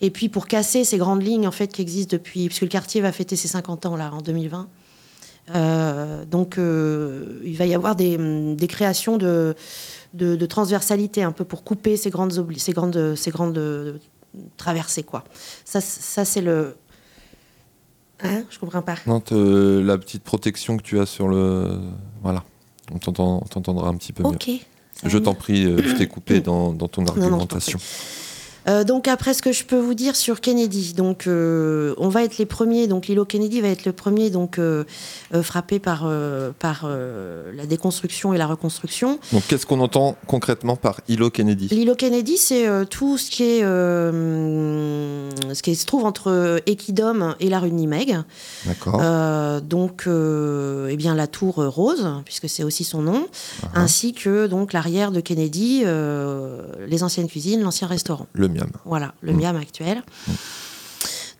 Et 0.00 0.10
puis 0.10 0.28
pour 0.28 0.46
casser 0.46 0.84
ces 0.84 0.98
grandes 0.98 1.22
lignes 1.22 1.46
en 1.46 1.52
fait 1.52 1.68
qui 1.68 1.82
existent 1.82 2.16
depuis, 2.16 2.46
puisque 2.46 2.62
le 2.62 2.68
quartier 2.68 3.00
va 3.00 3.12
fêter 3.12 3.36
ses 3.36 3.48
50 3.48 3.86
ans 3.86 3.96
là 3.96 4.10
en 4.12 4.20
2020. 4.20 4.68
Euh, 5.54 6.24
donc 6.24 6.58
euh, 6.58 7.40
il 7.44 7.56
va 7.56 7.66
y 7.66 7.74
avoir 7.74 7.96
des, 7.96 8.18
des 8.54 8.66
créations 8.66 9.16
de, 9.16 9.54
de, 10.14 10.36
de 10.36 10.46
transversalité 10.46 11.22
un 11.22 11.32
peu 11.32 11.44
pour 11.44 11.64
couper 11.64 11.96
ces 11.96 12.10
grandes, 12.10 12.32
ces 12.56 12.72
grandes, 12.72 13.14
ces 13.16 13.30
grandes 13.30 13.56
euh, 13.58 13.94
traversées 14.56 15.02
quoi. 15.04 15.24
Ça, 15.64 15.80
ça 15.80 16.24
c'est 16.24 16.42
le. 16.42 16.76
Hein 18.22 18.42
Je 18.50 18.58
comprends 18.58 18.82
pas. 18.82 18.96
Non, 19.06 19.22
la 19.30 19.96
petite 19.98 20.22
protection 20.24 20.76
que 20.76 20.82
tu 20.82 20.98
as 20.98 21.06
sur 21.06 21.28
le. 21.28 21.78
Voilà. 22.22 22.44
On 22.92 22.98
t'entend- 22.98 23.40
on 23.42 23.46
t'entendra 23.46 23.88
un 23.88 23.94
petit 23.96 24.12
peu 24.12 24.24
Ok, 24.24 24.48
mieux. 24.48 24.54
ça 24.94 25.08
Je 25.08 25.18
t'en 25.18 25.34
prie, 25.34 25.62
je 25.62 25.96
t'ai 25.96 26.06
coupé 26.08 26.40
dans, 26.42 26.72
dans 26.72 26.88
ton 26.88 27.02
non, 27.02 27.12
argumentation. 27.12 27.78
Euh, 28.68 28.84
donc 28.84 29.08
après, 29.08 29.34
ce 29.34 29.42
que 29.42 29.52
je 29.52 29.64
peux 29.64 29.78
vous 29.78 29.94
dire 29.94 30.16
sur 30.16 30.40
Kennedy, 30.40 30.92
donc 30.92 31.26
euh, 31.26 31.94
on 31.98 32.08
va 32.08 32.24
être 32.24 32.38
les 32.38 32.46
premiers, 32.46 32.86
donc 32.86 33.06
l'îlot 33.06 33.24
Kennedy 33.24 33.60
va 33.60 33.68
être 33.68 33.84
le 33.84 33.92
premier 33.92 34.30
donc 34.30 34.58
euh, 34.58 34.84
frappé 35.42 35.78
par 35.78 36.10
par 36.58 36.88
la 36.88 37.66
déconstruction 37.66 38.34
et 38.34 38.38
la 38.38 38.46
reconstruction. 38.46 39.18
Donc, 39.32 39.42
qu'est-ce 39.48 39.66
qu'on 39.66 39.80
entend 39.80 40.16
concrètement 40.26 40.76
par 40.76 41.00
Hilo 41.08 41.30
Kennedy? 41.30 41.68
L'îlot 41.70 41.94
Kennedy, 41.94 42.36
c'est 42.36 42.66
tout 42.90 43.18
ce 43.18 43.30
qui 43.30 43.44
est 43.44 43.60
ce 43.60 45.62
qui 45.62 45.76
se 45.76 45.86
trouve 45.86 46.04
entre 46.04 46.60
Equidom 46.66 47.34
et 47.40 47.48
la 47.48 47.60
rue 47.60 47.70
de 47.70 47.74
Nimègue. 47.74 48.18
D'accord. 48.66 49.00
Donc, 49.62 50.04
eh 50.06 50.96
bien 50.96 51.14
la 51.14 51.26
tour 51.26 51.56
rose, 51.56 52.06
puisque 52.24 52.48
c'est 52.48 52.64
aussi 52.64 52.84
son 52.84 53.02
nom, 53.02 53.26
ainsi 53.74 54.12
que 54.12 54.46
donc 54.46 54.72
l'arrière 54.72 55.12
de 55.12 55.20
Kennedy, 55.20 55.84
les 56.86 57.02
anciennes 57.02 57.28
cuisines, 57.28 57.62
l'ancien 57.62 57.88
restaurant. 57.88 58.26
Le 58.32 58.48
miam. 58.58 58.70
Voilà, 58.84 59.14
le 59.20 59.32
miam 59.32 59.56
actuel. 59.56 60.02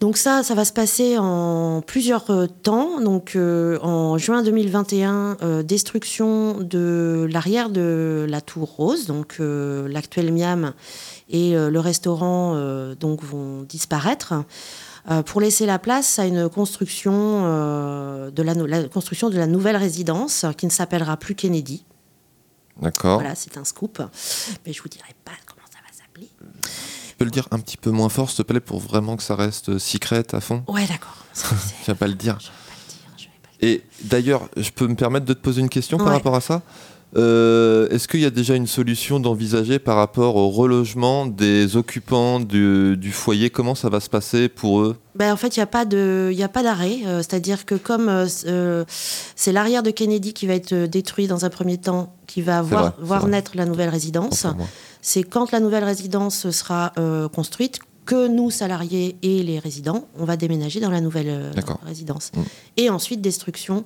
Donc 0.01 0.17
ça, 0.17 0.45
ça 0.45 0.55
va 0.55 0.65
se 0.65 0.73
passer 0.73 1.19
en 1.19 1.83
plusieurs 1.85 2.31
euh, 2.31 2.47
temps. 2.47 3.01
Donc 3.01 3.35
euh, 3.35 3.79
en 3.81 4.17
juin 4.17 4.45
2021, 4.45 5.39
euh, 5.43 5.63
destruction 5.65 6.59
de 6.59 7.29
l'arrière 7.31 7.69
de 7.69 8.25
la 8.29 8.41
tour 8.41 8.69
rose, 8.77 9.07
donc 9.07 9.39
l'actuel 9.41 10.33
miam 10.33 10.73
et 11.31 11.55
le 11.55 11.79
restaurant 11.79 12.57
donc 12.99 13.23
vont 13.23 13.63
disparaître. 13.63 14.33
pour 15.27 15.41
laisser 15.43 15.67
la 15.67 15.79
place 15.79 16.19
à 16.19 16.25
une 16.27 16.49
construction, 16.49 17.43
de 18.31 18.43
la, 18.43 18.55
la 18.55 18.89
construction 18.89 19.29
de 19.29 19.37
la 19.37 19.47
nouvelle 19.47 19.77
résidence 19.77 20.47
qui 20.57 20.65
ne 20.65 20.71
s'appellera 20.71 21.19
plus 21.19 21.35
Kennedy. 21.35 21.85
D'accord. 22.81 23.21
Voilà, 23.21 23.35
c'est 23.35 23.59
un 23.59 23.65
scoop. 23.65 24.03
Mais 24.65 24.73
je 24.73 24.81
vous 24.81 24.89
dirai 24.89 25.15
pas 25.25 25.33
comment 25.47 25.67
ça 25.71 25.81
va 25.87 25.93
s'appeler. 25.93 26.31
Tu 27.08 27.08
peux 27.19 27.25
le 27.25 27.31
dire 27.31 27.49
un 27.51 27.59
petit 27.59 27.77
peu 27.77 27.91
moins 27.91 28.09
fort, 28.09 28.31
s'il 28.31 28.39
te 28.39 28.43
plaît, 28.43 28.61
pour 28.61 28.79
vraiment 28.79 29.17
que 29.17 29.23
ça 29.23 29.35
reste 29.37 29.71
euh, 29.71 29.79
secret 29.79 30.25
à 30.33 30.41
fond 30.41 30.63
Ouais, 30.69 30.87
d'accord. 30.87 31.17
Tu 31.85 31.91
vas 31.91 31.95
pas 31.95 32.07
le 32.09 32.15
dire. 32.15 32.39
Et 33.61 33.83
d'ailleurs, 34.05 34.49
je 34.57 34.71
peux 34.71 34.87
me 34.87 34.95
permettre 34.95 35.27
de 35.27 35.35
te 35.35 35.41
poser 35.41 35.61
une 35.61 35.69
question 35.69 35.99
par 35.99 36.09
rapport 36.09 36.37
à 36.37 36.41
ça? 36.41 36.63
Euh, 37.17 37.89
Est-ce 37.89 38.07
qu'il 38.07 38.21
y 38.21 38.27
a 38.27 38.31
déjà 38.31 38.55
une 38.55 38.67
solution 38.67 39.19
d'envisager 39.19 39.79
par 39.79 39.97
rapport 39.97 40.37
au 40.37 40.51
relogement 40.51 41.27
des 41.27 41.77
occupants 41.77 42.39
du, 42.39 42.97
du 42.97 43.13
foyer? 43.13 43.49
Comment 43.51 43.75
ça 43.75 43.89
va 43.89 44.01
se 44.01 44.11
passer 44.11 44.49
pour 44.49 44.81
eux? 44.81 44.97
Ben, 45.15 45.33
en 45.33 45.37
fait, 45.37 45.57
il 45.57 45.61
n'y 45.61 45.63
a 45.65 45.67
pas 45.67 45.85
de- 45.85 46.29
il 46.31 46.39
y 46.39 46.43
a 46.43 46.49
pas 46.49 46.63
d'arrêt. 46.63 46.99
Euh, 47.07 47.19
C'est-à-dire 47.19 47.65
que 47.65 47.75
comme 47.75 48.09
euh, 48.09 48.85
c'est 49.37 49.53
l'arrière 49.53 49.83
de 49.83 49.91
Kennedy 49.91 50.33
qui 50.35 50.47
va 50.47 50.55
être 50.55 50.75
détruit 50.87 51.27
dans 51.27 51.45
un 51.45 51.51
premier 51.51 51.79
temps, 51.79 52.15
qui 52.27 52.43
va 52.43 52.61
voir, 52.63 52.95
vrai, 52.99 53.27
naître 53.31 53.53
la 53.55 53.65
nouvelle 53.65 53.89
résidence, 53.89 54.47
c'est 55.01 55.23
quand 55.23 55.51
la 55.51 55.61
nouvelle 55.61 55.85
résidence 55.85 56.51
sera 56.51 56.93
construite 57.33 57.79
que 58.09 58.27
nous, 58.27 58.51
salariés 58.51 59.19
et 59.21 59.43
les 59.43 59.59
résidents, 59.59 60.09
on 60.19 60.25
va 60.25 60.39
déménager 60.39 60.81
dans 60.81 60.91
la 60.91 61.03
nouvelle 61.03 61.29
euh, 61.29 61.53
résidence. 61.85 62.31
Mm. 62.35 62.41
Et 62.79 62.89
ensuite, 62.89 63.21
destruction 63.21 63.85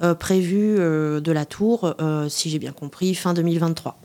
euh, 0.00 0.14
prévue 0.14 0.76
euh, 0.78 1.18
de 1.18 1.32
la 1.32 1.44
tour, 1.44 1.92
si 2.28 2.50
j'ai 2.50 2.60
bien 2.60 2.70
compris, 2.70 3.16
fin 3.16 3.34
2023. 3.34 3.98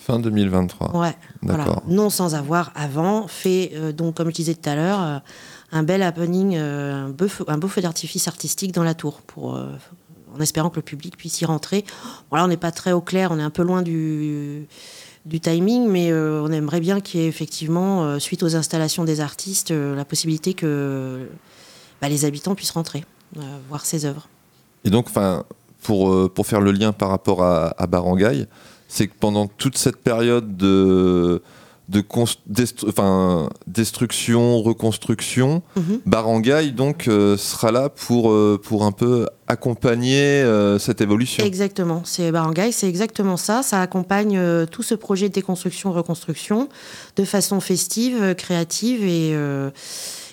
Fin 0.00 0.18
2023. 0.18 0.96
Ouais, 0.96 1.14
voilà. 1.42 1.64
D'accord. 1.64 1.84
Non 1.86 2.10
sans 2.10 2.34
avoir 2.34 2.72
avant 2.74 3.28
fait, 3.28 3.72
donc 3.96 4.16
comme 4.16 4.30
je 4.30 4.34
disais 4.34 4.54
tout 4.54 4.68
à 4.68 4.74
l'heure, 4.74 5.22
un 5.70 5.82
bel 5.84 6.02
happening, 6.02 6.56
un, 6.56 7.10
beau 7.10 7.28
feu, 7.28 7.80
d'artifice 7.80 8.26
artistique 8.26 8.72
dans 8.72 8.82
la 8.82 8.94
tour, 8.94 9.22
pour, 9.22 9.54
en 9.54 10.40
espérant 10.40 10.70
que 10.70 10.76
le 10.76 10.82
public 10.82 11.16
puisse 11.16 11.40
y 11.40 11.44
rentrer. 11.44 11.84
Voilà, 12.30 12.44
on 12.44 12.48
n'est 12.48 12.56
pas 12.56 12.72
très 12.72 12.90
au 12.90 13.00
clair, 13.00 13.30
on 13.30 13.38
est 13.38 13.42
un 13.42 13.50
peu 13.50 13.62
loin 13.62 13.82
du, 13.82 14.66
du 15.24 15.40
timing, 15.40 15.88
mais 15.88 16.10
euh, 16.10 16.42
on 16.42 16.52
aimerait 16.52 16.80
bien 16.80 17.00
qu'il 17.00 17.20
y 17.20 17.24
ait 17.24 17.28
effectivement, 17.28 18.04
euh, 18.04 18.18
suite 18.18 18.42
aux 18.42 18.56
installations 18.56 19.04
des 19.04 19.20
artistes, 19.20 19.70
euh, 19.70 19.96
la 19.96 20.04
possibilité 20.04 20.54
que 20.54 21.28
bah, 22.00 22.08
les 22.08 22.24
habitants 22.24 22.54
puissent 22.54 22.72
rentrer, 22.72 23.04
voir 23.68 23.86
ces 23.86 24.04
œuvres. 24.04 24.28
Et 24.84 24.90
donc, 24.90 25.08
pour, 25.82 26.30
pour 26.30 26.46
faire 26.46 26.60
le 26.60 26.72
lien 26.72 26.92
par 26.92 27.08
rapport 27.08 27.42
à 27.42 27.86
Barangay, 27.86 28.46
c'est 28.86 29.06
que 29.08 29.14
pendant 29.18 29.46
toute 29.46 29.78
cette 29.78 29.96
période 29.96 30.56
de, 30.56 31.42
de 31.88 32.00
cons- 32.00 32.24
destru- 32.50 32.88
enfin, 32.88 33.50
destruction, 33.66 34.62
reconstruction, 34.62 35.62
Mhm. 35.76 36.00
Barangay 36.06 36.70
donc 36.70 37.08
euh, 37.08 37.36
sera 37.36 37.72
là 37.72 37.88
pour, 37.90 38.30
euh, 38.30 38.58
pour 38.62 38.84
un 38.84 38.92
peu 38.92 39.26
accompagner 39.46 40.16
euh, 40.42 40.78
cette 40.78 41.00
évolution. 41.02 41.44
Exactement, 41.44 42.00
c'est 42.04 42.32
Barangay, 42.32 42.72
c'est 42.72 42.88
exactement 42.88 43.36
ça. 43.36 43.62
Ça 43.62 43.80
accompagne 43.82 44.40
tout 44.70 44.82
ce 44.82 44.94
projet 44.94 45.28
de 45.28 45.34
déconstruction-reconstruction 45.34 46.68
de 47.16 47.24
façon 47.24 47.60
festive, 47.60 48.34
créative 48.34 49.04
et, 49.04 49.36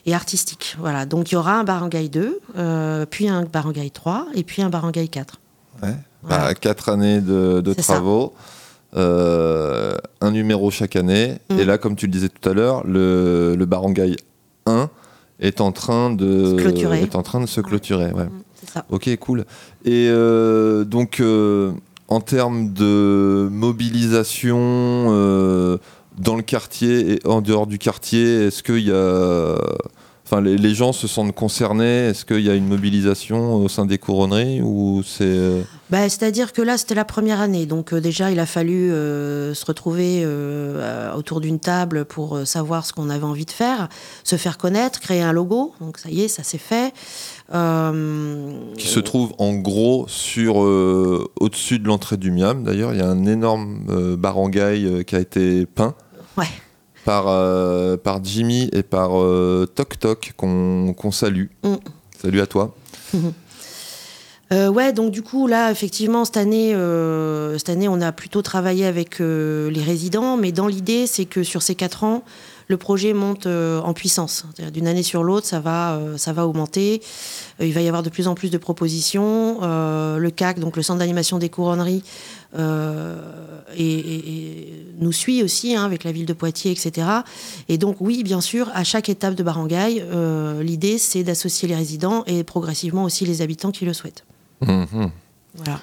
et 0.06 0.14
artistique. 0.14 0.78
Voilà, 0.80 1.06
donc 1.06 1.32
il 1.32 1.36
y 1.36 1.38
aura 1.38 1.56
un 1.60 1.64
Barangay 1.66 2.08
2, 2.08 2.40
euh, 2.58 3.06
puis 3.10 3.28
un 3.28 3.44
Barangay 3.44 3.90
3 3.90 4.28
et 4.34 4.44
puis 4.44 4.62
un 4.62 4.70
Barangay 4.70 5.08
4. 5.10 5.40
Ouais. 5.84 5.96
Bah, 6.24 6.54
quatre 6.54 6.88
années 6.90 7.20
de, 7.20 7.62
ça. 7.82 8.00
Euh, 8.96 9.96
un 10.20 10.32
numéro 10.32 10.72
chaque 10.72 10.96
année. 10.96 11.38
Mm. 11.50 11.60
Et 11.60 11.66
là, 11.66 11.78
comme 11.78 11.96
tu 11.96 12.08
le 12.08 12.12
disais 12.12 12.30
tout 12.30 12.50
à 12.50 12.54
l'heure, 12.54 12.86
le, 12.86 13.56
le 13.58 13.66
Barangay 13.66 14.16
1 14.66 14.90
est 15.40 15.62
en 15.62 15.72
train 15.72 16.12
de, 16.12 16.58
Se 16.58 16.62
clôturer. 16.62 17.02
Mm, 17.02 17.04
est 17.04 17.16
en 17.16 17.24
train 17.24 17.40
de 17.42 17.46
se 17.46 17.62
clôturer. 17.62 18.12
ouais. 18.12 18.28
Ça. 18.74 18.86
Ok, 18.90 19.10
cool. 19.18 19.46
Et 19.86 20.08
euh, 20.10 20.84
donc, 20.84 21.20
euh, 21.20 21.72
en 22.08 22.22
termes 22.22 22.74
de 22.74 23.48
mobilisation 23.52 25.08
dans 26.18 26.36
le 26.36 26.44
quartier 26.44 27.14
et 27.14 27.20
en 27.26 27.42
dehors 27.42 27.66
du 27.68 27.80
quartier, 27.80 28.48
est-ce 28.48 28.62
qu'il 28.64 28.88
y 28.88 28.92
a. 28.92 29.56
Enfin, 30.32 30.42
les, 30.42 30.56
les 30.56 30.74
gens 30.74 30.94
se 30.94 31.08
sentent 31.08 31.36
concernés 31.36 32.08
Est-ce 32.08 32.24
qu'il 32.24 32.40
y 32.40 32.50
a 32.50 32.54
une 32.56 32.68
mobilisation 32.68 33.56
au 33.56 33.68
sein 33.68 33.86
des 33.86 33.98
couronneries 33.98 34.62
ou 34.62 35.04
c'est. 35.06 35.26
euh, 35.26 35.62
Bah, 35.90 36.08
C'est-à-dire 36.08 36.54
que 36.54 36.62
là, 36.62 36.78
c'était 36.78 36.96
la 36.96 37.04
première 37.04 37.42
année. 37.42 37.66
Donc 37.66 37.92
euh, 37.92 38.00
déjà, 38.00 38.32
il 38.32 38.40
a 38.40 38.46
fallu 38.46 38.94
euh, 38.94 39.54
se 39.54 39.66
retrouver 39.66 40.22
euh, 40.24 41.14
autour 41.16 41.42
d'une 41.42 41.60
table 41.60 42.06
pour 42.06 42.40
savoir 42.46 42.86
ce 42.86 42.94
qu'on 42.94 43.10
avait 43.10 43.26
envie 43.26 43.44
de 43.44 43.52
faire, 43.52 43.90
se 44.24 44.38
faire 44.38 44.58
connaître, 44.58 45.02
créer 45.02 45.22
un 45.22 45.34
logo. 45.34 45.74
Donc 45.82 45.98
ça 45.98 46.10
y 46.10 46.22
est, 46.22 46.28
ça 46.30 46.44
s'est 46.44 46.58
fait. 46.58 46.94
Qui 47.52 48.88
se 48.88 49.00
trouve 49.02 49.34
en 49.38 49.54
gros 49.56 50.06
sur 50.08 50.56
au-dessus 50.56 51.80
de 51.80 51.88
l'entrée 51.88 52.16
du 52.16 52.32
Miam. 52.32 52.64
D'ailleurs, 52.64 52.94
il 52.94 53.00
y 53.00 53.04
a 53.04 53.08
un 53.10 53.26
énorme 53.26 54.16
barangay 54.18 55.04
qui 55.06 55.16
a 55.18 55.20
été 55.20 55.66
peint. 55.66 55.94
Ouais. 56.38 56.46
Par, 57.06 57.26
euh, 57.28 57.98
par 57.98 58.24
Jimmy 58.24 58.70
et 58.74 58.84
par 58.84 59.20
euh, 59.20 59.68
Toc 59.74 60.00
Toc 60.00 60.34
qu'on 60.38 60.94
qu'on 60.94 61.12
salue. 61.12 61.48
Mm. 61.64 61.76
Salut 62.22 62.42
à 62.42 62.48
toi. 62.48 62.76
Euh, 64.52 64.68
ouais, 64.68 64.92
donc 64.92 65.12
du 65.12 65.22
coup 65.22 65.48
là, 65.48 65.72
effectivement, 65.72 66.26
cette 66.26 66.38
année, 66.38 66.76
euh, 66.76 67.58
cette 67.58 67.70
année, 67.70 67.88
on 67.88 68.02
a 68.02 68.12
plutôt 68.12 68.42
travaillé 68.42 68.86
avec 68.86 69.22
euh, 69.22 69.72
les 69.72 69.82
résidents, 69.82 70.36
mais 70.36 70.52
dans 70.52 70.68
l'idée, 70.68 71.08
c'est 71.08 71.26
que 71.26 71.42
sur 71.44 71.62
ces 71.62 71.76
quatre 71.76 72.04
ans, 72.04 72.24
le 72.68 72.78
projet 72.78 73.14
monte 73.14 73.48
en 73.48 73.94
puissance. 73.94 74.46
D'une 74.74 74.88
année 74.88 75.04
sur 75.04 75.24
l'autre, 75.24 75.46
ça 75.46 75.60
va, 75.60 76.00
ça 76.16 76.32
va 76.32 76.48
augmenter. 76.48 77.02
Il 77.60 77.74
va 77.74 77.82
y 77.82 77.88
avoir 77.90 78.02
de 78.02 78.10
plus 78.10 78.30
en 78.30 78.34
plus 78.34 78.50
de 78.50 78.58
propositions. 78.58 79.60
Le 79.60 80.30
CAC, 80.30 80.60
donc 80.60 80.78
le 80.78 80.82
Centre 80.82 81.00
d'animation 81.00 81.38
des 81.38 81.50
couronneries, 81.50 82.02
et, 82.58 83.84
et- 83.84 84.30
et 84.30 84.86
nous 85.00 85.12
suit 85.12 85.42
aussi 85.44 85.76
hein, 85.76 85.84
avec 85.86 86.04
la 86.04 86.12
ville 86.12 86.26
de 86.26 86.34
Poitiers, 86.34 86.72
etc. 86.72 87.08
Et 87.70 87.78
donc 87.78 87.98
oui, 88.00 88.24
bien 88.24 88.42
sûr, 88.42 88.70
à 88.74 88.84
chaque 88.84 89.10
étape 89.10 89.36
de 89.36 89.44
barangay, 89.44 90.04
euh, 90.12 90.62
l'idée 90.62 90.98
c'est 90.98 91.24
d'associer 91.24 91.68
les 91.68 91.76
résidents 91.76 92.24
et 92.28 92.44
progressivement 92.44 93.04
aussi 93.04 93.26
les 93.26 93.42
habitants 93.42 93.72
qui 93.72 93.86
le 93.86 93.94
souhaitent. 93.94 94.26
Mhm. 94.62 95.10
Voilà. 95.56 95.80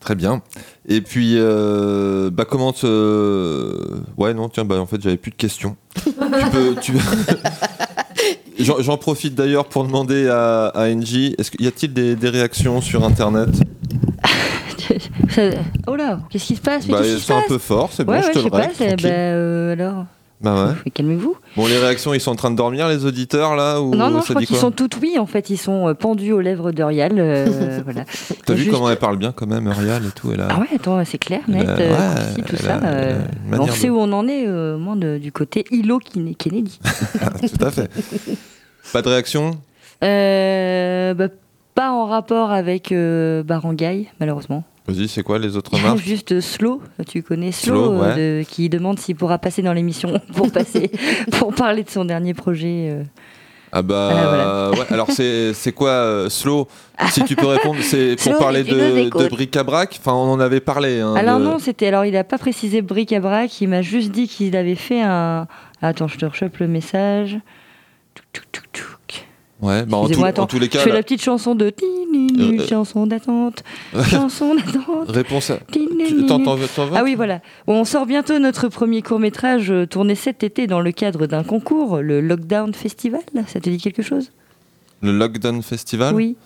Très 0.00 0.14
bien. 0.16 0.42
Et 0.88 1.00
puis, 1.00 1.34
euh, 1.36 2.28
bah 2.30 2.44
comment 2.44 2.72
te... 2.72 4.00
Ouais, 4.16 4.34
non, 4.34 4.48
tiens, 4.48 4.64
bah 4.64 4.80
en 4.80 4.86
fait, 4.86 5.00
j'avais 5.00 5.16
plus 5.16 5.30
de 5.30 5.36
questions. 5.36 5.76
tu 6.04 6.10
peux... 6.52 6.74
tu- 6.80 6.94
J'en 8.58 8.80
j'en 8.80 8.96
profite 8.98 9.34
d'ailleurs 9.34 9.64
pour 9.68 9.84
demander 9.84 10.28
à, 10.28 10.66
à 10.66 10.88
NJ, 10.94 11.34
est-ce 11.38 11.50
qu'il 11.50 11.64
y 11.64 11.68
a-t-il 11.68 11.92
des, 11.92 12.14
des 12.16 12.28
réactions 12.28 12.80
sur 12.80 13.02
Internet? 13.04 13.48
Ça- 15.34 15.50
Oh 15.86 15.96
là, 15.96 16.20
qu'est-ce 16.30 16.44
qui 16.46 16.56
se 16.56 16.60
passe? 16.60 16.86
Bah, 16.86 17.00
C'est 17.04 17.32
un 17.32 17.42
peu 17.48 17.58
fort, 17.58 17.90
c'est 17.92 18.04
bon, 18.04 18.12
ouais, 18.12 18.22
je 18.22 18.26
ouais, 18.28 18.32
te 18.32 18.38
je 18.38 18.44
le 18.44 18.44
sais 18.44 18.50
pas, 18.50 18.56
règle, 18.58 18.72
tranquille. 18.74 18.96
bah, 19.02 19.08
euh, 19.10 19.72
alors. 19.72 20.04
Bah 20.40 20.66
ouais. 20.84 20.90
Calmez-vous. 20.92 21.36
Bon, 21.56 21.68
les 21.68 21.78
réactions, 21.78 22.12
ils 22.14 22.20
sont 22.20 22.32
en 22.32 22.34
train 22.34 22.50
de 22.50 22.56
dormir, 22.56 22.88
les 22.88 23.04
auditeurs, 23.06 23.54
là 23.54 23.80
ou 23.80 23.94
Non, 23.94 24.10
non, 24.10 24.18
ça 24.22 24.24
je 24.26 24.32
crois 24.32 24.42
qu'ils 24.42 24.56
sont 24.56 24.72
toutes 24.72 24.96
oui, 25.00 25.16
en 25.16 25.26
fait, 25.26 25.50
ils 25.50 25.56
sont 25.56 25.86
euh, 25.88 25.94
pendus 25.94 26.32
aux 26.32 26.40
lèvres 26.40 26.72
d'Uriel. 26.72 27.12
euh, 27.16 27.80
voilà. 27.84 28.02
T'as 28.44 28.54
vu 28.54 28.62
Juste- 28.64 28.72
comment 28.72 28.90
elle 28.90 28.96
parle 28.98 29.18
bien 29.18 29.30
quand 29.30 29.46
même, 29.46 29.68
Ariel 29.68 30.02
et 30.04 30.10
tout 30.10 30.32
elle 30.32 30.40
a... 30.40 30.48
Ah 30.50 30.58
ouais, 30.58 30.66
attends, 30.74 31.00
c'est 31.04 31.18
clair, 31.18 31.42
net, 31.46 31.68
a- 31.68 31.72
euh, 31.78 32.34
ouais, 32.36 32.42
tout 32.42 32.56
ça. 32.56 32.74
a- 32.74 32.86
euh, 32.86 33.20
on 33.52 33.68
sait 33.68 33.86
de- 33.86 33.92
où 33.92 33.98
on 34.00 34.12
en 34.12 34.26
est, 34.26 34.48
au 34.48 34.78
moins 34.78 34.96
de- 34.96 35.18
du 35.22 35.30
côté 35.30 35.62
Kine- 35.62 36.34
Kennedy. 36.36 36.80
Tout 37.40 37.64
à 37.64 37.70
fait. 37.70 37.88
Pas 38.92 39.00
de 39.02 39.08
réaction 39.10 39.52
Euh, 40.02 41.14
bah, 41.14 41.28
pas 41.76 41.92
en 41.92 42.06
rapport 42.06 42.50
avec 42.50 42.92
Barangay, 42.92 44.06
malheureusement. 44.18 44.64
Vas-y, 44.86 45.06
c'est 45.08 45.22
quoi 45.22 45.38
les 45.38 45.56
autres 45.56 45.72
remarques 45.76 45.98
Juste 45.98 46.40
Slow, 46.40 46.82
tu 47.08 47.22
connais 47.22 47.52
Slow, 47.52 47.74
Slow, 47.84 48.00
ouais. 48.00 48.08
euh, 48.18 48.40
de- 48.40 48.44
qui 48.44 48.68
demande 48.68 48.98
s'il 48.98 49.16
pourra 49.16 49.38
passer 49.38 49.62
dans 49.62 49.72
l'émission 49.72 50.20
pour 50.34 50.50
passer 50.50 50.90
pour 51.38 51.54
parler 51.54 51.82
de 51.84 51.90
son 51.90 52.04
dernier 52.04 52.34
projet. 52.34 52.88
euh. 52.90 53.02
Ah 53.74 53.80
bah 53.80 54.10
voilà. 54.12 54.70
ouais. 54.72 54.92
Alors 54.92 55.10
c'est 55.10 55.72
quoi 55.74 55.88
euh, 55.90 56.28
slow? 56.28 56.68
Si 57.08 57.24
tu 57.24 57.36
peux 57.36 57.46
répondre, 57.46 57.78
c'est 57.80 58.16
pour 58.16 58.24
Slow, 58.32 58.38
parler 58.38 58.64
de, 58.64 59.28
bric-à-brac? 59.30 59.96
Enfin, 59.98 60.12
on 60.12 60.30
en 60.30 60.40
avait 60.40 60.60
parlé. 60.60 61.00
hein, 61.00 61.14
Alors 61.14 61.38
de- 61.38 61.44
non, 61.44 61.58
c'était 61.58 61.86
alors 61.86 62.04
il 62.04 62.12
n'a 62.12 62.22
pas 62.24 62.36
précisé 62.36 62.82
bric-à-brac, 62.82 63.60
il 63.62 63.68
m'a 63.68 63.80
juste 63.80 64.10
dit 64.10 64.28
qu'il 64.28 64.56
avait 64.56 64.74
fait 64.74 65.00
un. 65.00 65.46
Attends, 65.80 66.06
je 66.06 66.18
te 66.18 66.26
rechoppe 66.26 66.58
le 66.58 66.68
message. 66.68 67.38
Ouais. 69.62 69.84
Bah 69.86 69.96
en, 69.98 70.08
tout- 70.08 70.20
en 70.20 70.46
tous 70.46 70.58
les 70.58 70.68
cas, 70.68 70.78
je 70.80 70.84
fais 70.84 70.90
la- 70.90 70.96
la 70.96 71.02
petite 71.02 71.22
chanson 71.22 71.54
de 71.54 71.66
Euh, 71.66 72.58
euh. 72.60 72.66
chanson 72.66 73.06
d'attente, 73.06 73.62
chanson 74.10 74.54
d'attente. 74.56 75.08
réponse. 75.10 75.50
À... 75.50 75.58
T'entends 76.26 76.56
Ah 76.94 77.02
oui, 77.04 77.14
voilà. 77.14 77.40
On 77.68 77.84
sort 77.84 78.06
bientôt 78.06 78.38
notre 78.40 78.68
premier 78.68 79.02
court-métrage 79.02 79.70
euh, 79.70 79.86
tourné 79.86 80.14
cet 80.16 80.42
été 80.42 80.66
dans 80.66 80.80
le 80.80 80.90
cadre 80.92 81.26
d'un 81.26 81.44
concours, 81.44 81.98
le 81.98 82.20
Lockdown 82.20 82.74
Festival. 82.74 83.20
Ça 83.46 83.60
te 83.60 83.70
dit 83.70 83.78
quelque 83.78 84.02
chose? 84.02 84.32
Le 85.00 85.12
Lockdown 85.16 85.62
Festival? 85.62 86.14
Oui. 86.14 86.36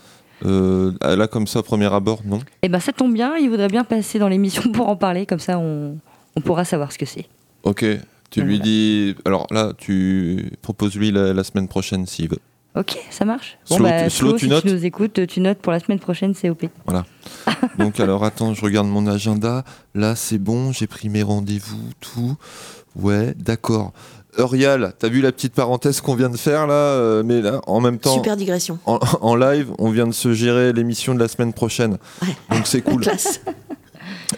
Euh, 0.45 0.93
là, 1.03 1.27
comme 1.27 1.47
ça, 1.47 1.61
au 1.61 1.63
premier 1.63 1.91
abord, 1.93 2.21
non? 2.27 2.41
Eh 2.63 2.69
ben, 2.69 2.79
ça 2.81 2.93
tombe 2.93 3.15
bien, 3.15 3.37
il 3.39 3.49
voudrait 3.49 3.69
bien 3.69 3.85
passer 3.85 4.19
dans 4.19 4.29
l'émission 4.29 4.71
pour 4.73 4.89
en 4.91 4.97
parler, 4.97 5.25
comme 5.25 5.39
ça 5.39 5.59
on, 5.59 5.97
on 6.37 6.41
pourra 6.43 6.67
savoir 6.67 6.93
ce 6.93 6.99
que 6.99 7.07
c'est. 7.07 7.27
Ok. 7.63 7.85
Tu 8.29 8.43
lui 8.43 8.61
dis. 8.61 9.15
Alors 9.25 9.47
là, 9.51 9.73
tu 9.79 10.51
proposes 10.61 10.95
lui 10.97 11.11
la, 11.13 11.33
la 11.33 11.45
semaine 11.45 11.69
prochaine 11.69 12.05
s'il 12.07 12.29
veut. 12.29 12.41
Ok, 12.77 12.99
ça 13.11 13.25
marche. 13.25 13.59
Slow, 13.65 13.79
Slow, 13.79 14.11
Flo, 14.11 14.33
tu 14.35 14.45
si 14.45 14.49
notes 14.51 14.65
tu 14.65 14.71
nous 14.73 14.85
écoutes, 14.85 15.27
tu 15.27 15.41
notes 15.41 15.59
pour 15.59 15.73
la 15.73 15.81
semaine 15.81 15.99
prochaine 15.99 16.35
COP. 16.35 16.67
Voilà. 16.85 17.07
Donc 17.79 17.99
alors 18.01 18.23
attends, 18.25 18.53
je 18.53 18.63
regarde 18.63 18.87
mon 18.87 19.07
agenda. 19.07 19.65
Là 19.95 20.15
c'est 20.15 20.39
bon, 20.39 20.73
j'ai 20.73 20.87
pris 20.87 21.09
mes 21.09 21.23
rendez-vous, 21.23 21.89
tout. 22.01 22.37
Ouais, 22.95 23.35
d'accord. 23.37 23.93
Eurial, 24.39 24.93
t'as 24.99 25.09
vu 25.09 25.23
la 25.23 25.33
petite 25.33 25.55
parenthèse 25.55 26.03
qu'on 26.03 26.15
vient 26.15 26.29
de 26.29 26.37
faire 26.37 26.67
là 26.67 26.75
euh, 26.75 27.23
Mais 27.23 27.41
là, 27.41 27.63
en 27.67 27.81
même 27.81 27.99
temps, 27.99 28.15
Super 28.15 28.37
digression. 28.37 28.79
en, 28.85 28.99
en 29.23 29.35
live, 29.35 29.71
on 29.79 29.91
vient 29.91 30.07
de 30.07 30.13
se 30.13 30.35
gérer 30.35 30.75
l'émission 30.75 31.15
de 31.15 31.21
la 31.21 31.29
semaine 31.29 31.55
prochaine. 31.55 31.97
Donc 32.51 32.67
c'est 32.67 32.83
cool. 32.83 33.01
Classe. 33.01 33.41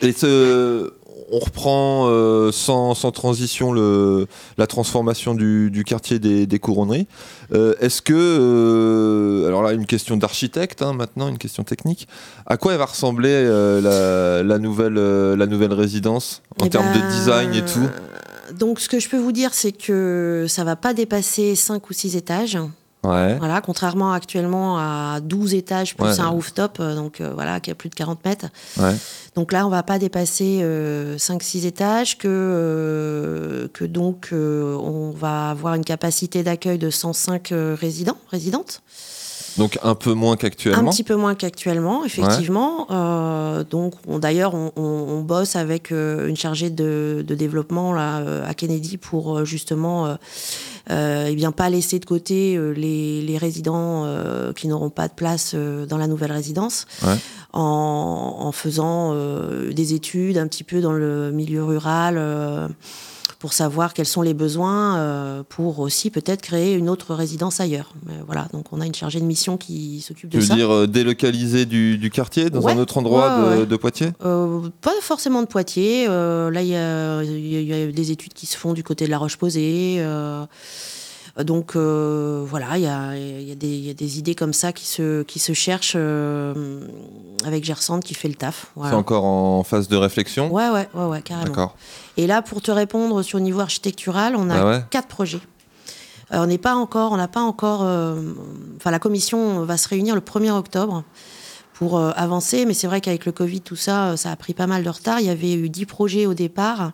Et 0.00 0.12
ce, 0.12 0.92
on 1.30 1.38
reprend 1.38 2.06
euh, 2.08 2.50
sans, 2.52 2.94
sans 2.94 3.10
transition 3.12 3.72
le, 3.72 4.26
la 4.56 4.66
transformation 4.66 5.34
du, 5.34 5.70
du 5.70 5.84
quartier 5.84 6.18
des, 6.18 6.46
des 6.46 6.58
couronneries. 6.58 7.06
Euh, 7.52 7.74
Est-ce 7.80 8.02
que, 8.02 8.14
euh, 8.14 9.46
alors 9.46 9.62
là, 9.62 9.72
une 9.72 9.86
question 9.86 10.16
d'architecte 10.16 10.82
hein, 10.82 10.92
maintenant, 10.92 11.28
une 11.28 11.38
question 11.38 11.64
technique. 11.64 12.08
À 12.46 12.56
quoi 12.56 12.72
elle 12.72 12.78
va 12.78 12.86
ressembler 12.86 13.44
la, 13.82 14.42
la 14.42 14.58
nouvelle, 14.58 14.94
la 14.94 15.46
nouvelle 15.46 15.72
résidence 15.72 16.42
en 16.60 16.66
Eh 16.66 16.70
termes 16.70 16.92
ben, 16.92 17.00
de 17.00 17.10
design 17.10 17.54
et 17.54 17.64
tout? 17.64 17.88
Donc, 18.58 18.80
ce 18.80 18.88
que 18.88 18.98
je 18.98 19.08
peux 19.08 19.18
vous 19.18 19.32
dire, 19.32 19.52
c'est 19.52 19.72
que 19.72 20.46
ça 20.48 20.64
va 20.64 20.76
pas 20.76 20.94
dépasser 20.94 21.54
5 21.54 21.90
ou 21.90 21.92
6 21.92 22.16
étages. 22.16 22.58
Ouais. 23.04 23.36
Voilà, 23.38 23.60
contrairement 23.60 24.12
actuellement 24.12 24.76
à 24.78 25.20
12 25.22 25.54
étages 25.54 25.94
plus 25.94 26.04
Ouais. 26.06 26.20
un 26.20 26.28
rooftop, 26.28 26.78
euh, 26.80 26.96
donc 26.96 27.20
euh, 27.20 27.30
voilà, 27.32 27.60
qui 27.60 27.70
a 27.70 27.74
plus 27.76 27.88
de 27.88 27.94
40 27.94 28.24
mètres. 28.24 28.46
Donc 29.36 29.52
là, 29.52 29.66
on 29.66 29.70
va 29.70 29.82
pas 29.84 29.98
dépasser 30.00 30.62
5-6 31.16 31.64
étages, 31.66 32.18
que, 32.18 32.26
euh, 32.28 33.68
que 33.72 33.84
donc 33.84 34.30
euh, 34.32 34.74
on 34.76 35.10
va 35.10 35.50
avoir 35.50 35.74
une 35.74 35.84
capacité 35.84 36.42
d'accueil 36.42 36.78
de 36.78 36.90
105 36.90 37.52
euh, 37.52 37.76
résidents, 37.78 38.18
résidentes. 38.30 38.82
Donc 39.56 39.76
un 39.82 39.96
peu 39.96 40.12
moins 40.12 40.34
Un 40.34 40.36
qu'actuellement. 40.36 40.90
petit 40.90 41.02
peu 41.02 41.16
moins 41.16 41.34
qu'actuellement, 41.34 42.04
effectivement. 42.04 42.86
Euh, 42.92 43.64
donc, 43.64 43.94
on- 44.06 44.20
d'ailleurs, 44.20 44.54
on, 44.54 44.70
on- 44.76 44.82
on 44.82 45.20
bosse 45.22 45.56
avec 45.56 45.90
euh, 45.90 46.28
une 46.28 46.36
chargée 46.36 46.70
de, 46.70 47.24
de 47.26 47.34
développement 47.34 47.92
là, 47.92 48.18
euh, 48.18 48.48
à 48.48 48.54
Kennedy 48.54 48.98
pour 48.98 49.38
euh, 49.38 49.44
justement, 49.44 50.06
euh, 50.06 50.10
euh, 50.10 50.16
eh 50.90 51.34
bien, 51.34 51.52
pas 51.52 51.68
laisser 51.70 51.98
de 51.98 52.04
côté 52.06 52.56
euh, 52.56 52.70
les, 52.72 53.20
les 53.22 53.36
résidents 53.38 54.04
euh, 54.06 54.52
qui 54.52 54.68
n'auront 54.68 54.90
pas 54.90 55.08
de 55.08 55.12
place 55.14 55.52
euh, 55.54 55.84
dans 55.86 55.98
la 55.98 56.06
nouvelle 56.06 56.32
résidence, 56.32 56.86
Ouais. 57.06 57.16
en, 57.52 58.36
en 58.40 58.52
faisant 58.52 59.12
euh, 59.14 59.72
des 59.72 59.94
études 59.94 60.38
un 60.38 60.46
petit 60.46 60.64
peu 60.64 60.80
dans 60.80 60.92
le 60.92 61.30
milieu 61.32 61.62
rural. 61.64 62.16
Euh, 63.38 63.40
pour 63.40 63.52
savoir 63.52 63.94
quels 63.94 64.06
sont 64.06 64.22
les 64.22 64.34
besoins 64.34 64.96
euh, 64.98 65.42
pour 65.48 65.78
aussi 65.78 66.10
peut-être 66.10 66.42
créer 66.42 66.74
une 66.74 66.88
autre 66.88 67.14
résidence 67.14 67.60
ailleurs. 67.60 67.92
Mais 68.06 68.14
voilà, 68.26 68.48
donc 68.52 68.66
on 68.72 68.80
a 68.80 68.86
une 68.86 68.94
chargée 68.94 69.20
de 69.20 69.24
mission 69.24 69.56
qui 69.56 70.00
s'occupe 70.00 70.30
Tu 70.30 70.36
de 70.36 70.42
veux 70.42 70.48
ça. 70.48 70.54
dire 70.56 70.70
euh, 70.72 70.86
délocaliser 70.86 71.64
du, 71.64 71.98
du 71.98 72.10
quartier 72.10 72.50
dans 72.50 72.60
Ouais. 72.62 72.72
un 72.72 72.78
autre 72.78 72.98
endroit 72.98 73.38
Ouais, 73.38 73.54
de, 73.56 73.60
ouais. 73.60 73.66
de 73.66 73.76
Poitiers? 73.76 74.10
Euh, 74.24 74.68
pas 74.80 74.92
forcément 75.00 75.40
de 75.42 75.46
Poitiers. 75.46 76.06
euh, 76.08 76.50
là, 76.50 76.62
il 76.62 76.68
y 76.68 76.72
y 76.72 77.72
a- 77.72 77.92
des 77.92 78.10
études 78.10 78.32
qui 78.34 78.46
se 78.46 78.56
font 78.56 78.72
du 78.74 78.82
côté 78.82 79.04
de 79.06 79.10
la 79.10 79.18
Roche-Posay. 79.18 79.98
Donc 81.42 81.76
euh, 81.76 82.44
voilà, 82.46 82.76
il 82.78 82.82
y 82.82 82.86
a, 82.86 83.16
il 83.16 83.48
y 83.48 83.52
a 83.52 83.54
des- 83.54 83.66
il 83.68 83.84
y 83.86 83.90
a 83.90 83.94
des 83.94 84.18
idées 84.18 84.34
comme 84.34 84.52
ça 84.52 84.72
qui 84.72 84.86
se, 84.86 85.22
qui 85.22 85.38
se 85.38 85.52
cherchent 85.52 85.94
euh, 85.96 86.80
avec 87.44 87.64
Gersande 87.64 88.02
qui 88.02 88.14
fait 88.14 88.28
le 88.28 88.34
taf. 88.34 88.66
voilà. 88.74 88.90
C'est 88.92 88.96
encore 88.96 89.24
en 89.24 89.62
phase 89.62 89.88
de 89.88 89.96
réflexion? 89.96 90.52
Ouais, 90.52 90.68
ouais, 90.70 90.88
ouais, 90.94 91.04
ouais, 91.06 91.22
carrément. 91.22 91.46
D'accord. 91.48 91.76
Et 92.16 92.26
là, 92.26 92.42
pour 92.42 92.60
te 92.62 92.70
répondre 92.70 93.22
sur 93.22 93.38
le 93.38 93.44
niveau 93.44 93.60
architectural, 93.60 94.34
on 94.36 94.50
a 94.50 94.60
Ah 94.60 94.66
ouais 94.66 94.84
quatre 94.90 95.08
projets. 95.08 95.40
Euh, 96.32 96.38
on 96.42 96.46
n'est 96.46 96.58
pas 96.58 96.74
encore, 96.74 97.12
on 97.12 97.16
n'a 97.16 97.28
pas 97.28 97.40
encore. 97.42 97.82
Enfin, 97.82 98.90
la 98.90 98.98
commission 98.98 99.64
va 99.64 99.76
se 99.76 99.88
réunir 99.88 100.14
le 100.14 100.20
1er 100.20 100.50
octobre 100.50 101.04
pour 101.74 101.98
avancer, 102.00 102.66
mais 102.66 102.74
c'est 102.74 102.88
vrai 102.88 103.00
qu'avec 103.00 103.24
le 103.24 103.30
Covid, 103.32 103.60
tout 103.60 103.76
ça, 103.76 104.16
ça 104.16 104.32
a 104.32 104.36
pris 104.36 104.52
pas 104.52 104.66
mal 104.66 104.82
de 104.82 104.88
retard. 104.90 105.20
Il 105.20 105.26
y 105.26 105.30
avait 105.30 105.52
eu 105.54 105.68
10 105.68 105.86
projets 105.86 106.26
au 106.26 106.34
départ. 106.34 106.90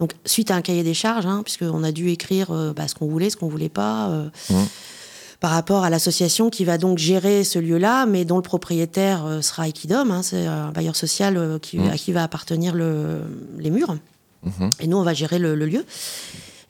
Donc, 0.00 0.12
suite 0.24 0.50
à 0.50 0.56
un 0.56 0.62
cahier 0.62 0.82
des 0.82 0.94
charges, 0.94 1.26
hein, 1.26 1.42
puisqu'on 1.44 1.84
a 1.84 1.92
dû 1.92 2.10
écrire 2.10 2.50
euh, 2.50 2.72
bah, 2.72 2.88
ce 2.88 2.94
qu'on 2.94 3.06
voulait, 3.06 3.30
ce 3.30 3.36
qu'on 3.36 3.48
voulait 3.48 3.68
pas. 3.68 4.08
euh, 4.10 4.28
Mmh. 4.50 4.54
par 5.40 5.50
rapport 5.50 5.84
à 5.84 5.90
l'association 5.90 6.48
qui 6.48 6.64
va 6.64 6.78
donc 6.78 6.96
gérer 6.96 7.44
ce 7.44 7.58
lieu-là, 7.58 8.06
mais 8.06 8.24
dont 8.24 8.36
le 8.36 8.42
propriétaire 8.42 9.26
euh, 9.26 9.42
sera 9.42 9.68
Equidom, 9.68 10.10
hein, 10.10 10.22
c'est 10.22 10.46
un 10.46 10.70
bailleur 10.70 10.96
social 10.96 11.58
qui, 11.60 11.78
Mm. 11.78 11.90
à 11.90 11.96
qui 11.98 12.12
va 12.12 12.22
appartenir 12.22 12.74
le- 12.74 13.20
les 13.58 13.68
murs. 13.70 13.94
Mhm. 14.44 14.70
Et 14.80 14.86
nous, 14.86 14.96
on 14.96 15.02
va 15.02 15.12
gérer 15.12 15.38
le, 15.38 15.54
le 15.54 15.66
lieu. 15.66 15.84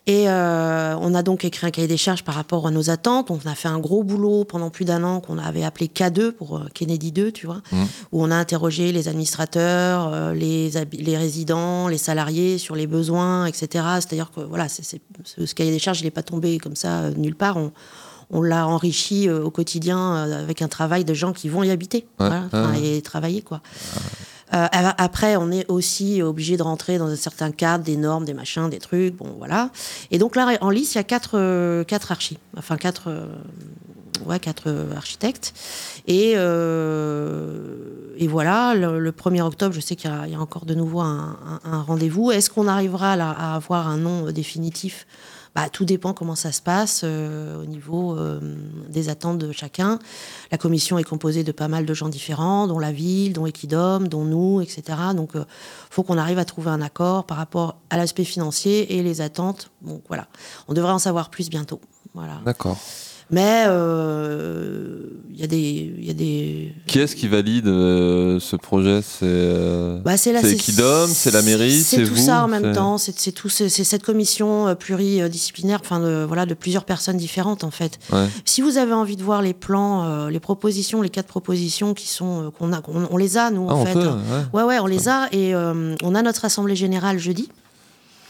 Et 0.07 0.29
euh, 0.29 0.95
on 1.01 1.15
a 1.15 1.23
donc 1.23 1.45
écrit 1.45 1.65
un 1.65 1.71
cahier 1.71 1.87
des 1.87 1.97
charges 1.97 2.23
par 2.23 2.35
rapport 2.35 2.67
à 2.67 2.71
nos 2.71 2.91
attentes. 2.91 3.31
On 3.31 3.39
a 3.45 3.55
fait 3.55 3.67
un 3.69 3.79
gros 3.79 4.03
boulot 4.03 4.43
pendant 4.45 4.69
plus 4.69 4.85
d'un 4.85 5.03
an 5.03 5.19
qu'on 5.19 5.39
avait 5.39 5.63
appelé 5.63 5.87
K2 5.87 6.31
pour 6.31 6.57
euh, 6.57 6.65
Kennedy 6.75 7.11
2, 7.11 7.31
tu 7.31 7.47
vois, 7.47 7.61
Mhm. 7.71 7.87
où 8.11 8.23
on 8.23 8.29
a 8.29 8.35
interrogé 8.35 8.91
les 8.91 9.07
administrateurs, 9.07 10.11
euh, 10.13 10.33
les, 10.35 10.69
résidents, 11.17 11.87
les 11.87 11.97
salariés 11.97 12.59
sur 12.59 12.75
les 12.75 12.85
besoins, 12.85 13.47
etc. 13.47 13.83
C'est-à-dire 13.95 14.29
que 14.35 14.41
voilà, 14.41 14.69
ce, 14.69 14.83
ce 15.23 15.53
cahier 15.55 15.71
des 15.71 15.79
charges, 15.79 16.01
il 16.01 16.03
n'est 16.05 16.11
pas 16.11 16.21
tombé 16.23 16.59
comme 16.59 16.75
ça 16.75 16.99
euh, 16.99 17.11
nulle 17.17 17.35
part. 17.35 17.57
On, 17.57 17.71
on 18.29 18.41
l'a 18.43 18.67
enrichi 18.67 19.29
au 19.29 19.51
quotidien 19.51 20.15
avec 20.15 20.63
un 20.63 20.67
travail 20.67 21.05
de 21.05 21.13
gens 21.13 21.31
qui 21.31 21.47
vont 21.47 21.61
y 21.61 21.69
habiter 21.69 22.07
Ouais, 22.19 22.27
voilà, 22.51 22.69
ouais, 22.71 22.81
et 22.97 23.01
travailler, 23.03 23.43
quoi. 23.43 23.61
Euh, 24.53 24.67
après, 24.71 25.35
on 25.37 25.51
est 25.51 25.69
aussi 25.69 26.21
obligé 26.21 26.55
de 26.55 26.63
rentrer 26.63 26.97
dans 26.97 27.07
un 27.07 27.15
certain 27.15 27.51
cadre, 27.51 27.83
des 27.83 27.97
normes, 27.97 28.25
des 28.25 28.33
machins, 28.35 28.69
des 28.69 28.77
trucs, 28.79 29.15
bon 29.15 29.33
voilà. 29.37 29.69
Et 30.11 30.17
donc 30.19 30.35
là, 30.35 30.55
en 30.61 30.69
lice, 30.69 30.93
il 30.93 30.97
y 30.97 31.01
a 31.01 31.03
quatre, 31.03 31.31
euh, 31.39 31.83
quatre 31.83 32.11
archis, 32.11 32.37
enfin 32.55 32.77
quatre, 32.77 33.05
euh, 33.09 33.25
ouais, 34.25 34.39
quatre 34.39 34.65
euh, 34.67 34.95
architectes. 34.95 35.53
Et, 36.07 36.33
euh, 36.35 38.13
et 38.17 38.27
voilà, 38.27 38.75
le, 38.75 38.99
le 38.99 39.11
1er 39.11 39.41
octobre, 39.41 39.73
je 39.73 39.79
sais 39.79 39.95
qu'il 39.95 40.09
y, 40.11 40.35
a- 40.35 40.39
encore 40.39 40.65
de 40.65 40.75
nouveau 40.75 41.01
un, 41.01 41.37
un- 41.63 41.81
rendez-vous. 41.81 42.31
Est-ce 42.31 42.49
qu'on 42.49 42.67
arrivera 42.67 43.15
là, 43.15 43.31
à 43.31 43.55
avoir 43.55 43.87
un 43.87 43.97
nom 43.97 44.31
définitif? 44.31 45.07
Bah, 45.55 45.69
tout 45.69 45.85
dépend 45.85 46.13
comment 46.13 46.35
ça 46.35 46.51
se 46.51 46.61
passe 46.61 47.01
euh, 47.03 47.61
au 47.61 47.65
niveau 47.65 48.17
euh, 48.17 48.39
des 48.89 49.09
attentes 49.09 49.37
de 49.37 49.51
chacun. 49.51 49.99
La 50.51 50.57
commission 50.57 50.97
est 50.97 51.03
composée 51.03 51.43
de 51.43 51.51
pas 51.51 51.67
mal 51.67 51.85
de 51.85 51.93
gens 51.93 52.09
différents, 52.09 52.67
dont 52.67 52.79
la 52.79 52.91
ville, 52.91 53.33
dont 53.33 53.45
Equidom, 53.45 54.01
dont 54.01 54.25
nous, 54.25 54.61
etc. 54.61 54.83
Donc, 55.15 55.31
il 55.35 55.45
faut 55.89 56.03
qu'on 56.03 56.17
arrive 56.17 56.39
à 56.39 56.45
trouver 56.45 56.69
un 56.69 56.81
accord 56.81 57.25
par 57.25 57.37
rapport 57.37 57.77
à 57.89 57.97
l'aspect 57.97 58.25
financier 58.25 58.97
et 58.97 59.03
les 59.03 59.21
attentes. 59.21 59.71
Donc 59.81 60.01
voilà, 60.07 60.27
on 60.67 60.73
devrait 60.73 60.91
en 60.91 60.99
savoir 60.99 61.29
plus 61.29 61.49
bientôt. 61.49 61.79
Voilà. 62.13 62.41
D'accord. 62.45 62.77
Mais 63.31 63.63
euh, 63.67 64.99
il 65.33 65.39
y 65.41 65.43
a 65.43 65.47
des, 65.47 65.93
y 65.99 66.09
a 66.11 66.13
des. 66.13 66.73
Qui 66.85 66.99
est-ce 66.99 67.15
qui 67.15 67.27
valide 67.27 67.67
euh, 67.67 68.39
ce 68.39 68.55
projet? 68.55 69.01
C'est 69.01 69.23
euh, 69.23 69.99
Bah, 70.05 70.15
c'est 70.15 70.31
Equidom, 70.31 71.07
c'est 71.07 71.31
la 71.31 71.41
mairie, 71.41 71.81
c'est 71.81 72.03
tout 72.03 72.15
ça 72.15 72.43
en? 72.43 72.47
même 72.47 72.73
temps. 72.73 72.97
C'est 72.99 73.31
tout, 73.31 73.49
cette 73.49 74.03
commission 74.03 74.67
euh, 74.67 74.75
pluridisciplinaire, 74.75 75.79
enfin 75.83 75.99
de, 75.99 76.23
voilà, 76.25 76.45
de 76.45 76.53
plusieurs 76.53 76.85
personnes 76.85 77.17
différentes 77.17 77.63
en 77.63 77.71
fait. 77.71 77.97
Ouais. 78.13 78.27
Si 78.45 78.61
vous 78.61 78.77
avez 78.77 78.93
envie 78.93 79.15
de 79.17 79.23
voir 79.23 79.41
les 79.41 79.53
plans, 79.55 80.27
les 80.27 80.39
propositions, 80.39 81.01
les 81.01 81.09
quatre 81.09 81.27
propositions 81.27 81.93
qui 81.95 82.07
sont 82.07 82.51
qu'on 82.57 82.71
a, 82.73 82.81
qu'on- 82.81 83.07
on 83.09 83.17
les 83.17 83.37
a 83.37 83.49
nous 83.51 83.65
Ah, 83.69 83.73
en 83.75 83.81
on 83.81 83.85
fait. 83.85 83.93
peut, 83.93 84.09
ouais. 84.53 84.63
ouais, 84.63 84.79
on 84.79 84.85
les 84.87 85.09
a 85.09 85.27
et 85.33 85.53
on 85.55 86.15
a 86.15 86.21
notre 86.21 86.45
assemblée 86.45 86.75
générale 86.75 87.17
jeudi. 87.17 87.49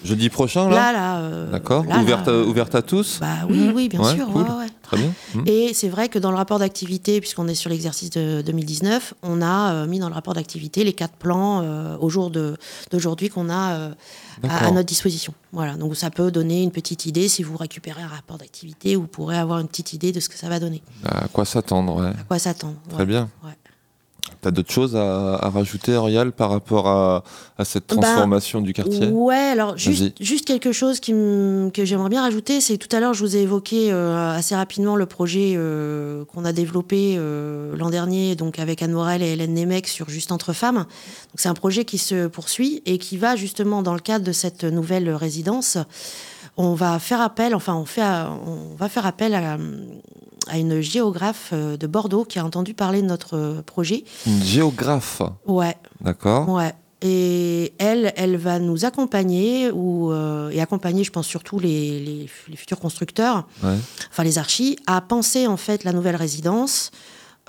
Jeudi 0.06 0.30
prochain, 0.30 0.70
là 0.70 0.76
Là, 0.76 0.92
là. 0.94 1.18
euh, 1.18 1.52
D'accord. 1.52 1.84
là, 1.86 2.00
Ouverte, 2.00 2.28
à- 2.28 2.38
ouverte 2.44 2.76
à 2.76 2.82
tous 2.82 3.20
Bah 3.20 3.28
oui, 3.50 3.72
oui, 3.74 3.90
bien 3.90 4.00
Ouais, 4.02 4.14
sûr. 4.16 4.28
cool. 4.28 4.44
ouais, 4.44 4.50
ouais. 4.50 4.66
Très 4.84 4.98
bien. 4.98 5.12
Mhm. 5.34 5.44
Et 5.48 5.74
c'est 5.74 5.90
vrai 5.90 6.10
que 6.10 6.20
dans 6.20 6.30
le 6.30 6.38
rapport 6.38 6.60
d'activité, 6.60 7.20
puisqu'on 7.20 7.48
est 7.48 7.56
sur 7.56 7.70
l'exercice 7.72 8.12
de 8.12 8.44
2019, 8.46 9.16
on 9.24 9.42
a 9.42 9.74
euh, 9.74 9.88
mis 9.88 9.98
dans 10.00 10.08
le 10.10 10.14
rapport 10.14 10.36
d'activité 10.36 10.84
les 10.84 10.94
quatre 10.94 11.16
plans 11.16 11.62
euh, 11.64 11.98
au 12.00 12.10
jour 12.10 12.30
d'aujourd'hui 12.30 13.30
qu'on 13.30 13.50
a 13.50 13.74
euh, 13.74 13.90
à, 14.48 14.68
à 14.68 14.72
notre 14.72 14.86
disposition. 14.88 15.34
Voilà, 15.54 15.74
donc 15.76 15.96
ça 15.96 16.12
peut 16.12 16.30
donner 16.30 16.62
une 16.62 16.72
petite 16.72 17.08
idée. 17.08 17.28
Si 17.28 17.42
vous 17.42 17.58
récupérez 17.58 18.04
un 18.04 18.08
rapport 18.08 18.38
d'activité, 18.38 18.96
vous 18.96 19.08
pourrez 19.08 19.38
avoir 19.40 19.58
une 19.60 19.68
petite 19.68 19.94
idée 19.94 20.12
de 20.12 20.20
ce 20.20 20.30
que 20.30 20.38
ça 20.38 20.50
va 20.50 20.60
donner. 20.60 20.84
À 21.04 21.28
quoi 21.30 21.46
s'attendre. 21.46 22.04
À 22.06 22.24
quoi 22.28 22.38
s'attendre. 22.38 22.76
Très 22.90 23.06
bien. 23.08 23.28
T'as 24.46 24.52
d'autres 24.52 24.72
choses 24.72 24.96
à, 24.96 25.38
à 25.38 25.50
rajouter, 25.50 25.96
Ariel, 25.96 26.32
par 26.32 26.52
rapport 26.52 26.88
à, 26.88 27.24
à 27.58 27.66
cette 27.66 27.90
Ben, 27.90 28.00
transformation 28.00 28.62
du 28.62 28.74
quartier? 28.74 29.08
Ouais, 29.08 29.34
alors 29.36 29.76
juste, 29.76 30.46
quelque 30.46 30.72
chose 30.72 31.00
qui 31.00 31.14
que 31.74 31.84
j'aimerais 31.84 32.10
bien 32.10 32.22
rajouter, 32.22 32.62
c'est 32.62 32.78
que 32.78 32.86
tout 32.86 32.96
à 32.96 33.00
l'heure 33.00 33.16
je 33.16 33.22
vous 33.22 33.36
ai 33.36 33.40
évoqué 33.40 33.92
euh, 33.92 34.38
assez 34.38 34.54
rapidement 34.54 34.96
le 34.98 35.08
projet 35.08 35.56
euh, 35.58 36.26
qu'on 36.26 36.46
a 36.46 36.54
développé 36.54 37.16
euh, 37.18 37.76
l'an 37.76 37.90
dernier, 37.90 38.36
donc 38.36 38.60
avec 38.60 38.84
Anne 38.84 38.92
Morel 38.92 39.24
et 39.24 39.32
Hélène 39.32 39.56
Nemec 39.56 39.88
sur 39.88 40.12
Juste 40.12 40.32
entre 40.32 40.54
femmes. 40.54 40.76
Donc 40.76 41.38
c'est 41.38 41.50
un 41.50 41.56
projet 41.56 41.84
qui 41.84 41.98
se 41.98 42.28
poursuit 42.28 42.84
et 42.86 43.00
qui 43.00 43.18
va 43.18 43.36
justement 43.36 43.82
dans 43.82 43.96
le 43.96 44.00
cadre 44.00 44.26
de 44.26 44.32
cette 44.32 44.64
nouvelle 44.64 45.10
résidence. 45.10 45.80
On 46.58 46.74
va 46.74 47.00
faire 47.00 47.22
appel, 47.22 47.54
enfin 47.56 47.76
on 47.76 47.86
fait, 47.86 48.02
on 48.04 48.76
va 48.78 48.88
faire 48.90 49.06
appel 49.06 49.34
à, 49.36 49.58
à 50.48 50.58
une 50.58 50.80
géographe 50.82 51.50
euh, 51.54 51.76
de 51.76 51.86
Bordeaux 51.88 52.24
qui 52.24 52.40
a 52.40 52.46
entendu 52.46 52.74
parler 52.74 53.02
de 53.02 53.08
notre 53.08 53.36
euh, 53.36 53.62
projet. 53.62 54.04
Une 54.26 54.42
géographe. 54.44 55.22
Ouais. 55.46 55.76
D'accord. 56.02 56.48
Ouais. 56.50 56.74
Et 57.02 57.74
elle, 57.78 58.14
elle 58.16 58.38
va 58.38 58.58
nous 58.60 58.86
accompagner 58.86 59.70
ou, 59.70 60.12
euh, 60.14 60.50
et 60.50 60.62
accompagner, 60.62 61.04
je 61.04 61.12
pense 61.12 61.28
surtout 61.28 61.60
les, 61.60 62.00
les- 62.00 62.30
les 62.48 62.56
futurs 62.56 62.80
constructeurs, 62.80 63.48
Ouais. 63.62 63.76
enfin 64.10 64.24
les 64.24 64.38
archis, 64.38 64.78
à 64.88 65.02
penser 65.02 65.46
en 65.48 65.58
fait 65.58 65.84
la 65.84 65.92
nouvelle 65.92 66.16
résidence 66.16 66.92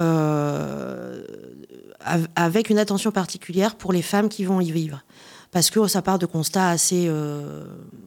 euh, 0.01 1.23
av- 2.05 2.29
avec 2.35 2.71
une 2.71 2.79
attention 2.79 3.13
particulière 3.13 3.77
pour 3.77 3.93
les 3.93 4.03
femmes 4.03 4.29
qui 4.29 4.45
vont 4.45 4.61
y 4.61 4.71
vivre. 4.71 5.03
Parce 5.53 5.71
que 5.71 5.87
ça 5.87 6.03
part 6.03 6.19
de 6.19 6.27
constats 6.27 6.71
assez. 6.71 7.07
Euh, 7.09 7.65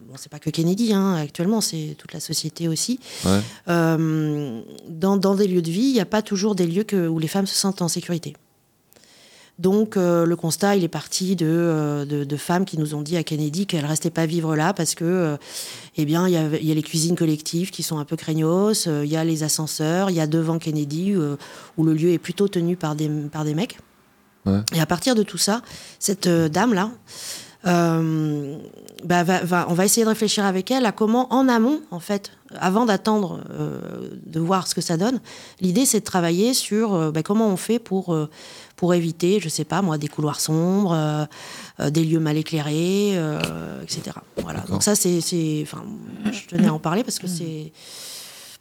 bon, 0.07 0.15
c'est 0.17 0.31
pas 0.31 0.39
que 0.39 0.49
Kennedy, 0.49 0.93
hein, 0.93 1.15
actuellement, 1.15 1.61
c'est 1.61 1.95
toute 1.97 2.13
la 2.13 2.19
société 2.19 2.67
aussi. 2.67 2.99
Ouais. 3.25 3.39
Euh, 3.69 4.61
dans, 4.87 5.17
dans 5.17 5.35
des 5.35 5.47
lieux 5.47 5.61
de 5.61 5.71
vie, 5.71 5.87
il 5.87 5.93
n'y 5.93 6.01
a 6.01 6.05
pas 6.05 6.21
toujours 6.21 6.55
des 6.55 6.67
lieux 6.67 6.83
que, 6.83 7.07
où 7.07 7.19
les 7.19 7.27
femmes 7.27 7.47
se 7.47 7.55
sentent 7.55 7.81
en 7.81 7.87
sécurité. 7.87 8.35
Donc 9.59 9.97
euh, 9.97 10.25
le 10.25 10.35
constat, 10.37 10.77
il 10.77 10.85
est 10.85 10.87
parti 10.87 11.35
de, 11.35 11.45
euh, 11.45 12.05
de, 12.05 12.23
de 12.23 12.37
femmes 12.37 12.63
qui 12.63 12.79
nous 12.79 12.95
ont 12.95 13.01
dit 13.01 13.17
à 13.17 13.23
Kennedy 13.23 13.65
qu'elles 13.65 13.85
restaient 13.85 14.09
pas 14.09 14.25
vivre 14.25 14.55
là 14.55 14.73
parce 14.73 14.95
que, 14.95 15.03
euh, 15.03 15.37
eh 15.97 16.05
bien, 16.05 16.29
il 16.29 16.33
y, 16.33 16.71
a 16.71 16.73
les 16.73 16.81
cuisines 16.81 17.17
collectives 17.17 17.69
qui 17.69 17.83
sont 17.83 17.99
un 17.99 18.05
peu 18.05 18.15
craignos, 18.15 18.85
il 18.85 19.09
y 19.09 19.17
a 19.17 19.25
les 19.25 19.43
ascenseurs, 19.43 20.09
il 20.09 20.15
y 20.15 20.21
a 20.21 20.27
devant 20.27 20.59
Kennedy 20.59 21.13
où 21.77 21.83
le 21.83 21.93
lieu 21.93 22.11
est 22.11 22.19
plutôt 22.19 22.47
tenu 22.47 22.77
par 22.77 22.95
des, 22.95 23.09
par 23.09 23.43
des 23.43 23.53
mecs. 23.53 23.77
Ouais. 24.49 24.59
Et 24.77 24.81
à 24.81 24.85
partir 24.85 25.15
de 25.15 25.23
tout 25.23 25.37
ça, 25.37 25.61
cette 25.99 26.27
euh, 26.27 26.49
dame-là, 26.49 26.91
euh, 27.67 28.57
bah, 29.03 29.23
va- 29.23 29.43
va- 29.43 29.65
on 29.69 29.73
va 29.73 29.85
essayer 29.85 30.03
de 30.05 30.09
réfléchir 30.09 30.45
avec 30.45 30.71
elle 30.71 30.85
à 30.85 30.91
comment, 30.91 31.31
en 31.33 31.47
amont, 31.49 31.81
en 31.91 31.99
fait, 31.99 32.31
avant 32.57 32.85
d'attendre 32.85 33.41
euh, 33.51 33.79
de 34.25 34.39
voir 34.39 34.65
ce 34.67 34.75
que 34.75 34.81
ça 34.81 34.95
donne, 34.97 35.19
l'idée 35.59 35.85
c'est 35.85 35.99
de 35.99 36.05
travailler 36.05 36.53
sur 36.53 36.93
euh, 36.93 37.11
bah, 37.11 37.21
comment 37.21 37.47
on 37.49 37.57
fait 37.57 37.77
pour, 37.79 38.13
euh, 38.13 38.29
pour 38.77 38.93
éviter, 38.93 39.39
je 39.41 39.49
sais 39.49 39.65
pas 39.65 39.81
moi, 39.81 39.97
des 39.97 40.07
couloirs 40.07 40.39
sombres, 40.39 40.93
euh, 40.93 41.25
euh, 41.81 41.89
des 41.89 42.05
lieux 42.05 42.19
mal 42.19 42.37
éclairés, 42.37 43.11
euh, 43.17 43.83
etc. 43.83 44.15
Voilà. 44.37 44.61
Donc 44.69 44.81
ça, 44.81 44.95
c'est, 44.95 45.19
c'est- 45.21 45.59
enfin, 45.63 45.83
je 46.31 46.47
tenais 46.47 46.67
à 46.69 46.73
en 46.73 46.79
parler 46.79 47.03
parce 47.03 47.19
que 47.19 47.27
c'est, 47.27 47.71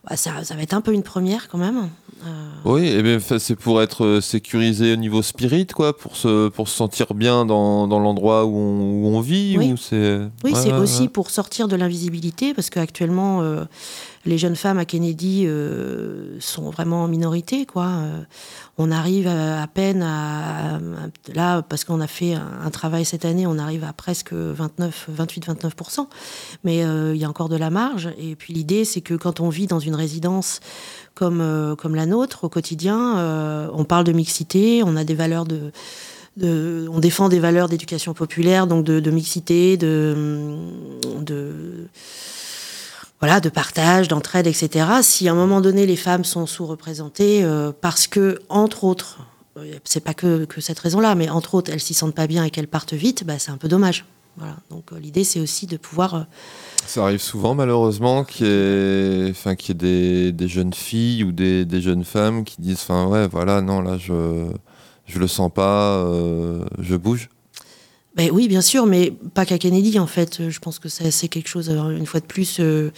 bah, 0.08 0.16
ça, 0.16 0.44
ça 0.44 0.54
va 0.54 0.62
être 0.62 0.74
un 0.74 0.80
peu 0.80 0.92
une 0.92 1.02
première 1.02 1.48
quand 1.48 1.58
même. 1.58 1.88
Euh, 2.26 2.48
Oui, 2.64 2.86
et 2.88 3.02
bien, 3.02 3.16
enfin, 3.16 3.38
c'est 3.38 3.54
pour 3.56 3.80
être 3.82 4.04
euh, 4.04 4.20
sécurisé 4.20 4.92
au 4.92 4.96
niveau 4.96 5.22
spirit, 5.22 5.66
quoi, 5.66 5.96
pour 5.96 6.16
se, 6.16 6.48
pour 6.48 6.68
se 6.68 6.76
sentir 6.76 7.14
bien 7.14 7.44
dans, 7.46 7.86
dans 7.86 8.00
l'endroit 8.00 8.44
où 8.44 8.56
on, 8.56 9.04
où 9.04 9.06
on 9.08 9.20
vit 9.20 9.56
Oui. 9.58 9.72
ou 9.72 9.76
c'est... 9.76 10.18
Oui, 10.44 10.52
Ouais, 10.52 10.60
c'est 10.60 10.72
ouais, 10.72 10.78
aussi 10.78 11.02
ouais. 11.02 11.08
pour 11.08 11.30
sortir 11.30 11.68
de 11.68 11.76
l'invisibilité, 11.76 12.54
parce 12.54 12.70
qu'actuellement, 12.70 13.42
euh, 13.42 13.64
les 14.28 14.36
jeunes 14.36 14.56
femmes 14.56 14.78
à 14.78 14.84
Kennedy 14.84 15.44
euh, 15.46 16.36
sont 16.38 16.68
vraiment 16.68 17.04
en 17.04 17.08
minorité. 17.08 17.66
Euh, 17.76 18.22
on 18.76 18.90
arrive 18.90 19.26
à, 19.26 19.66
peine 19.66 20.02
à, 20.02 20.78
Là, 21.34 21.62
parce 21.62 21.84
qu'on 21.84 22.00
a 22.00 22.06
fait 22.06 22.34
un, 22.34 22.70
travail 22.70 23.06
cette 23.06 23.24
année, 23.24 23.46
on 23.46 23.58
arrive 23.58 23.84
à 23.84 23.94
presque 23.94 24.34
29, 24.34 25.08
28-29%. 25.16 26.06
Mais 26.62 26.84
euh, 26.84 27.14
il 27.14 27.20
y 27.20 27.24
a 27.24 27.28
encore 27.28 27.48
de 27.48 27.56
la 27.56 27.70
marge. 27.70 28.10
Et 28.18 28.36
puis 28.36 28.52
l'idée, 28.52 28.84
c'est 28.84 29.00
que 29.00 29.14
quand 29.14 29.40
on 29.40 29.48
vit 29.48 29.66
dans 29.66 29.80
une 29.80 29.94
résidence 29.94 30.60
comme, 31.14 31.38
la 31.40 32.06
nôtre, 32.06 32.44
au 32.44 32.48
quotidien, 32.50 33.70
on 33.72 33.84
parle 33.84 34.04
de 34.04 34.12
mixité, 34.12 34.82
on 34.84 34.94
a 34.94 35.04
des 35.04 35.14
valeurs 35.14 35.46
de 35.46 35.72
on 36.46 37.00
défend 37.00 37.28
des 37.28 37.40
valeurs 37.40 37.68
d'éducation 37.68 38.14
populaire, 38.14 38.66
donc 38.66 38.84
de, 38.84 39.10
mixité, 39.10 39.76
de, 39.76 40.54
voilà, 43.20 43.40
de 43.40 43.48
partage, 43.48 44.08
d'entraide, 44.08 44.46
etc. 44.46 44.86
Si 45.02 45.28
à 45.28 45.32
un 45.32 45.34
moment 45.34 45.60
donné 45.60 45.86
les 45.86 45.96
femmes 45.96 46.24
sont 46.24 46.46
sous-représentées, 46.46 47.42
euh, 47.42 47.72
parce 47.78 48.06
que, 48.06 48.40
entre 48.48 48.84
autres, 48.84 49.18
euh, 49.56 49.74
c'est 49.84 50.00
pas 50.00 50.14
que, 50.14 50.46
cette 50.60 50.78
raison-là, 50.78 51.14
mais 51.14 51.28
entre 51.28 51.54
autres, 51.54 51.72
elles 51.72 51.80
s'y 51.80 51.94
sentent 51.94 52.14
pas 52.14 52.26
bien 52.26 52.44
et 52.44 52.50
qu'elles 52.50 52.68
partent 52.68 52.94
vite, 52.94 53.24
bah, 53.24 53.38
c'est 53.38 53.50
un 53.50 53.56
peu 53.56 53.68
dommage. 53.68 54.04
Voilà. 54.36 54.54
Donc 54.70 54.92
euh, 54.92 55.00
l'idée, 55.00 55.24
c'est 55.24 55.40
aussi 55.40 55.66
de 55.66 55.76
pouvoir. 55.76 56.26
Ça 56.86 57.02
arrive 57.02 57.20
souvent, 57.20 57.56
malheureusement, 57.56 58.22
qu'il 58.22 58.46
y 58.46 58.50
ait, 58.50 59.32
y 59.32 59.74
des, 59.74 60.48
jeunes 60.48 60.72
filles 60.72 61.24
ou 61.24 61.32
des, 61.32 61.80
jeunes 61.80 62.04
femmes 62.04 62.44
qui 62.44 62.60
disent, 62.60 62.86
ouais, 62.88 63.26
voilà, 63.26 63.60
non, 63.62 63.80
là, 63.80 63.98
je, 63.98 64.46
je 65.06 65.18
le 65.18 65.26
sens 65.26 65.50
pas, 65.52 66.06
je 66.78 66.94
bouge. 66.94 67.28
Ben 68.18 68.30
oui, 68.32 68.48
bien 68.48 68.60
sûr, 68.62 68.84
mais 68.84 69.12
pas 69.34 69.46
qu'à 69.46 69.58
Kennedy, 69.58 69.98
en 70.00 70.08
fait. 70.08 70.50
Je 70.50 70.58
pense 70.58 70.80
que 70.80 70.88
c'est 70.88 71.28
quelque 71.28 71.48
chose, 71.48 71.70
euh, 71.70 71.96
une 71.96 72.04
fois 72.04 72.18
de 72.18 72.26
plus, 72.26 72.58
euh, 72.58 72.90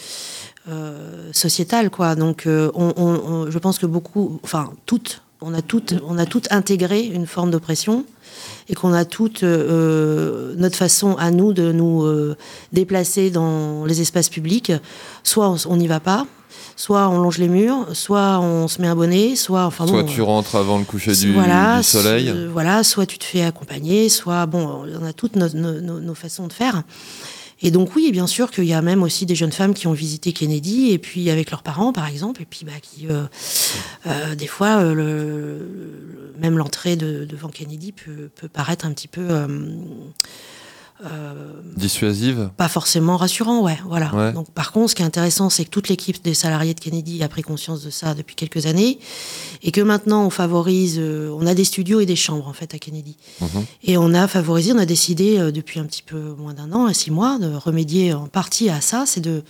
euh, 0.68 1.30
sociétal, 1.32 1.90
quoi. 1.90 2.14
Donc, 2.14 2.44
on, 2.46 2.70
on- 2.74 2.92
on- 2.96 3.50
je 3.50 3.58
pense 3.58 3.78
que 3.78 3.84
beaucoup, 3.86 4.40
enfin, 4.42 4.72
toutes 4.86 5.22
on 5.42 5.54
a 5.54 5.62
toutes, 5.62 5.94
on 6.06 6.18
a 6.18 6.26
toutes 6.26 6.50
intégré 6.52 7.02
une 7.04 7.26
forme 7.26 7.50
d'oppression 7.50 8.04
et 8.68 8.74
qu'on 8.74 8.92
a 8.92 9.04
toute 9.04 9.42
euh, 9.42 10.54
notre 10.56 10.76
façon 10.76 11.14
à 11.16 11.30
nous 11.30 11.52
de 11.52 11.72
nous 11.72 12.02
euh, 12.04 12.36
déplacer 12.72 13.30
dans 13.30 13.84
les 13.84 14.00
espaces 14.00 14.28
publics. 14.28 14.72
Soit 15.24 15.54
on 15.66 15.76
n'y 15.76 15.88
va 15.88 16.00
pas, 16.00 16.26
soit 16.76 17.08
on 17.08 17.18
longe 17.20 17.38
les 17.38 17.48
murs, 17.48 17.86
soit 17.94 18.38
on 18.40 18.68
se 18.68 18.80
met 18.80 18.88
un 18.88 18.94
bonnet, 18.96 19.34
soit 19.36 19.64
enfin 19.66 19.86
Soit 19.86 20.02
bon, 20.02 20.08
tu 20.12 20.22
rentres 20.22 20.56
avant 20.56 20.78
le 20.78 20.84
coucher 20.84 21.12
du, 21.14 21.32
voilà, 21.32 21.78
du 21.78 21.82
soleil. 21.84 22.28
so- 22.28 22.50
voilà, 22.52 22.84
soit 22.84 23.06
tu 23.06 23.18
te 23.18 23.24
fais 23.24 23.42
accompagner, 23.42 24.08
soit 24.08 24.46
bon, 24.46 24.84
on 25.00 25.04
a 25.04 25.12
toutes 25.12 25.36
nos, 25.36 25.48
nos- 25.54 25.80
nos- 25.80 26.00
nos 26.00 26.14
façons 26.14 26.46
de 26.46 26.52
faire. 26.52 26.82
Et 27.62 27.70
donc 27.70 27.94
oui, 27.94 28.10
bien 28.10 28.26
sûr 28.26 28.50
qu'il 28.50 28.64
y 28.64 28.72
a 28.72 28.80
même 28.80 29.02
aussi 29.02 29.26
des 29.26 29.34
jeunes 29.34 29.52
femmes 29.52 29.74
qui 29.74 29.86
ont 29.86 29.92
visité 29.92 30.32
Kennedy 30.32 30.92
et 30.92 30.98
puis 30.98 31.28
avec 31.30 31.50
leurs 31.50 31.62
parents 31.62 31.92
par 31.92 32.06
exemple, 32.06 32.42
et 32.42 32.46
puis 32.46 32.64
bah, 32.64 32.72
qui 32.80 33.08
euh, 33.08 33.24
euh, 34.06 34.34
des 34.34 34.46
fois 34.46 34.78
euh, 34.78 34.94
le, 34.94 36.34
même 36.38 36.56
l'entrée 36.56 36.96
de, 36.96 37.24
devant 37.24 37.48
Kennedy 37.48 37.92
peut, 37.92 38.30
peut 38.34 38.48
paraître 38.48 38.86
un 38.86 38.92
petit 38.92 39.08
peu 39.08 39.28
euh, 41.04 41.52
Dissuasive. 41.76 42.50
pas 42.56 42.68
forcément 42.68 43.16
rassurant, 43.16 43.62
ouais, 43.62 43.78
voilà. 43.86 44.14
Ouais. 44.14 44.32
Donc, 44.32 44.50
par 44.50 44.72
contre, 44.72 44.90
ce 44.90 44.94
qui 44.94 45.02
est 45.02 45.04
intéressant, 45.06 45.50
c'est 45.50 45.64
que 45.64 45.70
toute 45.70 45.88
l'équipe 45.88 46.22
des 46.22 46.34
salariés 46.34 46.74
de 46.74 46.80
Kennedy 46.80 47.22
a 47.22 47.28
pris 47.28 47.42
conscience 47.42 47.82
de 47.82 47.90
ça 47.90 48.14
depuis 48.14 48.34
quelques 48.36 48.66
années, 48.66 48.98
et 49.62 49.72
que 49.72 49.80
maintenant 49.80 50.24
on 50.26 50.30
favorise, 50.30 50.96
euh, 50.98 51.30
on 51.38 51.46
a 51.46 51.54
des 51.54 51.64
studios 51.64 52.00
et 52.00 52.06
des 52.06 52.16
chambres 52.16 52.48
en 52.48 52.52
fait 52.52 52.74
à 52.74 52.78
Kennedy, 52.78 53.16
Mhm. 53.40 53.64
et 53.84 53.96
on 53.98 54.12
a 54.14 54.28
favorisé, 54.28 54.72
on 54.72 54.78
a 54.78 54.86
décidé 54.86 55.38
euh, 55.38 55.50
depuis 55.52 55.80
un 55.80 55.84
petit 55.86 56.02
peu 56.02 56.34
moins 56.38 56.54
d'un 56.54 56.72
an, 56.72 56.86
à 56.86 56.94
six 56.94 57.10
mois, 57.10 57.38
de 57.38 57.52
remédier 57.54 58.12
en 58.12 58.26
partie 58.28 58.68
à 58.70 58.80
ça, 58.80 59.04
c'est 59.06 59.20
de 59.20 59.42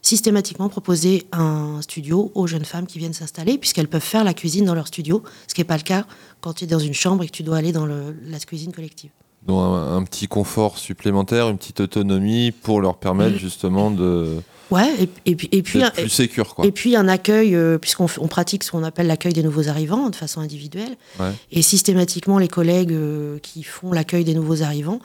systématiquement 0.00 0.68
proposer 0.68 1.26
un 1.32 1.80
studio 1.82 2.30
aux 2.34 2.46
jeunes 2.46 2.64
femmes 2.64 2.86
qui 2.86 2.98
viennent 2.98 3.12
s'installer, 3.12 3.58
puisqu'elles 3.58 3.88
peuvent 3.88 4.00
faire 4.00 4.22
la 4.24 4.32
cuisine 4.32 4.64
dans 4.64 4.74
leur 4.74 4.86
studio, 4.86 5.22
ce 5.48 5.54
qui 5.54 5.60
n'est 5.60 5.66
pas 5.66 5.76
le 5.76 5.82
cas 5.82 6.06
quand 6.40 6.52
tu 6.54 6.64
es 6.64 6.66
dans 6.68 6.78
une 6.78 6.94
chambre 6.94 7.24
et 7.24 7.26
que 7.26 7.32
tu 7.32 7.42
dois 7.42 7.56
aller 7.56 7.72
dans 7.72 7.84
le- 7.84 8.14
la 8.26 8.38
cuisine 8.38 8.72
collective. 8.72 9.10
Donc 9.48 9.60
un, 9.60 9.96
un 9.96 10.02
petit 10.04 10.28
confort 10.28 10.78
supplémentaire, 10.78 11.48
une 11.48 11.58
petite 11.58 11.80
autonomie 11.80 12.52
pour 12.52 12.80
leur 12.80 12.96
permettre 12.98 13.36
Mm. 13.36 13.38
justement 13.38 13.90
de 13.90 14.36
Ouais, 14.70 14.92
et, 15.00 15.08
et 15.30 15.34
puis, 15.34 15.48
et 15.50 15.62
puis, 15.62 15.80
plus 15.96 16.10
sécure 16.10 16.54
quoi. 16.54 16.66
Et 16.66 16.72
puis 16.72 16.94
un 16.94 17.08
accueil, 17.08 17.54
euh, 17.54 17.78
puisqu'on 17.78 18.06
on 18.18 18.28
pratique 18.28 18.62
ce 18.64 18.70
qu'on 18.70 18.84
appelle 18.84 19.06
l'accueil 19.06 19.32
des 19.32 19.42
nouveaux 19.42 19.68
arrivants 19.68 20.10
de 20.10 20.14
façon 20.16 20.42
individuelle. 20.42 20.94
Ouais. 21.18 21.32
Et 21.50 21.62
systématiquement, 21.62 22.36
les 22.38 22.48
collègues 22.48 22.92
euh, 22.92 23.38
qui 23.38 23.62
font 23.62 23.92
l'accueil 23.92 24.24
des 24.24 24.34
nouveaux 24.34 24.62
arrivants 24.62 25.00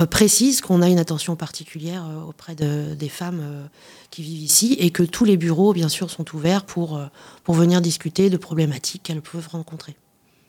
euh, 0.00 0.06
précisent 0.06 0.60
qu'on 0.60 0.82
a 0.82 0.88
une 0.88 1.00
attention 1.00 1.34
particulière 1.34 2.04
auprès 2.28 2.54
de- 2.54 2.94
des 2.94 3.08
femmes 3.08 3.42
qui 4.12 4.22
vivent 4.22 4.42
ici 4.42 4.76
et 4.78 4.90
que 4.90 5.02
tous 5.02 5.24
les 5.24 5.36
bureaux, 5.36 5.72
bien 5.72 5.88
sûr, 5.88 6.08
sont 6.08 6.24
ouverts 6.36 6.64
pour, 6.64 7.00
pour 7.42 7.56
venir 7.56 7.80
discuter 7.80 8.30
de 8.30 8.36
problématiques 8.36 9.02
qu'elles 9.02 9.20
peuvent 9.20 9.48
rencontrer. 9.50 9.96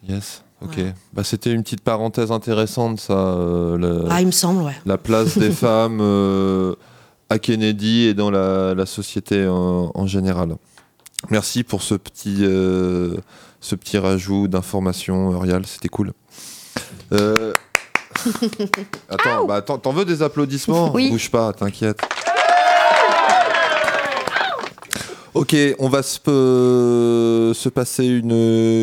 Yes. 0.08 0.44
Ok. 0.62 0.80
Bah, 1.14 1.24
c'était 1.24 1.52
une 1.52 1.62
petite 1.64 1.82
parenthèse 1.82 2.32
intéressante 2.32 3.00
ça. 3.00 3.14
euh, 3.14 3.78
le- 3.78 4.06
Ah, 4.10 4.22
il 4.22 4.28
me 4.28 4.32
semble, 4.32 4.64
ouais. 4.64 4.76
La 4.86 4.98
place 4.98 5.38
des 5.38 5.52
femmes 5.66 6.00
euh, 6.02 6.76
à 7.30 7.38
Kennedy 7.40 8.04
et 8.04 8.14
dans 8.14 8.32
la, 8.32 8.74
la 8.74 8.86
société 8.86 9.46
en, 9.48 9.92
en 9.94 10.08
général. 10.08 10.56
Merci 11.30 11.64
pour 11.64 11.82
ce 11.82 11.96
petit, 11.96 12.38
euh, 12.42 13.16
ce 13.62 13.76
petit 13.76 13.98
rajout 13.98 14.48
d'informations, 14.48 15.36
Ariel, 15.36 15.66
c'était 15.66 15.90
cool. 15.90 16.14
Attends, 19.10 19.46
bah, 19.46 19.56
attends, 19.56 19.78
t'en 19.78 19.92
veux 19.92 20.06
des 20.06 20.22
applaudissements? 20.22 20.92
Oui. 20.94 21.10
Bouge 21.10 21.30
pas, 21.30 21.52
t'inquiète. 21.54 22.00
Ok, 25.34 25.56
on 25.80 25.90
va 25.90 26.04
se, 26.04 26.20
euh, 26.28 27.56
se 27.56 27.68
passer 27.68 28.06
une, 28.06 28.32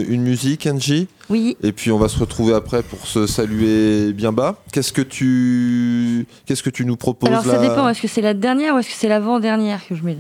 une 0.09 0.23
musique, 0.23 0.67
Angie? 0.67 1.07
Oui. 1.29 1.57
Et 1.63 1.71
puis 1.71 1.93
on 1.93 1.99
va 1.99 2.09
se 2.09 2.19
retrouver 2.19 2.55
après 2.55 2.83
pour 2.83 3.07
se 3.07 3.29
saluer 3.29 4.13
bien 4.13 4.33
bas. 4.33 4.57
Qu'est-ce 4.73 4.93
que 4.93 5.03
tu, 5.03 6.27
qu'est-ce 6.47 6.65
que 6.65 6.71
tu 6.71 6.85
nous 6.85 6.97
proposes 6.97 7.29
Alors 7.31 7.45
ça 7.45 7.53
là? 7.53 7.69
dépend, 7.69 7.89
est-ce 7.89 8.03
que 8.03 8.09
c'est 8.09 8.21
la 8.21 8.35
dernière 8.35 8.75
ou 8.75 8.79
est-ce 8.79 8.89
que 8.89 8.95
c'est 8.97 9.09
l'avant-dernière 9.09 9.87
que 9.87 9.95
je 9.95 10.03
mets 10.03 10.19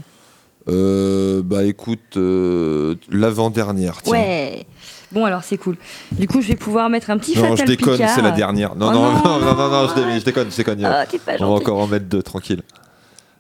Euh, 0.68 1.42
Bah 1.44 1.64
écoute, 1.64 2.16
euh, 2.16 2.94
l'avant-dernière. 3.10 4.00
tiens. 4.02 4.12
Ouais. 4.12 4.66
Bon 5.10 5.24
alors 5.24 5.42
c'est 5.42 5.56
cool. 5.58 5.76
Du 6.12 6.28
coup 6.28 6.40
je 6.40 6.46
vais 6.46 6.54
pouvoir 6.54 6.88
mettre 6.90 7.10
un 7.10 7.18
petit 7.18 7.36
Non, 7.36 7.42
je 7.42 7.50
Fatal 7.62 7.66
déconne, 7.66 7.94
Picard. 7.94 8.10
c'est 8.14 8.22
la 8.22 8.30
dernière. 8.30 8.76
Non, 8.76 8.90
Oh 8.90 8.92
non, 8.92 9.02
non, 9.14 9.40
non, 9.40 9.40
non, 9.40 9.54
non, 9.56 9.68
non, 9.68 9.88
je, 9.88 9.94
dé- 10.00 10.20
je 10.20 10.24
déconne, 10.24 10.48
je 10.52 10.56
déconne. 10.56 10.84
Ah, 10.84 11.04
pas 11.26 11.32
on 11.40 11.46
va 11.46 11.50
encore 11.54 11.78
en 11.80 11.88
mettre 11.88 12.06
deux, 12.06 12.22
tranquille. 12.22 12.62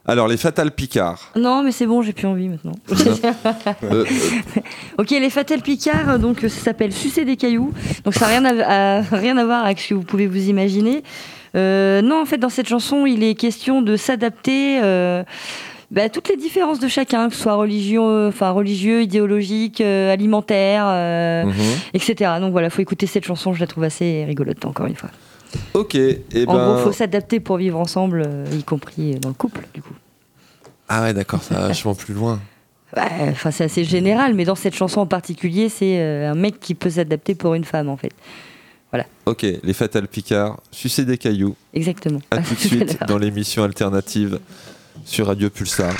Alors, 0.06 0.26
les 0.28 0.36
Fatal 0.36 0.70
Picard. 0.72 1.30
Non 1.36 1.62
mais 1.62 1.72
c'est 1.72 1.86
bon, 1.86 2.02
j'ai 2.02 2.12
plus 2.12 2.26
envie 2.26 2.48
maintenant. 2.48 2.72
Euh, 3.84 4.04
ok, 4.98 5.10
les 5.10 5.30
Fatal 5.30 5.60
Picard, 5.62 6.08
euh, 6.10 6.18
donc 6.18 6.42
euh, 6.44 6.48
ça 6.48 6.60
s'appelle 6.60 6.92
Sucer 6.92 7.24
des 7.24 7.36
cailloux. 7.36 7.72
Donc 8.04 8.14
ça 8.14 8.20
n'a 8.26 8.26
rien 8.38 8.44
à, 8.44 8.98
à- 8.98 9.00
rien 9.02 9.36
à 9.36 9.44
voir 9.44 9.64
avec 9.64 9.78
ce 9.80 9.88
que 9.90 9.94
vous 9.94 10.02
pouvez 10.02 10.26
vous 10.26 10.48
imaginer. 10.48 11.02
Euh, 11.56 12.00
non, 12.02 12.20
en 12.22 12.24
fait, 12.24 12.38
dans 12.38 12.48
cette 12.48 12.68
chanson, 12.68 13.06
il 13.06 13.22
est 13.22 13.34
question 13.34 13.82
de 13.82 13.96
s'adapter 13.96 14.80
euh, 14.82 15.22
bah, 15.90 16.02
à 16.04 16.08
toutes 16.08 16.28
les 16.28 16.36
différences 16.36 16.78
de 16.78 16.88
chacun, 16.88 17.28
que 17.28 17.34
ce 17.34 17.42
soit 17.42 17.54
religieux, 17.54 18.28
enfin 18.28 18.50
religieux, 18.50 19.02
idéologique, 19.02 19.80
euh, 19.80 20.12
alimentaire, 20.12 20.84
euh, 20.86 21.44
Mhm. 21.44 21.54
etc. 21.94 22.32
Donc 22.40 22.52
voilà, 22.52 22.70
faut 22.70 22.82
écouter 22.82 23.06
cette 23.06 23.24
chanson. 23.24 23.52
Je 23.52 23.60
la 23.60 23.66
trouve 23.66 23.84
assez 23.84 24.24
rigolote, 24.26 24.64
encore 24.64 24.86
une 24.86 24.96
fois. 24.96 25.10
Ok, 25.74 25.94
et 25.94 26.20
en 26.46 26.54
ben. 26.54 26.74
gros, 26.74 26.84
faut 26.84 26.92
s'adapter 26.92 27.40
pour 27.40 27.56
vivre 27.56 27.78
ensemble, 27.78 28.22
euh, 28.26 28.44
y 28.52 28.62
compris 28.62 29.14
dans 29.16 29.28
le 29.28 29.34
couple, 29.34 29.66
du 29.74 29.82
coup. 29.82 29.94
Ah 30.88 31.02
ouais, 31.02 31.14
d'accord, 31.14 31.42
ça 31.42 31.54
va 31.54 31.66
vachement 31.68 31.94
plus 31.94 32.14
loin. 32.14 32.40
Ouais, 32.96 33.28
Enfin, 33.30 33.50
c'est 33.50 33.64
assez 33.64 33.84
général, 33.84 34.34
mais 34.34 34.44
dans 34.44 34.54
cette 34.56 34.74
chanson 34.74 35.00
en 35.00 35.06
particulier, 35.06 35.68
c'est 35.68 36.00
euh, 36.00 36.30
un 36.32 36.34
mec 36.34 36.58
qui 36.60 36.74
peut 36.74 36.90
s'adapter 36.90 37.34
pour 37.34 37.54
une 37.54 37.64
femme, 37.64 37.88
en 37.88 37.96
fait. 37.96 38.12
Voilà, 38.92 39.06
Ok, 39.26 39.46
les 39.62 39.72
Fatal 39.72 40.08
Picard, 40.08 40.58
sucer 40.72 41.04
des 41.04 41.16
cailloux. 41.16 41.54
exactement. 41.72 42.18
À 42.32 42.38
tout 42.38 42.54
de 42.54 42.58
suite 42.60 42.98
dans 43.06 43.18
l'émission 43.18 43.62
alternative 43.62 44.40
sur 45.04 45.28
Radio 45.28 45.48
Pulsar. 45.48 45.94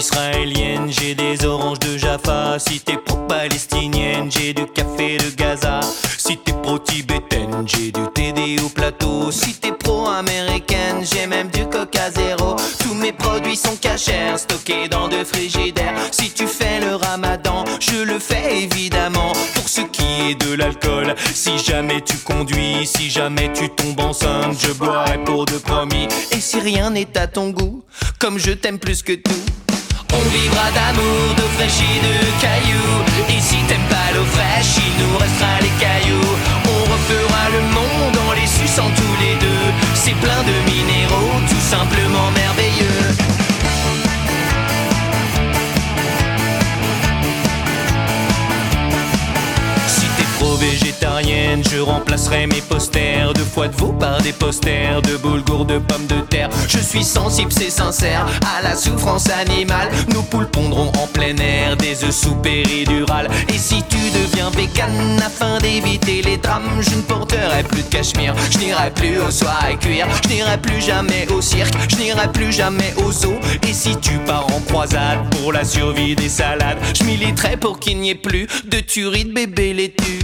T'es 0.00 0.08
pro-israélienne, 0.08 0.90
j'ai 0.90 1.14
des 1.14 1.44
oranges 1.44 1.78
de 1.80 1.98
Jaffa. 1.98 2.58
Si 2.58 2.80
t'es 2.80 2.96
pro-palestinienne, 2.96 4.30
j'ai 4.30 4.52
du 4.54 4.66
café 4.66 5.18
de 5.18 5.30
Gaza. 5.36 5.80
Si 6.16 6.36
t'es 6.38 6.52
pro-tibétaine, 6.52 7.66
j'ai 7.66 7.92
du 7.92 8.00
TD 8.14 8.56
au 8.64 8.68
plateau. 8.68 9.30
Si 9.30 9.54
t'es 9.54 9.72
pro-américaine, 9.72 11.02
j'ai 11.02 11.26
même 11.26 11.48
du 11.48 11.66
Coca 11.66 12.10
Zéro. 12.10 12.56
Tous 12.78 12.94
mes 12.94 13.12
produits 13.12 13.56
sont 13.56 13.76
cachers, 13.76 14.38
stockés 14.38 14.88
dans 14.88 15.08
deux 15.08 15.24
frigidaires. 15.24 15.94
Si 16.10 16.30
tu 16.30 16.46
fais 16.46 16.80
le 16.80 16.96
ramadan, 16.96 17.64
je 17.80 18.02
le 18.02 18.18
fais 18.18 18.62
évidemment. 18.62 19.32
Pour 19.54 19.68
ce 19.68 19.82
qui 19.82 20.30
est 20.30 20.34
de 20.34 20.54
l'alcool, 20.54 21.14
si 21.34 21.58
jamais 21.58 22.00
tu 22.00 22.16
conduis, 22.18 22.86
si 22.86 23.10
jamais 23.10 23.52
tu 23.52 23.68
tombes 23.68 24.00
enceinte, 24.00 24.56
je 24.58 24.72
boirai 24.72 25.22
pour 25.24 25.44
de 25.44 25.58
promis. 25.58 26.08
Et 26.32 26.40
si 26.40 26.58
rien 26.60 26.90
n'est 26.90 27.18
à 27.18 27.26
ton 27.26 27.50
goût, 27.50 27.82
comme 28.18 28.38
je 28.38 28.52
t'aime 28.52 28.78
plus 28.78 29.02
que 29.02 29.12
tout. 29.12 29.30
On 30.12 30.28
vivra 30.30 30.70
d'amour, 30.72 31.34
d'eau 31.36 31.48
fraîche 31.56 31.80
et 31.80 32.00
de 32.06 32.14
cailloux. 32.40 32.96
Et 33.28 33.40
si 33.40 33.58
t'aimes 33.68 33.88
pas 33.88 34.08
l'eau 34.14 34.24
fraîche, 34.24 34.76
il 34.86 34.92
nous 35.02 35.16
restera 35.18 35.60
les 35.60 35.74
cailloux. 35.82 36.32
On 36.74 36.82
refera 36.92 37.44
le 37.56 37.62
monde 37.76 38.16
en 38.28 38.32
les 38.32 38.46
suçant 38.46 38.90
tous 38.96 39.16
les 39.20 39.34
deux. 39.36 39.66
C'est 39.94 40.18
plein 40.24 40.42
de 40.50 40.70
minéraux, 40.70 41.40
tout 41.48 41.64
simplement 41.74 42.30
merveilleux. 42.32 43.16
Pro-végétarienne, 50.60 51.62
je 51.72 51.78
remplacerai 51.78 52.46
mes 52.46 52.60
posters 52.60 53.32
de 53.32 53.40
foie 53.40 53.68
de 53.68 53.76
veau 53.76 53.94
par 53.94 54.20
des 54.20 54.32
posters 54.32 55.00
de 55.00 55.16
boulgour 55.16 55.64
de 55.64 55.78
pommes 55.78 56.06
de 56.06 56.20
terre. 56.20 56.50
Je 56.68 56.78
suis 56.78 57.02
sensible, 57.02 57.50
c'est 57.50 57.70
sincère, 57.70 58.26
à 58.58 58.62
la 58.62 58.76
souffrance 58.76 59.30
animale. 59.30 59.88
Nos 60.12 60.20
poules 60.20 60.48
en 60.54 61.06
plein 61.06 61.34
air 61.38 61.78
des 61.78 62.04
œufs 62.04 62.14
sous 62.14 62.34
péridurale. 62.34 63.28
Et 63.48 63.56
si 63.56 63.82
tu 63.88 63.96
deviens 64.10 64.50
vegan 64.50 65.18
afin 65.24 65.56
d'éviter 65.58 66.20
les 66.20 66.36
drames, 66.36 66.80
je 66.80 66.94
ne 66.94 67.02
porterai 67.02 67.62
plus 67.62 67.82
de 67.82 67.88
cachemire. 67.88 68.34
Je 68.50 68.58
n'irai 68.58 68.90
plus 68.90 69.18
aux 69.18 69.30
soirées 69.30 69.78
cuir, 69.78 70.06
je 70.24 70.28
n'irai 70.28 70.58
plus 70.58 70.82
jamais 70.82 71.26
au 71.30 71.40
cirque, 71.40 71.72
je 71.88 71.96
n'irai 71.96 72.30
plus 72.32 72.52
jamais 72.52 72.92
au 72.98 73.10
zoo. 73.10 73.38
Et 73.66 73.72
si 73.72 73.96
tu 73.96 74.18
pars 74.26 74.46
en 74.54 74.60
croisade 74.60 75.20
pour 75.30 75.54
la 75.54 75.64
survie 75.64 76.14
des 76.14 76.28
salades, 76.28 76.78
je 76.92 77.04
militerai 77.04 77.56
pour 77.56 77.80
qu'il 77.80 77.98
n'y 77.98 78.10
ait 78.10 78.14
plus 78.14 78.46
de 78.66 78.80
tuerie 78.80 79.24
de 79.24 79.32
bébés 79.32 79.72
laitus. 79.72 80.20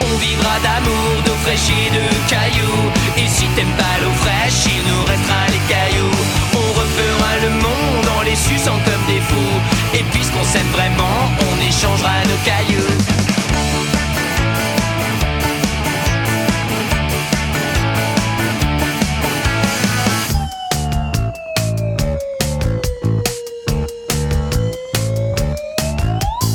On 0.00 0.16
vivra 0.18 0.58
d'amour, 0.62 1.22
d'eau 1.24 1.34
fraîche 1.44 1.70
et 1.70 1.90
de 1.90 2.04
cailloux. 2.28 2.92
Et 3.16 3.28
si 3.28 3.46
t'aimes 3.54 3.76
pas 3.76 3.96
l'eau 4.02 4.12
fraîche, 4.22 4.66
il 4.66 4.82
nous 4.90 5.04
restera 5.04 5.46
les 5.50 5.62
cailloux. 5.72 6.10
On 6.54 6.72
refera 6.80 7.30
le 7.42 7.50
monde 7.50 8.08
en 8.18 8.22
les 8.22 8.36
suçant 8.36 8.78
comme 8.84 9.04
des 9.06 9.20
fous. 9.20 9.60
Et 9.94 10.04
puisqu'on 10.12 10.44
s'aime 10.44 10.70
vraiment, 10.72 11.18
on 11.40 11.68
échangera 11.68 12.24
nos 12.24 12.40
cailloux. 12.44 12.88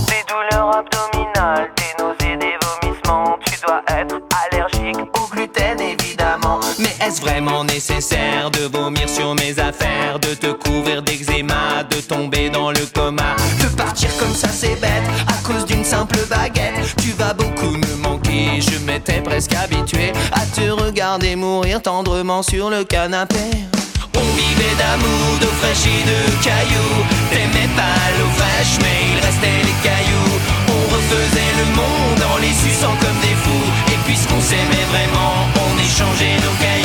Des 0.08 0.24
douleurs 0.28 0.78
abdominales 0.78 1.83
dois 3.66 3.82
être 3.88 4.20
allergique 4.46 4.98
au 5.18 5.28
gluten 5.34 5.80
évidemment. 5.80 6.60
Mais 6.80 6.94
est-ce 7.06 7.22
vraiment 7.22 7.64
nécessaire 7.64 8.52
de 8.52 8.66
vomir 8.66 9.08
sur 9.08 9.36
mes 9.36 9.58
affaires, 9.60 10.20
de 10.20 10.34
te 10.34 10.52
couvrir 10.52 11.02
d'eczéma, 11.02 11.84
de 11.90 12.02
tomber 12.02 12.50
dans 12.50 12.72
le 12.72 12.86
coma, 12.94 13.36
de 13.62 13.68
partir 13.76 14.10
comme 14.18 14.34
ça 14.34 14.50
c'est 14.50 14.80
bête 14.80 15.04
à 15.28 15.48
cause 15.48 15.66
d'une 15.66 15.84
simple 15.84 16.20
baguette? 16.30 16.96
Tu 17.02 17.12
vas 17.12 17.34
beaucoup 17.34 17.72
me 17.72 17.96
manquer, 18.02 18.60
je 18.60 18.80
m'étais 18.80 19.22
presque 19.22 19.54
habitué 19.54 20.12
à 20.32 20.42
te 20.46 20.70
regarder 20.70 21.36
mourir 21.36 21.82
tendrement 21.82 22.44
sur 22.44 22.70
le 22.70 22.84
canapé. 22.84 23.50
On 24.16 24.36
vivait 24.36 24.76
d'amour, 24.78 25.40
d'eau 25.42 25.48
fraîche 25.60 25.86
et 25.86 26.04
de 26.04 26.44
cailloux. 26.44 27.06
T'aimais 27.32 27.70
pas 27.76 28.00
l'eau 28.18 28.30
fraîche, 28.38 28.78
mais 28.82 29.00
il 29.12 29.26
restait 29.26 29.62
les 29.64 29.90
cailloux. 29.90 30.43
On 31.14 31.16
refaisait 31.16 31.54
le 31.60 31.66
monde 31.76 32.24
en 32.34 32.38
les 32.38 32.54
suçant 32.54 32.96
comme 33.00 33.20
des 33.22 33.36
fous. 33.36 33.94
Et 33.94 33.98
puisqu'on 34.06 34.42
s'aimait 34.42 34.88
vraiment, 34.90 35.48
on 35.56 35.78
échangeait 35.78 36.38
nos 36.38 36.56
cailloux. 36.60 36.83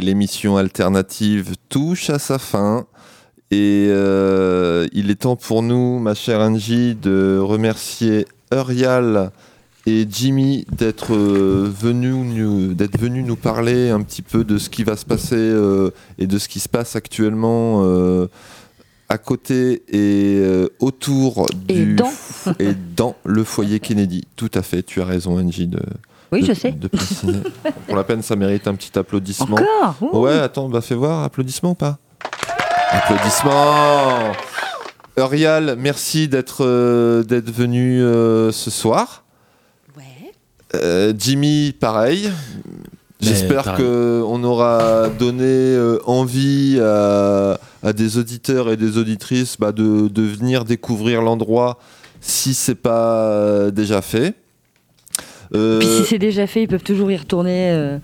L'émission 0.00 0.56
alternative 0.56 1.54
touche 1.68 2.10
à 2.10 2.18
sa 2.18 2.38
fin. 2.38 2.86
Et 3.50 3.86
euh, 3.88 4.86
il 4.92 5.10
est 5.10 5.16
temps 5.22 5.36
pour 5.36 5.62
nous, 5.62 5.98
ma 5.98 6.14
chère 6.14 6.40
Angie, 6.40 6.94
de 6.94 7.38
remercier 7.38 8.26
Eurial 8.52 9.30
et 9.86 10.06
Jimmy 10.10 10.66
d'être 10.72 11.14
euh, 11.14 11.70
venus 11.70 12.14
nous, 12.16 13.36
parler 13.36 13.90
un 13.90 14.00
petit 14.02 14.22
peu 14.22 14.44
de 14.44 14.58
ce 14.58 14.70
qui 14.70 14.82
va 14.82 14.96
se 14.96 15.04
passer 15.04 15.36
euh, 15.36 15.90
et 16.18 16.26
de 16.26 16.38
ce 16.38 16.48
qui 16.48 16.58
se 16.58 16.68
passe 16.68 16.96
actuellement 16.96 17.82
à 19.08 19.18
côté 19.18 19.82
et 19.88 20.40
euh, 20.40 20.68
autour 20.80 21.46
Et 21.68 21.74
du 21.74 21.94
dans. 21.94 22.10
et 22.58 22.74
dans 22.96 23.16
le 23.24 23.44
foyer 23.44 23.80
Kennedy. 23.80 24.24
Tout 24.36 24.50
à 24.54 24.62
fait, 24.62 24.82
tu 24.82 25.00
as 25.00 25.04
raison 25.04 25.38
Angie 25.38 25.66
de 25.66 25.80
Oui, 26.34 26.42
de- 26.42 26.46
je 26.46 26.52
sais. 26.52 26.72
de. 26.72 26.88
Pour 27.86 27.96
la 27.96 28.04
peine, 28.04 28.22
ça 28.22 28.36
mérite 28.36 28.66
un 28.68 28.74
petit 28.74 28.96
applaudissement. 28.98 29.56
Encore 29.56 29.96
Ouh. 30.00 30.18
Ouais, 30.20 30.38
attends, 30.38 30.68
bah 30.68 30.80
fais 30.80 30.94
voir, 30.94 31.22
applaudissements 31.24 31.70
ou 31.70 31.74
pas? 31.74 31.98
Applaudissements 32.90 34.32
Eurial, 35.16 35.76
merci 35.78 36.28
d'être 36.28 36.64
euh, 36.64 37.22
d'être 37.22 37.50
venu 37.50 38.02
euh, 38.02 38.50
ce 38.52 38.70
soir. 38.70 39.22
Euh, 40.74 41.12
Jimmy, 41.16 41.72
pareil. 41.72 42.30
J'espère 43.20 43.76
qu'on 43.76 44.42
aura 44.44 45.08
donné 45.08 45.44
euh, 45.44 45.98
envie 46.04 46.80
à, 46.82 47.58
à 47.82 47.92
des 47.92 48.18
auditeurs 48.18 48.68
et 48.70 48.76
des 48.76 48.98
auditrices 48.98 49.56
bah, 49.58 49.70
de, 49.72 50.08
de 50.08 50.22
venir 50.22 50.64
découvrir 50.64 51.22
l'endroit 51.22 51.78
si 52.20 52.54
c'est 52.54 52.74
pas 52.74 53.70
déjà 53.70 54.02
fait. 54.02 54.34
Euh, 55.54 55.78
Puis 55.78 55.88
si 55.88 56.04
c'est 56.04 56.18
déjà 56.18 56.46
fait, 56.46 56.62
ils 56.62 56.68
peuvent 56.68 56.82
toujours 56.82 57.10
y 57.10 57.16
retourner 57.16 57.70
euh, 57.70 57.98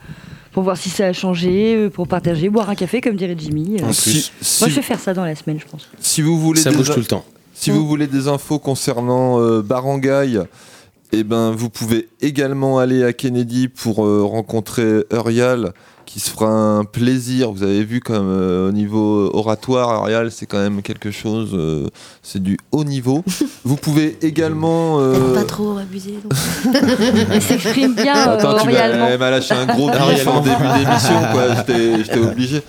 pour 0.52 0.62
voir 0.62 0.76
si 0.76 0.88
ça 0.90 1.06
a 1.06 1.12
changé, 1.12 1.74
euh, 1.76 1.90
pour 1.90 2.06
partager, 2.08 2.48
boire 2.48 2.70
un 2.70 2.74
café, 2.74 3.00
comme 3.00 3.16
dirait 3.16 3.36
Jimmy. 3.38 3.76
euh. 3.80 3.84
En 3.84 3.88
plus. 3.88 4.30
Si- 4.40 4.60
Moi, 4.60 4.68
je 4.68 4.76
vais 4.76 4.82
faire 4.82 5.00
ça 5.00 5.14
dans 5.14 5.24
la 5.24 5.34
semaine, 5.34 5.58
je 5.60 5.66
pense. 5.66 5.88
Si 6.00 6.22
vous 6.22 6.38
voulez 6.38 6.60
Ça 6.60 6.70
des 6.70 6.76
bouge 6.76 6.90
in- 6.90 6.94
tout 6.94 7.00
le 7.00 7.06
temps. 7.06 7.24
Si 7.54 7.70
vous 7.70 7.86
voulez 7.86 8.06
des 8.06 8.26
infos 8.28 8.58
concernant 8.58 9.38
euh, 9.40 9.60
Barangay, 9.62 10.38
eh 11.12 11.24
ben, 11.24 11.50
vous 11.50 11.68
pouvez 11.68 12.08
également 12.22 12.78
aller 12.78 13.04
à 13.04 13.12
Kennedy 13.12 13.68
pour 13.68 14.04
euh, 14.06 14.22
rencontrer 14.22 15.04
Eurial, 15.12 15.72
qui 16.12 16.18
se 16.18 16.30
fera 16.30 16.48
un 16.48 16.84
plaisir. 16.84 17.52
Vous 17.52 17.62
avez 17.62 17.84
vu 17.84 18.00
comme 18.00 18.28
euh, 18.28 18.68
au 18.68 18.72
niveau 18.72 19.30
oratoire, 19.32 19.90
Eurial, 19.90 20.32
c'est 20.32 20.46
quand 20.46 20.58
même 20.58 20.82
quelque 20.82 21.12
chose, 21.12 21.50
euh, 21.54 21.86
c'est 22.20 22.42
du 22.42 22.58
haut 22.72 22.82
niveau. 22.82 23.22
vous 23.64 23.76
pouvez 23.76 24.18
également... 24.20 24.98
euh, 24.98 25.34
Pas 25.34 25.44
trop 25.44 25.74
donc. 25.74 26.32
Il 27.32 27.40
s'exprime 27.40 27.94
bien 27.94 28.14
Attends, 28.14 28.56
euh, 28.56 28.60
tu 28.60 28.66
m'as 28.66 28.72
elle 28.72 29.20
lâché 29.20 29.54
un 29.54 29.66
gros 29.66 29.88
bif 29.88 30.00
Orialement. 30.00 30.32
en 30.38 30.40
début 30.40 30.84
d'émission, 30.84 31.20
quoi. 31.32 31.54
J'étais 31.56 32.04
j'étais 32.04 32.18
obligé. 32.18 32.62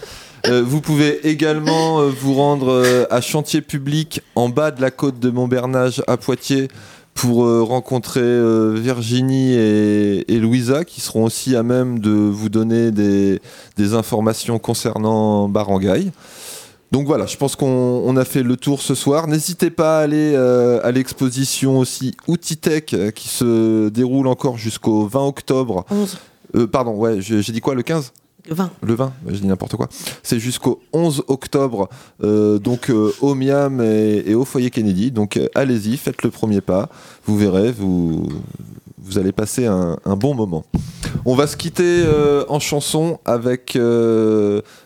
Euh, 0.48 0.64
vous 0.66 0.82
pouvez 0.82 1.28
également 1.28 2.00
euh, 2.00 2.10
vous 2.10 2.34
rendre 2.34 2.72
euh, 2.72 3.06
à 3.12 3.22
Chantier 3.22 3.62
Public 3.62 4.22
en 4.36 4.50
bas 4.50 4.72
de 4.72 4.82
la 4.82 4.90
côte 4.90 5.20
de 5.20 5.30
Montbernage 5.30 6.04
à 6.08 6.18
Poitiers 6.18 6.68
pour 7.14 7.44
euh, 7.44 7.62
rencontrer 7.62 8.22
euh, 8.22 8.74
Virginie 8.76 9.54
et, 9.54 10.34
et 10.34 10.40
Louisa 10.40 10.86
qui 10.86 11.02
seront 11.02 11.26
aussi 11.26 11.56
à 11.56 11.64
même 11.64 12.00
de 12.00 12.12
vous 12.12 12.50
donner 12.50 12.92
des, 12.92 13.42
des 13.78 13.94
informations 13.94 14.60
concernant 14.60 15.48
Barangay. 15.50 16.06
Donc 16.92 17.08
voilà, 17.08 17.26
je 17.26 17.38
pense 17.38 17.56
qu'on 17.56 17.68
on 18.06 18.18
a 18.18 18.26
fait 18.26 18.44
le 18.44 18.58
tour 18.58 18.82
ce 18.82 18.96
soir. 18.96 19.28
N'hésitez 19.28 19.70
pas 19.70 20.00
à 20.00 20.02
aller 20.04 20.34
euh, 20.36 20.82
à 20.84 20.92
l'exposition 20.92 21.80
aussi 21.80 22.16
Outitech 22.28 22.96
qui 23.16 23.30
se 23.30 23.90
déroule 23.90 24.28
encore 24.28 24.58
jusqu'au 24.58 25.06
20 25.06 25.26
octobre. 25.26 25.86
11. 25.90 26.18
Pardon, 26.70 26.96
ouais, 26.96 27.22
j'ai 27.22 27.42
dit 27.54 27.62
quoi, 27.62 27.76
le 27.76 27.82
15 27.82 28.12
20. 28.50 28.72
Le 28.82 28.94
20, 28.96 29.06
ouais, 29.06 29.34
je 29.34 29.40
dis 29.40 29.48
n'importe 29.48 29.76
quoi. 29.76 29.88
C'est 30.24 30.40
jusqu'au 30.40 30.82
11 30.94 31.24
octobre, 31.28 31.90
euh, 32.24 32.60
donc 32.60 32.90
euh, 32.90 33.14
au 33.22 33.36
Miam 33.36 33.82
et, 33.82 34.34
au 34.34 34.46
foyer 34.46 34.70
Kennedy. 34.70 35.12
Donc 35.12 35.38
euh, 35.38 35.48
allez-y, 35.56 35.98
faites 35.98 36.24
le 36.24 36.32
premier 36.32 36.62
pas. 36.62 36.90
Vous 37.26 37.38
verrez, 37.38 37.72
vous, 37.72 38.28
vous 38.98 39.18
allez 39.18 39.32
passer 39.32 39.66
un, 39.66 39.98
bon 40.16 40.34
moment. 40.34 40.66
On 41.26 41.36
va 41.36 41.46
se 41.46 41.56
quitter 41.56 42.04
en 42.48 42.60
chanson 42.60 43.20
avec 43.26 43.78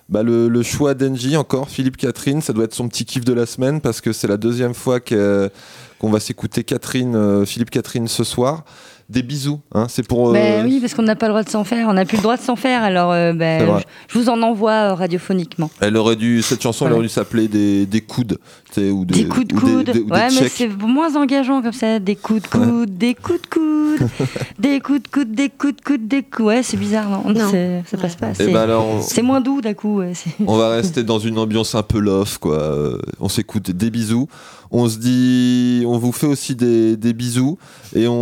bah, 0.09 0.23
le, 0.23 0.63
choix 0.63 0.93
d'Engie 0.93 1.37
encore, 1.37 1.69
Philippe 1.69 1.97
Catherine. 1.97 2.41
Ça 2.41 2.51
doit 2.51 2.65
être 2.65 2.73
son 2.73 2.89
petit 2.89 3.05
kiff 3.05 3.23
de 3.23 3.33
la 3.33 3.45
semaine 3.45 3.79
parce 3.79 4.01
que 4.01 4.11
c'est 4.11 4.27
la 4.27 4.37
deuxième 4.37 4.73
fois 4.73 4.99
qu'on 4.99 6.09
va 6.09 6.19
s'écouter 6.19 6.63
Catherine, 6.63 7.45
Philippe 7.45 7.69
Catherine 7.69 8.07
ce 8.07 8.23
soir. 8.23 8.63
Des 9.07 9.21
bisous, 9.21 9.59
hein, 9.75 9.85
c'est 9.87 10.07
pour. 10.07 10.29
euh, 10.29 10.33
Ben 10.33 10.65
oui, 10.65 10.79
parce 10.79 10.95
qu'on 10.95 11.03
n'a 11.03 11.15
pas 11.15 11.27
le 11.27 11.33
droit 11.33 11.43
de 11.43 11.49
s'en 11.49 11.63
faire. 11.63 11.87
On 11.87 11.93
n'a 11.93 12.05
plus 12.05 12.17
le 12.17 12.23
droit 12.23 12.37
de 12.37 12.41
s'en 12.41 12.55
faire. 12.55 12.81
Alors, 12.81 13.11
euh, 13.11 13.33
ben, 13.33 13.77
je, 13.77 14.13
je 14.13 14.17
vous 14.19 14.29
en 14.29 14.41
envoie 14.41 14.71
euh, 14.71 14.93
radiophoniquement. 14.95 15.69
Elle 15.79 15.95
aurait 15.95 16.15
dû, 16.15 16.41
cette 16.41 16.63
chanson, 16.63 16.87
elle 16.87 16.93
aurait 16.93 17.03
dû 17.03 17.09
s'appeler 17.09 17.47
des, 17.47 17.85
des 17.85 18.01
coudes, 18.01 18.39
sais, 18.81 18.89
ou 18.91 19.05
des, 19.05 19.23
Des 19.23 19.27
coups 19.27 19.47
de 19.47 19.55
ou 19.55 19.59
coude. 19.59 19.85
des- 19.85 19.99
ou 19.99 20.03
des 20.05 20.11
ouais, 20.11 20.27
mais 20.41 20.49
c'est 20.49 20.67
moins 20.67 21.15
engageant 21.15 21.61
comme 21.61 21.73
ça. 21.73 21.99
Des 21.99 22.15
coups 22.15 22.41
de 22.43 22.47
coude, 22.47 22.97
des 22.97 23.13
coups 23.15 23.41
de 23.41 23.47
coude, 23.47 24.09
des 24.59 24.79
coups 24.79 25.01
de 25.03 25.07
coude, 25.07 25.31
des 25.33 25.49
coups 25.49 25.75
de 25.75 25.81
coude, 25.81 26.07
des 26.07 26.23
coups. 26.23 26.47
Ouais, 26.47 26.63
c'est 26.63 26.77
bizarre, 26.77 27.09
non, 27.27 27.51
Ça 27.85 27.97
passe 27.97 28.15
pas. 28.15 28.27
Eh 28.31 28.35
C'est 28.35 28.51
ben 28.51 28.69
on- 28.69 29.01
c'est 29.01 29.21
moins 29.21 29.41
doux 29.41 29.61
d'un 29.61 29.73
coup. 29.73 29.97
ouais, 29.99 30.13
On 30.45 30.57
va 30.57 30.69
rester 30.75 31.03
dans 31.03 31.19
une 31.19 31.37
ambiance 31.39 31.75
un 31.75 31.83
peu 31.83 31.99
love, 31.99 32.39
quoi. 32.39 32.59
Euh, 32.59 32.97
On 33.19 33.29
s'écoute 33.29 33.71
des 33.71 33.89
bisous. 33.89 34.27
On 34.71 34.89
se 34.89 34.97
dit, 34.97 35.83
on 35.85 35.97
vous 35.99 36.11
fait 36.11 36.25
aussi 36.25 36.55
des, 36.55 36.97
des 36.97 37.13
bisous. 37.13 37.57
Et 37.95 38.07
on, 38.07 38.13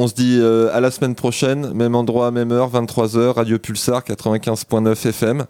on 0.00 0.08
se 0.08 0.14
dit 0.14 0.36
euh, 0.40 0.74
à 0.74 0.80
la 0.80 0.90
semaine 0.90 1.14
prochaine, 1.14 1.70
même 1.74 1.94
endroit, 1.94 2.30
même 2.30 2.50
heure, 2.50 2.70
23h, 2.72 3.34
Radio 3.34 3.58
Pulsar 3.58 4.02
95.9 4.02 5.06
FM. 5.08 5.44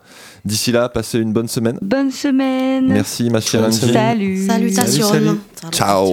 D'ici 0.45 0.73
là, 0.73 0.89
passez 0.89 1.21
une 1.21 1.33
bonne 1.33 1.49
semaine. 1.49 1.79
Bonne 1.81 2.11
semaine. 2.11 2.87
Merci, 2.89 3.31
ma 3.31 3.41
chère 3.41 3.65
Angie. 3.65 3.93
Salut. 3.93 4.42
Salutations. 4.47 5.09
Salut, 5.09 5.41
salut. 5.55 5.73
Ciao, 5.73 6.07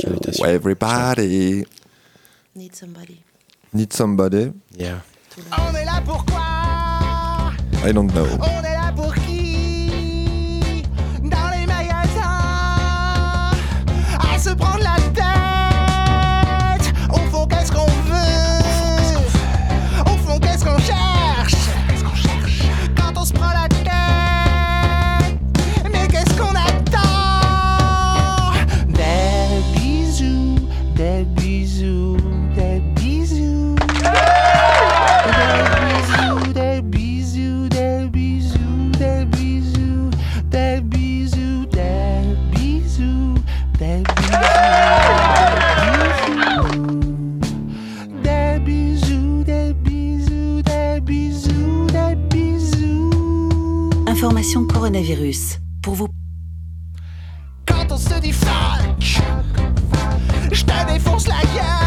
Salutations. 0.00 0.44
everybody. 0.46 1.64
Need 2.54 2.74
somebody. 2.74 3.22
Need 3.72 3.92
somebody. 3.92 4.52
Yeah. 4.76 5.00
On 5.52 5.74
est 5.74 5.84
là 5.84 6.00
pourquoi 6.04 6.40
I 7.86 7.92
don't 7.92 8.10
know. 8.12 8.26
On 8.40 8.62
est 8.62 8.74
là 8.74 8.92
pour 8.94 9.14
qui? 9.14 10.82
Dans 11.22 11.50
les 11.54 11.66
magasins 11.66 13.52
À 14.18 14.38
se 14.38 14.50
prendre 14.50 14.80
la 14.82 14.99
Coronavirus. 54.58 55.60
Pour 55.80 55.94
vous. 55.94 56.08
Quand 57.66 57.92
on 57.92 57.96
se 57.96 58.20
dit 58.20 58.32
fuck, 58.32 59.20
je 60.50 60.64
te 60.64 60.92
défonce 60.92 61.28
la 61.28 61.40
gueule, 61.54 61.79